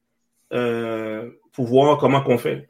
euh, 0.51 1.29
pour 1.53 1.65
voir 1.65 1.97
comment 1.97 2.21
qu'on 2.21 2.37
fait. 2.37 2.69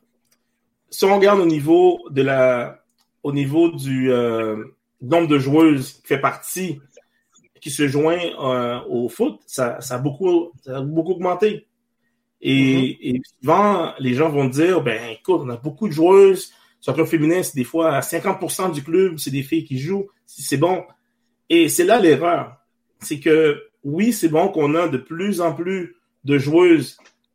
Si 0.90 1.06
on 1.06 1.16
regarde 1.16 1.40
au 1.40 1.46
niveau 1.46 2.00
de 2.12 2.22
la 2.22 2.84
au 3.24 3.32
niveau 3.32 3.72
du 3.72 4.12
euh, 4.12 4.64
nombre 5.02 5.28
de 5.28 5.40
joueuses 5.40 5.94
qui 5.94 6.08
fait 6.08 6.20
partie, 6.20 6.80
qui 7.64 7.72
se 7.72 7.88
joint 7.88 8.20
euh, 8.20 8.82
au 8.90 9.08
foot, 9.08 9.40
ça, 9.46 9.80
ça, 9.80 9.96
a 9.96 9.98
beaucoup, 9.98 10.52
ça 10.66 10.78
a 10.78 10.82
beaucoup 10.82 11.14
augmenté. 11.14 11.66
Et, 12.42 12.52
mm 12.52 12.82
-hmm. 12.82 12.98
et 13.02 13.22
souvent, 13.40 13.94
les 14.00 14.14
gens 14.16 14.30
vont 14.38 14.50
dire, 14.50 14.82
ben 14.82 15.00
écoute, 15.18 15.40
on 15.46 15.50
a 15.50 15.56
beaucoup 15.56 15.88
de 15.88 15.94
joueuses, 15.94 16.52
soccer 16.82 17.08
féminin, 17.08 17.42
c'est 17.42 17.56
des 17.56 17.70
fois 17.74 18.02
50% 18.02 18.74
du 18.74 18.82
club, 18.84 19.18
c'est 19.18 19.32
des 19.32 19.44
filles 19.50 19.64
qui 19.70 19.78
jouent, 19.86 20.08
c'est 20.26 20.58
bon. 20.68 20.78
Et 21.50 21.70
c'est 21.70 21.86
là 21.92 21.96
l'erreur. 22.06 22.44
C'est 23.00 23.22
que 23.26 23.38
oui, 23.96 24.12
c'est 24.20 24.32
bon 24.38 24.46
qu'on 24.54 24.76
a 24.76 24.90
de 24.96 25.00
plus 25.12 25.40
en 25.48 25.52
plus 25.62 25.96
de 26.30 26.36
joueuses 26.46 26.90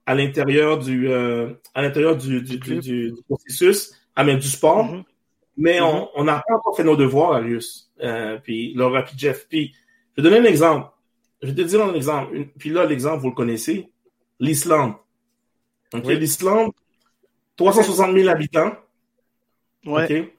à 0.05 0.12
l'intérieur 0.14 0.72
du 0.87 0.97
euh, 1.09 1.47
à 1.76 1.81
l'intérieur 1.85 2.14
du, 2.24 2.43
du, 2.49 2.57
du, 2.59 2.74
du, 2.89 2.99
processus, 3.29 3.79
à 4.18 4.20
même 4.24 4.41
du 4.47 4.51
sport, 4.59 4.85
mm 4.85 4.91
-hmm. 4.91 5.05
mais 5.64 5.79
mm 5.81 5.85
-hmm. 5.85 6.09
on 6.18 6.24
n'a 6.29 6.37
pas 6.47 6.55
encore 6.59 6.74
fait 6.79 6.89
nos 6.91 6.99
devoirs, 7.05 7.33
Arius. 7.39 7.68
Euh, 8.09 8.35
puis 8.45 8.59
Laura 8.79 9.01
puis 9.07 9.16
Jeff. 9.22 9.39
Puis 9.51 9.64
je 10.19 10.23
vais 10.23 10.31
donner 10.31 10.49
un 10.49 10.51
exemple. 10.51 10.91
Je 11.41 11.47
vais 11.47 11.55
te 11.55 11.62
dire 11.62 11.85
un 11.85 11.95
exemple. 11.95 12.45
Puis 12.59 12.71
là, 12.71 12.85
l'exemple, 12.85 13.23
vous 13.23 13.29
le 13.29 13.35
connaissez. 13.35 13.89
L'Islande. 14.41 14.95
Oui. 15.95 16.19
l'Islande, 16.19 16.73
360 17.57 18.14
000 18.14 18.29
habitants. 18.29 18.73
Ouais. 19.87 20.05
Okay? 20.05 20.35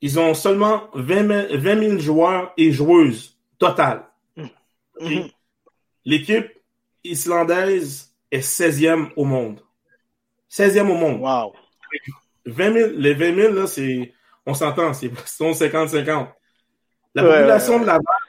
Ils 0.00 0.18
ont 0.18 0.34
seulement 0.34 0.90
20 0.94 1.48
000, 1.48 1.60
20 1.60 1.88
000 1.88 1.98
joueurs 1.98 2.52
et 2.56 2.72
joueuses 2.72 3.38
total. 3.58 4.04
Mm 4.36 4.46
okay? 5.00 5.18
-hmm. 5.18 5.32
L'équipe 6.04 6.48
islandaise 7.04 8.12
est 8.32 8.40
16e 8.40 9.10
au 9.16 9.24
monde. 9.24 9.60
16e 10.50 10.90
au 10.90 10.96
monde. 10.96 11.20
Wow. 11.20 11.54
20 12.46 12.72
000, 12.72 12.90
les 12.96 13.14
20 13.14 13.34
000, 13.34 13.54
là, 13.54 13.66
c'est, 13.66 14.12
on 14.44 14.54
s'entend, 14.54 14.92
c'est 14.92 15.08
50-50. 15.24 16.28
La 17.14 17.22
population 17.22 17.72
ouais, 17.74 17.78
ouais. 17.78 17.82
de 17.82 17.86
Laval, 17.86 18.25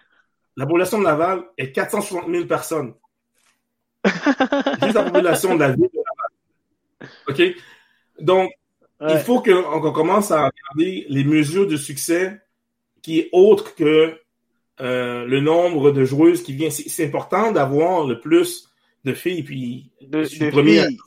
la 0.58 0.66
population 0.66 1.00
de 1.00 1.06
Laval 1.06 1.44
est 1.58 1.72
460 1.72 2.30
000 2.30 2.46
personnes. 2.46 2.94
Juste 4.06 4.94
la 4.94 5.04
population 5.04 5.56
de 5.56 5.60
la 5.62 5.70
ville 5.70 5.90
de 5.94 6.02
Laval. 7.00 7.12
OK? 7.30 7.56
Donc, 8.20 8.52
Ouais. 9.00 9.14
Il 9.14 9.20
faut 9.20 9.42
qu'on 9.42 9.92
commence 9.92 10.32
à 10.32 10.50
regarder 10.50 11.06
les 11.10 11.24
mesures 11.24 11.68
de 11.68 11.78
succès 11.78 12.42
qui 13.04 13.20
est 13.20 13.30
autre 13.32 13.76
que 13.76 14.20
euh, 14.82 15.26
le 15.26 15.40
nombre 15.40 15.92
de 15.92 16.04
joueuses 16.04 16.42
qui 16.42 16.54
viennent. 16.54 16.72
C'est 16.72 17.06
important 17.06 17.52
d'avoir 17.52 18.06
le 18.08 18.20
plus 18.20 18.70
de 19.06 19.14
filles. 19.14 19.44
Puis, 19.44 19.92
de, 20.02 20.22
de 20.22 20.26
filles. 20.26 20.98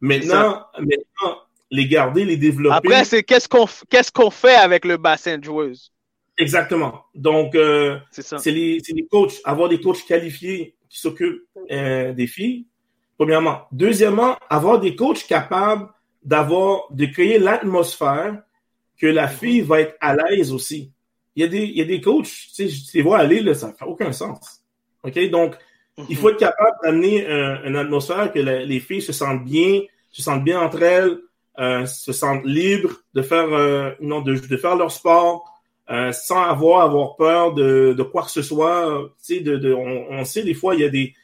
Maintenant, 0.00 0.64
maintenant, 0.78 1.38
les 1.70 1.86
garder, 1.86 2.24
les 2.24 2.38
développer. 2.38 2.74
Après, 2.74 3.04
c'est 3.04 3.22
qu'est-ce 3.22 3.48
qu'on 3.48 3.66
qu'est-ce 3.90 4.10
qu'on 4.10 4.30
fait 4.30 4.54
avec 4.54 4.86
le 4.86 4.96
bassin 4.96 5.36
de 5.36 5.44
joueuses? 5.44 5.92
Exactement. 6.40 7.04
Donc, 7.14 7.54
euh, 7.54 7.98
c'est 8.10 8.50
les, 8.50 8.78
les 8.88 9.06
coachs, 9.06 9.34
avoir 9.44 9.68
des 9.68 9.80
coachs 9.80 10.04
qualifiés 10.06 10.74
qui 10.88 10.98
s'occupent 11.00 11.42
euh, 11.70 12.12
des 12.12 12.26
filles, 12.26 12.66
premièrement. 13.16 13.66
Deuxièmement, 13.72 14.36
avoir 14.48 14.80
des 14.80 14.96
coachs 14.96 15.26
capables 15.26 15.88
d'avoir, 16.24 16.84
de 16.90 17.06
créer 17.06 17.38
l'atmosphère 17.38 18.42
que 18.98 19.06
la 19.06 19.28
fille 19.28 19.60
va 19.60 19.80
être 19.80 19.96
à 20.00 20.16
l'aise 20.16 20.52
aussi. 20.52 20.92
Il 21.36 21.42
y 21.42 21.44
a 21.44 21.48
des, 21.48 21.62
il 21.64 21.76
y 21.76 21.82
a 21.82 21.84
des 21.84 22.00
coachs, 22.00 22.26
tu 22.26 22.50
sais, 22.52 22.68
je 22.68 22.92
les 22.94 23.02
vois 23.02 23.18
aller, 23.18 23.40
là, 23.40 23.54
ça 23.54 23.68
n'a 23.68 23.86
aucun 23.86 24.12
sens. 24.12 24.62
OK? 25.04 25.18
Donc, 25.30 25.56
il 26.08 26.16
faut 26.16 26.30
être 26.30 26.38
capable 26.38 26.76
d'amener 26.82 27.26
une 27.64 27.76
atmosphère 27.76 28.32
que 28.32 28.38
les 28.38 28.80
filles 28.80 29.02
se 29.02 29.12
sentent 29.12 29.44
bien, 29.44 29.82
se 30.10 30.22
sentent 30.22 30.44
bien 30.44 30.60
entre 30.60 30.82
elles, 30.82 31.18
euh, 31.58 31.84
se 31.84 32.12
sentent 32.12 32.44
libres 32.44 33.02
de 33.12 33.22
faire, 33.22 33.52
euh, 33.52 33.90
non, 34.00 34.22
de, 34.22 34.34
de, 34.34 34.56
faire 34.56 34.76
leur 34.76 34.90
sport 34.90 35.49
euh, 35.90 36.12
sans 36.12 36.42
avoir 36.42 36.82
avoir 36.82 37.16
peur 37.16 37.52
de, 37.54 37.94
de 37.96 38.02
quoi 38.02 38.22
que 38.22 38.30
ce 38.30 38.42
soit. 38.42 39.10
Tu 39.24 39.36
sais, 39.36 39.40
de, 39.40 39.56
de 39.56 39.72
on, 39.72 40.06
on, 40.10 40.24
sait 40.24 40.42
des 40.42 40.54
fois 40.54 40.74
il 40.74 40.82
y 40.82 40.84
a 40.84 40.88
des 40.88 41.14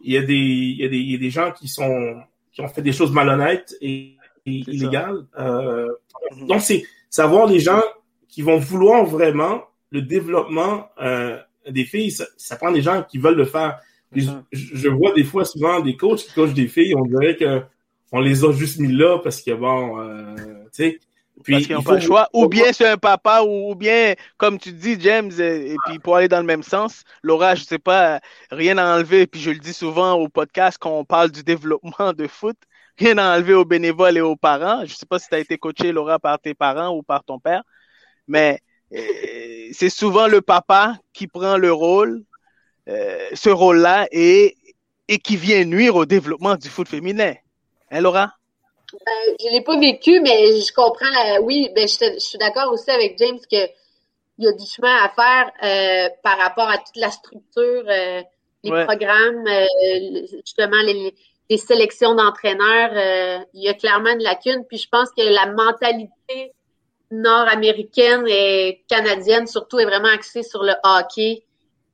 il 0.00 0.12
y 0.12 0.16
a 0.16 0.22
des 0.22 0.34
il 0.34 0.80
y 0.80 0.84
a 0.84 0.88
des, 0.88 0.98
il 0.98 1.10
y 1.10 1.14
a 1.14 1.18
des 1.18 1.30
gens 1.30 1.50
qui 1.52 1.68
sont 1.68 2.16
qui 2.52 2.60
ont 2.60 2.68
fait 2.68 2.82
des 2.82 2.92
choses 2.92 3.12
malhonnêtes 3.12 3.74
et, 3.80 4.16
et 4.46 4.52
illégales. 4.52 5.26
Euh, 5.38 5.88
mhm. 6.36 6.46
donc 6.46 6.60
c'est 6.60 6.84
savoir 7.10 7.46
les 7.46 7.60
gens 7.60 7.82
qui 8.28 8.42
vont 8.42 8.58
vouloir 8.58 9.04
vraiment 9.04 9.62
le 9.90 10.02
développement 10.02 10.88
euh, 11.00 11.38
des 11.68 11.84
filles. 11.84 12.10
Ça, 12.10 12.24
ça, 12.36 12.56
prend 12.56 12.70
des 12.72 12.82
gens 12.82 13.02
qui 13.02 13.18
veulent 13.18 13.36
le 13.36 13.44
faire. 13.44 13.78
Je, 14.14 14.30
je, 14.52 14.88
vois 14.88 15.12
des 15.14 15.24
fois 15.24 15.44
souvent 15.44 15.80
des 15.80 15.96
coachs 15.96 16.20
qui 16.20 16.32
coachent 16.32 16.54
des 16.54 16.68
filles, 16.68 16.94
on 16.94 17.04
dirait 17.06 17.36
que 17.36 17.62
on 18.12 18.20
les 18.20 18.44
a 18.44 18.52
juste 18.52 18.78
mis 18.78 18.92
là 18.92 19.18
parce 19.18 19.40
que 19.40 19.52
bon, 19.52 20.00
euh, 20.00 20.34
tu 20.64 20.70
sais. 20.72 21.00
Puis, 21.42 21.54
parce 21.54 21.66
qu'ils 21.66 21.74
n'ont 21.74 21.82
pas 21.82 21.94
le 21.94 22.00
choix. 22.00 22.28
Ou 22.32 22.48
bien 22.48 22.72
c'est 22.72 22.88
un 22.88 22.96
papa, 22.96 23.42
ou 23.42 23.74
bien, 23.74 24.14
comme 24.36 24.58
tu 24.58 24.72
dis, 24.72 24.96
James, 25.00 25.32
et, 25.40 25.74
puis 25.86 25.98
pour 25.98 26.16
aller 26.16 26.28
dans 26.28 26.40
le 26.40 26.46
même 26.46 26.62
sens, 26.62 27.02
Laura, 27.22 27.54
je 27.54 27.64
sais 27.64 27.78
pas, 27.78 28.20
rien 28.50 28.78
à 28.78 28.96
enlever, 28.96 29.26
puis 29.26 29.40
je 29.40 29.50
le 29.50 29.58
dis 29.58 29.72
souvent 29.72 30.12
au 30.14 30.28
podcast 30.28 30.78
quand 30.80 30.92
on 30.92 31.04
parle 31.04 31.30
du 31.30 31.42
développement 31.42 32.12
de 32.12 32.26
foot, 32.26 32.56
rien 32.98 33.18
à 33.18 33.36
enlever 33.36 33.54
aux 33.54 33.64
bénévoles 33.64 34.18
et 34.18 34.20
aux 34.20 34.36
parents. 34.36 34.84
Je 34.84 34.94
sais 34.94 35.06
pas 35.06 35.18
si 35.18 35.28
tu 35.28 35.34
as 35.34 35.38
été 35.40 35.58
coaché, 35.58 35.90
Laura, 35.90 36.18
par 36.18 36.38
tes 36.38 36.54
parents 36.54 36.94
ou 36.94 37.02
par 37.02 37.24
ton 37.24 37.38
père, 37.38 37.62
mais 38.28 38.60
euh, 38.94 39.00
c'est 39.72 39.90
souvent 39.90 40.28
le 40.28 40.42
papa 40.42 40.98
qui 41.12 41.26
prend 41.26 41.56
le 41.56 41.72
rôle, 41.72 42.22
euh, 42.88 43.28
ce 43.32 43.50
rôle-là, 43.50 44.06
et, 44.12 44.56
et 45.08 45.18
qui 45.18 45.36
vient 45.36 45.64
nuire 45.64 45.96
au 45.96 46.04
développement 46.04 46.56
du 46.56 46.68
foot 46.68 46.88
féminin. 46.88 47.34
Hein, 47.90 48.00
Laura? 48.00 48.32
Ben, 48.92 49.36
je 49.40 49.48
l'ai 49.52 49.62
pas 49.62 49.78
vécu, 49.78 50.20
mais 50.20 50.60
je 50.60 50.72
comprends. 50.72 51.10
La... 51.10 51.40
Oui, 51.40 51.70
ben, 51.74 51.88
je, 51.88 52.18
suis 52.18 52.38
d'accord 52.38 52.72
aussi 52.72 52.90
avec 52.90 53.18
James 53.18 53.38
que 53.50 53.68
il 54.38 54.46
y 54.46 54.48
a 54.48 54.52
du 54.52 54.66
chemin 54.66 54.94
à 54.96 55.08
faire 55.10 55.52
euh, 55.62 56.08
par 56.22 56.38
rapport 56.38 56.68
à 56.68 56.78
toute 56.78 56.96
la 56.96 57.10
structure, 57.10 57.84
euh, 57.86 58.22
les 58.64 58.70
programmes, 58.70 59.46
euh, 59.46 60.26
justement 60.44 60.80
les, 60.82 61.14
les 61.50 61.56
sélections 61.56 62.14
d'entraîneurs. 62.14 63.44
il 63.54 63.62
y 63.62 63.68
a 63.68 63.74
clairement 63.74 64.10
une 64.10 64.22
lacune. 64.22 64.64
Puis 64.68 64.78
je 64.78 64.88
pense 64.88 65.10
que 65.10 65.22
la 65.22 65.46
mentalité 65.46 66.52
nord-américaine 67.10 68.24
et 68.26 68.82
canadienne 68.88 69.46
surtout 69.46 69.78
est 69.78 69.84
vraiment 69.84 70.08
axée 70.08 70.42
sur 70.42 70.62
le 70.62 70.72
hockey 70.82 71.44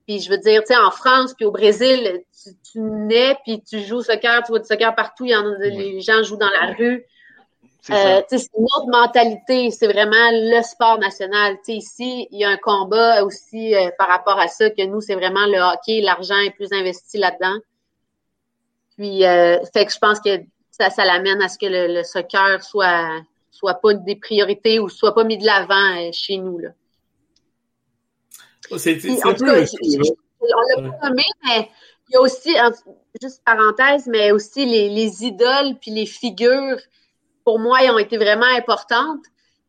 puis 0.08 0.20
je 0.20 0.30
veux 0.30 0.38
dire, 0.38 0.62
tu 0.62 0.68
sais, 0.68 0.76
en 0.78 0.90
France 0.90 1.34
puis 1.34 1.44
au 1.44 1.50
Brésil, 1.50 2.22
tu, 2.42 2.50
tu, 2.72 2.80
nais 2.80 3.36
puis 3.44 3.62
tu 3.62 3.80
joues 3.80 3.98
au 3.98 4.02
soccer, 4.02 4.42
tu 4.42 4.52
vois 4.52 4.58
du 4.58 4.64
soccer 4.64 4.94
partout, 4.94 5.26
il 5.26 5.32
y 5.32 5.36
en 5.36 5.44
a, 5.44 5.58
les 5.58 6.00
gens 6.00 6.22
jouent 6.22 6.38
dans 6.38 6.48
la 6.48 6.72
rue. 6.72 7.04
Euh, 7.90 8.22
c'est 8.26 8.48
une 8.56 8.64
autre 8.64 8.88
mentalité, 8.90 9.70
c'est 9.70 9.86
vraiment 9.86 10.30
le 10.32 10.62
sport 10.62 10.98
national. 10.98 11.58
sais, 11.62 11.74
ici, 11.74 12.26
il 12.30 12.40
y 12.40 12.44
a 12.44 12.48
un 12.48 12.56
combat 12.56 13.22
aussi 13.22 13.74
euh, 13.74 13.90
par 13.98 14.08
rapport 14.08 14.38
à 14.40 14.48
ça, 14.48 14.70
que 14.70 14.82
nous, 14.86 15.02
c'est 15.02 15.14
vraiment 15.14 15.44
le 15.44 15.58
hockey, 15.58 16.00
l'argent 16.00 16.38
est 16.38 16.52
plus 16.52 16.72
investi 16.72 17.18
là-dedans. 17.18 17.58
Puis, 18.96 19.26
euh, 19.26 19.58
fait 19.74 19.84
que 19.84 19.92
je 19.92 19.98
pense 19.98 20.20
que 20.20 20.40
ça, 20.70 20.88
ça 20.88 21.04
l'amène 21.04 21.42
à 21.42 21.48
ce 21.48 21.58
que 21.58 21.66
le, 21.66 21.86
le, 21.94 22.02
soccer 22.02 22.62
soit, 22.62 23.10
soit 23.50 23.74
pas 23.74 23.92
des 23.92 24.16
priorités 24.16 24.78
ou 24.78 24.88
soit 24.88 25.14
pas 25.14 25.24
mis 25.24 25.36
de 25.36 25.44
l'avant 25.44 26.12
chez 26.12 26.38
nous. 26.38 26.58
Là. 26.58 26.70
C'est 28.76 28.98
un 29.24 29.34
peu. 29.34 29.64
on 30.40 30.82
l'a 30.82 30.90
pas 30.90 31.08
nommé, 31.08 31.24
mais 31.44 31.68
il 32.08 32.14
y 32.14 32.16
a 32.16 32.20
aussi, 32.20 32.54
juste 33.20 33.42
parenthèse, 33.44 34.06
mais 34.06 34.32
aussi 34.32 34.64
les, 34.64 34.88
les 34.88 35.24
idoles 35.24 35.76
puis 35.80 35.90
les 35.90 36.06
figures, 36.06 36.78
pour 37.44 37.58
moi, 37.58 37.82
ils 37.82 37.90
ont 37.90 37.98
été 37.98 38.16
vraiment 38.16 38.46
importantes. 38.46 39.24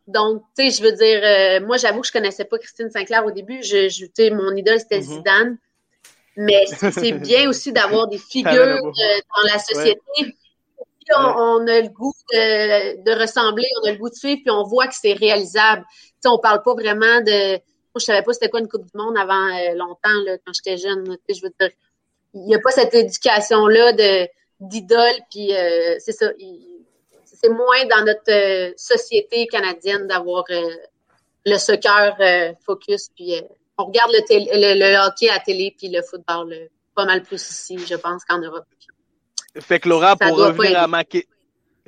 Donc, 0.07 0.41
tu 0.57 0.69
sais, 0.69 0.77
je 0.77 0.83
veux 0.83 0.95
dire, 0.95 1.21
euh, 1.23 1.65
moi, 1.65 1.77
j'avoue 1.77 2.01
que 2.01 2.07
je 2.07 2.11
connaissais 2.11 2.45
pas 2.45 2.57
Christine 2.57 2.89
Sinclair 2.89 3.25
au 3.25 3.31
début. 3.31 3.61
Je, 3.61 3.89
je 3.89 4.05
tu 4.05 4.11
sais, 4.15 4.29
mon 4.31 4.55
idole, 4.55 4.79
c'était 4.79 4.99
mm-hmm. 4.99 5.17
Zidane. 5.17 5.57
Mais 6.35 6.65
c'est 6.65 7.11
bien 7.19 7.47
aussi 7.49 7.71
d'avoir 7.71 8.07
des 8.07 8.17
figures 8.17 8.53
euh, 8.53 8.79
dans 8.81 9.51
la 9.51 9.59
société. 9.59 10.01
Puis 10.15 10.33
on, 11.15 11.21
on, 11.21 11.67
a 11.67 11.81
le 11.81 11.89
goût 11.89 12.13
de, 12.33 13.03
de, 13.03 13.19
ressembler, 13.19 13.65
on 13.83 13.87
a 13.87 13.91
le 13.91 13.97
goût 13.97 14.09
de 14.09 14.15
suivre, 14.15 14.41
puis 14.43 14.51
on 14.51 14.63
voit 14.63 14.87
que 14.87 14.95
c'est 14.95 15.13
réalisable. 15.13 15.85
Tu 15.91 16.07
sais, 16.21 16.29
on 16.29 16.39
parle 16.39 16.63
pas 16.63 16.73
vraiment 16.73 17.21
de 17.21 17.59
je 17.99 18.05
savais 18.05 18.23
pas 18.23 18.33
c'était 18.33 18.49
quoi 18.49 18.59
une 18.59 18.67
Coupe 18.67 18.85
du 18.85 18.97
Monde 18.97 19.17
avant 19.17 19.47
euh, 19.47 19.73
longtemps, 19.75 20.21
là, 20.25 20.37
quand 20.45 20.53
j'étais 20.53 20.77
jeune. 20.77 21.17
Je 21.27 21.41
veux 21.41 21.53
dire, 21.59 21.69
il 22.33 22.41
n'y 22.41 22.55
a 22.55 22.59
pas 22.59 22.71
cette 22.71 22.93
éducation-là 22.93 23.93
de 23.93 24.27
d'idole, 24.59 25.15
puis 25.31 25.55
euh, 25.55 25.95
c'est 25.99 26.11
ça. 26.11 26.31
C'est 27.25 27.49
moins 27.49 27.85
dans 27.85 28.03
notre 28.03 28.31
euh, 28.31 28.73
société 28.75 29.47
canadienne 29.47 30.07
d'avoir 30.07 30.43
le 31.45 31.57
soccer 31.57 32.17
focus, 32.65 33.09
puis 33.15 33.41
on 33.77 33.85
regarde 33.85 34.11
le, 34.11 34.79
le, 34.79 35.07
hockey 35.07 35.29
à 35.29 35.39
télé, 35.39 35.73
puis 35.77 35.89
le 35.89 36.01
football 36.01 36.69
pas 36.95 37.05
mal 37.05 37.23
plus 37.23 37.41
ici, 37.49 37.79
je 37.79 37.95
pense, 37.95 38.25
qu'en 38.25 38.39
Europe. 38.39 38.65
Fait 39.61 39.79
que 39.79 39.87
Laura, 39.87 40.15
pour 40.15 40.37
revenir 40.37 40.79
à 40.79 40.87
ma, 40.87 41.03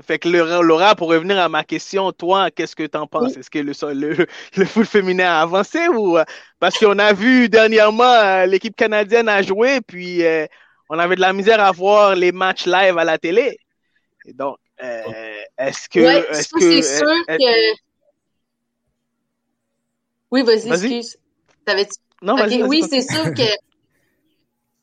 fait 0.02 0.20
que 0.20 0.30
Laura, 0.30 0.96
pour 0.96 1.10
revenir 1.10 1.40
à 1.40 1.50
ma 1.50 1.64
question, 1.64 2.12
toi, 2.12 2.52
qu'est-ce 2.52 2.76
que 2.76 2.84
tu 2.84 2.98
en 2.98 3.08
penses? 3.08 3.38
Est-ce 3.38 3.50
que 3.50 3.60
le, 3.60 3.74
le, 3.94 4.28
le, 4.58 4.66
foot 4.66 4.86
féminin 4.86 5.26
a 5.26 5.42
avancé 5.42 5.88
ou 5.88 6.18
euh, 6.18 6.24
parce 6.60 6.78
qu'on 6.78 7.00
a 7.00 7.14
vu 7.14 7.50
dernièrement 7.50 8.04
euh, 8.04 8.46
l'équipe 8.46 8.76
canadienne 8.76 9.30
a 9.30 9.42
joué, 9.42 9.82
puis 9.82 10.24
euh, 10.24 10.46
on 10.90 11.00
avait 11.00 11.16
de 11.16 11.22
la 11.22 11.34
misère 11.34 11.60
à 11.60 11.72
voir 11.72 12.16
les 12.16 12.32
matchs 12.32 12.66
live 12.66 12.98
à 12.98 13.04
la 13.04 13.18
télé. 13.18 13.58
Et 14.26 14.34
donc, 14.34 14.58
est-ce 14.80 15.90
que. 15.90 16.00
Ouais, 16.00 16.26
est-ce 16.30 16.50
que, 16.50 16.60
c'est 16.60 16.98
sûr 16.98 17.26
que. 17.28 17.78
Oui, 20.32 20.44
vas-y, 20.44 20.70
excuse. 20.70 21.18
Non, 22.22 22.36
vas-y. 22.36 22.64
oui, 22.64 22.84
c'est 22.90 23.02
sûr 23.02 23.34
que 23.34 23.71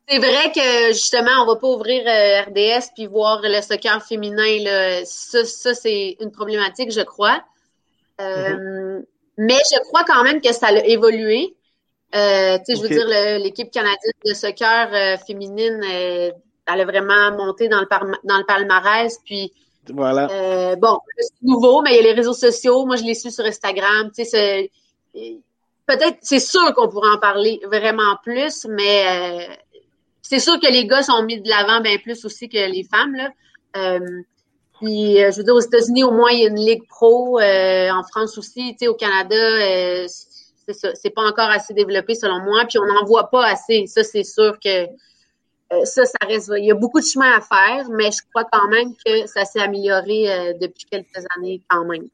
c'est 0.08 0.18
vrai 0.18 0.52
que 0.52 0.88
justement, 0.88 1.42
on 1.42 1.46
va 1.46 1.56
pas 1.56 1.68
ouvrir 1.68 2.02
euh, 2.06 2.42
RDS 2.42 2.92
puis 2.94 3.06
voir 3.06 3.40
le 3.42 3.60
soccer 3.60 4.02
féminin. 4.02 4.58
Là. 4.62 5.04
Ça, 5.04 5.44
ça 5.44 5.74
c'est 5.74 6.16
une 6.20 6.30
problématique, 6.30 6.90
je 6.92 7.02
crois. 7.02 7.42
Euh, 8.20 8.48
mm-hmm. 9.00 9.04
Mais 9.36 9.58
je 9.70 9.78
crois 9.88 10.04
quand 10.04 10.24
même 10.24 10.40
que 10.40 10.52
ça 10.52 10.68
a 10.68 10.72
évolué. 10.72 11.54
Euh, 12.14 12.56
tu 12.58 12.64
sais, 12.64 12.76
je 12.76 12.82
veux 12.82 12.88
dire, 12.88 13.06
l'équipe 13.38 13.70
canadienne 13.70 14.12
de 14.24 14.32
soccer 14.32 14.88
euh, 14.94 15.18
féminine, 15.18 15.82
elle 15.84 16.32
a 16.66 16.84
vraiment 16.84 17.32
monté 17.32 17.68
dans 17.68 17.80
le, 17.80 17.86
dans 18.24 18.38
le 18.38 18.44
palmarès. 18.44 19.18
Puis, 19.24 19.52
voilà. 19.90 20.74
bon, 20.76 20.98
c'est 21.18 21.42
nouveau, 21.42 21.82
mais 21.82 21.92
il 21.92 21.96
y 21.96 21.98
a 21.98 22.02
les 22.02 22.12
réseaux 22.14 22.32
sociaux. 22.32 22.86
Moi, 22.86 22.96
je 22.96 23.04
les 23.04 23.14
suis 23.14 23.30
sur 23.30 23.44
Instagram. 23.44 24.10
Tu 24.16 24.24
sais, 24.24 24.70
peut-être, 25.86 26.18
c'est 26.22 26.40
sûr 26.40 26.74
qu'on 26.74 26.88
pourrait 26.88 27.10
en 27.10 27.18
parler 27.18 27.60
vraiment 27.66 28.16
plus, 28.24 28.66
mais 28.68 29.46
c'est 30.28 30.40
sûr 30.40 30.60
que 30.60 30.70
les 30.70 30.86
gars 30.86 31.02
sont 31.02 31.22
mis 31.22 31.40
de 31.40 31.48
l'avant 31.48 31.80
bien 31.80 31.96
plus 31.96 32.22
aussi 32.26 32.50
que 32.50 32.58
les 32.58 32.84
femmes. 32.84 33.14
Là. 33.14 33.30
Euh, 33.78 33.98
puis, 34.78 35.24
euh, 35.24 35.30
je 35.30 35.38
veux 35.38 35.42
dire, 35.42 35.54
aux 35.54 35.60
États-Unis, 35.60 36.04
au 36.04 36.10
moins, 36.10 36.30
il 36.32 36.40
y 36.40 36.44
a 36.44 36.50
une 36.50 36.60
ligue 36.60 36.86
pro. 36.86 37.40
Euh, 37.40 37.90
en 37.90 38.02
France 38.02 38.36
aussi, 38.36 38.72
tu 38.72 38.80
sais, 38.80 38.88
au 38.88 38.94
Canada, 38.94 39.34
euh, 39.34 40.06
c'est 40.66 40.74
ça. 40.74 40.94
C'est 40.94 41.08
pas 41.08 41.22
encore 41.22 41.48
assez 41.48 41.72
développé, 41.72 42.14
selon 42.14 42.40
moi. 42.40 42.66
Puis, 42.68 42.78
on 42.78 42.84
n'en 42.84 43.06
voit 43.06 43.30
pas 43.30 43.46
assez. 43.46 43.86
Ça, 43.86 44.02
c'est 44.02 44.22
sûr 44.22 44.58
que 44.62 44.86
ça, 45.84 46.04
ça 46.04 46.18
reste. 46.26 46.52
Il 46.58 46.66
y 46.66 46.70
a 46.70 46.74
beaucoup 46.74 47.00
de 47.00 47.06
chemin 47.06 47.32
à 47.32 47.40
faire, 47.40 47.88
mais 47.88 48.10
je 48.10 48.18
crois 48.28 48.44
quand 48.52 48.68
même 48.68 48.94
que 49.02 49.26
ça 49.26 49.46
s'est 49.46 49.60
amélioré 49.60 50.54
depuis 50.60 50.84
quelques 50.90 51.24
années, 51.36 51.62
quand 51.68 51.86
même, 51.86 52.08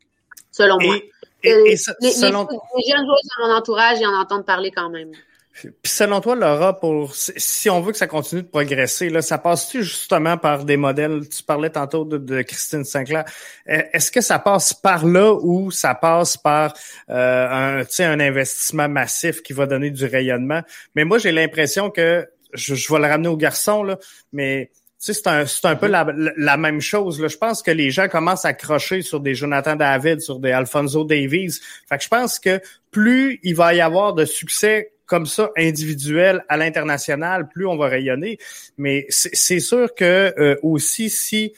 selon 0.52 0.78
moi. 0.80 0.98
Et, 1.42 1.50
et 1.50 1.64
les, 1.64 1.76
selon... 1.76 2.46
les, 2.48 2.92
jeunes 2.92 3.04
joueurs 3.04 3.18
de 3.22 3.46
mon 3.48 3.54
entourage, 3.54 3.98
ils 4.00 4.06
en 4.06 4.20
entendent 4.20 4.46
parler 4.46 4.70
quand 4.70 4.88
même. 4.88 5.10
Puis 5.54 5.72
selon 5.84 6.20
toi, 6.20 6.34
Laura, 6.34 6.78
pour 6.78 7.14
si 7.14 7.70
on 7.70 7.80
veut 7.80 7.92
que 7.92 7.98
ça 7.98 8.08
continue 8.08 8.42
de 8.42 8.48
progresser, 8.48 9.08
là, 9.08 9.22
ça 9.22 9.38
passe-tu 9.38 9.84
justement 9.84 10.36
par 10.36 10.64
des 10.64 10.76
modèles? 10.76 11.28
Tu 11.28 11.42
parlais 11.44 11.70
tantôt 11.70 12.04
de, 12.04 12.42
Christine 12.42 12.84
Sinclair. 12.84 13.24
E, 13.68 13.82
est-ce 13.92 14.10
que 14.10 14.20
ça 14.20 14.38
passe 14.38 14.74
par 14.74 15.06
là 15.06 15.32
ou 15.32 15.70
ça 15.70 15.94
passe 15.94 16.36
par 16.36 16.74
euh, 17.08 17.80
un, 17.80 17.84
un 18.00 18.20
investissement 18.20 18.88
massif 18.88 19.42
qui 19.42 19.52
va 19.52 19.66
donner 19.66 19.90
du 19.90 20.04
rayonnement? 20.04 20.62
Mais 20.96 21.04
moi, 21.04 21.18
j'ai 21.18 21.32
l'impression 21.32 21.90
que 21.90 22.28
je, 22.52 22.74
je 22.74 22.92
vais 22.92 22.98
le 22.98 23.06
ramener 23.06 23.28
aux 23.28 23.36
garçons, 23.36 23.84
là, 23.84 23.98
mais 24.32 24.70
c'est 25.12 25.26
un, 25.26 25.44
c'est 25.44 25.66
un 25.66 25.76
peu 25.76 25.86
la, 25.86 26.06
la, 26.36 26.56
même 26.56 26.80
chose. 26.80 27.20
Là. 27.20 27.28
Je 27.28 27.36
pense 27.36 27.62
que 27.62 27.70
les 27.70 27.90
gens 27.90 28.08
commencent 28.08 28.46
à 28.46 28.54
crocher 28.54 29.02
sur 29.02 29.20
des 29.20 29.34
Jonathan 29.34 29.76
David, 29.76 30.20
sur 30.20 30.38
des 30.38 30.50
Alfonso 30.50 31.04
Davies. 31.04 31.60
Fait 31.88 31.98
que 31.98 32.04
je 32.04 32.08
pense 32.08 32.38
que 32.38 32.60
plus 32.90 33.38
il 33.42 33.54
va 33.54 33.74
y 33.74 33.82
avoir 33.82 34.14
de 34.14 34.24
succès 34.24 34.93
comme 35.06 35.26
ça 35.26 35.50
individuel 35.56 36.44
à 36.48 36.56
l'international, 36.56 37.48
plus 37.48 37.66
on 37.66 37.76
va 37.76 37.88
rayonner. 37.88 38.38
Mais 38.76 39.06
c'est 39.08 39.60
sûr 39.60 39.94
que 39.94 40.34
euh, 40.38 40.56
aussi 40.62 41.10
si 41.10 41.52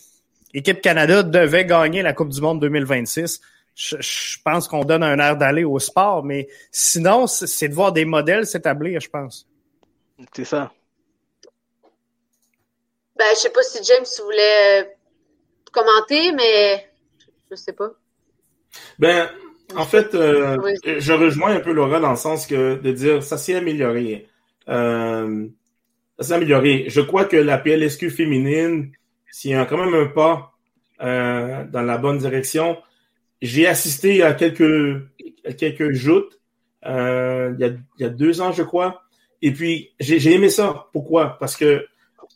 l'équipe 0.53 0.81
Canada 0.81 1.23
devait 1.23 1.65
gagner 1.65 2.03
la 2.03 2.13
Coupe 2.13 2.31
du 2.31 2.41
Monde 2.41 2.61
2026, 2.61 3.41
je, 3.75 3.97
je 4.01 4.39
pense 4.45 4.69
qu'on 4.69 4.85
donne 4.85 5.03
un 5.03 5.19
air 5.19 5.37
d'aller 5.37 5.65
au 5.65 5.79
sport. 5.79 6.25
Mais 6.25 6.49
sinon, 6.71 7.27
c'est 7.27 7.69
de 7.69 7.75
voir 7.75 7.93
des 7.93 8.05
modèles 8.05 8.47
s'établir, 8.47 9.01
je 9.01 9.11
pense. 9.11 9.47
C'est 10.35 10.45
ça. 10.45 10.73
Ben, 13.17 13.27
je 13.35 13.41
sais 13.41 13.51
pas 13.51 13.63
si 13.63 13.83
James 13.83 14.05
voulait 14.23 14.83
euh, 14.83 14.85
commenter, 15.73 16.33
mais 16.33 16.91
je 17.51 17.57
sais 17.57 17.73
pas. 17.73 17.91
Ben, 18.99 19.31
en 19.75 19.85
fait, 19.85 20.15
euh, 20.15 20.57
je 20.85 21.13
rejoins 21.13 21.57
un 21.57 21.61
peu 21.61 21.73
Laura 21.73 22.01
dans 22.01 22.11
le 22.11 22.17
sens 22.17 22.47
que 22.47 22.77
de 22.81 22.93
dire 22.93 23.23
ça 23.23 23.37
s'est 23.37 23.55
amélioré. 23.55 24.29
Euh, 24.69 25.47
ça 26.19 26.29
s'est 26.29 26.35
amélioré. 26.35 26.85
Je 26.89 27.01
crois 27.01 27.25
que 27.25 27.37
la 27.37 27.59
PLSQ 27.59 28.11
féminine, 28.11 28.93
s'il 29.31 29.51
y 29.51 29.55
a 29.55 29.65
quand 29.67 29.79
même 29.79 29.95
un 29.95 30.07
pas 30.07 30.53
euh, 31.03 31.65
dans 31.71 31.83
la 31.83 31.99
bonne 31.99 32.19
direction, 32.19 32.79
j'ai 33.43 33.67
assisté 33.67 34.23
à 34.23 34.33
quelques 34.35 35.03
à 35.45 35.53
quelques 35.53 35.93
joutes 35.93 36.37
euh, 36.87 37.53
il, 37.59 37.61
y 37.61 37.65
a, 37.65 37.69
il 37.69 38.03
y 38.03 38.05
a 38.05 38.09
deux 38.09 38.41
ans, 38.41 38.53
je 38.53 38.63
crois. 38.63 39.03
Et 39.43 39.53
puis, 39.53 39.93
j'ai 40.01 40.33
aimé 40.33 40.49
ça. 40.49 40.87
Pourquoi? 40.93 41.37
Parce 41.39 41.57
que 41.57 41.87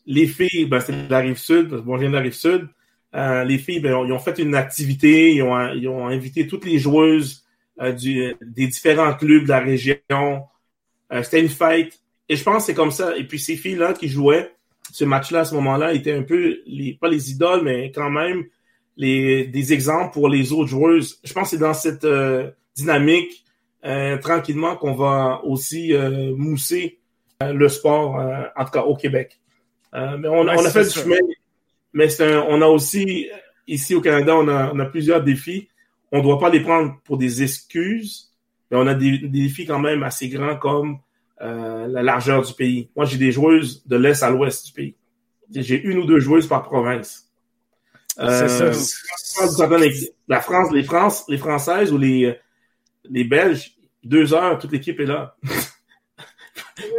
les 0.06 0.26
filles, 0.26 0.66
ben, 0.66 0.80
c'est 0.80 0.92
de 0.92 1.10
la 1.10 1.18
rive 1.18 1.38
sud, 1.38 1.68
bon, 1.68 1.96
je 1.96 2.00
viens 2.00 2.10
de 2.10 2.14
la 2.14 2.20
rive 2.20 2.34
sud. 2.34 2.68
Euh, 3.14 3.44
les 3.44 3.58
filles, 3.58 3.80
ben, 3.80 4.04
ils 4.06 4.12
ont 4.12 4.18
fait 4.18 4.38
une 4.38 4.54
activité, 4.54 5.32
ils 5.34 5.42
ont, 5.42 5.72
ils 5.72 5.88
ont 5.88 6.06
invité 6.06 6.46
toutes 6.46 6.64
les 6.64 6.78
joueuses 6.78 7.44
euh, 7.80 7.92
du, 7.92 8.34
des 8.40 8.66
différents 8.68 9.14
clubs 9.14 9.44
de 9.44 9.48
la 9.48 9.58
région. 9.58 9.98
Euh, 11.12 11.22
C'était 11.22 11.40
une 11.40 11.48
fête. 11.48 12.00
Et 12.28 12.36
je 12.36 12.44
pense 12.44 12.58
que 12.58 12.66
c'est 12.66 12.74
comme 12.74 12.92
ça. 12.92 13.16
Et 13.16 13.24
puis 13.24 13.38
ces 13.38 13.56
filles-là 13.56 13.94
qui 13.94 14.08
jouaient 14.08 14.52
ce 14.92 15.04
match-là 15.04 15.40
à 15.40 15.44
ce 15.44 15.54
moment-là 15.54 15.92
étaient 15.92 16.12
un 16.12 16.22
peu, 16.22 16.60
les, 16.66 16.96
pas 17.00 17.08
les 17.08 17.30
idoles, 17.30 17.62
mais 17.62 17.90
quand 17.92 18.10
même 18.10 18.44
les, 18.96 19.46
des 19.46 19.72
exemples 19.72 20.12
pour 20.12 20.28
les 20.28 20.52
autres 20.52 20.68
joueuses. 20.68 21.20
Je 21.24 21.32
pense 21.32 21.44
que 21.44 21.50
c'est 21.50 21.62
dans 21.62 21.74
cette 21.74 22.04
euh, 22.04 22.50
dynamique 22.76 23.44
euh, 23.84 24.18
tranquillement 24.18 24.76
qu'on 24.76 24.94
va 24.94 25.40
aussi 25.44 25.92
mousser 26.36 26.98
le 27.40 27.68
sport, 27.68 28.22
en 28.54 28.64
tout 28.64 28.70
cas 28.70 28.82
au 28.82 28.94
Québec. 28.94 29.40
Euh, 29.94 30.16
mais 30.18 30.28
on, 30.28 30.40
on 30.40 30.48
a 30.48 30.70
fait 30.70 30.84
du 30.84 30.90
chemin. 30.90 31.16
Mais 31.92 32.20
un, 32.20 32.44
on 32.48 32.62
a 32.62 32.66
aussi, 32.66 33.28
ici 33.66 33.94
au 33.94 34.00
Canada, 34.00 34.36
on 34.36 34.48
a, 34.48 34.72
on 34.72 34.78
a 34.78 34.86
plusieurs 34.86 35.22
défis. 35.22 35.68
On 36.12 36.18
ne 36.18 36.22
doit 36.22 36.38
pas 36.38 36.50
les 36.50 36.60
prendre 36.60 36.98
pour 37.04 37.18
des 37.18 37.42
excuses, 37.42 38.32
mais 38.70 38.76
on 38.76 38.86
a 38.86 38.94
des, 38.94 39.18
des 39.18 39.28
défis 39.28 39.66
quand 39.66 39.78
même 39.78 40.02
assez 40.02 40.28
grands 40.28 40.56
comme 40.56 40.98
euh, 41.42 41.86
la 41.88 42.02
largeur 42.02 42.42
du 42.42 42.52
pays. 42.52 42.90
Moi, 42.96 43.06
j'ai 43.06 43.16
des 43.16 43.32
joueuses 43.32 43.86
de 43.86 43.96
l'est 43.96 44.22
à 44.22 44.30
l'ouest 44.30 44.66
du 44.66 44.72
pays. 44.72 44.94
J'ai 45.52 45.80
une 45.80 45.98
ou 45.98 46.04
deux 46.04 46.20
joueuses 46.20 46.46
par 46.46 46.62
province. 46.62 47.30
Euh, 48.18 48.46
c'est 48.48 48.74
ça. 48.74 49.68
La 50.28 50.40
France, 50.40 50.70
les 50.72 50.82
France, 50.82 51.24
les 51.28 51.38
Françaises 51.38 51.92
ou 51.92 51.98
les, 51.98 52.36
les 53.08 53.24
Belges, 53.24 53.72
deux 54.04 54.34
heures, 54.34 54.58
toute 54.58 54.72
l'équipe 54.72 55.00
est 55.00 55.06
là. 55.06 55.36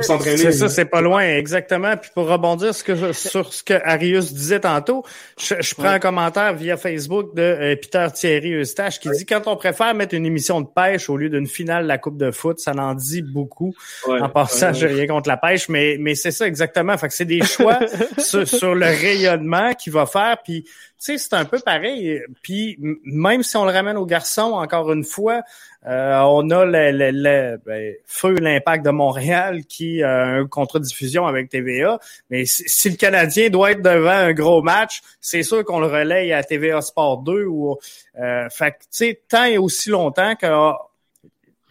C'est 0.01 0.51
ça, 0.51 0.69
c'est 0.69 0.85
pas 0.85 1.01
loin, 1.01 1.21
exactement. 1.21 1.95
Puis 1.97 2.11
pour 2.13 2.27
rebondir 2.27 2.73
sur 2.73 3.53
ce 3.53 3.63
que 3.63 3.73
Arius 3.83 4.33
disait 4.33 4.59
tantôt, 4.59 5.03
je, 5.39 5.75
prends 5.75 5.89
un 5.89 5.99
commentaire 5.99 6.53
via 6.53 6.77
Facebook 6.77 7.35
de 7.35 7.41
euh, 7.41 7.75
Peter 7.75 8.07
Thierry 8.13 8.53
Eustache 8.53 8.99
qui 8.99 9.09
dit 9.09 9.25
quand 9.25 9.47
on 9.47 9.55
préfère 9.55 9.93
mettre 9.93 10.15
une 10.15 10.25
émission 10.25 10.61
de 10.61 10.67
pêche 10.67 11.09
au 11.09 11.17
lieu 11.17 11.29
d'une 11.29 11.47
finale 11.47 11.83
de 11.83 11.87
la 11.87 11.97
Coupe 11.97 12.17
de 12.17 12.31
foot, 12.31 12.59
ça 12.59 12.73
n'en 12.73 12.93
dit 12.93 13.21
beaucoup. 13.21 13.73
en 14.07 14.29
passant, 14.29 14.73
j'ai 14.73 14.87
rien 14.87 15.07
contre 15.07 15.29
la 15.29 15.37
pêche, 15.37 15.69
mais, 15.69 15.97
mais 15.99 16.15
c'est 16.15 16.31
ça 16.31 16.47
exactement. 16.47 16.97
Fait 16.97 17.07
que 17.07 17.13
c'est 17.13 17.25
des 17.25 17.43
choix 17.43 17.79
sur, 18.17 18.75
le 18.75 18.85
rayonnement 18.85 19.73
qu'il 19.73 19.93
va 19.93 20.05
faire. 20.05 20.37
Puis 20.43 20.65
sais, 21.05 21.17
c'est 21.17 21.33
un 21.33 21.45
peu 21.45 21.59
pareil. 21.59 22.21
Puis 22.41 22.77
même 22.79 23.43
si 23.43 23.57
on 23.57 23.65
le 23.65 23.71
ramène 23.71 23.97
aux 23.97 24.05
garçons, 24.05 24.53
encore 24.53 24.91
une 24.91 25.03
fois, 25.03 25.41
euh, 25.87 26.19
on 26.19 26.49
a 26.51 26.63
le, 26.65 26.91
le, 27.11 27.57
ben, 27.65 27.95
Feu 28.05 28.35
l'Impact 28.35 28.85
de 28.85 28.91
Montréal 28.91 29.65
qui 29.65 30.03
a 30.03 30.25
un 30.25 30.47
contrat 30.47 30.79
de 30.79 30.83
diffusion 30.83 31.25
avec 31.25 31.49
TVA. 31.49 31.99
Mais 32.29 32.45
si, 32.45 32.89
le 32.89 32.95
Canadien 32.95 33.49
doit 33.49 33.71
être 33.71 33.81
devant 33.81 34.09
un 34.11 34.33
gros 34.33 34.61
match, 34.61 35.01
c'est 35.19 35.43
sûr 35.43 35.65
qu'on 35.65 35.79
le 35.79 35.87
relaye 35.87 36.33
à 36.33 36.43
TVA 36.43 36.81
Sport 36.81 37.23
2 37.23 37.45
ou 37.45 37.77
euh, 38.19 38.49
fait 38.49 38.73
tu 38.79 38.87
sais, 38.91 39.21
tant 39.27 39.45
et 39.45 39.57
aussi 39.57 39.89
longtemps 39.89 40.35
que 40.35 40.47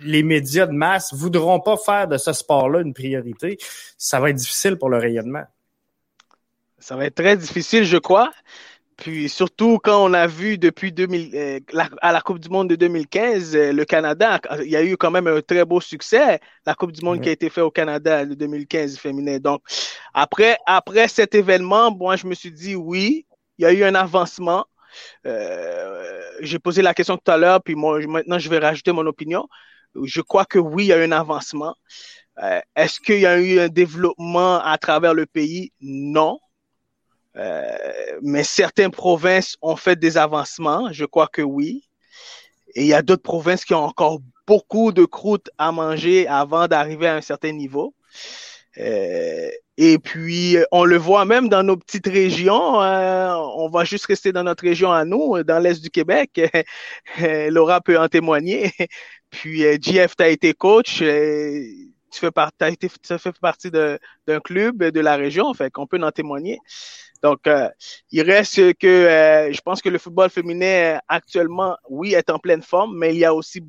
les 0.00 0.22
médias 0.22 0.66
de 0.66 0.72
masse 0.72 1.14
voudront 1.14 1.60
pas 1.60 1.76
faire 1.76 2.08
de 2.08 2.16
ce 2.16 2.32
sport-là 2.32 2.80
une 2.80 2.94
priorité, 2.94 3.58
ça 3.98 4.18
va 4.18 4.30
être 4.30 4.36
difficile 4.36 4.76
pour 4.76 4.88
le 4.88 4.98
rayonnement. 4.98 5.44
Ça 6.78 6.96
va 6.96 7.04
être 7.04 7.14
très 7.14 7.36
difficile, 7.36 7.84
je 7.84 7.98
crois. 7.98 8.32
Puis 9.00 9.30
surtout 9.30 9.78
quand 9.82 10.04
on 10.04 10.12
a 10.12 10.26
vu 10.26 10.58
depuis 10.58 10.92
2000, 10.92 11.34
euh, 11.34 11.60
à 12.02 12.12
la 12.12 12.20
Coupe 12.20 12.38
du 12.38 12.50
Monde 12.50 12.68
de 12.68 12.76
2015, 12.76 13.56
euh, 13.56 13.72
le 13.72 13.84
Canada, 13.86 14.38
il 14.62 14.70
y 14.70 14.76
a 14.76 14.84
eu 14.84 14.96
quand 14.98 15.10
même 15.10 15.26
un 15.26 15.40
très 15.40 15.64
beau 15.64 15.80
succès, 15.80 16.38
la 16.66 16.74
Coupe 16.74 16.92
du 16.92 17.02
Monde 17.02 17.22
qui 17.22 17.30
a 17.30 17.32
été 17.32 17.48
faite 17.48 17.64
au 17.64 17.70
Canada 17.70 18.26
de 18.26 18.34
2015 18.34 18.98
féminin. 18.98 19.38
Donc 19.38 19.62
après, 20.12 20.58
après 20.66 21.08
cet 21.08 21.34
événement, 21.34 21.90
moi 21.90 22.16
je 22.16 22.26
me 22.26 22.34
suis 22.34 22.52
dit 22.52 22.74
oui, 22.76 23.26
il 23.58 23.62
y 23.62 23.66
a 23.66 23.72
eu 23.72 23.84
un 23.84 23.94
avancement. 23.94 24.66
Euh, 25.26 26.20
J'ai 26.40 26.58
posé 26.58 26.82
la 26.82 26.92
question 26.92 27.16
tout 27.16 27.30
à 27.30 27.38
l'heure, 27.38 27.62
puis 27.62 27.74
moi 27.74 27.98
maintenant 28.06 28.38
je 28.38 28.50
vais 28.50 28.58
rajouter 28.58 28.92
mon 28.92 29.06
opinion. 29.06 29.48
Je 30.04 30.20
crois 30.20 30.44
que 30.44 30.58
oui, 30.58 30.84
il 30.84 30.88
y 30.88 30.92
a 30.92 30.98
eu 30.98 31.04
un 31.04 31.12
avancement. 31.12 31.74
Euh, 32.42 32.60
Est-ce 32.76 33.00
qu'il 33.00 33.20
y 33.20 33.26
a 33.26 33.40
eu 33.40 33.60
un 33.60 33.68
développement 33.68 34.60
à 34.62 34.76
travers 34.78 35.14
le 35.14 35.24
pays? 35.26 35.72
Non. 35.80 36.38
Euh, 37.36 38.18
mais 38.22 38.42
certaines 38.42 38.90
provinces 38.90 39.56
ont 39.62 39.76
fait 39.76 39.96
des 39.96 40.16
avancements, 40.16 40.92
je 40.92 41.04
crois 41.04 41.28
que 41.28 41.42
oui. 41.42 41.84
Et 42.74 42.82
il 42.82 42.86
y 42.86 42.94
a 42.94 43.02
d'autres 43.02 43.22
provinces 43.22 43.64
qui 43.64 43.74
ont 43.74 43.84
encore 43.84 44.20
beaucoup 44.46 44.92
de 44.92 45.04
croûtes 45.04 45.50
à 45.58 45.72
manger 45.72 46.26
avant 46.28 46.68
d'arriver 46.68 47.08
à 47.08 47.16
un 47.16 47.20
certain 47.20 47.52
niveau. 47.52 47.94
Euh, 48.78 49.50
et 49.76 49.98
puis, 49.98 50.56
on 50.70 50.84
le 50.84 50.96
voit 50.96 51.24
même 51.24 51.48
dans 51.48 51.62
nos 51.62 51.76
petites 51.76 52.06
régions. 52.06 52.80
Hein, 52.80 53.36
on 53.56 53.68
va 53.68 53.84
juste 53.84 54.06
rester 54.06 54.32
dans 54.32 54.44
notre 54.44 54.62
région 54.62 54.92
à 54.92 55.04
nous, 55.04 55.42
dans 55.42 55.58
l'Est 55.58 55.82
du 55.82 55.90
Québec. 55.90 56.40
Laura 57.50 57.80
peut 57.80 57.98
en 57.98 58.08
témoigner. 58.08 58.72
Puis, 59.30 59.62
JF, 59.80 60.16
tu 60.16 60.22
as 60.22 60.28
été 60.28 60.54
coach. 60.54 60.98
Tu 60.98 62.18
fais, 62.18 62.30
as 62.60 62.70
été, 62.70 62.88
tu 62.88 63.18
fais 63.18 63.32
partie 63.40 63.70
d'un 63.70 64.40
club 64.40 64.84
de 64.84 65.00
la 65.00 65.16
région. 65.16 65.52
Fait 65.54 65.70
qu'on 65.70 65.86
peut 65.86 66.00
en 66.02 66.10
témoigner. 66.10 66.58
Donc, 67.22 67.46
euh, 67.46 67.68
il 68.10 68.22
reste 68.22 68.74
que 68.78 68.86
euh, 68.86 69.52
je 69.52 69.60
pense 69.60 69.82
que 69.82 69.88
le 69.88 69.98
football 69.98 70.30
féminin 70.30 71.00
actuellement, 71.08 71.76
oui, 71.88 72.14
est 72.14 72.30
en 72.30 72.38
pleine 72.38 72.62
forme, 72.62 72.96
mais 72.96 73.14
il 73.14 73.18
y 73.18 73.24
a 73.24 73.34
aussi 73.34 73.62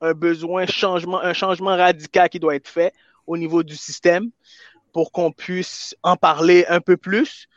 un 0.00 0.12
besoin 0.12 0.66
changement, 0.66 1.20
un 1.20 1.32
changement 1.32 1.76
radical 1.76 2.28
qui 2.28 2.38
doit 2.38 2.54
être 2.54 2.68
fait 2.68 2.92
au 3.26 3.36
niveau 3.36 3.62
du 3.62 3.76
système 3.76 4.30
pour 4.92 5.10
qu'on 5.10 5.32
puisse 5.32 5.96
en 6.02 6.16
parler 6.16 6.64
un 6.68 6.80
peu 6.80 6.96
plus. 6.96 7.48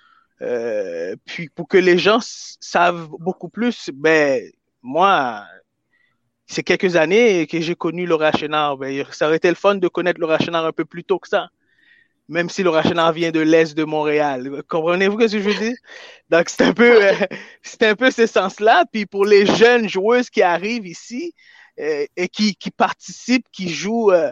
Euh, 0.42 1.16
puis 1.26 1.50
pour 1.50 1.68
que 1.68 1.78
les 1.78 2.00
gens 2.00 2.20
savent 2.22 3.10
beaucoup 3.20 3.50
plus, 3.50 3.92
ben 3.94 4.42
moi, 4.82 5.46
c'est 6.48 6.64
quelques 6.64 6.96
années 6.96 7.46
que 7.46 7.62
j'ai 7.62 7.76
connu 7.76 8.08
Laura 8.08 8.32
Chénard. 8.32 8.78
Ben, 8.78 9.06
ça 9.12 9.28
aurait 9.28 9.38
été 9.38 9.50
le 9.50 9.56
fun 9.56 9.76
de 9.76 9.88
connaître 9.88 10.20
Laura 10.20 10.40
Chénard 10.40 10.66
un 10.66 10.72
peu 10.72 10.86
plus 10.86 11.04
tôt 11.04 11.20
que 11.20 11.28
ça 11.28 11.50
même 12.32 12.50
si 12.50 12.64
le 12.64 12.72
vient 13.12 13.32
de 13.32 13.42
l'Est 13.42 13.76
de 13.76 13.84
Montréal. 13.84 14.64
Comprenez-vous 14.70 15.20
ce 15.20 15.34
que 15.34 15.40
je 15.40 15.50
veux 15.50 15.54
dire? 15.54 15.76
Donc, 16.30 16.48
c'est 16.48 16.64
un 16.64 16.74
peu, 16.74 17.06
euh, 17.06 17.14
c'est 17.62 17.84
un 17.84 17.96
peu 17.96 18.10
ce 18.10 18.26
sens-là. 18.26 18.86
Puis 18.92 19.06
pour 19.06 19.26
les 19.26 19.46
jeunes 19.46 19.90
joueuses 19.90 20.30
qui 20.30 20.42
arrivent 20.42 20.88
ici, 20.88 21.34
euh, 21.80 22.06
et 22.16 22.30
qui, 22.30 22.56
qui 22.56 22.72
participent, 22.72 23.48
qui 23.52 23.68
jouent, 23.68 24.12
euh, 24.12 24.32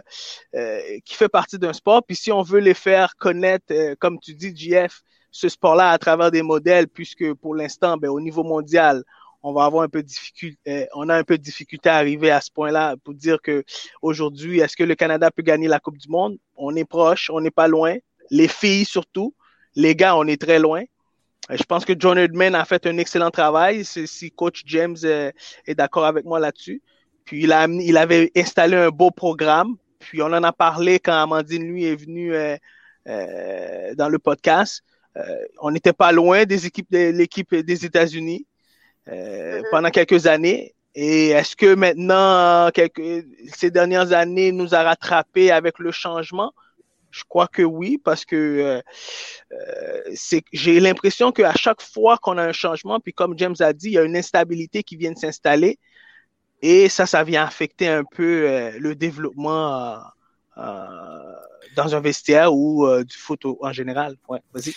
qui 1.04 1.14
fait 1.14 1.28
partie 1.28 1.58
d'un 1.58 1.74
sport. 1.74 2.02
Puis 2.06 2.16
si 2.16 2.32
on 2.32 2.42
veut 2.42 2.60
les 2.60 2.74
faire 2.74 3.16
connaître, 3.16 3.94
comme 3.98 4.18
tu 4.18 4.34
dis, 4.34 4.56
JF, 4.56 5.02
ce 5.30 5.50
sport-là 5.50 5.90
à 5.90 5.98
travers 5.98 6.30
des 6.30 6.42
modèles, 6.42 6.88
puisque 6.88 7.34
pour 7.34 7.54
l'instant, 7.54 7.98
ben, 7.98 8.08
au 8.08 8.20
niveau 8.20 8.44
mondial, 8.44 9.04
on 9.42 9.52
va 9.52 9.64
avoir 9.64 9.82
un 9.82 9.88
peu 9.88 10.02
difficulté, 10.02 10.88
on 10.94 11.08
a 11.08 11.16
un 11.16 11.24
peu 11.24 11.38
de 11.38 11.42
difficulté 11.42 11.88
à 11.88 11.96
arriver 11.96 12.30
à 12.30 12.40
ce 12.40 12.50
point-là 12.50 12.96
pour 13.02 13.14
dire 13.14 13.40
que 13.42 13.64
aujourd'hui, 14.02 14.60
est-ce 14.60 14.76
que 14.76 14.84
le 14.84 14.94
Canada 14.94 15.30
peut 15.30 15.42
gagner 15.42 15.68
la 15.68 15.80
Coupe 15.80 15.96
du 15.96 16.08
Monde? 16.08 16.38
On 16.56 16.76
est 16.76 16.84
proche, 16.84 17.30
on 17.30 17.40
n'est 17.40 17.50
pas 17.50 17.68
loin. 17.68 17.96
Les 18.30 18.48
filles 18.48 18.84
surtout. 18.84 19.34
Les 19.74 19.94
gars, 19.94 20.16
on 20.16 20.26
est 20.26 20.40
très 20.40 20.58
loin. 20.58 20.82
Je 21.48 21.62
pense 21.62 21.84
que 21.84 21.94
John 21.98 22.18
Edman 22.18 22.54
a 22.54 22.64
fait 22.64 22.86
un 22.86 22.98
excellent 22.98 23.30
travail. 23.30 23.84
Si 23.84 24.30
coach 24.30 24.62
James 24.66 24.96
euh, 25.04 25.32
est 25.66 25.74
d'accord 25.74 26.04
avec 26.04 26.24
moi 26.24 26.38
là-dessus. 26.38 26.82
Puis 27.24 27.44
il, 27.44 27.52
a, 27.52 27.66
il 27.66 27.96
avait 27.96 28.30
installé 28.36 28.76
un 28.76 28.90
beau 28.90 29.10
programme. 29.10 29.76
Puis 29.98 30.22
on 30.22 30.26
en 30.26 30.42
a 30.42 30.52
parlé 30.52 30.98
quand 30.98 31.14
Amandine, 31.14 31.66
lui, 31.66 31.84
est 31.84 31.96
venue 31.96 32.32
dans 33.06 34.08
le 34.08 34.18
podcast. 34.18 34.82
on 35.60 35.70
n'était 35.70 35.92
pas 35.92 36.12
loin 36.12 36.44
des 36.44 36.66
équipes 36.66 36.90
de 36.90 37.10
l'équipe 37.10 37.54
des 37.54 37.84
États-Unis 37.84 38.46
mm-hmm. 39.10 39.62
pendant 39.70 39.90
quelques 39.90 40.26
années. 40.26 40.74
Et 40.94 41.28
est-ce 41.28 41.54
que 41.54 41.74
maintenant, 41.74 42.70
quelques, 42.72 43.24
ces 43.54 43.70
dernières 43.70 44.12
années 44.12 44.50
nous 44.50 44.74
a 44.74 44.82
rattrapé 44.82 45.50
avec 45.50 45.78
le 45.78 45.92
changement? 45.92 46.52
Je 47.10 47.24
crois 47.28 47.48
que 47.48 47.62
oui, 47.62 47.98
parce 47.98 48.24
que 48.24 48.36
euh, 48.36 48.80
euh, 49.52 50.00
c'est, 50.14 50.42
j'ai 50.52 50.78
l'impression 50.80 51.32
qu'à 51.32 51.54
chaque 51.54 51.82
fois 51.82 52.18
qu'on 52.18 52.38
a 52.38 52.44
un 52.44 52.52
changement, 52.52 53.00
puis 53.00 53.12
comme 53.12 53.36
James 53.36 53.56
a 53.60 53.72
dit, 53.72 53.88
il 53.88 53.92
y 53.92 53.98
a 53.98 54.02
une 54.02 54.16
instabilité 54.16 54.82
qui 54.82 54.96
vient 54.96 55.12
de 55.12 55.18
s'installer, 55.18 55.78
et 56.62 56.88
ça, 56.88 57.06
ça 57.06 57.24
vient 57.24 57.44
affecter 57.44 57.88
un 57.88 58.04
peu 58.04 58.48
euh, 58.48 58.72
le 58.78 58.94
développement 58.94 59.98
dans 61.74 61.94
un 61.94 62.00
vestiaire 62.00 62.52
ou 62.52 62.86
du 63.02 63.16
foot 63.16 63.40
en 63.60 63.72
général. 63.72 64.16
Ouais, 64.28 64.40
vas-y. 64.52 64.74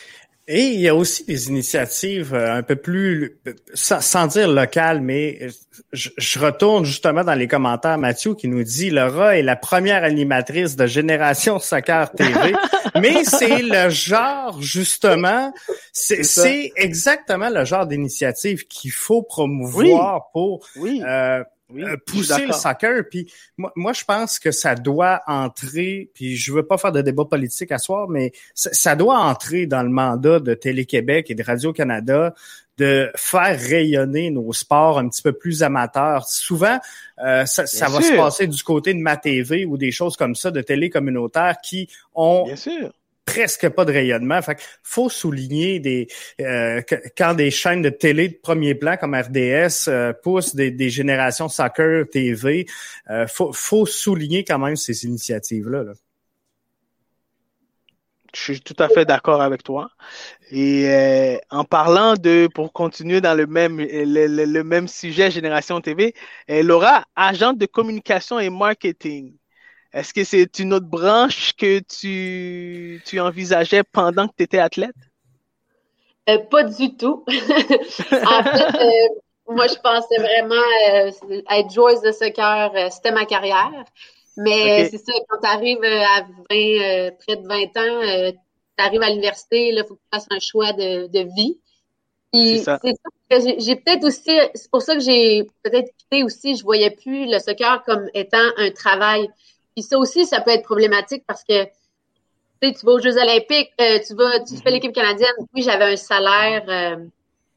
Et 0.48 0.64
il 0.64 0.82
y 0.82 0.90
a 0.90 0.96
aussi 0.96 1.24
des 1.24 1.48
initiatives 1.48 2.34
euh, 2.34 2.58
un 2.58 2.64
peu 2.64 2.76
plus, 2.76 3.40
sans, 3.74 4.28
dire 4.28 4.50
locales, 4.50 5.00
mais 5.00 5.48
je, 5.94 6.10
je, 6.18 6.40
retourne 6.40 6.84
justement 6.84 7.24
dans 7.24 7.34
les 7.34 7.48
commentaires, 7.48 7.98
Mathieu, 7.98 8.36
qui 8.36 8.50
nous 8.50 8.64
dit 8.64 8.90
Laura 8.90 9.38
est 9.38 9.42
la 9.42 9.56
première 9.56 10.04
animatrice 10.04 10.76
de 10.76 10.86
Génération 10.86 11.60
Soccer 11.60 12.12
TV. 12.12 12.54
mais 13.00 13.24
c'est 13.24 13.62
le 13.62 13.90
genre, 13.90 14.62
justement, 14.62 15.54
c'est 15.94 16.74
exactement 16.76 17.50
le 17.50 17.64
genre 17.64 17.88
d'initiative 17.88 18.68
qu'il 18.68 18.92
faut 18.92 19.24
promouvoir 19.24 20.30
pour 20.34 20.66
oui. 20.76 21.02
Euh, 21.08 21.42
euh, 21.78 21.98
pousser 22.06 22.46
le 22.46 22.54
soccer. 22.54 23.04
Puis 23.10 23.32
moi, 23.58 23.72
moi, 23.76 23.94
je 23.94 24.04
pense 24.04 24.40
que 24.40 24.52
ça 24.52 24.76
doit 24.76 25.22
entrer, 25.28 26.10
puis 26.14 26.36
je 26.36 26.54
veux 26.54 26.66
pas 26.66 26.78
faire 26.78 26.92
de 26.92 27.02
débat 27.02 27.26
politique 27.26 27.72
à 27.72 27.78
soir, 27.78 28.08
mais 28.10 28.32
ça, 28.54 28.96
doit 28.96 29.20
entrer 29.20 29.66
dans 29.66 29.84
le 29.84 29.90
mandat 29.90 30.40
de 30.40 30.54
Télé-Québec 30.54 31.30
et 31.30 31.36
de 31.36 31.44
Radio-Canada 31.44 32.34
de 32.78 33.12
faire 33.16 33.60
rayonner 33.60 34.32
nos 34.32 34.52
sports 34.52 34.98
un 34.98 35.08
petit 35.08 35.22
peu 35.22 35.34
plus 35.34 35.62
amateurs. 35.62 36.28
Souvent, 36.28 36.80
euh, 37.24 37.46
ça, 37.46 37.68
ça 37.68 37.88
va 37.88 38.02
se 38.02 38.16
passer 38.16 38.48
du 38.48 38.64
côté 38.64 38.94
de 38.94 39.00
ma 39.00 39.16
TV 39.16 39.66
ou 39.66 39.78
des 39.78 39.92
choses 39.92 40.18
comme 40.18 40.34
ça, 40.34 40.50
de 40.50 40.62
télé 40.62 40.90
communautaire 40.90 41.58
qui 41.62 41.88
ont 42.16 42.46
Bien 42.46 42.56
sûr 42.56 42.92
presque 43.26 43.70
pas 43.70 43.86
de 43.86 43.92
rayonnement. 43.92 44.42
Fait 44.42 44.62
faut 44.84 45.10
souligner 45.10 45.80
des 45.80 46.08
euh, 46.42 46.82
quand 47.18 47.34
des 47.34 47.52
chaînes 47.52 47.82
de 47.82 47.90
télé 47.90 48.30
de 48.30 48.36
premier 48.42 48.76
plan 48.76 48.98
comme 48.98 49.16
RDS 49.16 49.88
euh, 49.88 50.14
poussent 50.14 50.56
des, 50.56 50.90
générations 50.90 51.50
soccer 51.50 52.08
TV, 52.10 52.66
euh, 53.10 53.28
faut, 53.28 53.54
faut 53.54 53.86
souligner 53.86 54.44
quand 54.44 54.60
même 54.60 54.76
ces 54.76 55.06
initiatives 55.06 55.70
là. 55.70 55.84
Je 58.36 58.42
suis 58.42 58.62
tout 58.62 58.76
à 58.80 58.90
fait 58.90 59.06
d'accord 59.06 59.44
avec 59.44 59.62
toi. 59.62 59.92
Et 60.50 60.90
euh, 60.90 61.38
en 61.52 61.66
parlant 61.66 62.16
de, 62.16 62.48
pour 62.52 62.74
continuer 62.74 63.22
dans 63.22 63.36
le 63.36 63.46
même 63.46 63.78
le, 63.78 64.26
le 64.28 64.64
même 64.64 64.88
sujet 64.88 65.30
Génération 65.30 65.80
TV, 65.82 66.16
Laura, 66.48 67.06
agente 67.16 67.60
de 67.60 67.68
communication 67.68 68.40
et 68.40 68.50
marketing. 68.50 69.36
Est-ce 69.94 70.14
que 70.14 70.24
c'est 70.24 70.60
une 70.60 70.74
autre 70.74 70.88
branche 70.88 71.54
que 71.54 71.80
tu, 71.80 73.02
tu 73.06 73.20
envisageais 73.20 73.84
pendant 73.84 74.28
que 74.28 74.34
tu 74.36 74.44
étais 74.44 74.58
athlète? 74.58 74.96
Euh, 76.30 76.40
pas 76.40 76.64
du 76.64 76.96
tout. 76.96 77.24
en 77.28 78.44
fait, 78.44 78.82
euh, 78.82 79.08
moi, 79.50 79.68
je 79.68 79.76
pensais 79.76 80.18
vraiment 80.18 80.56
euh, 80.90 81.42
être 81.52 81.72
joueuse 81.72 82.02
de 82.02 82.12
soccer, 82.12 82.72
c'était 82.92 83.12
ma 83.12 83.26
carrière. 83.26 83.86
Mais 84.38 84.90
c'est 84.90 84.98
ça, 84.98 85.14
quand 85.30 85.42
tu 85.42 85.48
arrives 85.48 85.84
à 85.84 86.22
20, 86.22 87.12
près 87.20 87.36
de 87.36 87.48
20 87.48 87.78
ans, 87.78 88.32
tu 88.78 88.84
arrives 88.84 89.04
à 89.04 89.10
l'université, 89.10 89.70
il 89.70 89.86
faut 89.88 89.94
que 89.96 90.00
tu 90.00 90.08
fasses 90.12 90.28
un 90.32 90.40
choix 90.40 90.74
de, 90.74 91.06
de 91.06 91.30
vie. 91.36 91.60
C'est 92.34 92.64
ça. 92.64 92.80
j'ai 93.30 93.76
peut-être 93.76 94.06
aussi, 94.06 94.32
c'est 94.56 94.72
pour 94.72 94.82
ça 94.82 94.96
que 94.96 95.02
j'ai 95.02 95.44
peut-être 95.62 95.92
quitté 96.00 96.24
aussi, 96.24 96.56
je 96.56 96.64
voyais 96.64 96.90
plus 96.90 97.28
le 97.28 97.38
soccer 97.38 97.84
comme 97.84 98.10
étant 98.16 98.50
un 98.58 98.72
travail. 98.72 99.30
Puis 99.76 99.84
ça 99.84 99.98
aussi, 99.98 100.26
ça 100.26 100.42
peut 100.42 100.52
être 100.52 100.64
problématique 100.64 101.24
parce 101.28 101.44
que 101.44 101.66
tu 102.72 102.86
vas 102.86 102.94
aux 102.94 103.00
Jeux 103.00 103.18
olympiques, 103.18 103.72
euh, 103.82 104.00
tu 104.06 104.16
vas, 104.16 104.40
tu 104.40 104.56
fais 104.58 104.72
l'équipe 104.72 104.94
canadienne. 104.94 105.34
Oui, 105.54 105.64
j'avais 105.64 105.94
un 105.94 105.96
salaire, 105.96 106.64
euh, 106.68 107.06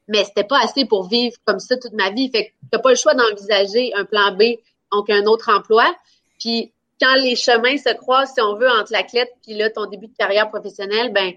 mais 0.07 0.23
c'était 0.25 0.43
pas 0.43 0.59
assez 0.61 0.85
pour 0.85 1.07
vivre 1.07 1.35
comme 1.45 1.59
ça 1.59 1.77
toute 1.77 1.93
ma 1.93 2.09
vie. 2.09 2.29
Fait 2.29 2.47
que 2.47 2.51
t'as 2.71 2.79
pas 2.79 2.89
le 2.89 2.95
choix 2.95 3.13
d'envisager 3.13 3.93
un 3.95 4.05
plan 4.05 4.31
B, 4.33 4.59
donc 4.91 5.09
un 5.09 5.25
autre 5.25 5.49
emploi. 5.49 5.95
Puis 6.39 6.71
quand 7.01 7.15
les 7.15 7.35
chemins 7.35 7.77
se 7.77 7.93
croisent, 7.95 8.33
si 8.33 8.41
on 8.41 8.55
veut, 8.55 8.69
entre 8.69 8.91
l'athlète 8.91 9.31
puis 9.43 9.53
là 9.53 9.69
ton 9.69 9.85
début 9.85 10.07
de 10.07 10.15
carrière 10.17 10.49
professionnelle, 10.49 11.13
ben 11.13 11.33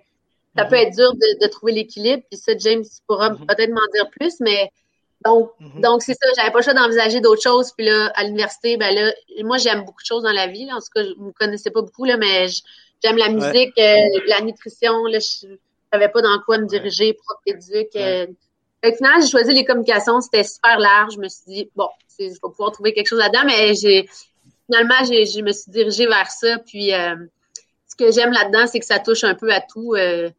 ça 0.57 0.64
peut 0.64 0.76
mhm. 0.76 0.83
être 0.83 0.97
dur 0.97 1.12
de, 1.14 1.47
trouver 1.47 1.72
l'équilibre. 1.72 2.22
Puis 2.28 2.41
ça, 2.41 2.53
James 2.59 2.85
pourra 3.07 3.31
mhm. 3.31 3.47
peut-être 3.47 3.70
m'en 3.70 3.87
dire 3.95 4.11
plus, 4.11 4.41
mais 4.41 4.72
donc, 5.25 5.51
mhm. 5.61 5.81
donc 5.81 6.03
c'est 6.03 6.14
ça, 6.14 6.29
j'avais 6.37 6.51
pas 6.51 6.59
le 6.59 6.64
choix 6.64 6.75
d'envisager 6.75 7.21
d'autres 7.21 7.43
choses. 7.43 7.73
Puis 7.77 7.87
là, 7.87 8.11
à 8.14 8.25
l'université, 8.25 8.77
ben 8.77 8.95
là, 8.95 9.12
moi 9.45 9.59
j'aime 9.59 9.81
beaucoup 9.85 10.03
de 10.03 10.07
choses 10.07 10.23
dans 10.23 10.33
la 10.33 10.47
vie. 10.47 10.66
Là. 10.66 10.77
En 10.77 10.81
tout 10.81 10.89
cas, 10.95 11.05
je 11.05 11.23
me 11.23 11.33
connaissais 11.33 11.71
pas 11.71 11.83
beaucoup, 11.83 12.05
là, 12.05 12.16
mais 12.16 12.47
j'aime 13.03 13.16
la 13.16 13.29
musique, 13.29 13.79
euh, 13.79 14.21
la 14.27 14.41
nutrition. 14.41 15.05
Là, 15.05 15.18
je 15.18 15.49
savais 15.93 16.09
pas 16.09 16.23
dans 16.23 16.39
quoi 16.45 16.59
me 16.59 16.66
diriger, 16.66 17.14
prof 17.14 17.39
d'éduc. 17.47 17.89
Euh. 17.97 18.27
finalement, 18.83 19.21
j'ai 19.21 19.31
choisi 19.31 19.53
les 19.53 19.64
communications, 19.64 20.21
c'était 20.21 20.45
super 20.45 20.79
large. 20.79 21.14
Je 21.14 21.18
me 21.18 21.29
suis 21.29 21.45
dit, 21.47 21.71
bon, 21.77 21.89
je 22.18 22.25
vais 22.25 22.39
pouvoir 22.41 22.73
trouver 22.73 22.93
quelque 22.93 23.09
chose 23.09 23.18
là-dedans, 23.18 23.45
mais 23.45 23.75
j'ai 23.75 24.09
finalement, 24.71 25.05
je 25.05 25.43
me 25.43 25.53
suis 25.53 25.71
dirigée 25.71 26.07
vers 26.07 26.31
ça. 26.31 26.59
Puis 26.59 26.95
euh, 26.95 27.16
ce 27.89 27.97
que 27.97 28.11
j'aime 28.12 28.33
là-dedans, 28.33 28.66
c'est 28.66 28.81
que 28.81 28.87
ça 28.87 28.99
touche 28.99 29.25
un 29.25 29.35
peu 29.35 29.53
à 29.53 29.61
tout. 29.61 29.95
Euh, 29.95 30.31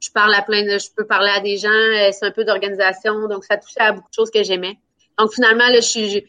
je 0.00 0.10
parle 0.10 0.34
à 0.34 0.42
plein 0.42 0.64
de, 0.64 0.78
je 0.78 0.88
peux 0.96 1.06
parler 1.06 1.30
à 1.30 1.40
des 1.40 1.56
gens, 1.58 1.68
euh, 1.68 2.10
c'est 2.12 2.24
un 2.26 2.30
peu 2.30 2.44
d'organisation, 2.44 3.28
donc 3.28 3.44
ça 3.44 3.56
touchait 3.58 3.80
à 3.80 3.92
beaucoup 3.92 4.08
de 4.08 4.14
choses 4.14 4.30
que 4.30 4.42
j'aimais. 4.42 4.78
Donc 5.18 5.32
finalement, 5.34 5.68
là, 5.68 5.80
j'ai 5.80 6.24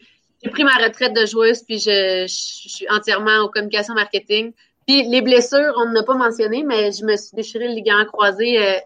pris 0.50 0.64
ma 0.64 0.74
retraite 0.74 1.14
de 1.14 1.24
joueuse, 1.24 1.62
puis 1.62 1.78
je, 1.78 2.26
suis 2.28 2.86
entièrement 2.90 3.40
aux 3.44 3.48
communications 3.48 3.94
marketing. 3.94 4.52
Puis 4.86 5.08
les 5.08 5.22
blessures, 5.22 5.72
on 5.78 5.90
n'a 5.90 6.02
pas 6.02 6.14
mentionné, 6.14 6.64
mais 6.64 6.92
je 6.92 7.04
me 7.04 7.16
suis 7.16 7.34
déchiré 7.34 7.68
le 7.68 7.74
ligament 7.74 8.04
croisé 8.04 8.58
euh, 8.58 8.78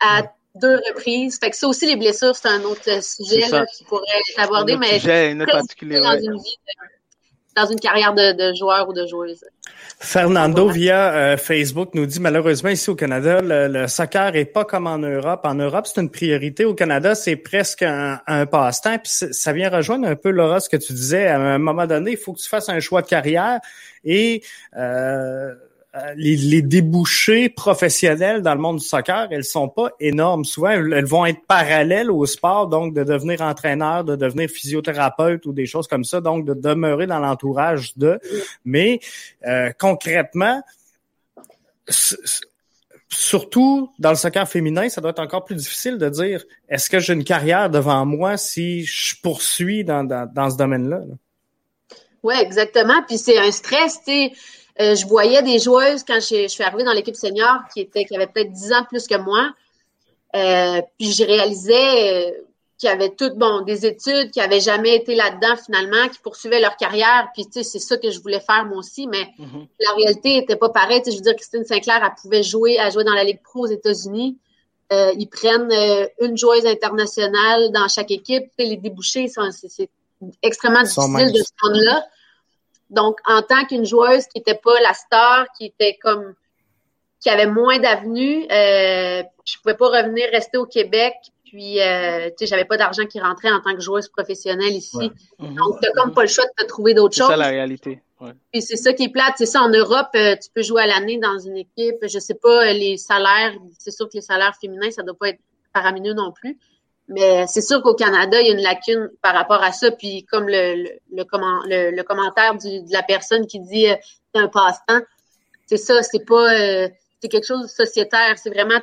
à 0.00 0.22
deux 0.56 0.80
reprises. 0.88 1.38
Fait 1.38 1.50
que 1.50 1.56
ça 1.56 1.68
aussi, 1.68 1.86
les 1.86 1.96
blessures, 1.96 2.34
c'est 2.34 2.48
un 2.48 2.62
autre 2.62 2.82
sujet 3.04 3.46
qui 3.76 3.84
pourrait 3.84 4.02
être 4.30 4.40
abordé, 4.40 4.76
mais 4.76 4.98
sujet, 4.98 5.36
particulier, 5.46 6.00
dans 6.00 6.18
une 6.18 6.36
vie 6.38 6.58
dans 7.58 7.66
une 7.70 7.80
carrière 7.80 8.14
de, 8.14 8.54
joueur 8.54 8.88
ou 8.88 8.92
de 8.92 9.06
joueuse. 9.06 9.44
Fernando 10.00 10.68
via 10.68 11.12
euh, 11.12 11.36
Facebook 11.36 11.90
nous 11.94 12.06
dit 12.06 12.20
malheureusement 12.20 12.70
ici 12.70 12.88
au 12.88 12.94
Canada 12.94 13.40
le, 13.42 13.88
soccer 13.88 14.36
est 14.36 14.44
pas 14.44 14.64
comme 14.64 14.86
en 14.86 14.98
Europe. 14.98 15.40
En 15.44 15.54
Europe 15.54 15.86
c'est 15.86 16.00
une 16.00 16.10
priorité. 16.10 16.64
Au 16.64 16.74
Canada 16.74 17.14
c'est 17.14 17.36
presque 17.36 17.82
un, 17.82 18.46
passe-temps. 18.46 18.98
Puis 18.98 19.32
ça 19.32 19.52
vient 19.52 19.70
rejoindre 19.70 20.06
un 20.06 20.16
peu 20.16 20.30
Laura 20.30 20.60
ce 20.60 20.68
que 20.68 20.76
tu 20.76 20.92
disais. 20.92 21.26
À 21.26 21.38
un 21.38 21.58
moment 21.58 21.86
donné 21.86 22.12
il 22.12 22.16
faut 22.16 22.32
que 22.32 22.40
tu 22.40 22.48
fasses 22.48 22.68
un 22.68 22.80
choix 22.80 23.02
de 23.02 23.08
carrière 23.08 23.58
et 24.04 24.42
euh, 24.76 25.54
euh, 25.96 26.12
les, 26.16 26.60
débouchés 26.60 27.48
professionnels 27.48 28.42
dans 28.42 28.54
le 28.54 28.60
monde 28.60 28.76
du 28.76 28.84
soccer, 28.84 29.28
elles 29.30 29.44
sont 29.44 29.70
pas 29.70 29.90
énormes. 30.00 30.44
Souvent, 30.44 30.68
elles, 30.68 31.06
vont 31.06 31.24
être 31.24 31.40
parallèles 31.46 32.10
au 32.10 32.26
sport, 32.26 32.66
donc 32.66 32.92
de 32.92 33.04
devenir 33.04 33.40
entraîneur, 33.40 34.04
de 34.04 34.14
devenir 34.14 34.50
physiothérapeute 34.50 35.46
ou 35.46 35.54
des 35.54 35.64
choses 35.64 35.88
comme 35.88 36.04
ça, 36.04 36.20
donc 36.20 36.44
de 36.44 36.52
demeurer 36.52 37.06
dans 37.06 37.20
l'entourage 37.20 37.96
de. 37.96 38.20
Mais 38.66 39.00
euh, 39.46 39.70
concrètement, 39.78 40.62
surtout 43.08 43.90
dans 43.98 44.10
le 44.10 44.16
soccer 44.16 44.46
féminin, 44.46 44.90
ça 44.90 45.00
doit 45.00 45.12
être 45.12 45.20
encore 45.20 45.46
plus 45.46 45.56
difficile 45.56 45.96
de 45.96 46.10
dire 46.10 46.44
est-ce 46.68 46.90
que 46.90 46.98
j'ai 46.98 47.14
une 47.14 47.24
carrière 47.24 47.70
devant 47.70 48.04
moi 48.04 48.36
si 48.36 48.84
je 48.84 49.14
poursuis 49.22 49.84
dans, 49.84 50.04
dans, 50.04 50.50
ce 50.50 50.56
domaine-là. 50.58 50.98
Là? 50.98 51.14
Oui, 52.22 52.34
exactement. 52.38 53.02
Puis 53.06 53.16
c'est 53.16 53.38
un 53.38 53.50
stress, 53.50 54.02
tu 54.04 54.12
sais 54.12 54.32
euh, 54.80 54.94
je 54.94 55.06
voyais 55.06 55.42
des 55.42 55.58
joueuses 55.58 56.04
quand 56.04 56.20
je, 56.20 56.46
suis 56.46 56.62
arrivée 56.62 56.84
dans 56.84 56.92
l'équipe 56.92 57.16
senior 57.16 57.62
qui 57.72 57.80
étaient 57.80 58.04
qui 58.04 58.14
avaient 58.14 58.28
peut-être 58.28 58.52
10 58.52 58.72
ans 58.72 58.84
plus 58.88 59.06
que 59.06 59.16
moi. 59.16 59.50
Euh, 60.36 60.80
puis 60.98 61.12
je 61.12 61.24
réalisais 61.24 62.28
euh, 62.28 62.30
qu'ils 62.76 62.88
avaient 62.88 63.10
toutes 63.10 63.34
bon 63.34 63.62
des 63.62 63.86
études, 63.86 64.30
qui 64.30 64.40
avaient 64.40 64.60
jamais 64.60 64.94
été 64.94 65.16
là-dedans 65.16 65.56
finalement, 65.56 66.08
qui 66.08 66.20
poursuivaient 66.20 66.60
leur 66.60 66.76
carrière. 66.76 67.28
Puis 67.34 67.46
tu 67.46 67.54
sais, 67.54 67.62
c'est 67.64 67.80
ça 67.80 67.96
que 67.96 68.10
je 68.10 68.20
voulais 68.20 68.38
faire 68.38 68.66
moi 68.66 68.78
aussi, 68.78 69.08
mais 69.08 69.22
mm-hmm. 69.40 69.66
la 69.80 69.92
réalité 69.94 70.36
était 70.36 70.56
pas 70.56 70.68
pareille. 70.68 71.02
Tu 71.02 71.06
sais, 71.06 71.12
je 71.12 71.16
veux 71.16 71.24
dire, 71.24 71.34
Christine 71.34 71.64
Sinclair, 71.64 72.00
elle 72.04 72.14
pouvait 72.22 72.44
jouer, 72.44 72.78
à 72.78 72.90
jouer 72.90 73.02
dans 73.02 73.14
la 73.14 73.24
Ligue 73.24 73.42
Pro 73.42 73.64
aux 73.64 73.66
États-Unis. 73.66 74.38
ils 74.92 75.28
prennent 75.28 75.72
une 76.20 76.38
joueuse 76.38 76.66
internationale 76.66 77.72
dans 77.72 77.88
chaque 77.88 78.12
équipe. 78.12 78.44
Tu 78.56 78.64
sais, 78.64 78.70
les 78.70 78.76
débouchés, 78.76 79.26
c'est 79.50 79.90
extrêmement 80.42 80.82
difficile 80.82 81.32
de 81.32 81.38
se 81.38 81.52
rendre 81.62 81.80
là. 81.82 82.04
Donc, 82.90 83.18
en 83.26 83.42
tant 83.42 83.64
qu'une 83.64 83.84
joueuse 83.84 84.26
qui 84.26 84.38
n'était 84.38 84.58
pas 84.62 84.80
la 84.80 84.94
star, 84.94 85.46
qui 85.56 85.66
était 85.66 85.98
comme 86.00 86.34
qui 87.20 87.30
avait 87.30 87.46
moins 87.46 87.78
d'avenue, 87.78 88.46
euh, 88.50 89.22
je 89.44 89.58
pouvais 89.60 89.74
pas 89.74 89.88
revenir 89.88 90.28
rester 90.30 90.56
au 90.56 90.66
Québec 90.66 91.14
Puis, 91.44 91.80
euh, 91.80 92.28
tu 92.28 92.34
sais, 92.38 92.46
j'avais 92.46 92.64
pas 92.64 92.76
d'argent 92.76 93.06
qui 93.06 93.20
rentrait 93.20 93.50
en 93.50 93.60
tant 93.60 93.74
que 93.74 93.80
joueuse 93.80 94.08
professionnelle 94.08 94.74
ici. 94.74 95.10
Donc, 95.38 95.80
t'as 95.80 95.90
comme 95.92 96.12
pas 96.12 96.22
le 96.22 96.28
choix 96.28 96.44
de 96.44 96.62
te 96.62 96.68
trouver 96.68 96.94
d'autres 96.94 97.16
choses. 97.16 97.26
C'est 97.26 97.32
ça 97.32 97.38
la 97.38 97.48
réalité. 97.48 98.02
Ouais. 98.20 98.32
Puis 98.52 98.62
c'est 98.62 98.76
ça 98.76 98.92
qui 98.92 99.04
est 99.04 99.08
plate. 99.08 99.34
C'est 99.36 99.46
ça, 99.46 99.62
en 99.62 99.68
Europe, 99.68 100.08
euh, 100.16 100.34
tu 100.36 100.50
peux 100.54 100.62
jouer 100.62 100.82
à 100.82 100.86
l'année 100.86 101.18
dans 101.18 101.38
une 101.38 101.56
équipe. 101.56 101.96
Je 102.02 102.18
sais 102.18 102.34
pas, 102.34 102.72
les 102.72 102.96
salaires, 102.96 103.54
c'est 103.78 103.92
sûr 103.92 104.06
que 104.06 104.14
les 104.14 104.22
salaires 104.22 104.54
féminins, 104.60 104.90
ça 104.90 105.02
doit 105.02 105.16
pas 105.18 105.30
être 105.30 105.40
paramineux 105.72 106.14
non 106.14 106.32
plus. 106.32 106.58
Mais 107.08 107.46
c'est 107.46 107.62
sûr 107.62 107.82
qu'au 107.82 107.94
Canada, 107.94 108.40
il 108.40 108.46
y 108.46 108.50
a 108.50 108.52
une 108.52 108.62
lacune 108.62 109.10
par 109.22 109.34
rapport 109.34 109.62
à 109.62 109.72
ça. 109.72 109.90
Puis 109.90 110.24
comme 110.24 110.46
le, 110.46 110.74
le, 110.74 110.90
le, 111.10 111.24
comment, 111.24 111.60
le, 111.64 111.90
le 111.90 112.02
commentaire 112.02 112.54
du, 112.54 112.82
de 112.82 112.92
la 112.92 113.02
personne 113.02 113.46
qui 113.46 113.60
dit 113.60 113.88
euh, 113.88 113.96
c'est 114.34 114.40
un 114.40 114.48
passe-temps, 114.48 115.00
c'est 115.66 115.78
ça, 115.78 116.02
c'est 116.02 116.24
pas 116.26 116.52
euh, 116.52 116.88
c'est 117.20 117.28
quelque 117.28 117.46
chose 117.46 117.62
de 117.62 117.68
sociétaire. 117.68 118.36
C'est 118.36 118.50
vraiment 118.50 118.80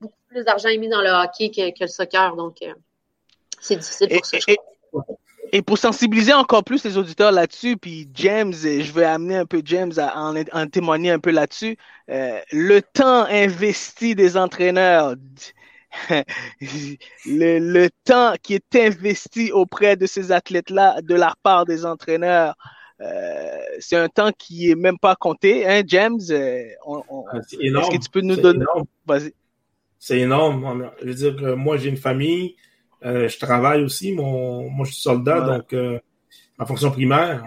beaucoup 0.00 0.14
plus 0.28 0.44
d'argent 0.44 0.68
mis 0.78 0.88
dans 0.88 1.00
le 1.00 1.10
hockey 1.10 1.50
que, 1.50 1.70
que 1.70 1.82
le 1.82 1.88
soccer. 1.88 2.36
Donc 2.36 2.58
euh, 2.62 2.72
c'est 3.60 3.76
difficile 3.76 4.08
pour 4.08 4.18
et, 4.18 4.22
ça. 4.22 4.38
Et, 4.46 4.56
et, 5.58 5.62
pour 5.62 5.76
sensibiliser 5.76 6.32
encore 6.32 6.62
plus 6.62 6.84
les 6.84 6.96
auditeurs 6.96 7.32
là-dessus, 7.32 7.76
puis 7.76 8.08
James, 8.14 8.52
je 8.52 8.92
vais 8.92 9.04
amener 9.04 9.36
un 9.36 9.46
peu 9.46 9.62
James 9.64 9.92
à 9.96 10.16
en, 10.16 10.36
en 10.52 10.66
témoigner 10.68 11.10
un 11.10 11.18
peu 11.18 11.30
là-dessus. 11.32 11.76
Euh, 12.08 12.38
le 12.52 12.82
temps 12.82 13.24
investi 13.24 14.14
des 14.14 14.36
entraîneurs 14.36 15.14
le, 16.60 17.58
le, 17.58 17.88
temps 18.04 18.34
qui 18.42 18.54
est 18.54 18.76
investi 18.76 19.52
auprès 19.52 19.96
de 19.96 20.06
ces 20.06 20.32
athlètes-là 20.32 21.00
de 21.02 21.14
la 21.14 21.34
part 21.42 21.64
des 21.64 21.86
entraîneurs, 21.86 22.54
euh, 23.00 23.58
c'est 23.80 23.96
un 23.96 24.08
temps 24.08 24.30
qui 24.36 24.70
est 24.70 24.74
même 24.74 24.98
pas 24.98 25.16
compté, 25.16 25.66
hein, 25.66 25.82
James? 25.86 26.20
Euh, 26.30 26.64
Ah, 26.86 27.38
Est-ce 27.38 27.90
que 27.90 28.02
tu 28.02 28.10
peux 28.10 28.20
nous 28.20 28.36
donner? 28.36 28.64
C'est 29.98 30.20
énorme. 30.20 30.90
Je 31.00 31.06
veux 31.06 31.14
dire 31.14 31.36
que 31.36 31.54
moi, 31.54 31.76
j'ai 31.76 31.88
une 31.88 31.96
famille, 31.96 32.56
euh, 33.04 33.28
je 33.28 33.38
travaille 33.38 33.82
aussi, 33.82 34.12
mon, 34.12 34.68
moi, 34.70 34.86
je 34.86 34.92
suis 34.92 35.02
soldat, 35.02 35.40
voilà. 35.40 35.58
donc 35.58 35.72
euh, 35.72 35.98
en 36.58 36.66
fonction 36.66 36.90
primaire, 36.90 37.44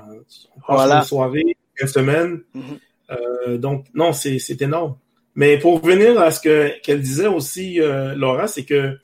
on 0.55 0.59
passe 0.59 0.63
voilà. 0.67 0.97
une 0.97 1.03
soirée, 1.03 1.57
une 1.79 1.87
semaine. 1.87 2.41
Mhm. 2.53 2.63
Mm-hmm. 3.09 3.57
donc, 3.57 3.85
non, 3.93 4.11
c'est 4.11 4.61
énorme. 4.61 4.97
Mais 5.37 5.59
pour 5.59 5.79
revenir 5.81 6.19
à 6.19 6.31
ce 6.31 6.41
que 6.41 6.81
qu'elle 6.81 6.99
disait 6.99 7.27
aussi, 7.27 7.79
euh, 7.79 8.15
Laura, 8.15 8.47
c'est 8.47 8.65
que 8.65 8.97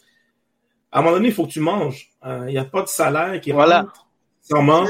à 0.91 0.99
un 0.99 1.01
moment 1.03 1.15
donné, 1.15 1.27
il 1.27 1.33
faut 1.33 1.45
que 1.45 1.51
tu 1.51 1.59
manges. 1.59 2.09
Il 2.25 2.29
euh, 2.29 2.45
n'y 2.45 2.57
a 2.57 2.65
pas 2.65 2.81
de 2.81 2.87
salaire 2.87 3.39
qui 3.39 3.51
voilà. 3.51 3.81
rentre 3.81 4.07
sans 4.41 4.63
manque. 4.63 4.89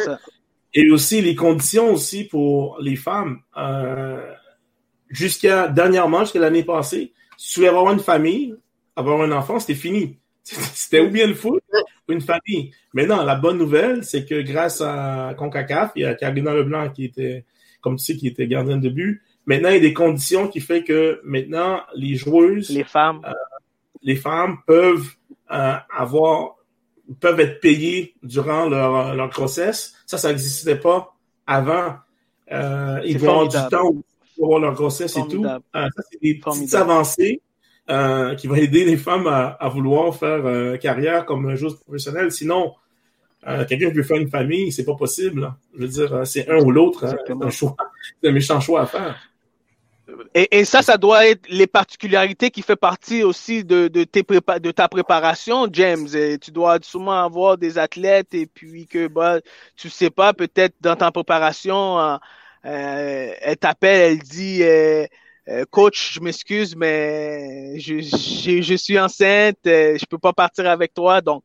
Et 0.73 0.89
aussi 0.89 1.21
les 1.21 1.35
conditions 1.35 1.91
aussi 1.91 2.23
pour 2.23 2.77
les 2.79 2.95
femmes. 2.95 3.41
Euh, 3.57 4.25
jusqu'à 5.09 5.67
dernièrement, 5.67 6.21
jusqu'à 6.21 6.39
l'année 6.39 6.63
passée, 6.63 7.11
si 7.37 7.53
tu 7.53 7.59
voulais 7.59 7.69
avoir 7.69 7.91
une 7.91 7.99
famille, 7.99 8.55
avoir 8.95 9.21
un 9.21 9.31
enfant, 9.33 9.59
c'était 9.59 9.75
fini. 9.75 10.17
C'était 10.43 11.01
ou 11.01 11.09
bien 11.09 11.27
le 11.27 11.33
foot 11.33 11.61
ou 12.07 12.13
une 12.13 12.21
famille. 12.21 12.71
Maintenant, 12.93 13.23
la 13.23 13.35
bonne 13.35 13.57
nouvelle, 13.57 14.03
c'est 14.05 14.25
que 14.25 14.41
grâce 14.41 14.81
à 14.81 15.33
CONCACAF, 15.37 15.91
il 15.95 16.03
y 16.03 16.05
a 16.05 16.15
Carolina 16.15 16.53
Leblanc 16.53 16.89
qui 16.89 17.05
était, 17.05 17.45
comme 17.81 17.97
tu 17.97 18.05
sais, 18.05 18.15
qui 18.15 18.27
était 18.27 18.47
gardienne 18.47 18.81
de 18.81 18.89
but, 18.89 19.21
Maintenant, 19.45 19.69
il 19.69 19.75
y 19.75 19.77
a 19.77 19.81
des 19.81 19.93
conditions 19.93 20.47
qui 20.47 20.61
fait 20.61 20.83
que 20.83 21.19
maintenant, 21.23 21.81
les 21.95 22.15
joueuses, 22.15 22.69
les 22.69 22.83
femmes, 22.83 23.21
euh, 23.25 23.31
les 24.01 24.15
femmes 24.15 24.57
peuvent 24.65 25.09
euh, 25.51 25.73
avoir, 25.95 26.55
peuvent 27.19 27.39
être 27.39 27.59
payées 27.59 28.15
durant 28.23 28.67
leur, 28.69 29.13
leur 29.15 29.29
grossesse. 29.29 29.93
Ça, 30.05 30.17
ça 30.17 30.29
n'existait 30.29 30.77
pas 30.77 31.13
avant. 31.45 31.95
Euh, 32.51 33.01
ils 33.05 33.17
vont 33.17 33.29
avoir 33.29 33.47
du 33.47 33.69
temps 33.69 33.91
pour 34.35 34.45
avoir 34.45 34.59
leur 34.59 34.73
grossesse 34.73 35.13
formidable. 35.13 35.63
et 35.63 35.71
tout. 35.71 35.77
Euh, 35.77 35.87
ça, 35.95 36.03
c'est 36.09 36.21
des 36.21 36.39
formidable. 36.39 36.65
petites 36.65 36.75
avancées 36.75 37.41
euh, 37.89 38.35
qui 38.35 38.47
vont 38.47 38.55
aider 38.55 38.85
les 38.85 38.97
femmes 38.97 39.27
à, 39.27 39.47
à 39.59 39.67
vouloir 39.69 40.15
faire 40.15 40.45
euh, 40.45 40.77
carrière 40.77 41.25
comme 41.25 41.53
joueuse 41.55 41.77
professionnelle. 41.81 42.31
Sinon, 42.31 42.73
euh, 43.45 43.65
quelqu'un 43.65 43.89
qui 43.89 43.97
veut 43.97 44.03
faire 44.03 44.17
une 44.17 44.29
famille, 44.29 44.71
c'est 44.71 44.85
pas 44.85 44.95
possible. 44.95 45.41
Là. 45.41 45.57
Je 45.75 45.81
veux 45.81 45.87
dire, 45.87 46.25
c'est 46.25 46.49
un 46.49 46.59
ou 46.63 46.71
l'autre. 46.71 47.05
Hein, 47.05 47.17
un 47.41 47.49
choix, 47.49 47.75
c'est 48.21 48.29
un 48.29 48.31
méchant 48.31 48.59
choix 48.61 48.81
à 48.81 48.85
faire. 48.85 49.17
Et, 50.33 50.59
et, 50.59 50.65
ça, 50.65 50.81
ça 50.81 50.97
doit 50.97 51.27
être 51.27 51.47
les 51.49 51.67
particularités 51.67 52.51
qui 52.51 52.61
fait 52.61 52.75
partie 52.75 53.23
aussi 53.23 53.63
de, 53.63 53.87
de, 53.87 54.03
tes 54.03 54.23
prépa 54.23 54.59
de 54.59 54.71
ta 54.71 54.87
préparation, 54.89 55.67
James. 55.71 56.07
Et 56.13 56.37
tu 56.39 56.51
dois 56.51 56.79
sûrement 56.81 57.23
avoir 57.23 57.57
des 57.57 57.77
athlètes 57.77 58.33
et 58.33 58.45
puis 58.45 58.85
que 58.87 59.07
bah, 59.07 59.39
tu 59.77 59.89
sais 59.89 60.09
pas, 60.09 60.33
peut-être 60.33 60.75
dans 60.81 60.95
ta 60.95 61.11
préparation, 61.11 61.99
euh, 61.99 62.17
elle 62.63 63.57
t'appelle, 63.57 64.11
elle 64.13 64.19
dit 64.19 64.63
euh, 64.63 65.05
Coach, 65.71 66.13
je 66.15 66.19
m'excuse, 66.21 66.75
mais 66.75 67.79
je, 67.79 67.99
je, 68.01 68.61
je, 68.61 68.75
suis 68.75 68.99
enceinte, 68.99 69.57
je 69.65 70.05
peux 70.05 70.17
pas 70.17 70.33
partir 70.33 70.67
avec 70.69 70.93
toi. 70.93 71.21
Donc, 71.21 71.43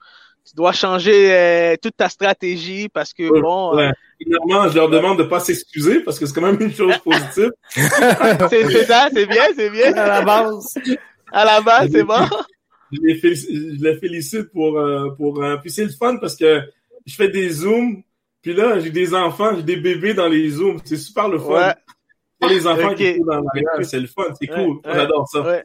tu 0.49 0.57
dois 0.57 0.73
changer 0.73 1.33
euh, 1.33 1.77
toute 1.81 1.97
ta 1.97 2.09
stratégie 2.09 2.89
parce 2.89 3.13
que 3.13 3.29
ouais, 3.29 3.41
bon. 3.41 3.77
Ouais. 3.77 3.91
Finalement, 4.21 4.69
je 4.69 4.77
leur 4.77 4.89
demande 4.89 5.19
de 5.19 5.25
pas 5.25 5.41
s'excuser 5.41 6.01
parce 6.01 6.19
que 6.19 6.27
c'est 6.27 6.35
quand 6.35 6.41
même 6.41 6.61
une 6.61 6.73
chose 6.73 6.97
positive. 6.99 7.53
c'est 7.71 8.85
ça, 8.85 9.09
c'est 9.13 9.27
bien, 9.27 9.45
c'est 9.55 9.71
bien. 9.71 9.93
À 9.95 10.07
la 10.07 10.23
base. 10.23 10.75
À 11.31 11.45
la 11.45 11.61
base, 11.61 11.91
c'est 11.93 12.03
bon. 12.03 12.27
Je 12.91 12.99
les, 13.03 13.17
félicite, 13.17 13.51
je 13.51 13.85
les 13.85 13.99
félicite 13.99 14.51
pour 14.51 14.79
euh, 14.79 15.11
pour 15.11 15.43
euh, 15.43 15.59
puis 15.59 15.71
c'est 15.71 15.85
le 15.85 15.91
fun 15.91 16.17
parce 16.17 16.35
que 16.37 16.63
je 17.05 17.15
fais 17.15 17.29
des 17.29 17.51
zooms 17.51 18.03
puis 18.41 18.55
là 18.55 18.79
j'ai 18.79 18.89
des 18.89 19.15
enfants, 19.15 19.51
j'ai 19.55 19.63
des 19.63 19.77
bébés 19.77 20.15
dans 20.15 20.27
les 20.27 20.49
zooms, 20.49 20.79
c'est 20.83 20.97
super 20.97 21.29
le 21.29 21.39
fun. 21.39 21.75
Ouais. 22.41 22.49
les 22.49 22.67
enfants 22.67 22.93
okay. 22.93 23.13
qui 23.13 23.19
sont 23.19 23.27
dans 23.27 23.43
c'est 23.83 24.01
le 24.01 24.07
fun, 24.07 24.23
c'est 24.41 24.47
cool, 24.47 24.77
ouais, 24.77 24.95
j'adore 24.95 25.29
ça. 25.29 25.63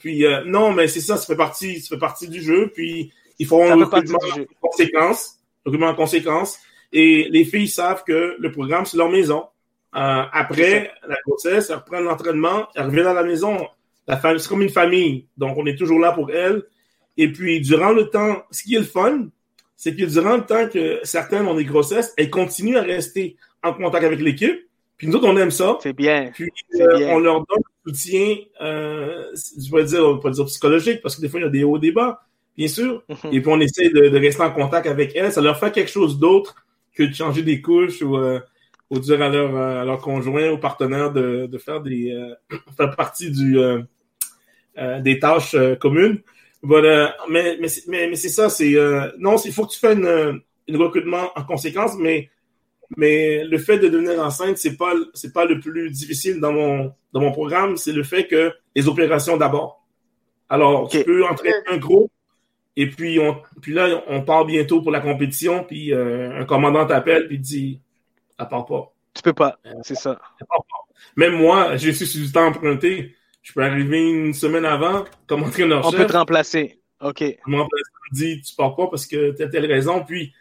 Puis 0.00 0.26
euh, 0.26 0.42
non, 0.44 0.72
mais 0.72 0.88
c'est 0.88 1.00
ça, 1.00 1.16
ça 1.16 1.26
fait 1.26 1.36
partie, 1.36 1.80
ça 1.80 1.94
fait 1.94 2.00
partie 2.00 2.26
du 2.28 2.42
jeu. 2.42 2.72
Puis 2.74 3.12
il 3.38 3.46
faut 3.46 3.62
un 3.62 3.76
recrutement 3.76 4.18
en 4.18 4.68
conséquence, 4.68 5.38
recrutement 5.64 5.88
en 5.88 5.94
conséquence. 5.94 6.58
Et 6.92 7.28
les 7.30 7.44
filles 7.44 7.68
savent 7.68 8.02
que 8.04 8.34
le 8.38 8.50
programme 8.50 8.86
c'est 8.86 8.96
leur 8.96 9.10
maison. 9.10 9.44
Euh, 9.94 10.22
après 10.32 10.90
la 11.06 11.16
grossesse, 11.26 11.70
elles 11.70 11.76
reprennent 11.76 12.04
l'entraînement, 12.04 12.68
elles 12.74 12.86
reviennent 12.86 13.06
à 13.06 13.14
la 13.14 13.22
maison. 13.22 13.68
La 14.08 14.16
famille, 14.16 14.40
c'est 14.40 14.48
comme 14.48 14.62
une 14.62 14.70
famille, 14.70 15.26
donc 15.36 15.56
on 15.58 15.66
est 15.66 15.76
toujours 15.76 16.00
là 16.00 16.12
pour 16.12 16.30
elles. 16.30 16.64
Et 17.16 17.30
puis 17.30 17.60
durant 17.60 17.92
le 17.92 18.08
temps, 18.08 18.42
ce 18.50 18.62
qui 18.62 18.74
est 18.74 18.80
le 18.80 18.84
fun, 18.84 19.26
c'est 19.76 19.94
que 19.94 20.04
durant 20.04 20.36
le 20.36 20.46
temps 20.46 20.68
que 20.68 21.00
certaines 21.02 21.46
ont 21.46 21.54
des 21.54 21.64
grossesses, 21.64 22.14
elles 22.16 22.30
continuent 22.30 22.76
à 22.76 22.82
rester 22.82 23.36
en 23.62 23.74
contact 23.74 24.04
avec 24.04 24.20
l'équipe. 24.20 24.66
Puis 25.00 25.08
nous 25.08 25.16
autres, 25.16 25.28
on 25.28 25.36
aime 25.38 25.50
ça. 25.50 25.78
C'est 25.82 25.94
bien. 25.94 26.30
Puis 26.34 26.50
euh, 26.78 26.98
bien. 26.98 27.14
on 27.14 27.20
leur 27.20 27.36
donne 27.46 27.62
soutien, 27.86 28.36
euh, 28.60 29.24
je 29.34 29.74
vais 29.74 29.84
dire, 29.84 30.04
on 30.04 30.16
va 30.18 30.28
dire 30.28 30.44
psychologique, 30.44 31.00
parce 31.00 31.16
que 31.16 31.22
des 31.22 31.30
fois, 31.30 31.40
il 31.40 31.44
y 31.44 31.46
a 31.46 31.48
des 31.48 31.64
hauts 31.64 31.78
débats, 31.78 32.20
bien 32.54 32.68
sûr. 32.68 33.02
Mhm. 33.08 33.14
Mm 33.14 33.14
-hmm. 33.14 33.34
Et 33.34 33.40
puis, 33.40 33.50
on 33.50 33.60
essaie 33.60 33.88
de, 33.88 34.10
de, 34.10 34.18
rester 34.18 34.42
en 34.42 34.50
contact 34.50 34.86
avec 34.86 35.16
elles. 35.16 35.32
Ça 35.32 35.40
leur 35.40 35.58
fait 35.58 35.72
quelque 35.72 35.90
chose 35.90 36.18
d'autre 36.18 36.54
que 36.94 37.04
de 37.04 37.14
changer 37.14 37.42
des 37.42 37.62
couches 37.62 38.02
ou, 38.02 38.18
euh, 38.18 38.40
ou 38.90 38.98
dire 38.98 39.22
à 39.22 39.30
leur, 39.30 39.56
à 39.56 39.84
leur 39.86 40.00
conjoint 40.02 40.50
ou 40.50 40.58
partenaire 40.58 41.10
de, 41.18 41.46
de 41.46 41.58
faire 41.66 41.80
des, 41.80 42.02
euh, 42.12 42.34
faire 42.76 42.94
partie 42.94 43.30
du, 43.30 43.48
des 45.06 45.18
tâches 45.18 45.56
communes. 45.84 46.18
But, 46.62 46.84
mais, 47.32 47.56
mais, 47.60 47.70
mais, 47.90 48.02
mais 48.10 48.18
c'est 48.22 48.34
ça, 48.38 48.50
c'est, 48.50 48.74
non, 49.26 49.34
il 49.48 49.52
faut 49.54 49.64
que 49.66 49.72
tu 49.74 49.80
fasses 49.84 49.96
une, 49.96 50.42
une 50.68 50.76
recrutement 50.84 51.26
en 51.38 51.44
conséquence, 51.52 51.94
mais 51.98 52.28
mais 52.96 53.44
le 53.44 53.58
fait 53.58 53.78
de 53.78 53.88
devenir 53.88 54.20
enceinte, 54.20 54.58
c'est 54.58 54.76
pas 54.76 54.92
c'est 55.14 55.32
pas 55.32 55.44
le 55.44 55.60
plus 55.60 55.90
difficile 55.90 56.40
dans 56.40 56.52
mon 56.52 56.92
dans 57.12 57.20
mon 57.20 57.32
programme, 57.32 57.76
c'est 57.76 57.92
le 57.92 58.02
fait 58.02 58.26
que 58.26 58.52
les 58.74 58.88
opérations 58.88 59.36
d'abord. 59.36 59.84
Alors, 60.48 60.84
okay. 60.84 60.98
tu 60.98 61.04
peux 61.04 61.24
entraîner 61.24 61.54
un 61.68 61.76
gros 61.78 62.10
et 62.76 62.88
puis 62.88 63.20
on 63.20 63.36
puis 63.60 63.72
là 63.72 64.02
on 64.08 64.22
part 64.22 64.44
bientôt 64.44 64.82
pour 64.82 64.90
la 64.90 65.00
compétition, 65.00 65.64
puis 65.64 65.92
euh, 65.92 66.40
un 66.40 66.44
commandant 66.44 66.86
t'appelle 66.86 67.28
puis 67.28 67.38
dit 67.38 67.80
elle 68.38 68.48
part 68.48 68.66
pas. 68.66 68.92
Tu 69.14 69.22
peux 69.22 69.32
pas, 69.32 69.58
c'est 69.82 69.96
ça. 69.96 70.20
Même 71.16 71.34
moi, 71.34 71.76
je 71.76 71.90
suis 71.90 72.06
sur 72.06 72.20
du 72.20 72.30
temps 72.30 72.46
emprunté. 72.46 73.16
Je 73.42 73.52
peux 73.52 73.62
arriver 73.62 74.08
une 74.08 74.34
semaine 74.34 74.64
avant 74.64 75.04
comme 75.26 75.42
entraîneur 75.42 75.84
On 75.86 75.92
peut 75.92 76.06
te 76.06 76.16
remplacer. 76.16 76.80
OK. 77.00 77.24
Mon 77.46 77.58
remplaçant 77.58 77.90
dit 78.12 78.42
tu 78.42 78.54
pars 78.54 78.76
pas 78.76 78.88
parce 78.88 79.06
que 79.06 79.30
telle 79.32 79.50
telle 79.50 79.66
raison 79.66 80.04
puis 80.04 80.34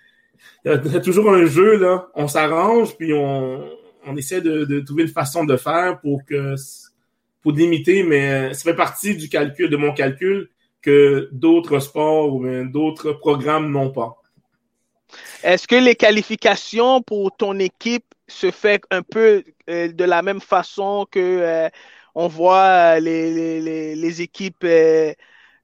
il 0.65 0.91
y 0.91 0.95
a 0.95 0.99
toujours 0.99 1.31
un 1.31 1.45
jeu, 1.45 1.77
là. 1.77 2.07
On 2.15 2.27
s'arrange, 2.27 2.95
puis 2.97 3.13
on, 3.13 3.69
on 4.05 4.17
essaie 4.17 4.41
de, 4.41 4.79
trouver 4.81 5.03
une 5.03 5.09
façon 5.09 5.45
de 5.45 5.57
faire 5.57 5.99
pour 6.01 6.25
que 6.25 6.55
pour 7.41 7.53
limiter, 7.53 8.03
mais 8.03 8.53
ça 8.53 8.63
fait 8.63 8.75
partie 8.75 9.15
du 9.15 9.29
calcul, 9.29 9.69
de 9.69 9.77
mon 9.77 9.93
calcul, 9.93 10.49
que 10.81 11.29
d'autres 11.31 11.79
sports 11.79 12.35
ou 12.35 12.45
d'autres 12.65 13.13
programmes 13.13 13.71
n'ont 13.71 13.91
pas. 13.91 14.17
Est-ce 15.43 15.67
que 15.67 15.75
les 15.75 15.95
qualifications 15.95 17.01
pour 17.01 17.35
ton 17.35 17.57
équipe 17.59 18.05
se 18.27 18.51
fait 18.51 18.81
un 18.91 19.01
peu 19.01 19.43
euh, 19.69 19.91
de 19.91 20.03
la 20.03 20.21
même 20.21 20.41
façon 20.41 21.07
que 21.09 21.19
euh, 21.19 21.69
on 22.13 22.27
voit 22.27 22.99
les, 22.99 23.61
les, 23.61 23.95
les 23.95 24.21
équipes 24.21 24.63
euh, 24.65 25.13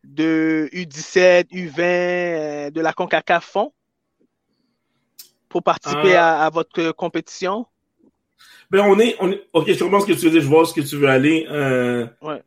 de 0.03 0.69
U17, 0.73 1.49
U20 1.51 2.71
de 2.71 2.81
la 2.81 2.93
CONCACAF 2.93 3.45
font? 3.45 3.73
Pour 5.55 5.63
participer 5.63 6.15
euh, 6.15 6.19
à, 6.19 6.45
à, 6.47 6.49
votre 6.49 6.91
compétition? 6.91 7.65
Ben, 8.69 8.81
on 8.81 8.99
est, 8.99 9.15
on 9.21 9.31
est, 9.31 9.41
ok, 9.53 9.71
je 9.71 9.81
comprends 9.81 10.01
ce 10.01 10.05
que 10.05 10.11
tu 10.11 10.25
veux 10.25 10.31
dire, 10.31 10.41
je 10.41 10.47
vois 10.47 10.65
ce 10.65 10.73
que 10.73 10.81
tu 10.81 10.97
veux 10.97 11.07
aller. 11.07 11.47
Euh, 11.49 12.05
ouais. 12.21 12.43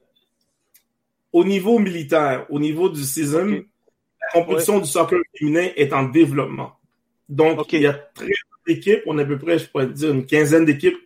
au 1.32 1.42
niveau 1.42 1.78
militaire, 1.78 2.44
au 2.50 2.60
niveau 2.60 2.90
du 2.90 3.02
season, 3.02 3.64
la 4.20 4.28
compétition 4.34 4.78
du 4.78 4.84
soccer 4.84 5.20
féminin 5.38 5.68
est 5.74 5.94
en 5.94 6.02
développement. 6.02 6.72
Donc, 7.30 7.72
il 7.72 7.80
y 7.80 7.86
a 7.86 7.94
très 7.94 8.26
peu 8.26 8.74
d'équipes. 8.74 9.00
On 9.06 9.16
a 9.16 9.22
à 9.22 9.24
peu 9.24 9.38
près, 9.38 9.58
je 9.58 9.70
pourrais 9.70 9.86
dire, 9.86 10.10
une 10.10 10.26
quinzaine 10.26 10.66
d'équipes 10.66 10.98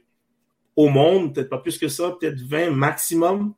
au 0.74 0.88
monde, 0.88 1.32
peut-être 1.32 1.50
pas 1.50 1.58
plus 1.58 1.78
que 1.78 1.86
ça, 1.86 2.16
peut-être 2.18 2.40
20 2.40 2.72
maximum. 2.72 3.54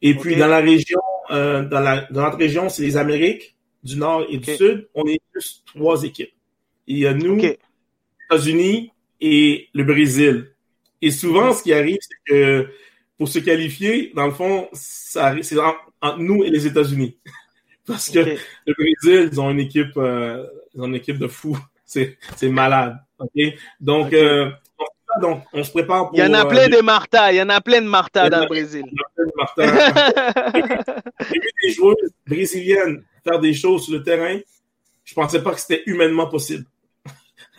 Et 0.00 0.14
puis, 0.14 0.36
dans 0.36 0.46
la 0.46 0.60
région, 0.60 1.00
euh, 1.30 1.62
dans, 1.68 1.80
la, 1.80 2.06
dans 2.10 2.22
notre 2.22 2.38
région, 2.38 2.70
c'est 2.70 2.84
les 2.84 2.96
Amériques 2.96 3.54
du 3.84 3.98
Nord 3.98 4.24
et 4.30 4.38
du 4.38 4.56
Sud. 4.56 4.88
On 4.94 5.06
est 5.06 5.20
juste 5.34 5.66
trois 5.66 6.02
équipes. 6.04 6.32
Il 6.86 6.98
y 6.98 7.06
a 7.06 7.12
nous, 7.12 7.38
États-Unis 8.32 8.92
et 9.20 9.68
le 9.74 9.84
Brésil. 9.84 10.52
Et 11.00 11.10
souvent, 11.10 11.52
ce 11.52 11.62
qui 11.62 11.72
arrive, 11.72 11.98
c'est 12.00 12.32
que 12.32 12.68
pour 13.18 13.28
se 13.28 13.38
qualifier, 13.38 14.12
dans 14.14 14.26
le 14.26 14.32
fond, 14.32 14.68
ça 14.72 15.34
c'est 15.42 15.58
entre 15.58 16.18
nous 16.18 16.44
et 16.44 16.50
les 16.50 16.66
États-Unis. 16.66 17.16
Parce 17.86 18.10
que 18.10 18.18
le 18.20 18.74
Brésil, 18.74 19.28
ils 19.32 19.40
ont 19.40 19.50
une 19.50 19.60
équipe, 19.60 19.96
euh, 19.96 20.46
ils 20.74 20.80
ont 20.80 20.86
une 20.86 20.94
équipe 20.94 21.18
de 21.18 21.28
fous. 21.28 21.58
C'est, 21.84 22.16
malade. 22.44 22.96
OK? 23.18 23.28
Donc, 23.78 24.14
euh, 24.14 24.50
donc, 25.20 25.42
on 25.52 25.62
se 25.62 25.70
prépare 25.70 26.08
pour. 26.08 26.18
Il 26.18 26.20
y 26.20 26.26
en 26.26 26.32
a 26.32 26.46
plein 26.46 26.72
euh, 26.72 26.76
de 26.76 26.80
Martha. 26.80 27.30
Il 27.32 27.36
y 27.36 27.42
en 27.42 27.50
a 27.50 27.60
plein 27.60 27.82
de 27.82 27.86
Martha 27.86 28.30
dans 28.30 28.40
le 28.40 28.46
Brésil. 28.46 28.86
Il 28.90 28.96
y 28.96 28.98
en 28.98 29.04
a 29.04 29.52
plein 29.54 29.66
de 29.66 29.74
Martha. 29.74 30.92
J'ai 31.20 31.38
vu 31.38 31.48
des 31.64 31.72
joueuses 31.74 32.12
brésiliennes 32.26 33.04
faire 33.22 33.40
des 33.40 33.52
choses 33.52 33.84
sur 33.84 33.92
le 33.92 34.02
terrain. 34.02 34.38
Je 35.04 35.14
pensais 35.14 35.42
pas 35.42 35.52
que 35.52 35.60
c'était 35.60 35.82
humainement 35.86 36.28
possible. 36.28 36.64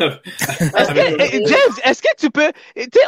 James, 0.03 1.75
est-ce 1.83 2.01
que 2.01 2.15
tu 2.17 2.29
peux, 2.29 2.51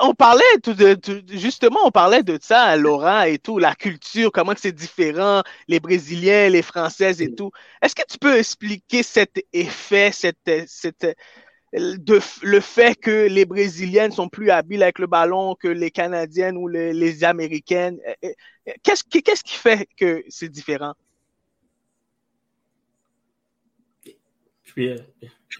on 0.04 0.14
parlait 0.14 0.43
tout 0.64 0.74
de, 0.74 0.98
justement, 1.30 1.80
on 1.86 1.91
parlait 1.91 2.24
de 2.24 2.38
ça, 2.41 2.76
Laurent 2.78 3.24
et 3.24 3.38
tout, 3.38 3.60
la 3.60 3.76
culture, 3.76 4.32
comment 4.32 4.54
c'est 4.58 4.72
différent, 4.72 5.41
les 5.68 5.80
Brésiliens, 5.80 6.50
les 6.50 6.62
Françaises 6.62 7.22
et 7.22 7.34
tout. 7.34 7.52
Est-ce 7.82 7.96
que 7.96 8.04
tu 8.10 8.18
peux 8.18 8.38
expliquer 8.38 9.04
cet 9.04 9.43
effet, 9.54 10.12
cette, 10.12 10.50
cette, 10.68 11.16
de, 11.74 12.20
le 12.41 12.60
fait 12.60 12.96
que 12.96 13.28
les 13.28 13.46
Brésiliennes 13.46 14.12
sont 14.12 14.30
plus 14.30 14.50
habiles 14.50 14.84
avec 14.84 15.00
le 15.00 15.08
ballon 15.08 15.56
que 15.56 15.68
les 15.68 15.91
Canadiennes 15.91 16.58
ou 16.58 16.68
les, 16.68 16.93
les 16.93 17.24
Américaines? 17.24 18.00
Qu'est-ce 18.84 19.04
qui, 19.04 19.22
qu'est-ce 19.22 19.43
qui 19.43 19.56
fait 19.56 19.88
que 19.98 20.24
c'est 20.30 20.50
différent? 20.50 20.93
Puis, 24.64 24.93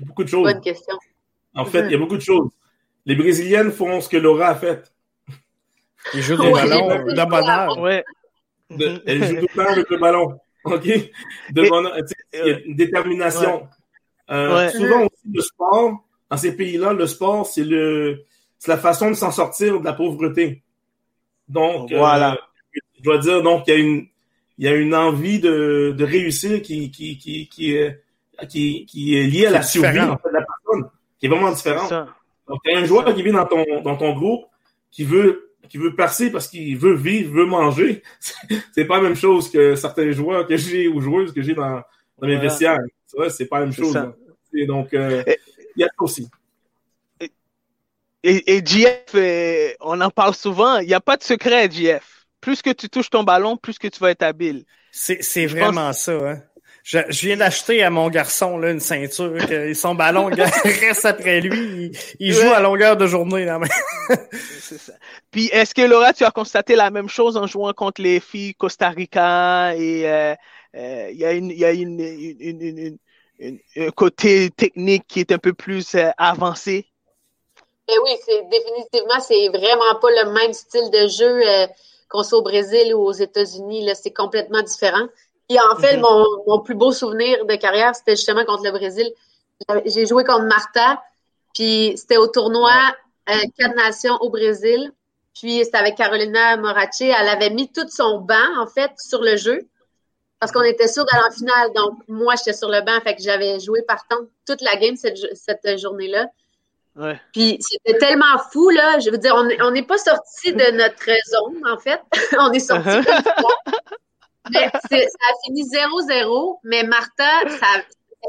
beaucoup 0.02 0.24
de 0.24 0.30
choses. 0.30 0.44
Bonne 0.44 0.62
question. 0.62 0.98
En 1.56 1.66
fait, 1.66 1.86
il 1.86 1.92
y 1.92 1.96
a 1.96 1.98
beaucoup 1.98 2.18
de 2.18 2.22
choses. 2.22 2.50
Les 3.06 3.16
Brésiliennes 3.16 3.72
font 3.72 4.02
ce 4.02 4.10
que 4.10 4.18
Laura 4.18 4.50
a 4.50 4.56
fait. 4.56 4.92
Ils 6.14 6.22
jouent 6.22 6.38
des 6.38 6.52
ballons 6.52 6.88
de 6.88 7.30
bonheur. 7.30 7.80
Ouais. 7.80 8.04
elles 9.06 9.24
jouent 9.24 9.36
tout 9.42 9.48
le 9.56 9.64
temps 9.64 9.72
avec 9.72 9.90
le 9.90 9.98
ballon. 9.98 10.40
OK? 10.66 10.88
De 11.52 11.70
bonheur. 11.70 11.98
Il 12.34 12.40
y 12.40 12.52
a 12.52 12.60
une 12.60 12.76
détermination. 12.76 13.68
Euh, 14.30 14.70
souvent 14.70 15.02
aussi, 15.02 15.28
le 15.32 15.42
sport, 15.42 16.04
dans 16.30 16.38
ces 16.38 16.56
pays-là, 16.56 16.94
le 16.94 17.08
sport, 17.08 17.46
c'est 17.46 17.64
le 17.64 18.26
c'est 18.58 18.72
la 18.72 18.78
façon 18.78 19.10
de 19.10 19.16
s'en 19.16 19.32
sortir 19.32 19.80
de 19.80 19.86
la 19.86 19.94
pauvreté. 19.94 20.64
Donc, 21.48 21.92
voilà. 21.94 22.34
Euh, 22.34 22.80
je 22.98 23.04
dois 23.04 23.18
dire, 23.20 23.44
donc, 23.44 23.66
il 23.68 23.74
y 23.74 23.78
a 23.78 23.80
une, 23.80 24.08
il 24.58 24.66
y 24.66 24.68
a 24.68 24.74
une 24.74 24.96
envie 24.96 25.40
de, 25.40 25.94
de 25.96 26.04
réussir 26.04 26.62
qui, 26.62 26.90
qui, 26.90 27.18
qui, 27.18 27.48
qui, 27.48 27.76
est, 27.76 28.02
qui, 28.50 28.86
qui 28.86 29.18
est 29.18 29.24
liée 29.24 29.48
à 29.48 29.52
la 29.52 29.62
survie 29.62 30.00
en 30.00 30.18
fait, 30.18 30.30
de 30.30 30.34
la 30.34 30.40
personne 30.40 30.55
qui 30.55 30.55
est 31.26 31.28
vraiment 31.28 31.52
différent. 31.52 31.88
Donc, 32.48 32.60
il 32.66 32.74
y 32.74 32.76
a 32.76 32.80
un 32.80 32.86
joueur 32.86 33.14
qui 33.14 33.24
vient 33.24 33.34
dans 33.34 33.46
ton, 33.46 33.82
dans 33.82 33.98
ton 33.98 34.14
groupe 34.14 34.46
qui 34.92 35.04
veut, 35.04 35.52
qui 35.68 35.78
veut 35.78 35.96
percer 35.96 36.32
parce 36.32 36.48
qu'il 36.48 36.78
veut 36.78 36.96
vivre, 36.96 37.34
veut 37.34 37.46
manger. 37.46 38.04
c'est 38.74 38.86
pas 38.86 38.98
la 38.98 39.04
même 39.04 39.16
chose 39.16 39.50
que 39.50 39.76
certains 39.76 40.12
joueurs 40.12 40.48
que 40.48 40.56
j'ai 40.56 40.88
ou 40.88 41.02
joueuses 41.02 41.34
que 41.34 41.42
j'ai 41.42 41.54
dans, 41.54 41.82
dans 42.20 42.28
mes 42.28 42.38
vestiaires. 42.38 42.78
C'est 43.06 43.18
vrai, 43.18 43.30
c'est 43.30 43.46
pas 43.48 43.60
la 43.60 43.66
même 43.66 43.74
chose. 43.74 43.98
Et 44.54 44.66
donc, 44.66 44.94
euh, 44.94 45.24
il 45.76 45.82
y 45.82 45.84
a 45.84 45.88
ça 45.88 45.94
aussi. 46.00 46.30
Et, 48.28 48.58
et 48.58 48.66
GF, 48.66 49.04
euh, 49.14 49.74
on 49.82 50.02
en 50.02 50.10
parle 50.10 50.34
souvent, 50.34 50.78
il 50.78 50.88
n'y 50.88 50.96
a 50.96 51.02
pas 51.02 51.16
de 51.18 51.24
secret, 51.24 51.70
GF. 51.70 52.26
Plus 52.42 52.62
que 52.62 52.72
tu 52.72 52.90
touches 52.90 53.10
ton 53.10 53.24
ballon, 53.24 53.56
plus 53.56 53.78
que 53.78 53.88
tu 53.88 54.00
vas 54.00 54.12
être 54.12 54.24
habile. 54.24 54.66
C'est 54.92 55.46
vraiment 55.46 55.94
ça. 55.94 56.14
Hein? 56.14 56.42
Je, 56.86 57.00
viens 57.26 57.38
d'acheter 57.38 57.82
à 57.82 57.90
mon 57.90 58.10
garçon 58.10 58.60
là, 58.60 58.70
une 58.70 58.80
ceinture, 58.80 59.44
que 59.48 59.74
son 59.74 59.96
ballon 59.96 60.26
reste 60.64 61.06
après 61.06 61.42
lui. 61.42 61.92
Il, 62.20 62.32
joue 62.32 62.52
à 62.52 62.60
longueur 62.60 62.96
de 62.96 63.08
journée. 63.08 63.44
Là, 63.44 63.60
C'est 64.32 64.78
ça. 64.78 64.94
Puis 65.32 65.48
est-ce 65.48 65.74
que 65.74 65.82
Laura, 65.82 66.14
tu 66.14 66.24
as 66.26 66.30
constaté 66.30 66.76
la 66.76 66.92
même 66.92 67.10
chose 67.10 67.38
en 67.38 67.48
jouant 67.48 67.74
contre 67.74 68.04
les 68.04 68.20
filles 68.20 68.54
Costa 68.54 68.90
Rica 68.90 69.76
et 69.76 70.08
euh, 70.08 70.36
euh, 70.76 71.10
il 71.12 71.18
y 71.18 71.26
a, 71.26 71.32
une, 71.32 71.50
y 71.50 71.66
a 71.66 71.72
une, 71.72 72.00
une, 72.00 72.98
une, 73.40 73.60
un 73.78 73.90
côté 73.90 74.52
technique 74.52 75.08
qui 75.08 75.22
est 75.22 75.32
un 75.32 75.40
peu 75.40 75.54
plus 75.54 75.96
euh, 75.96 76.12
avancé? 76.20 76.86
Eh 77.90 77.98
oui, 78.04 78.12
c'est 78.24 78.44
définitivement, 78.48 79.20
c'est 79.22 79.48
vraiment 79.48 80.00
pas 80.00 80.12
le 80.24 80.34
même 80.34 80.54
style 80.54 80.92
de 80.92 81.08
jeu 81.08 81.68
qu'on 82.10 82.22
soit 82.22 82.38
au 82.38 82.44
Brésil 82.44 82.94
ou 82.94 83.00
aux 83.00 83.12
États-Unis. 83.12 83.86
Là, 83.86 83.96
c'est 83.96 84.14
complètement 84.14 84.62
différent. 84.62 85.08
Et 85.50 85.60
en 85.60 85.76
fait, 85.76 85.98
mhm. 85.98 86.02
mon, 86.02 86.26
mon, 86.48 86.60
plus 86.60 86.76
beau 86.76 86.92
souvenir 86.92 87.46
de 87.46 87.56
carrière, 87.56 87.96
c'était 87.96 88.16
justement 88.16 88.46
contre 88.46 88.64
le 88.64 88.72
Brésil. 88.72 89.12
J'ai 89.86 90.06
joué 90.06 90.24
contre 90.24 90.46
Martha, 90.46 91.02
puis 91.54 91.94
c'était 91.98 92.18
au 92.18 92.28
tournoi 92.28 92.74
euh, 93.30 93.34
Quatre 93.58 93.76
Nations 93.76 94.18
au 94.22 94.30
Brésil. 94.30 94.92
Puis 95.34 95.64
c'était 95.64 95.78
avec 95.78 95.96
Carolina 95.96 96.58
Morachi. 96.58 97.06
Elle 97.06 97.28
avait 97.28 97.50
mis 97.50 97.72
tout 97.72 97.88
son 97.90 98.20
banc, 98.20 98.58
en 98.58 98.68
fait, 98.68 98.92
sur 98.98 99.22
le 99.22 99.36
jeu. 99.36 99.68
Parce 100.40 100.52
qu'on 100.52 100.64
était 100.64 100.88
sûr 100.88 101.06
d'aller 101.06 101.24
en 101.28 101.32
finale. 101.32 101.74
Donc, 101.76 102.00
moi, 102.08 102.36
j'étais 102.36 102.54
sur 102.54 102.70
le 102.70 102.82
banc. 102.82 103.00
Fait 103.02 103.16
que 103.16 103.22
j'avais 103.22 103.60
joué 103.60 103.82
partant 103.84 104.18
toute 104.48 104.62
la 104.62 104.76
game 104.78 104.96
cette, 104.96 105.18
cette 105.34 105.78
journée-là. 105.80 106.28
Ouais. 106.96 107.20
Puis 107.34 107.58
c'était 107.60 107.98
tellement 107.98 108.38
fou, 108.52 108.70
là. 108.70 109.00
Je 109.00 109.10
veux 109.10 109.18
dire, 109.18 109.36
on 109.36 109.72
n'est 109.72 109.84
pas 109.84 109.98
sorti 109.98 110.54
de 110.54 110.72
notre 110.72 111.10
zone, 111.30 111.68
en 111.68 111.78
fait. 111.78 112.02
on 112.40 112.52
est 112.54 112.60
sorti 112.60 112.90
mais 114.52 114.70
ça 114.70 114.80
a 114.98 115.34
fini 115.46 115.64
0-0, 115.64 116.60
mais 116.64 116.84
Martha, 116.84 117.50
ça, 117.50 117.68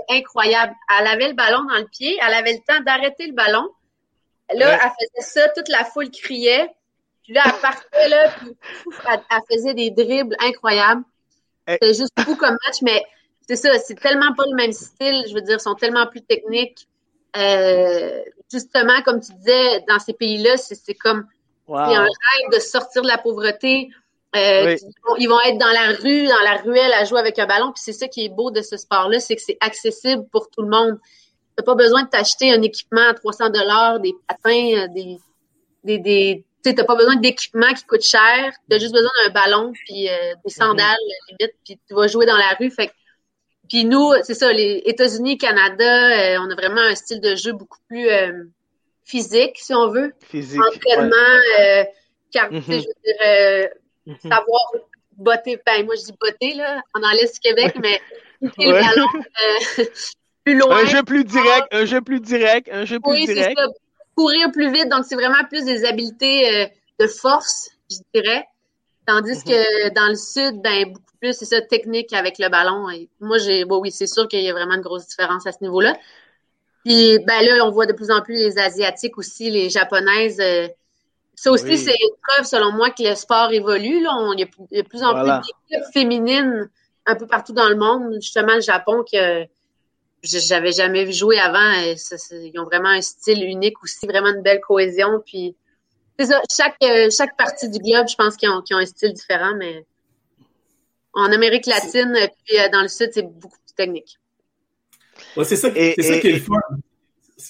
incroyable. 0.08 0.74
Elle 0.98 1.06
avait 1.06 1.28
le 1.28 1.34
ballon 1.34 1.64
dans 1.64 1.78
le 1.78 1.86
pied, 1.86 2.18
elle 2.20 2.34
avait 2.34 2.52
le 2.52 2.60
temps 2.66 2.82
d'arrêter 2.84 3.26
le 3.26 3.34
ballon. 3.34 3.68
Là, 4.54 4.78
elle 4.82 4.90
faisait 4.90 5.40
ça, 5.40 5.48
toute 5.50 5.68
la 5.68 5.84
foule 5.84 6.10
criait. 6.10 6.70
Puis 7.24 7.34
là, 7.34 7.42
elle 7.46 7.60
partait, 7.60 8.08
là, 8.08 8.30
puis 8.38 8.56
elle, 9.10 9.40
faisait 9.50 9.74
des 9.74 9.90
dribbles 9.90 10.36
incroyables. 10.40 11.02
C'était 11.66 11.94
juste 11.94 12.12
fou 12.20 12.36
comme 12.36 12.56
match, 12.66 12.82
mais 12.82 13.02
c'est 13.48 13.56
ça, 13.56 13.76
c'est 13.80 13.98
tellement 13.98 14.32
pas 14.34 14.44
le 14.48 14.54
même 14.54 14.72
style. 14.72 15.24
Je 15.28 15.34
veux 15.34 15.40
dire, 15.40 15.56
ils 15.56 15.62
sont 15.62 15.74
tellement 15.74 16.06
plus 16.06 16.22
techniques. 16.22 16.86
Euh, 17.36 18.22
justement, 18.50 19.02
comme 19.04 19.20
tu 19.20 19.32
disais, 19.32 19.80
dans 19.88 19.98
ces 19.98 20.14
pays-là, 20.14 20.56
c'est 20.56 20.94
comme 20.94 21.26
wow. 21.66 21.78
un 21.78 22.02
rêve 22.02 22.50
de 22.54 22.60
sortir 22.60 23.02
de 23.02 23.08
la 23.08 23.18
pauvreté. 23.18 23.90
Euh, 24.34 24.76
ils, 25.18 25.28
vont, 25.28 25.40
être 25.40 25.58
dans 25.58 25.70
la 25.70 25.92
rue, 25.96 26.26
dans 26.26 26.42
la 26.42 26.56
ruelle 26.56 26.92
à 26.92 27.04
jouer 27.04 27.20
avec 27.20 27.38
un 27.38 27.46
ballon. 27.46 27.72
Puis 27.72 27.82
c'est 27.84 27.92
ça 27.92 28.08
qui 28.08 28.24
est 28.24 28.28
beau 28.28 28.50
de 28.50 28.60
ce 28.60 28.76
sport-là, 28.76 29.20
c'est 29.20 29.36
que 29.36 29.42
c'est 29.42 29.56
accessible 29.60 30.26
pour 30.30 30.50
tout 30.50 30.62
le 30.62 30.68
monde. 30.68 30.98
Tu 31.56 31.64
pas 31.64 31.74
besoin 31.74 32.02
de 32.02 32.08
t'acheter 32.08 32.52
un 32.52 32.60
équipement 32.60 33.08
à 33.08 33.14
300 33.14 33.50
dollars, 33.50 34.00
des 34.00 34.12
patins, 34.28 34.72
euh, 34.74 34.88
des, 34.88 35.18
des, 35.84 35.98
des 35.98 36.44
tu 36.62 36.74
n'as 36.74 36.84
pas 36.84 36.96
besoin 36.96 37.16
d'équipement 37.16 37.72
qui 37.72 37.84
coûte 37.84 38.02
cher. 38.02 38.52
Tu 38.68 38.76
as 38.76 38.78
juste 38.78 38.92
besoin 38.92 39.10
d'un 39.24 39.30
ballon 39.30 39.72
puis 39.72 40.08
euh, 40.08 40.34
des 40.44 40.52
sandales 40.52 40.96
limite, 41.30 41.54
puis 41.64 41.78
tu 41.88 41.94
vas 41.94 42.08
jouer 42.08 42.26
dans 42.26 42.36
la 42.36 42.56
rue. 42.58 42.70
Fait 42.70 42.90
puis 43.68 43.84
nous, 43.84 44.12
c'est 44.22 44.34
ça, 44.34 44.52
les 44.52 44.82
États-Unis, 44.84 45.38
Canada, 45.38 46.40
on 46.40 46.48
a 46.50 46.54
vraiment 46.54 46.82
un 46.82 46.94
style 46.94 47.20
de 47.20 47.34
jeu 47.34 47.52
beaucoup 47.52 47.80
plus 47.88 48.08
physique, 49.02 49.58
si 49.58 49.74
on 49.74 49.88
veut. 49.88 50.14
Physique. 50.20 50.60
Entraînement, 50.60 51.40
car, 52.30 52.48
mm-hmm. 52.52 52.62
je 52.62 52.72
veux 52.72 52.78
dire, 52.78 53.70
Mhm. 54.06 54.16
savoir 54.22 54.62
botter, 55.16 55.60
ben 55.64 55.84
moi 55.84 55.94
je 55.96 56.04
dis 56.04 56.14
botter 56.20 56.54
là, 56.54 56.82
dans 56.94 57.10
l'Est 57.10 57.34
du 57.34 57.40
Québec, 57.40 57.74
mais 57.80 58.00
le 58.40 58.72
ballon 58.72 59.08
euh, 59.78 59.84
plus 60.44 60.58
loin. 60.58 60.82
Un 60.82 60.86
jeu 60.86 61.02
plus 61.02 61.24
direct, 61.24 61.66
un 61.72 61.84
jeu 61.84 62.00
plus 62.00 62.20
direct, 62.20 62.68
un 62.70 62.84
jeu 62.84 63.00
plus 63.00 63.12
oui, 63.12 63.26
direct. 63.26 63.58
Ça. 63.58 63.66
Courir 64.16 64.50
plus 64.52 64.72
vite, 64.72 64.88
donc 64.88 65.04
c'est 65.06 65.14
vraiment 65.14 65.44
plus 65.48 65.64
des 65.64 65.84
habiletés 65.84 66.50
euh, 66.50 66.66
de 67.00 67.06
force, 67.06 67.70
je 67.90 67.96
dirais. 68.14 68.46
Tandis 69.06 69.42
que 69.44 69.86
mhm. 69.86 69.94
dans 69.94 70.08
le 70.08 70.16
sud, 70.16 70.62
ben 70.62 70.92
beaucoup 70.92 71.16
plus, 71.20 71.32
c'est 71.32 71.44
ça, 71.44 71.60
technique 71.60 72.12
avec 72.12 72.38
le 72.38 72.48
ballon. 72.48 72.90
Et 72.90 73.08
moi, 73.20 73.38
j'ai, 73.38 73.64
bon, 73.64 73.80
oui, 73.80 73.90
c'est 73.92 74.06
sûr 74.06 74.26
qu'il 74.26 74.40
y 74.40 74.50
a 74.50 74.52
vraiment 74.52 74.74
une 74.74 74.80
grosse 74.80 75.06
différence 75.06 75.46
à 75.46 75.52
ce 75.52 75.58
niveau-là. 75.62 75.96
Puis, 76.84 77.18
ben 77.20 77.42
là, 77.42 77.64
on 77.64 77.70
voit 77.70 77.86
de 77.86 77.92
plus 77.92 78.10
en 78.10 78.22
plus 78.22 78.34
les 78.34 78.58
Asiatiques 78.58 79.18
aussi, 79.18 79.50
les 79.50 79.70
Japonaises. 79.70 80.40
Euh, 80.40 80.68
ça 81.36 81.52
aussi, 81.52 81.76
c'est 81.76 81.92
une 81.92 82.16
preuve, 82.26 82.46
selon 82.46 82.72
moi, 82.72 82.90
que 82.90 83.02
le 83.02 83.14
sport 83.14 83.52
évolue. 83.52 84.02
Là. 84.02 84.10
il, 84.32 84.40
y 84.40 84.42
a, 84.42 84.82
de 84.82 84.88
plus 84.88 85.02
en 85.02 85.12
plus 85.12 85.30
d'équipes 85.30 85.92
féminines 85.92 86.70
un 87.04 87.14
peu 87.14 87.26
partout 87.26 87.52
dans 87.52 87.68
le 87.68 87.76
monde. 87.76 88.14
Justement, 88.14 88.54
le 88.54 88.62
Japon, 88.62 89.04
que 89.04 89.46
j'avais 90.22 90.72
jamais 90.72 91.04
vu 91.04 91.12
jouer 91.12 91.38
avant, 91.38 91.72
ils 91.72 92.58
ont 92.58 92.64
vraiment 92.64 92.88
un 92.88 93.02
style 93.02 93.44
unique 93.44 93.80
aussi, 93.82 94.06
vraiment 94.06 94.34
une 94.34 94.42
belle 94.42 94.60
cohésion. 94.60 95.22
Puis, 95.26 95.54
c'est 96.18 96.24
ça, 96.24 96.40
chaque, 96.50 96.82
euh, 96.82 97.10
chaque 97.10 97.36
partie 97.36 97.68
du 97.68 97.78
globe, 97.80 98.08
je 98.08 98.16
pense 98.16 98.36
qu'ils 98.36 98.48
ont, 98.48 98.62
ont, 98.72 98.76
un 98.78 98.86
style 98.86 99.12
différent, 99.12 99.54
mais 99.56 99.84
En 101.12 101.30
Amérique 101.30 101.66
latine, 101.66 102.16
puis 102.46 102.56
dans 102.72 102.80
le 102.80 102.88
Sud, 102.88 103.10
c'est 103.12 103.22
beaucoup 103.22 103.58
plus 103.58 103.74
technique. 103.74 104.18
Ouais, 105.36 105.44
c'est 105.44 105.56
ça, 105.56 105.68
c'est 105.70 106.02
ça 106.02 106.18
qui 106.18 106.28
est 106.28 106.32
le 106.32 106.40
fun. 106.40 106.56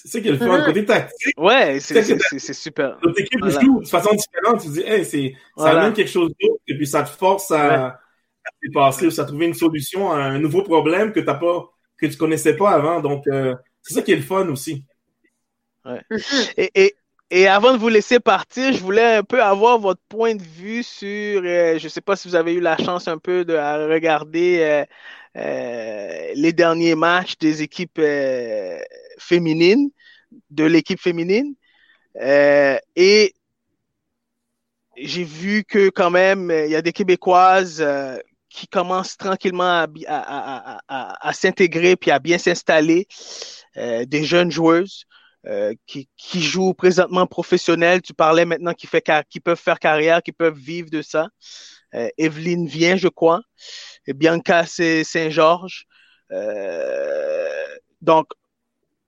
C'est 0.03 0.09
ça 0.09 0.21
qui 0.21 0.27
est 0.27 0.31
le 0.31 0.37
fun. 0.37 0.63
Côté 0.63 0.85
tactique. 0.85 1.33
Ouais, 1.37 1.79
c'est 1.79 2.53
super. 2.53 2.97
Notre 3.01 3.19
équipe 3.19 3.43
joue 3.45 3.81
de 3.81 3.87
façon 3.87 4.13
différente. 4.13 4.61
Tu 4.61 4.69
dis, 4.69 4.81
hey, 4.81 5.03
c'est, 5.03 5.33
ça 5.57 5.69
amène 5.69 5.93
quelque 5.93 6.11
chose 6.11 6.31
d'autre, 6.39 6.61
et 6.67 6.75
puis 6.75 6.85
ça 6.85 7.03
te 7.03 7.09
force 7.09 7.49
à, 7.51 7.85
à 7.85 7.99
dépasser 8.63 9.07
ou 9.07 9.21
à 9.21 9.25
trouver 9.25 9.47
une 9.47 9.53
solution 9.53 10.11
à 10.11 10.17
un 10.17 10.39
nouveau 10.39 10.61
problème 10.61 11.11
que 11.11 11.19
t'as 11.19 11.33
pas, 11.33 11.69
que 11.97 12.05
tu 12.05 12.17
connaissais 12.17 12.55
pas 12.55 12.71
avant. 12.71 13.01
Donc, 13.01 13.25
euh, 13.27 13.55
c'est 13.81 13.95
ça 13.95 14.01
qui 14.01 14.11
est 14.11 14.17
le 14.17 14.21
fun 14.21 14.47
aussi. 14.49 14.83
Ouais. 15.85 16.01
et, 16.57 16.69
et, 16.75 16.95
et 17.31 17.47
avant 17.47 17.73
de 17.73 17.77
vous 17.77 17.89
laisser 17.89 18.19
partir, 18.19 18.73
je 18.73 18.79
voulais 18.79 19.15
un 19.15 19.23
peu 19.23 19.41
avoir 19.41 19.79
votre 19.79 20.01
point 20.09 20.35
de 20.35 20.43
vue 20.43 20.83
sur, 20.83 21.41
euh, 21.43 21.77
je 21.79 21.83
ne 21.83 21.89
sais 21.89 22.01
pas 22.01 22.15
si 22.15 22.27
vous 22.27 22.35
avez 22.35 22.53
eu 22.53 22.61
la 22.61 22.77
chance 22.77 23.07
un 23.07 23.17
peu 23.17 23.45
de 23.45 23.53
regarder 23.89 24.59
euh, 24.61 24.85
euh, 25.37 26.31
les 26.35 26.53
derniers 26.53 26.95
matchs 26.95 27.37
des 27.37 27.61
équipes 27.63 27.99
euh, 29.17 29.19
féminines, 29.19 29.89
de 30.49 30.63
l'équipe 30.63 30.99
féminine. 30.99 31.55
Euh, 32.21 32.77
et 32.95 33.33
j'ai 34.97 35.23
vu 35.23 35.63
que 35.63 35.89
quand 35.89 36.09
même, 36.09 36.51
il 36.51 36.71
y 36.71 36.75
a 36.75 36.81
des 36.81 36.93
Québécoises 36.93 37.85
qui 38.49 38.67
commencent 38.67 39.17
tranquillement 39.17 39.85
à, 39.85 39.87
à, 40.07 41.27
à, 41.27 41.33
s'intégrer 41.33 41.95
puis 41.95 42.09
à 42.09 42.17
bien 42.17 42.39
s'installer, 42.39 43.07
des 43.75 44.23
jeunes 44.23 44.49
joueuses. 44.49 45.05
qui, 45.85 46.09
qui, 46.17 46.41
jouent 46.41 46.73
présentement 46.73 47.27
professionnels. 47.27 48.01
Tu 48.01 48.13
parlais 48.13 48.45
maintenant 48.45 48.73
qui, 48.73 48.87
fait, 48.87 49.07
qui 49.29 49.39
peuvent 49.39 49.59
faire 49.59 49.79
carrière, 49.79 50.23
qui 50.23 50.31
peuvent 50.31 50.57
vivre 50.57 50.89
de 50.89 51.03
ça. 51.03 51.29
Euh, 51.93 52.09
Evelyne 52.17 52.67
vient, 52.67 52.95
je 52.95 53.07
crois. 53.07 53.41
Et 54.05 54.13
Bianca, 54.13 54.65
c'est 54.65 55.03
Saint-Georges. 55.03 55.85
Euh, 56.31 57.65
donc, 58.01 58.27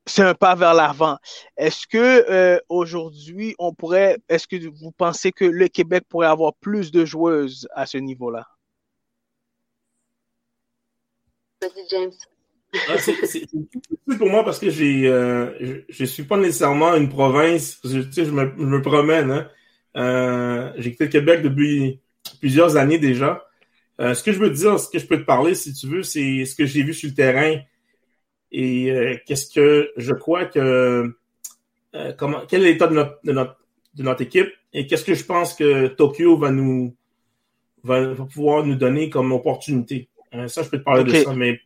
c'est 0.10 0.24
un 0.24 0.34
pas 0.34 0.56
vers 0.56 0.74
l'avant. 0.74 1.18
Est-ce 1.58 1.88
que 1.88 1.98
euh, 2.30 2.60
aujourd'hui, 2.70 3.56
on 3.60 3.74
pourrait, 3.74 4.18
est-ce 4.28 4.48
que 4.48 4.68
vous 4.68 4.92
pensez 4.92 5.32
que 5.32 5.46
le 5.46 5.68
Québec 5.68 6.04
pourrait 6.10 6.28
avoir 6.28 6.54
plus 6.56 6.92
de 6.92 7.06
joueuses 7.06 7.68
à 7.74 7.86
ce 7.86 7.98
niveau-là? 7.98 8.48
Vas-y, 11.62 11.88
James. 11.90 12.12
Ah, 12.88 12.98
c'est 12.98 14.18
pour 14.18 14.30
moi 14.30 14.44
parce 14.46 14.60
que 14.60 14.70
j'ai, 14.70 15.08
euh, 15.08 15.82
je, 15.90 16.06
suis 16.06 16.24
pas 16.24 16.38
nécessairement 16.38 16.96
une 16.96 17.10
province. 17.10 17.80
Je, 17.84 18.00
tu 18.00 18.14
sais, 18.14 18.26
je, 18.26 18.32
me, 18.32 18.52
je 18.58 18.64
me 18.64 18.82
promène. 18.82 19.32
Hein. 19.32 19.50
Euh, 19.98 20.72
j'ai 20.78 20.92
quitté 20.92 21.06
le 21.06 21.10
Québec 21.10 21.42
depuis 21.42 22.00
plusieurs 22.40 22.78
années 22.78 23.00
déjà. 23.00 23.46
Euh, 24.00 24.14
ce 24.14 24.24
que 24.24 24.32
je 24.32 24.40
veux 24.40 24.52
dire, 24.52 24.80
ce 24.80 24.90
que 24.90 25.00
je 25.00 25.06
peux 25.06 25.18
te 25.18 25.26
parler, 25.26 25.56
si 25.56 25.74
tu 25.74 25.88
veux, 25.88 26.04
c'est 26.04 26.46
ce 26.46 26.56
que 26.56 26.66
j'ai 26.66 26.84
vu 26.84 26.94
sur 26.94 27.10
le 27.10 27.16
terrain 27.16 27.60
et 28.52 28.92
euh, 28.92 29.16
qu'est-ce 29.26 29.54
que 29.54 29.92
je 29.98 30.14
crois 30.14 30.46
que 30.46 31.14
euh, 31.96 32.14
comment 32.18 32.42
quel 32.48 32.62
est 32.64 32.74
l'état 32.74 32.88
de 32.88 32.94
notre, 32.96 33.20
de 33.24 33.32
notre, 33.32 33.58
de 33.96 34.04
notre 34.04 34.22
équipe? 34.22 34.50
Et 34.74 34.88
qu'est-ce 34.88 35.06
que 35.06 35.16
je 35.16 35.26
pense 35.26 35.54
que 35.54 35.88
Tokyo 35.88 36.38
va 36.38 36.52
nous 36.52 36.96
va, 37.84 38.14
pouvoir 38.16 38.66
nous 38.66 38.76
donner 38.76 39.10
comme 39.10 39.32
opportunité? 39.32 40.10
ça, 40.48 40.62
je 40.62 40.70
peux 40.70 40.78
te 40.78 40.84
parler 40.84 41.04
de 41.04 41.16
ça, 41.24 41.34
mais 41.34 41.60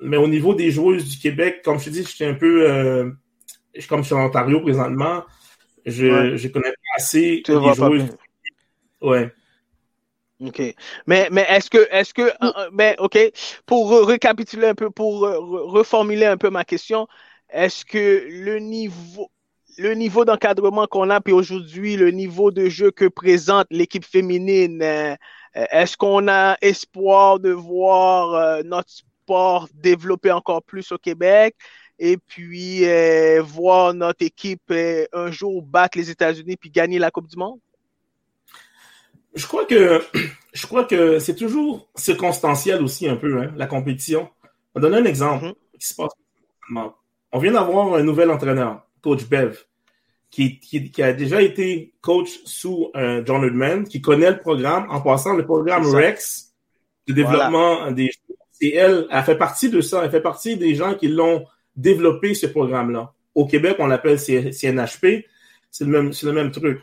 mais 0.00 0.16
au 0.16 0.28
niveau 0.28 0.54
des 0.54 0.70
joueuses 0.70 1.08
du 1.08 1.18
Québec, 1.18 1.62
comme 1.64 1.78
je 1.78 1.86
te 1.86 1.90
dis, 1.90 2.04
j'étais 2.04 2.26
un 2.26 2.34
peu 2.34 3.14
comme 3.88 4.02
je 4.02 4.06
suis 4.06 4.14
en 4.14 4.26
Ontario 4.26 4.60
présentement, 4.60 5.24
je, 5.84 6.36
je 6.36 6.48
connais 6.48 6.70
pas 6.70 6.96
assez 6.96 7.42
des 7.46 7.74
joueuses. 7.74 8.16
Ouais. 9.00 9.30
OK. 10.44 10.74
Mais, 11.06 11.28
mais 11.30 11.46
est-ce 11.48 11.70
que, 11.70 11.88
est-ce 11.90 12.12
que, 12.12 12.22
mais, 12.22 12.30
euh, 12.42 12.50
euh, 12.58 12.70
ben, 12.72 12.94
OK, 12.98 13.18
pour 13.64 14.06
récapituler 14.06 14.68
un 14.68 14.74
peu, 14.74 14.90
pour 14.90 15.20
reformuler 15.20 16.26
un 16.26 16.36
peu 16.36 16.50
ma 16.50 16.64
question, 16.64 17.08
est-ce 17.48 17.84
que 17.84 18.26
le 18.28 18.58
niveau, 18.58 19.30
le 19.78 19.94
niveau 19.94 20.24
d'encadrement 20.26 20.86
qu'on 20.86 21.08
a, 21.08 21.20
puis 21.20 21.32
aujourd'hui, 21.32 21.96
le 21.96 22.10
niveau 22.10 22.50
de 22.50 22.68
jeu 22.68 22.90
que 22.90 23.06
présente 23.06 23.66
l'équipe 23.70 24.04
féminine, 24.04 24.82
euh, 24.82 25.16
est-ce 25.54 25.96
qu'on 25.96 26.28
a 26.28 26.58
espoir 26.60 27.40
de 27.40 27.50
voir 27.50 28.62
notre 28.64 28.90
sport 28.90 29.68
développer 29.72 30.32
encore 30.32 30.62
plus 30.62 30.92
au 30.92 30.98
Québec? 30.98 31.56
et 31.98 32.18
puis 32.18 32.84
voir 33.40 33.94
notre 33.94 34.22
équipe 34.22 34.70
un 35.14 35.30
jour 35.30 35.62
battre 35.62 35.96
les 35.96 36.10
États-Unis 36.10 36.58
puis 36.58 36.70
gagner 36.70 36.98
la 36.98 37.10
Coupe 37.10 37.26
du 37.26 37.38
Monde? 37.38 37.58
Je 39.36 39.46
crois 39.46 39.64
que 39.64 40.00
je 40.52 40.66
crois 40.66 40.84
que 40.84 41.20
c'est 41.20 41.36
toujours 41.36 41.88
circonstanciel 41.94 42.82
aussi 42.82 43.08
un 43.08 43.16
peu, 43.16 43.38
hein, 43.38 43.52
la 43.56 43.66
compétition. 43.66 44.28
On 44.74 44.80
va 44.80 44.88
donner 44.88 45.02
un 45.02 45.04
exemple 45.04 45.52
qui 45.78 45.86
se 45.86 45.94
passe. 45.94 46.10
On 47.32 47.38
vient 47.38 47.52
d'avoir 47.52 47.94
un 47.94 48.02
nouvel 48.02 48.30
entraîneur, 48.30 48.86
coach 49.02 49.24
Bev, 49.26 49.58
qui, 50.30 50.58
qui, 50.58 51.02
a 51.02 51.12
déjà 51.12 51.40
été 51.42 51.94
coach 52.00 52.40
sous 52.44 52.90
euh, 52.96 53.22
John 53.24 53.42
Ludman, 53.42 53.86
qui 53.86 54.00
connaît 54.00 54.30
le 54.30 54.38
programme 54.38 54.86
en 54.90 55.00
passant 55.00 55.34
le 55.34 55.44
programme 55.44 55.86
Rex 55.86 56.54
de 57.06 57.12
développement 57.12 57.92
des 57.92 58.10
c'est 58.58 58.70
elle, 58.70 59.06
elle 59.10 59.24
fait 59.24 59.36
partie 59.36 59.68
de 59.68 59.80
ça, 59.80 60.02
elle 60.04 60.10
fait 60.10 60.20
partie 60.20 60.56
des 60.56 60.74
gens 60.74 60.94
qui 60.94 61.08
l'ont 61.08 61.44
développé 61.74 62.34
ce 62.34 62.46
programme-là. 62.46 63.12
Au 63.34 63.46
Québec, 63.46 63.76
on 63.78 63.86
l'appelle 63.86 64.18
CNHP, 64.18 65.26
c'est 65.70 65.84
le 65.84 65.90
même, 65.90 66.12
c'est 66.12 66.26
le 66.26 66.32
même 66.32 66.50
truc. 66.50 66.80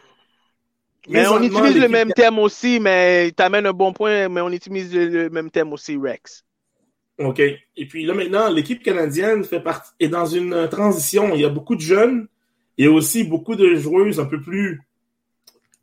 Mais 1.10 1.28
on 1.28 1.42
utilise 1.42 1.78
le 1.78 1.90
même 1.90 2.12
thème 2.14 2.40
aussi, 2.40 2.80
mais 2.80 3.32
tu 3.36 3.44
amènes 3.44 3.66
un 3.66 3.74
bon 3.74 3.94
point, 3.94 4.30
mais 4.30 4.42
on 4.42 4.52
utilise 4.52 4.94
le, 4.96 5.30
même 5.30 5.52
thème 5.52 5.74
aussi, 5.74 5.98
Rex. 5.98 6.46
OK. 7.20 7.40
Et 7.40 7.86
puis 7.88 8.06
là, 8.06 8.14
maintenant, 8.14 8.50
l'équipe 8.50 8.82
canadienne 8.82 9.44
fait 9.44 9.60
partie, 9.60 9.92
est 10.00 10.08
dans 10.08 10.26
une 10.26 10.68
transition. 10.70 11.36
Il 11.36 11.42
y 11.42 11.46
a 11.46 11.50
beaucoup 11.50 11.76
de 11.76 11.82
jeunes. 11.82 12.28
Il 12.78 12.86
y 12.86 12.88
a 12.88 12.92
aussi 12.92 13.24
beaucoup 13.24 13.56
de 13.56 13.76
joueuses 13.76 14.20
un 14.20 14.26
peu 14.26 14.42
plus, 14.42 14.82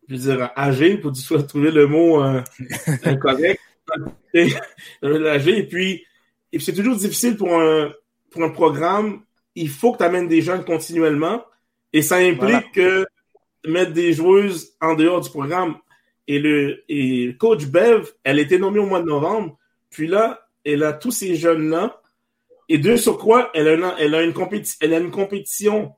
je 0.08 0.14
veux 0.14 0.20
dire, 0.20 0.50
âgées, 0.56 0.96
pour 0.96 1.12
trouver 1.48 1.70
le 1.70 1.86
mot 1.86 2.22
euh, 2.22 2.42
correct. 3.20 3.60
âgées. 5.04 5.58
Et 5.58 5.66
puis, 5.66 6.04
et 6.52 6.58
c'est 6.58 6.72
toujours 6.72 6.96
difficile 6.96 7.36
pour 7.36 7.54
un, 7.54 7.92
pour 8.30 8.42
un 8.42 8.50
programme. 8.50 9.20
Il 9.54 9.68
faut 9.68 9.92
que 9.92 9.98
tu 9.98 10.04
amènes 10.04 10.28
des 10.28 10.40
jeunes 10.42 10.64
continuellement. 10.64 11.44
Et 11.92 12.02
ça 12.02 12.16
implique 12.16 12.72
que 12.72 13.04
mettre 13.66 13.92
des 13.92 14.12
joueuses 14.12 14.72
en 14.80 14.94
dehors 14.94 15.20
du 15.20 15.30
programme. 15.30 15.76
Et 16.26 16.38
le 16.38 16.84
et 16.88 17.36
coach 17.38 17.66
Bev, 17.66 18.08
elle 18.24 18.38
était 18.38 18.58
nommée 18.58 18.78
au 18.78 18.86
mois 18.86 19.00
de 19.00 19.06
novembre. 19.06 19.58
Puis 19.90 20.06
là, 20.06 20.46
elle 20.64 20.82
a 20.82 20.92
tous 20.92 21.10
ces 21.10 21.36
jeunes-là. 21.36 22.00
Et 22.68 22.78
de 22.78 22.96
sur 22.96 23.18
quoi, 23.18 23.50
elle 23.52 23.66
a, 23.68 23.96
elle 23.98 24.14
a, 24.14 24.22
une, 24.22 24.32
compétition, 24.32 24.78
elle 24.80 24.94
a 24.94 24.98
une 24.98 25.10
compétition 25.10 25.92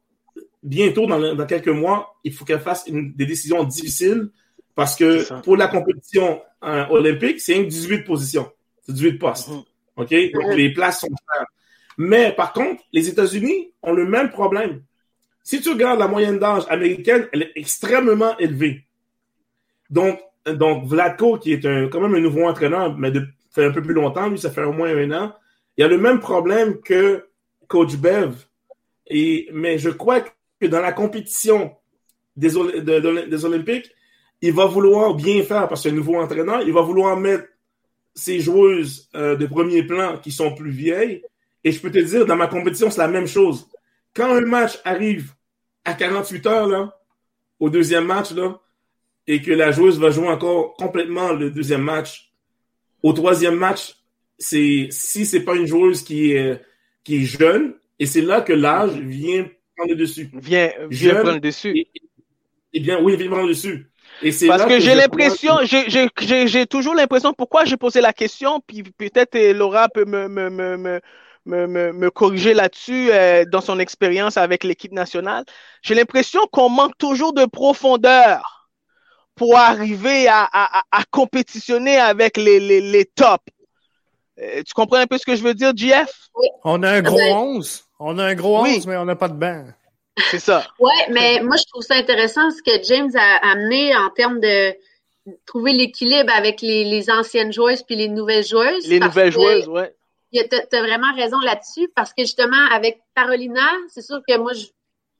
bientôt, 0.63 1.07
dans, 1.07 1.35
dans 1.35 1.47
quelques 1.47 1.69
mois. 1.69 2.19
Il 2.25 2.33
faut 2.33 2.47
qu'elle 2.47 2.61
fasse 2.61 2.85
une, 2.87 3.13
des 3.13 3.27
décisions 3.27 3.63
difficiles 3.65 4.31
parce 4.75 4.97
que 4.97 5.41
pour 5.43 5.57
la 5.57 5.69
compétition 5.69 6.41
hein, 6.63 6.87
olympique, 6.91 7.41
c'est 7.41 7.57
une 7.57 7.67
18 7.67 8.05
positions. 8.05 8.51
C'est 8.87 8.93
18 8.93 9.19
postes. 9.19 9.51
Mm-hmm. 9.51 9.65
OK? 9.97 10.33
Donc, 10.33 10.57
les 10.57 10.73
places 10.73 11.01
sont 11.01 11.09
chères. 11.09 11.47
Mais 11.99 12.33
par 12.33 12.53
contre, 12.53 12.83
les 12.93 13.09
États-Unis 13.09 13.73
ont 13.83 13.93
le 13.93 14.07
même 14.07 14.31
problème. 14.31 14.83
Si 15.43 15.61
tu 15.61 15.70
regardes 15.70 15.99
la 15.99 16.09
moyenne 16.09 16.38
d'âge 16.38 16.64
américaine, 16.68 17.28
elle 17.32 17.43
est 17.43 17.53
extrêmement 17.57 18.36
élevée. 18.38 18.84
Donc, 19.90 20.20
donc 20.47 20.86
Vladko, 20.86 21.38
qui 21.38 21.53
est 21.53 21.64
un, 21.66 21.88
quand 21.88 22.01
même 22.01 22.14
un 22.14 22.20
nouveau 22.20 22.47
entraîneur, 22.47 22.97
mais 22.97 23.11
de, 23.11 23.26
fait 23.53 23.64
un 23.64 23.70
peu 23.70 23.82
plus 23.82 23.95
longtemps, 23.95 24.28
lui, 24.28 24.38
ça 24.38 24.51
fait 24.51 24.62
au 24.62 24.72
moins 24.72 24.95
un 24.97 25.11
an, 25.12 25.34
il 25.76 25.84
a 25.84 25.88
le 25.88 25.99
même 25.99 26.21
problème 26.21 26.80
que 26.80 27.26
Coach 27.68 27.96
Bev. 27.96 28.34
Mais 29.11 29.79
je 29.79 29.91
crois 29.91 30.21
que 30.61 30.67
dans 30.67 30.80
la 30.80 30.92
compétition 30.92 31.72
des, 32.37 32.57
Olympiques, 32.57 33.91
il 34.41 34.53
va 34.53 34.67
vouloir 34.67 35.14
bien 35.14 35.42
faire 35.42 35.68
parce 35.68 35.84
que 35.84 35.88
un 35.88 35.92
nouveau 35.92 36.17
entraîneur, 36.17 36.62
il 36.62 36.72
va 36.72 36.83
vouloir 36.83 37.17
mettre 37.17 37.45
ses 38.14 38.41
joueuses 38.41 39.08
euh, 39.14 39.37
de 39.37 39.46
premier 39.46 39.83
plan 39.83 40.18
qui 40.18 40.30
sont 40.30 40.54
plus 40.54 40.71
vieilles. 40.71 41.22
Et 41.64 41.72
je 41.72 41.80
peux 41.80 41.91
te 41.91 41.99
dire, 41.99 42.26
dans 42.26 42.37
ma 42.37 42.49
compétition, 42.49 42.91
c'est 42.91 43.00
la 43.00 43.08
même 43.08 43.26
chose 43.26 43.68
quand 44.14 44.34
un 44.34 44.41
match 44.43 44.79
arrive 44.84 45.33
à 45.84 45.95
48 45.95 46.47
heures, 46.47 46.67
là, 46.67 46.99
au 47.61 47.71
deuxième 47.71 48.05
match, 48.05 48.33
là, 48.33 48.61
et 49.26 49.41
que 49.41 49.53
la 49.53 49.71
joueuse 49.71 49.99
va 49.99 50.11
jouer 50.11 50.29
encore 50.29 50.75
complètement 50.75 51.33
le 51.33 51.51
deuxième 51.51 51.83
match, 51.83 52.33
au 53.03 53.13
troisième 53.13 53.57
match, 53.57 53.97
c'est 54.39 54.89
si 54.91 55.26
c'est 55.26 55.45
pas 55.45 55.55
une 55.55 55.67
joueuse 55.67 56.03
qui 56.03 56.33
est, 56.33 56.61
qui 57.05 57.22
est 57.22 57.25
jeune, 57.25 57.75
et 57.99 58.07
c'est 58.07 58.21
là 58.21 58.41
que 58.41 58.53
l'âge 58.53 58.93
vient 58.93 59.49
prendre 59.76 59.91
le 59.91 59.97
dessus. 59.97 60.30
Vient, 60.34 60.71
vient 60.91 61.14
prendre 61.14 61.34
le 61.34 61.41
dessus. 61.41 61.87
Eh 62.72 62.80
bien, 62.80 63.01
oui, 63.01 63.17
vient 63.17 63.29
prendre 63.29 63.45
le 63.45 63.51
dessus. 63.51 63.87
Et 64.22 64.30
Parce 64.47 64.67
que, 64.67 64.79
j'ai 64.79 64.95
l'impression, 64.95 65.59
j'ai 65.64 66.67
toujours 66.67 66.95
l'impression, 66.95 67.33
pourquoi 67.33 67.64
j'ai 67.64 67.76
posé 67.76 68.01
la 68.01 68.13
question, 68.13 68.61
puis 68.67 68.83
peut-être 68.83 69.53
Laura 69.53 69.89
peut 69.89 70.05
me, 70.05 70.29
me, 70.29 70.51
me, 70.51 71.01
me, 71.47 71.67
me, 71.67 71.93
me 71.93 72.11
corriger 72.11 72.55
là-dessus 72.55 73.11
euh, 73.11 73.45
dans 73.45 73.61
son 73.61 73.79
expérience 73.79 74.37
avec 74.37 74.64
l'équipe 74.64 74.93
nationale. 74.93 75.45
J'ai 75.83 75.95
l'impression 75.95 76.41
qu'on 76.53 76.69
manque 76.69 76.97
toujours 76.99 77.33
de 77.33 77.45
profondeur 77.45 78.71
pour 79.35 79.57
arriver 79.57 80.29
à, 80.29 80.49
à, 80.53 80.83
à 80.91 81.05
compétitionner 81.11 81.99
avec 81.99 82.37
les, 82.37 82.61
les, 82.61 82.81
les 82.81 83.05
tops. 83.05 83.43
Euh, 84.41 84.63
tu 84.67 84.73
comprends 84.75 84.99
un 84.99 85.07
peu 85.07 85.19
ce 85.19 85.27
que 85.27 85.37
je 85.37 85.43
veux 85.43 85.55
dire, 85.55 85.73
JF? 85.77 86.31
Oui. 86.37 86.49
On 86.64 86.83
a 86.83 86.91
un 86.91 87.03
gros 87.03 87.19
11. 87.19 87.85
On 87.99 88.19
a 88.19 88.25
un 88.25 88.35
gros 88.35 88.64
11, 88.64 88.87
mais 88.87 88.97
on 88.97 89.05
n'a 89.05 89.17
pas 89.17 89.29
de 89.29 89.35
banc. 89.35 89.64
C'est 90.31 90.39
ça. 90.39 90.67
Oui, 90.79 90.93
mais 91.11 91.41
moi, 91.43 91.57
je 91.57 91.64
trouve 91.71 91.83
ça 91.83 91.95
intéressant 91.95 92.51
ce 92.51 92.63
que 92.63 92.83
James 92.85 93.11
a 93.17 93.51
amené 93.53 93.97
en 93.97 94.11
termes 94.11 94.41
de 94.41 94.75
trouver 95.47 95.73
l'équilibre 95.73 96.33
avec 96.35 96.61
les, 96.61 96.85
les, 96.85 97.11
anciennes 97.11 97.53
joueuses 97.53 97.83
puis 97.83 97.97
les 97.97 98.09
nouvelles 98.09 98.45
joueuses. 98.45 98.87
Les 98.89 98.99
nouvelles 98.99 99.33
joueuses, 99.33 99.69
oui. 99.69 99.83
Tu 100.33 100.38
as, 100.41 100.80
vraiment 100.83 101.13
raison 101.14 101.38
là-dessus 101.41 101.91
parce 101.95 102.13
que 102.13 102.22
justement, 102.22 102.64
avec 102.71 103.00
Carolina, 103.14 103.68
c'est 103.88 104.03
sûr 104.03 104.21
que 104.26 104.37
moi, 104.38 104.53
je, 104.53 104.67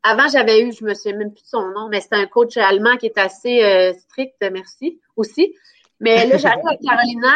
avant, 0.03 0.29
j'avais 0.29 0.63
eu, 0.63 0.73
je 0.73 0.85
me 0.85 0.95
souviens 0.95 1.19
même 1.19 1.33
plus 1.33 1.43
de 1.43 1.49
son 1.49 1.69
nom, 1.69 1.89
mais 1.89 2.01
c'était 2.01 2.17
un 2.17 2.27
coach 2.27 2.57
allemand 2.57 2.97
qui 2.97 3.07
est 3.07 3.19
assez 3.19 3.63
euh, 3.63 3.93
strict, 3.93 4.37
merci, 4.53 5.01
aussi. 5.17 5.55
Mais 6.01 6.27
là, 6.27 6.39
j'arrive 6.39 6.67
avec 6.67 6.81
Carolina, 6.81 7.35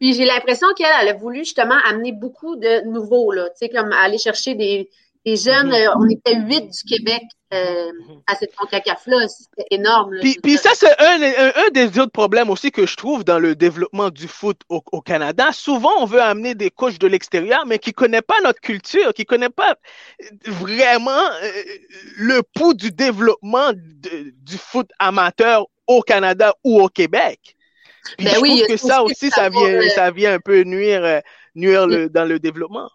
puis 0.00 0.14
j'ai 0.14 0.24
l'impression 0.24 0.68
qu'elle 0.74 0.88
elle 1.00 1.08
a 1.08 1.14
voulu 1.14 1.40
justement 1.40 1.78
amener 1.84 2.12
beaucoup 2.12 2.56
de 2.56 2.84
nouveaux, 2.88 3.30
là, 3.30 3.48
tu 3.50 3.58
sais, 3.58 3.68
comme 3.68 3.92
aller 3.92 4.18
chercher 4.18 4.54
des, 4.54 4.88
des 5.24 5.36
jeunes. 5.36 5.72
Euh, 5.72 5.94
on 5.96 6.08
était 6.08 6.36
huit 6.36 6.68
du 6.68 6.82
Québec 6.88 7.22
euh, 7.52 7.90
à 8.26 8.34
cette 8.34 8.54
CONCACAF-là. 8.56 9.28
C'était 9.28 9.66
énorme. 9.70 10.16
puis, 10.20 10.38
puis 10.42 10.56
ça, 10.56 10.70
c'est 10.74 10.98
un, 10.98 11.20
un, 11.20 11.70
des 11.72 11.98
autres 11.98 12.12
problèmes 12.12 12.50
aussi 12.50 12.70
que 12.70 12.86
je 12.86 12.96
trouve 12.96 13.24
dans 13.24 13.38
le 13.38 13.54
développement 13.54 14.10
du 14.10 14.26
foot 14.26 14.60
au, 14.68 14.82
au 14.92 15.00
Canada. 15.00 15.50
Souvent, 15.52 15.92
on 15.98 16.06
veut 16.06 16.22
amener 16.22 16.54
des 16.54 16.70
coachs 16.70 16.98
de 16.98 17.06
l'extérieur, 17.06 17.64
mais 17.66 17.78
qui 17.78 17.90
ne 17.90 17.94
connaissent 17.94 18.22
pas 18.22 18.40
notre 18.42 18.60
culture, 18.60 19.12
qui 19.14 19.22
ne 19.22 19.26
connaissent 19.26 19.50
pas 19.54 19.76
vraiment 20.46 21.10
euh, 21.10 21.50
le 22.16 22.42
pouls 22.54 22.74
du 22.74 22.90
développement 22.90 23.72
de, 23.72 24.32
du 24.36 24.56
foot 24.56 24.88
amateur 24.98 25.66
au 25.86 26.00
Canada 26.00 26.54
ou 26.64 26.80
au 26.80 26.88
Québec. 26.88 27.56
Puis 28.18 28.26
ben 28.26 28.34
je 28.34 28.40
oui, 28.40 28.56
trouve 28.58 28.68
que 28.68 28.76
ça 28.76 29.02
aussi, 29.02 29.30
ça 29.30 29.48
vient, 29.48 29.88
ça 29.90 30.10
vient 30.10 30.34
un 30.34 30.40
peu 30.40 30.62
nuire, 30.62 31.22
nuire 31.54 31.86
le, 31.86 32.08
dans 32.08 32.24
le 32.24 32.40
développement. 32.40 32.90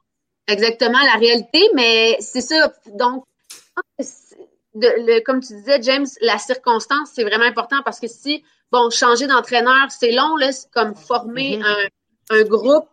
Exactement, 0.48 1.00
la 1.04 1.20
réalité, 1.20 1.70
mais 1.74 2.18
c'est 2.20 2.42
ça. 2.42 2.74
Donc, 2.94 3.26
de, 4.00 4.88
le, 5.06 5.20
comme 5.22 5.42
tu 5.42 5.54
disais, 5.54 5.82
James, 5.82 6.08
la 6.22 6.38
circonstance, 6.38 7.10
c'est 7.14 7.24
vraiment 7.24 7.46
important 7.46 7.78
parce 7.84 8.00
que 8.00 8.08
si, 8.08 8.44
bon, 8.72 8.90
changer 8.90 9.28
d'entraîneur, 9.28 9.90
c'est 9.90 10.12
long, 10.12 10.36
là, 10.38 10.52
c'est 10.52 10.70
comme 10.72 10.96
former 10.96 11.58
mm-hmm. 11.58 11.90
un, 12.32 12.38
un, 12.38 12.44
groupe, 12.44 12.88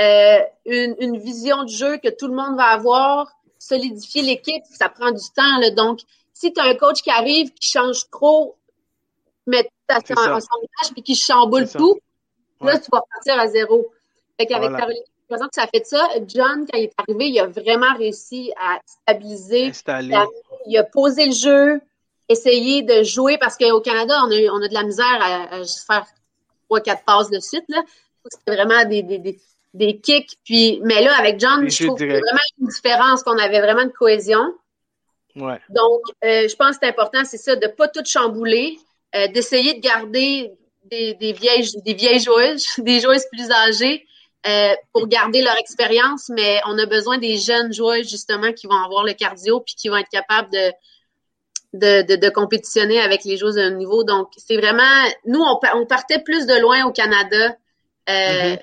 euh, 0.00 0.38
une, 0.64 0.96
une, 0.98 1.18
vision 1.18 1.62
de 1.62 1.68
jeu 1.68 1.98
que 1.98 2.08
tout 2.08 2.26
le 2.26 2.34
monde 2.34 2.56
va 2.56 2.66
avoir, 2.66 3.30
solidifier 3.58 4.22
l'équipe, 4.22 4.64
ça 4.72 4.88
prend 4.88 5.10
du 5.10 5.24
temps. 5.34 5.58
Là. 5.60 5.70
Donc, 5.70 6.00
si 6.32 6.52
tu 6.52 6.60
as 6.60 6.64
un 6.64 6.74
coach 6.74 7.02
qui 7.02 7.10
arrive, 7.10 7.52
qui 7.52 7.68
change 7.68 8.10
trop, 8.10 8.56
met 9.46 9.68
à 9.88 10.00
son, 10.00 10.40
son 10.40 10.92
puis 10.92 11.02
qui 11.02 11.14
chamboule 11.14 11.68
tout, 11.68 11.98
là, 12.60 12.78
tu 12.78 12.88
vas 12.92 13.02
partir 13.12 13.38
à 13.38 13.46
zéro. 13.46 13.86
Fait 14.38 14.46
qu'avec 14.46 14.70
voilà. 14.70 14.78
Caroline, 14.78 15.02
que 15.28 15.34
ça 15.52 15.66
fait 15.66 15.84
ça. 15.84 16.06
John, 16.26 16.66
quand 16.70 16.78
il 16.78 16.84
est 16.84 16.92
arrivé, 16.98 17.28
il 17.28 17.40
a 17.40 17.46
vraiment 17.46 17.94
réussi 17.96 18.52
à 18.60 18.78
stabiliser. 18.86 19.72
Il 20.66 20.78
a 20.78 20.84
posé 20.84 21.26
le 21.26 21.32
jeu, 21.32 21.80
essayé 22.28 22.82
de 22.82 23.02
jouer 23.02 23.38
parce 23.38 23.56
qu'au 23.56 23.80
Canada, 23.80 24.14
on 24.24 24.30
a, 24.30 24.52
on 24.52 24.62
a 24.62 24.68
de 24.68 24.74
la 24.74 24.82
misère 24.82 25.18
à, 25.20 25.56
à 25.56 25.64
faire 25.64 26.06
trois, 26.66 26.80
quatre 26.80 27.04
passes 27.04 27.30
de 27.30 27.40
suite. 27.40 27.64
C'était 28.28 28.56
vraiment 28.56 28.84
des, 28.84 29.02
des, 29.02 29.18
des, 29.18 29.38
des, 29.74 29.98
kicks. 29.98 30.36
Puis, 30.44 30.80
mais 30.82 31.02
là, 31.02 31.16
avec 31.18 31.38
John, 31.38 31.68
je 31.68 31.84
trouve 31.84 31.96
qu'il 31.96 32.08
y 32.08 32.10
a 32.10 32.18
vraiment 32.18 32.38
une 32.60 32.68
différence, 32.68 33.22
qu'on 33.22 33.38
avait 33.38 33.60
vraiment 33.60 33.84
de 33.84 33.92
cohésion. 33.92 34.54
Ouais. 35.36 35.60
Donc, 35.68 36.00
euh, 36.24 36.48
je 36.48 36.56
pense 36.56 36.72
que 36.72 36.78
c'est 36.82 36.88
important, 36.88 37.24
c'est 37.24 37.36
ça, 37.36 37.54
de 37.56 37.66
ne 37.66 37.70
pas 37.70 37.88
tout 37.88 38.02
chambouler, 38.04 38.78
euh, 39.14 39.28
d'essayer 39.28 39.74
de 39.74 39.80
garder 39.80 40.50
des, 40.84 41.14
des, 41.14 41.32
vieilles, 41.32 41.68
des 41.84 41.94
vieilles 41.94 42.20
joueuses, 42.20 42.66
des 42.78 43.00
joueuses 43.00 43.26
plus 43.30 43.50
âgées, 43.50 44.06
euh, 44.48 44.74
pour 44.92 45.08
garder 45.08 45.42
leur 45.42 45.56
expérience, 45.56 46.28
mais 46.28 46.60
on 46.66 46.78
a 46.78 46.86
besoin 46.86 47.18
des 47.18 47.36
jeunes 47.36 47.72
joueurs 47.72 48.02
justement 48.02 48.52
qui 48.52 48.66
vont 48.66 48.76
avoir 48.76 49.04
le 49.04 49.12
cardio 49.12 49.60
puis 49.60 49.74
qui 49.74 49.88
vont 49.88 49.96
être 49.96 50.08
capables 50.08 50.50
de 50.50 50.72
de, 51.72 52.02
de, 52.02 52.16
de 52.16 52.28
compétitionner 52.30 53.00
avec 53.00 53.24
les 53.24 53.36
joueurs 53.36 53.54
de 53.54 53.66
haut 53.66 53.76
niveau. 53.76 54.04
Donc, 54.04 54.30
c'est 54.36 54.56
vraiment 54.56 54.82
nous, 55.26 55.40
on, 55.40 55.58
on, 55.74 55.86
partait 55.86 56.20
plus 56.20 56.46
de 56.46 56.58
loin 56.60 56.86
au 56.86 56.92
Canada 56.92 57.56
euh, 58.08 58.12
mm-hmm. 58.54 58.58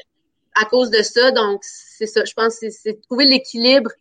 à 0.55 0.65
cause 0.65 0.89
de 0.89 1.01
ça. 1.01 1.31
Donc, 1.31 1.61
c'est 1.63 2.07
ça. 2.07 2.23
Je 2.25 2.33
pense 2.33 2.55
c'est 2.55 3.01
trouver 3.01 3.25
l'équilibre. 3.25 3.91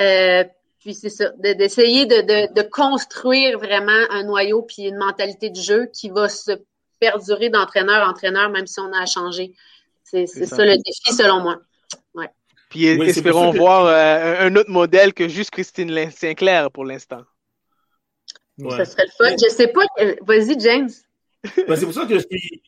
Euh, 0.00 0.44
puis 0.80 0.94
c'est 0.94 1.10
ça, 1.10 1.30
d'essayer 1.38 2.04
de, 2.04 2.16
de, 2.16 2.52
de, 2.52 2.62
construire 2.62 3.58
vraiment 3.58 4.04
un 4.10 4.24
noyau 4.24 4.62
puis 4.62 4.82
une 4.82 4.96
mentalité 4.98 5.48
de 5.48 5.56
jeu 5.58 5.86
qui 5.94 6.10
va 6.10 6.28
se 6.28 6.52
perdurer 7.00 7.48
d'entraîneur 7.48 8.06
en 8.06 8.10
entraîneur, 8.10 8.50
même 8.50 8.66
si 8.66 8.80
on 8.80 8.92
a 8.92 9.06
changé. 9.06 9.54
C'est 10.04 10.26
ça. 10.26 10.46
ça. 10.46 10.64
le 10.64 10.76
défi, 10.76 11.14
selon 11.14 11.40
moi. 11.40 11.58
Ouais. 12.14 12.28
Puis 12.68 12.96
oui, 12.96 13.08
espérons 13.08 13.50
voir 13.52 13.86
euh, 13.86 14.46
un 14.46 14.56
autre 14.56 14.70
modèle 14.70 15.14
que 15.14 15.28
juste 15.28 15.50
Christine 15.50 16.10
Sinclair 16.10 16.70
pour 16.70 16.84
l'instant. 16.84 17.22
Ouais. 18.58 18.76
Ça 18.76 18.84
serait 18.84 19.04
le 19.06 19.26
fun. 19.26 19.36
Je 19.36 19.52
sais 19.52 19.68
pas. 19.68 19.82
Euh, 20.00 20.14
vas-y, 20.22 20.58
James. 20.60 20.90
Ben, 21.68 21.76
c'est 21.76 21.84
pour 21.84 21.94
ça 21.94 22.06
que 22.06 22.14
je 22.14 22.24
suis. 22.30 22.62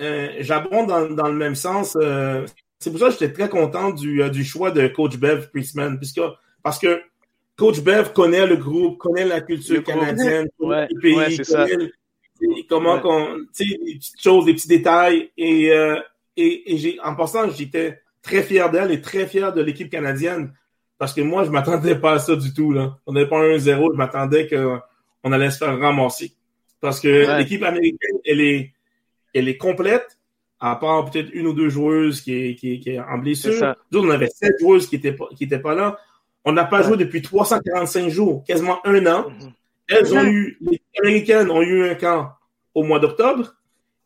Euh, 0.00 0.28
J'abonde 0.40 0.88
dans, 0.88 1.10
dans, 1.10 1.28
le 1.28 1.34
même 1.34 1.54
sens. 1.54 1.96
Euh, 2.00 2.46
c'est 2.78 2.90
pour 2.90 3.00
ça 3.00 3.06
que 3.06 3.12
j'étais 3.12 3.32
très 3.32 3.48
content 3.48 3.90
du, 3.90 4.22
euh, 4.22 4.28
du, 4.28 4.44
choix 4.44 4.70
de 4.70 4.86
Coach 4.88 5.16
Bev 5.16 5.48
Priestman. 5.50 5.98
Puisque, 5.98 6.20
parce 6.62 6.78
que 6.78 7.02
Coach 7.56 7.80
Bev 7.80 8.12
connaît 8.12 8.46
le 8.46 8.56
groupe, 8.56 8.98
connaît 8.98 9.24
la 9.24 9.40
culture 9.40 9.76
le 9.76 9.82
canadienne, 9.82 10.48
ouais, 10.60 10.86
le 10.90 11.00
pays, 11.00 11.16
ouais, 11.16 11.36
connaît 12.38 12.66
comment 12.68 13.00
qu'on. 13.00 13.38
Tu 13.56 13.68
sais, 13.68 13.78
les 13.84 13.94
petites 13.96 14.22
choses, 14.22 14.46
les 14.46 14.54
petits 14.54 14.68
détails. 14.68 15.30
Et 15.36 15.70
et, 16.42 16.72
et 16.72 16.78
j'ai, 16.78 16.98
en 17.00 17.14
passant, 17.14 17.50
j'étais 17.50 18.00
très 18.22 18.42
fier 18.42 18.70
d'elle 18.70 18.90
et 18.90 19.00
très 19.00 19.26
fier 19.26 19.52
de 19.52 19.62
l'équipe 19.62 19.90
canadienne 19.90 20.52
parce 20.98 21.14
que 21.14 21.20
moi, 21.20 21.44
je 21.44 21.50
m'attendais 21.50 21.94
pas 21.94 22.14
à 22.14 22.18
ça 22.18 22.34
du 22.36 22.52
tout. 22.52 22.72
Là. 22.72 22.98
On 23.06 23.12
n'avait 23.12 23.28
pas 23.28 23.38
un 23.38 23.56
1-0, 23.56 23.92
je 23.92 23.96
m'attendais 23.96 24.48
qu'on 24.48 25.32
allait 25.32 25.50
se 25.50 25.58
faire 25.58 25.78
ramasser. 25.78 26.32
Parce 26.80 27.00
que 27.00 27.26
ouais. 27.26 27.38
l'équipe 27.38 27.62
américaine, 27.62 28.18
elle 28.24 28.40
est, 28.40 28.72
elle 29.34 29.48
est 29.48 29.56
complète, 29.56 30.18
à 30.60 30.74
part 30.76 31.08
peut-être 31.10 31.30
une 31.32 31.46
ou 31.46 31.52
deux 31.52 31.68
joueuses 31.68 32.20
qui 32.20 32.34
est, 32.34 32.54
qui 32.56 32.74
est, 32.74 32.78
qui 32.80 32.90
est 32.90 32.98
en 32.98 33.18
blessure. 33.18 33.74
Nous, 33.92 34.00
on 34.00 34.10
avait 34.10 34.28
sept 34.28 34.54
joueuses 34.60 34.88
qui 34.88 34.96
étaient 34.96 35.12
pas, 35.12 35.28
qui 35.36 35.44
étaient 35.44 35.60
pas 35.60 35.74
là. 35.74 35.96
On 36.44 36.52
n'a 36.52 36.64
pas 36.64 36.78
ouais. 36.80 36.88
joué 36.88 36.96
depuis 36.96 37.22
345 37.22 38.08
jours, 38.08 38.44
quasiment 38.44 38.84
un 38.84 39.06
an. 39.06 39.30
Mm 39.30 39.38
-hmm. 39.38 39.52
Elles 39.88 40.14
ont 40.14 40.24
eu, 40.24 40.58
les 40.60 40.80
Américaines 41.00 41.50
ont 41.50 41.62
eu 41.62 41.88
un 41.88 41.94
camp 41.94 42.32
au 42.74 42.82
mois 42.82 43.00
d'octobre. 43.00 43.54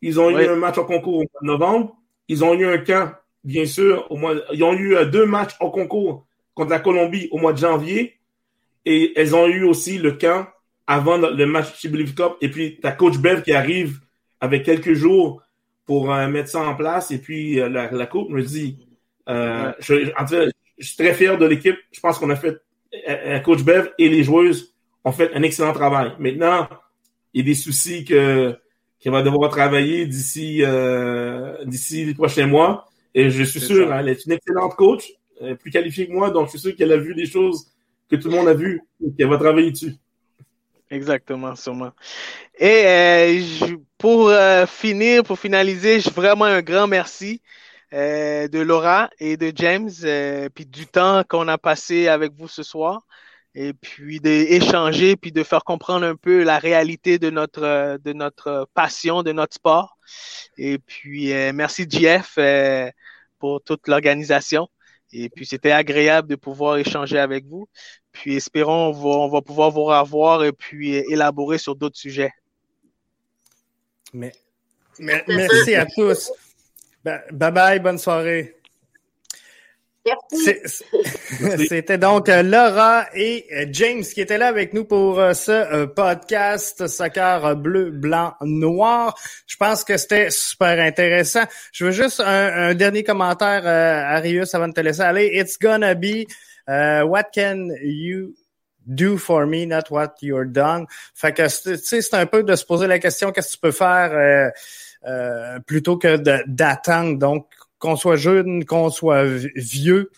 Ils 0.00 0.18
ont 0.18 0.32
ouais. 0.32 0.44
eu 0.44 0.48
un 0.48 0.56
match 0.56 0.78
en 0.78 0.84
concours 0.84 1.14
au 1.14 1.24
mois 1.30 1.40
de 1.42 1.46
novembre. 1.46 1.96
Ils 2.32 2.42
ont 2.44 2.54
eu 2.54 2.66
un 2.66 2.78
camp, 2.78 3.12
bien 3.44 3.66
sûr, 3.66 4.06
au 4.10 4.16
mois, 4.16 4.34
ils 4.52 4.64
ont 4.64 4.72
eu 4.72 4.96
deux 5.06 5.26
matchs 5.26 5.54
en 5.60 5.68
concours 5.68 6.26
contre 6.54 6.70
la 6.70 6.80
Colombie 6.80 7.28
au 7.30 7.38
mois 7.38 7.52
de 7.52 7.59
janvier. 7.59 8.18
Et 8.84 9.12
elles 9.16 9.34
ont 9.36 9.46
eu 9.46 9.64
aussi 9.64 9.98
le 9.98 10.12
camp 10.12 10.46
avant 10.86 11.18
le 11.18 11.46
match 11.46 11.86
Believe 11.86 12.14
Cup. 12.14 12.32
Et 12.40 12.50
puis, 12.50 12.80
ta 12.80 12.92
coach 12.92 13.18
Bev 13.18 13.42
qui 13.42 13.52
arrive 13.52 14.00
avec 14.40 14.64
quelques 14.64 14.94
jours 14.94 15.42
pour 15.84 16.12
euh, 16.12 16.26
mettre 16.28 16.48
ça 16.48 16.60
en 16.60 16.74
place. 16.74 17.10
Et 17.10 17.18
puis, 17.18 17.60
euh, 17.60 17.68
la, 17.68 17.90
la 17.90 18.06
coupe 18.06 18.30
me 18.30 18.42
dit, 18.42 18.78
euh, 19.28 19.72
je, 19.78 20.10
en 20.20 20.26
fait, 20.26 20.50
je 20.78 20.86
suis 20.86 20.96
très 20.96 21.14
fier 21.14 21.36
de 21.36 21.46
l'équipe. 21.46 21.76
Je 21.92 22.00
pense 22.00 22.18
qu'on 22.18 22.30
a 22.30 22.36
fait, 22.36 22.56
euh, 23.09 23.38
coach 23.40 23.62
Bev 23.62 23.90
et 23.98 24.09
les 24.09 24.24
joueuses 24.24 24.74
ont 25.04 25.12
fait 25.12 25.32
un 25.34 25.42
excellent 25.42 25.74
travail. 25.74 26.12
Maintenant, 26.18 26.68
il 27.34 27.40
y 27.40 27.44
a 27.44 27.46
des 27.46 27.54
soucis 27.54 28.04
que 28.04 28.56
qui 29.03 29.11
va 29.11 29.23
devoir 29.23 29.51
travailler 29.51 30.07
d'ici 30.07 30.62
euh, 30.62 31.62
d'ici 31.66 32.07
les 32.07 32.15
prochains 32.15 32.47
mois. 32.47 32.89
Et 33.15 33.29
je 33.29 33.43
suis 33.43 33.61
sûr, 33.61 33.93
hein, 33.93 33.99
elle 34.01 34.09
est 34.09 34.24
une 34.24 34.33
excellente 34.33 34.74
coach, 34.77 35.12
plus 35.61 35.70
qualifiée 35.70 36.07
que 36.07 36.12
moi, 36.12 36.31
donc 36.31 36.47
je 36.47 36.51
suis 36.53 36.61
sûr 36.61 36.77
qu'elle 36.77 36.93
a 36.93 36.97
vu 36.97 37.15
des 37.15 37.27
choses 37.27 37.66
que 38.09 38.16
tout 38.16 38.29
le 38.29 38.37
monde 38.37 38.49
a 38.49 38.55
vues 38.55 38.81
et 39.05 39.12
qu'elle 39.12 39.29
va 39.29 39.37
travailler 39.37 39.70
dessus. 39.70 39.95
Exactement, 40.93 41.57
sûrement. 41.57 41.93
Et 42.59 42.87
euh, 42.87 43.41
je, 43.41 43.77
pour 43.97 44.29
euh, 44.29 44.66
finir, 44.66 45.23
pour 45.23 45.39
finaliser, 45.39 45.99
vraiment 46.15 46.45
un 46.45 46.61
grand 46.61 46.87
merci 46.87 47.41
euh, 47.95 48.47
de 48.47 48.59
Laura 48.59 49.09
et 49.19 49.39
de 49.39 49.51
James, 49.55 49.91
euh, 50.05 50.51
puis 50.55 50.66
du 50.66 50.87
temps 50.87 51.23
qu'on 51.27 51.49
a 51.49 51.57
passé 51.57 52.09
avec 52.09 52.33
vous 52.35 52.49
ce 52.49 52.62
soir 52.62 53.07
et 53.55 53.73
puis 53.74 54.20
d'échanger, 54.20 55.16
puis 55.16 55.33
de 55.33 55.43
faire 55.43 55.65
comprendre 55.65 56.07
un 56.07 56.16
peu 56.16 56.43
la 56.43 56.59
réalité 56.59 57.19
de 57.19 57.31
notre 57.31 57.99
de 58.03 58.12
notre 58.12 58.69
passion, 58.74 59.23
de 59.23 59.33
notre 59.33 59.55
sport. 59.55 59.99
Et 60.57 60.79
puis 60.79 61.33
euh, 61.33 61.53
merci 61.53 61.87
JF 61.89 62.35
euh, 62.39 62.91
pour 63.39 63.62
toute 63.62 63.89
l'organisation. 63.89 64.69
Et 65.12 65.29
puis 65.29 65.45
c'était 65.45 65.73
agréable 65.73 66.29
de 66.29 66.37
pouvoir 66.37 66.79
échanger 66.79 67.19
avec 67.19 67.45
vous. 67.45 67.69
Puis 68.12 68.37
espérons 68.37 68.89
on 68.89 68.93
va, 68.93 69.09
on 69.09 69.29
va 69.29 69.43
pouvoir 69.43 69.70
vous 69.70 69.85
revoir 69.85 70.45
et 70.45 70.53
puis 70.53 70.95
élaborer 70.95 71.59
sur 71.59 71.77
d'autres 71.77 71.99
sujets. 71.99 72.33
Mais, 74.15 74.33
mais 74.99 75.24
merci 75.27 75.74
à 75.74 75.87
tous. 75.87 76.33
Bye 77.05 77.53
bye, 77.53 77.81
bonne 77.81 77.99
soirée. 77.99 78.61
C'était 81.69 81.99
donc 81.99 82.29
euh, 82.29 82.43
Laura 82.43 83.07
et 83.15 83.47
euh, 83.53 83.66
James 83.70 84.03
qui 84.03 84.20
étaient 84.20 84.39
là 84.39 84.49
avec 84.49 84.73
nous 84.73 84.85
pour 84.85 85.20
euh, 85.20 85.33
ce 85.33 85.85
podcast 85.87 86.89
Soccer 86.89 87.57
bleu, 87.57 87.91
blanc, 87.91 88.35
noir. 88.41 89.15
Je 89.47 89.57
pense 89.57 89.85
que 89.85 89.97
c'était 89.97 90.31
super 90.31 90.81
intéressant. 90.81 91.45
Je 91.73 91.85
veux 91.85 91.91
juste 91.93 92.20
un, 92.20 92.74
dernier 92.74 93.05
commentaire, 93.05 93.66
Arius, 93.66 94.55
avant 94.55 94.69
de 94.69 94.73
te 94.73 94.81
laisser 94.81 95.03
aller. 95.03 95.31
It's 95.35 95.57
gonna 95.59 95.95
be 95.95 96.27
what 96.66 97.31
can 97.35 97.69
you 97.83 98.35
do 98.85 99.16
for 99.16 99.47
me, 99.47 99.66
not 99.66 99.91
what 99.91 100.15
you're 100.20 100.47
done? 100.47 100.87
Fait 101.15 101.33
que, 101.33 101.43
tu 101.43 101.77
sais, 101.77 102.03
c'est 102.03 102.16
un 102.16 102.27
peu 102.27 102.43
de 102.43 102.57
se 102.57 102.65
poser 102.65 102.89
la 102.89 102.99
question, 102.99 103.31
qu'est-ce 103.31 103.49
que 103.49 103.53
tu 103.53 103.61
peux 103.61 103.73
faire 103.73 104.53
plutôt 105.66 105.97
que 105.97 106.16
d'attendre. 106.47 107.19
Donc, 107.19 107.47
qu'on 107.82 107.96
soit 107.96 108.16
jeune, 108.16 108.64
qu'on 108.64 108.90
soit 108.90 109.24
vieux, 109.56 110.12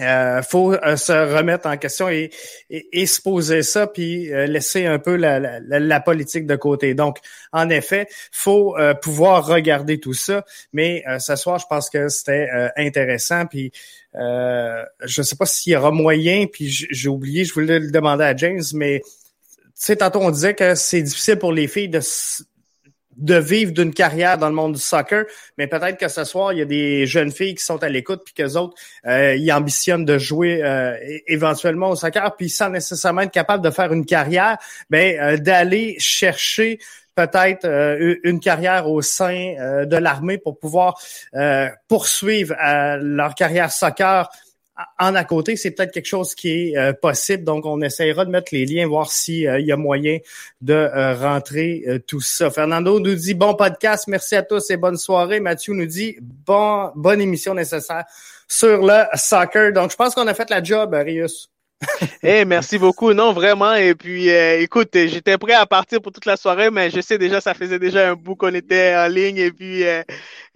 euh, 0.00 0.42
faut 0.42 0.74
euh, 0.74 0.96
se 0.96 1.12
remettre 1.12 1.66
en 1.66 1.78
question 1.78 2.10
et, 2.10 2.30
et, 2.68 3.06
se 3.06 3.22
poser 3.22 3.62
ça, 3.62 3.86
puis 3.86 4.30
euh, 4.30 4.46
laisser 4.46 4.84
un 4.84 4.98
peu 4.98 5.16
la, 5.16 5.40
la, 5.60 6.00
politique 6.00 6.46
de 6.46 6.54
côté. 6.56 6.92
Donc, 6.92 7.18
en 7.52 7.70
effet, 7.70 8.06
faut 8.30 8.76
euh, 8.76 8.92
pouvoir 8.92 9.46
regarder 9.46 9.98
tout 9.98 10.12
ça. 10.12 10.44
Mais 10.74 11.02
ce 11.18 11.34
soir, 11.36 11.58
je 11.58 11.66
pense 11.68 11.88
que 11.88 12.08
c'était 12.08 12.48
intéressant. 12.76 13.46
Puis, 13.46 13.72
je 14.12 14.84
ne 15.20 15.22
sais 15.22 15.36
pas 15.36 15.46
s'il 15.46 15.72
y 15.72 15.76
aura 15.76 15.90
moyen. 15.90 16.46
Puis, 16.46 16.68
j'ai 16.68 17.08
oublié, 17.08 17.44
je 17.44 17.54
voulais 17.54 17.78
le 17.78 17.90
demander 17.90 18.24
à 18.24 18.36
James, 18.36 18.62
mais 18.74 19.00
tu 19.02 19.70
sais, 19.74 19.96
tantôt 19.96 20.20
on 20.20 20.30
disait 20.30 20.54
que 20.54 20.74
c'est 20.74 21.02
difficile 21.02 21.38
pour 21.38 21.52
les 21.52 21.68
filles 21.68 21.88
de 21.88 22.00
de 23.16 23.36
vivre 23.36 23.72
d'une 23.72 23.92
carrière 23.92 24.38
dans 24.38 24.48
le 24.48 24.54
monde 24.54 24.74
du 24.74 24.80
soccer, 24.80 25.24
mais 25.58 25.66
peut-être 25.66 25.98
que 25.98 26.08
ce 26.08 26.24
soir, 26.24 26.52
il 26.52 26.58
y 26.58 26.62
a 26.62 26.66
des 26.66 27.06
jeunes 27.06 27.32
filles 27.32 27.54
qui 27.54 27.64
sont 27.64 27.82
à 27.82 27.88
l'écoute 27.88 28.22
puis 28.24 28.34
qu'eux 28.34 28.56
autres, 28.56 28.74
euh, 29.06 29.34
ils 29.36 29.50
ambitionnent 29.52 30.04
de 30.04 30.18
jouer 30.18 30.62
euh, 30.62 30.94
éventuellement 31.26 31.90
au 31.90 31.96
soccer, 31.96 32.36
puis 32.36 32.50
sans 32.50 32.70
nécessairement 32.70 33.22
être 33.22 33.32
capable 33.32 33.64
de 33.64 33.70
faire 33.70 33.92
une 33.92 34.06
carrière, 34.06 34.58
ben 34.90 35.18
euh, 35.18 35.36
d'aller 35.36 35.96
chercher 35.98 36.78
peut-être 37.14 37.66
une 38.24 38.40
carrière 38.40 38.90
au 38.90 39.00
sein 39.00 39.54
de 39.86 39.96
l'armée 39.96 40.36
pour 40.36 40.58
pouvoir 40.58 41.00
poursuivre 41.88 42.54
leur 43.00 43.34
carrière 43.34 43.72
soccer 43.72 44.28
en 44.98 45.14
à 45.14 45.24
côté, 45.24 45.56
c'est 45.56 45.70
peut-être 45.70 45.92
quelque 45.92 46.06
chose 46.06 46.34
qui 46.34 46.50
est 46.50 46.76
euh, 46.76 46.92
possible. 46.92 47.44
Donc, 47.44 47.64
on 47.64 47.80
essaiera 47.80 48.24
de 48.24 48.30
mettre 48.30 48.48
les 48.52 48.66
liens, 48.66 48.86
voir 48.86 49.10
s'il 49.10 49.48
euh, 49.48 49.60
y 49.60 49.72
a 49.72 49.76
moyen 49.76 50.18
de 50.60 50.74
euh, 50.74 51.14
rentrer 51.14 51.84
tout 52.06 52.20
ça. 52.20 52.50
Fernando 52.50 53.00
nous 53.00 53.14
dit 53.14 53.34
bon 53.34 53.54
podcast, 53.54 54.06
merci 54.06 54.36
à 54.36 54.42
tous 54.42 54.70
et 54.70 54.76
bonne 54.76 54.98
soirée. 54.98 55.40
Mathieu 55.40 55.72
nous 55.74 55.86
dit 55.86 56.16
bon, 56.20 56.90
bonne 56.94 57.20
émission 57.20 57.54
nécessaire 57.54 58.04
sur 58.48 58.84
le 58.84 59.04
soccer. 59.14 59.72
Donc, 59.72 59.90
je 59.90 59.96
pense 59.96 60.14
qu'on 60.14 60.26
a 60.26 60.34
fait 60.34 60.50
la 60.50 60.62
job, 60.62 60.92
Rius. 60.94 61.50
Hey, 62.22 62.44
merci 62.44 62.78
beaucoup. 62.78 63.12
Non, 63.12 63.32
vraiment. 63.32 63.74
Et 63.74 63.94
puis, 63.94 64.30
euh, 64.30 64.60
écoute, 64.60 64.90
j'étais 64.92 65.36
prêt 65.38 65.52
à 65.52 65.66
partir 65.66 66.00
pour 66.00 66.12
toute 66.12 66.24
la 66.24 66.36
soirée, 66.36 66.70
mais 66.70 66.90
je 66.90 67.00
sais 67.00 67.18
déjà, 67.18 67.40
ça 67.40 67.54
faisait 67.54 67.78
déjà 67.78 68.10
un 68.10 68.14
bout 68.14 68.34
qu'on 68.34 68.54
était 68.54 68.94
en 68.96 69.08
ligne. 69.08 69.38
Et 69.38 69.52
puis, 69.52 69.84
euh, 69.84 70.02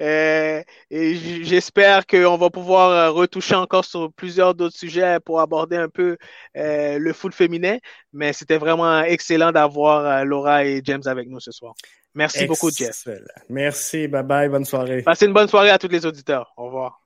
euh, 0.01 0.63
j'espère 0.91 2.07
qu'on 2.07 2.37
va 2.37 2.51
pouvoir 2.51 3.15
retoucher 3.15 3.55
encore 3.55 3.85
sur 3.85 4.13
plusieurs 4.13 4.55
d'autres 4.55 4.77
sujets 4.77 5.19
pour 5.25 5.41
aborder 5.41 5.77
un 5.77 5.89
peu 5.89 6.17
le 6.55 7.13
foot 7.13 7.35
féminin. 7.35 7.79
Mais 8.13 8.33
c'était 8.33 8.59
vraiment 8.59 9.03
excellent 9.03 9.53
d'avoir 9.53 10.25
Laura 10.25 10.65
et 10.65 10.81
James 10.85 11.03
avec 11.07 11.29
nous 11.29 11.41
ce 11.41 11.53
soir. 11.53 11.75
Merci 12.15 12.47
beaucoup, 12.47 12.71
Jeff. 12.71 13.07
Merci. 13.49 14.09
Bye 14.09 14.25
bye. 14.25 14.49
Bonne 14.49 14.65
soirée. 14.65 15.03
Passez 15.03 15.27
une 15.27 15.33
bonne 15.33 15.49
soirée 15.49 15.71
à 15.71 15.79
tous 15.79 15.89
les 15.89 16.07
auditeurs. 16.07 16.53
Au 16.57 16.67
revoir. 16.67 17.01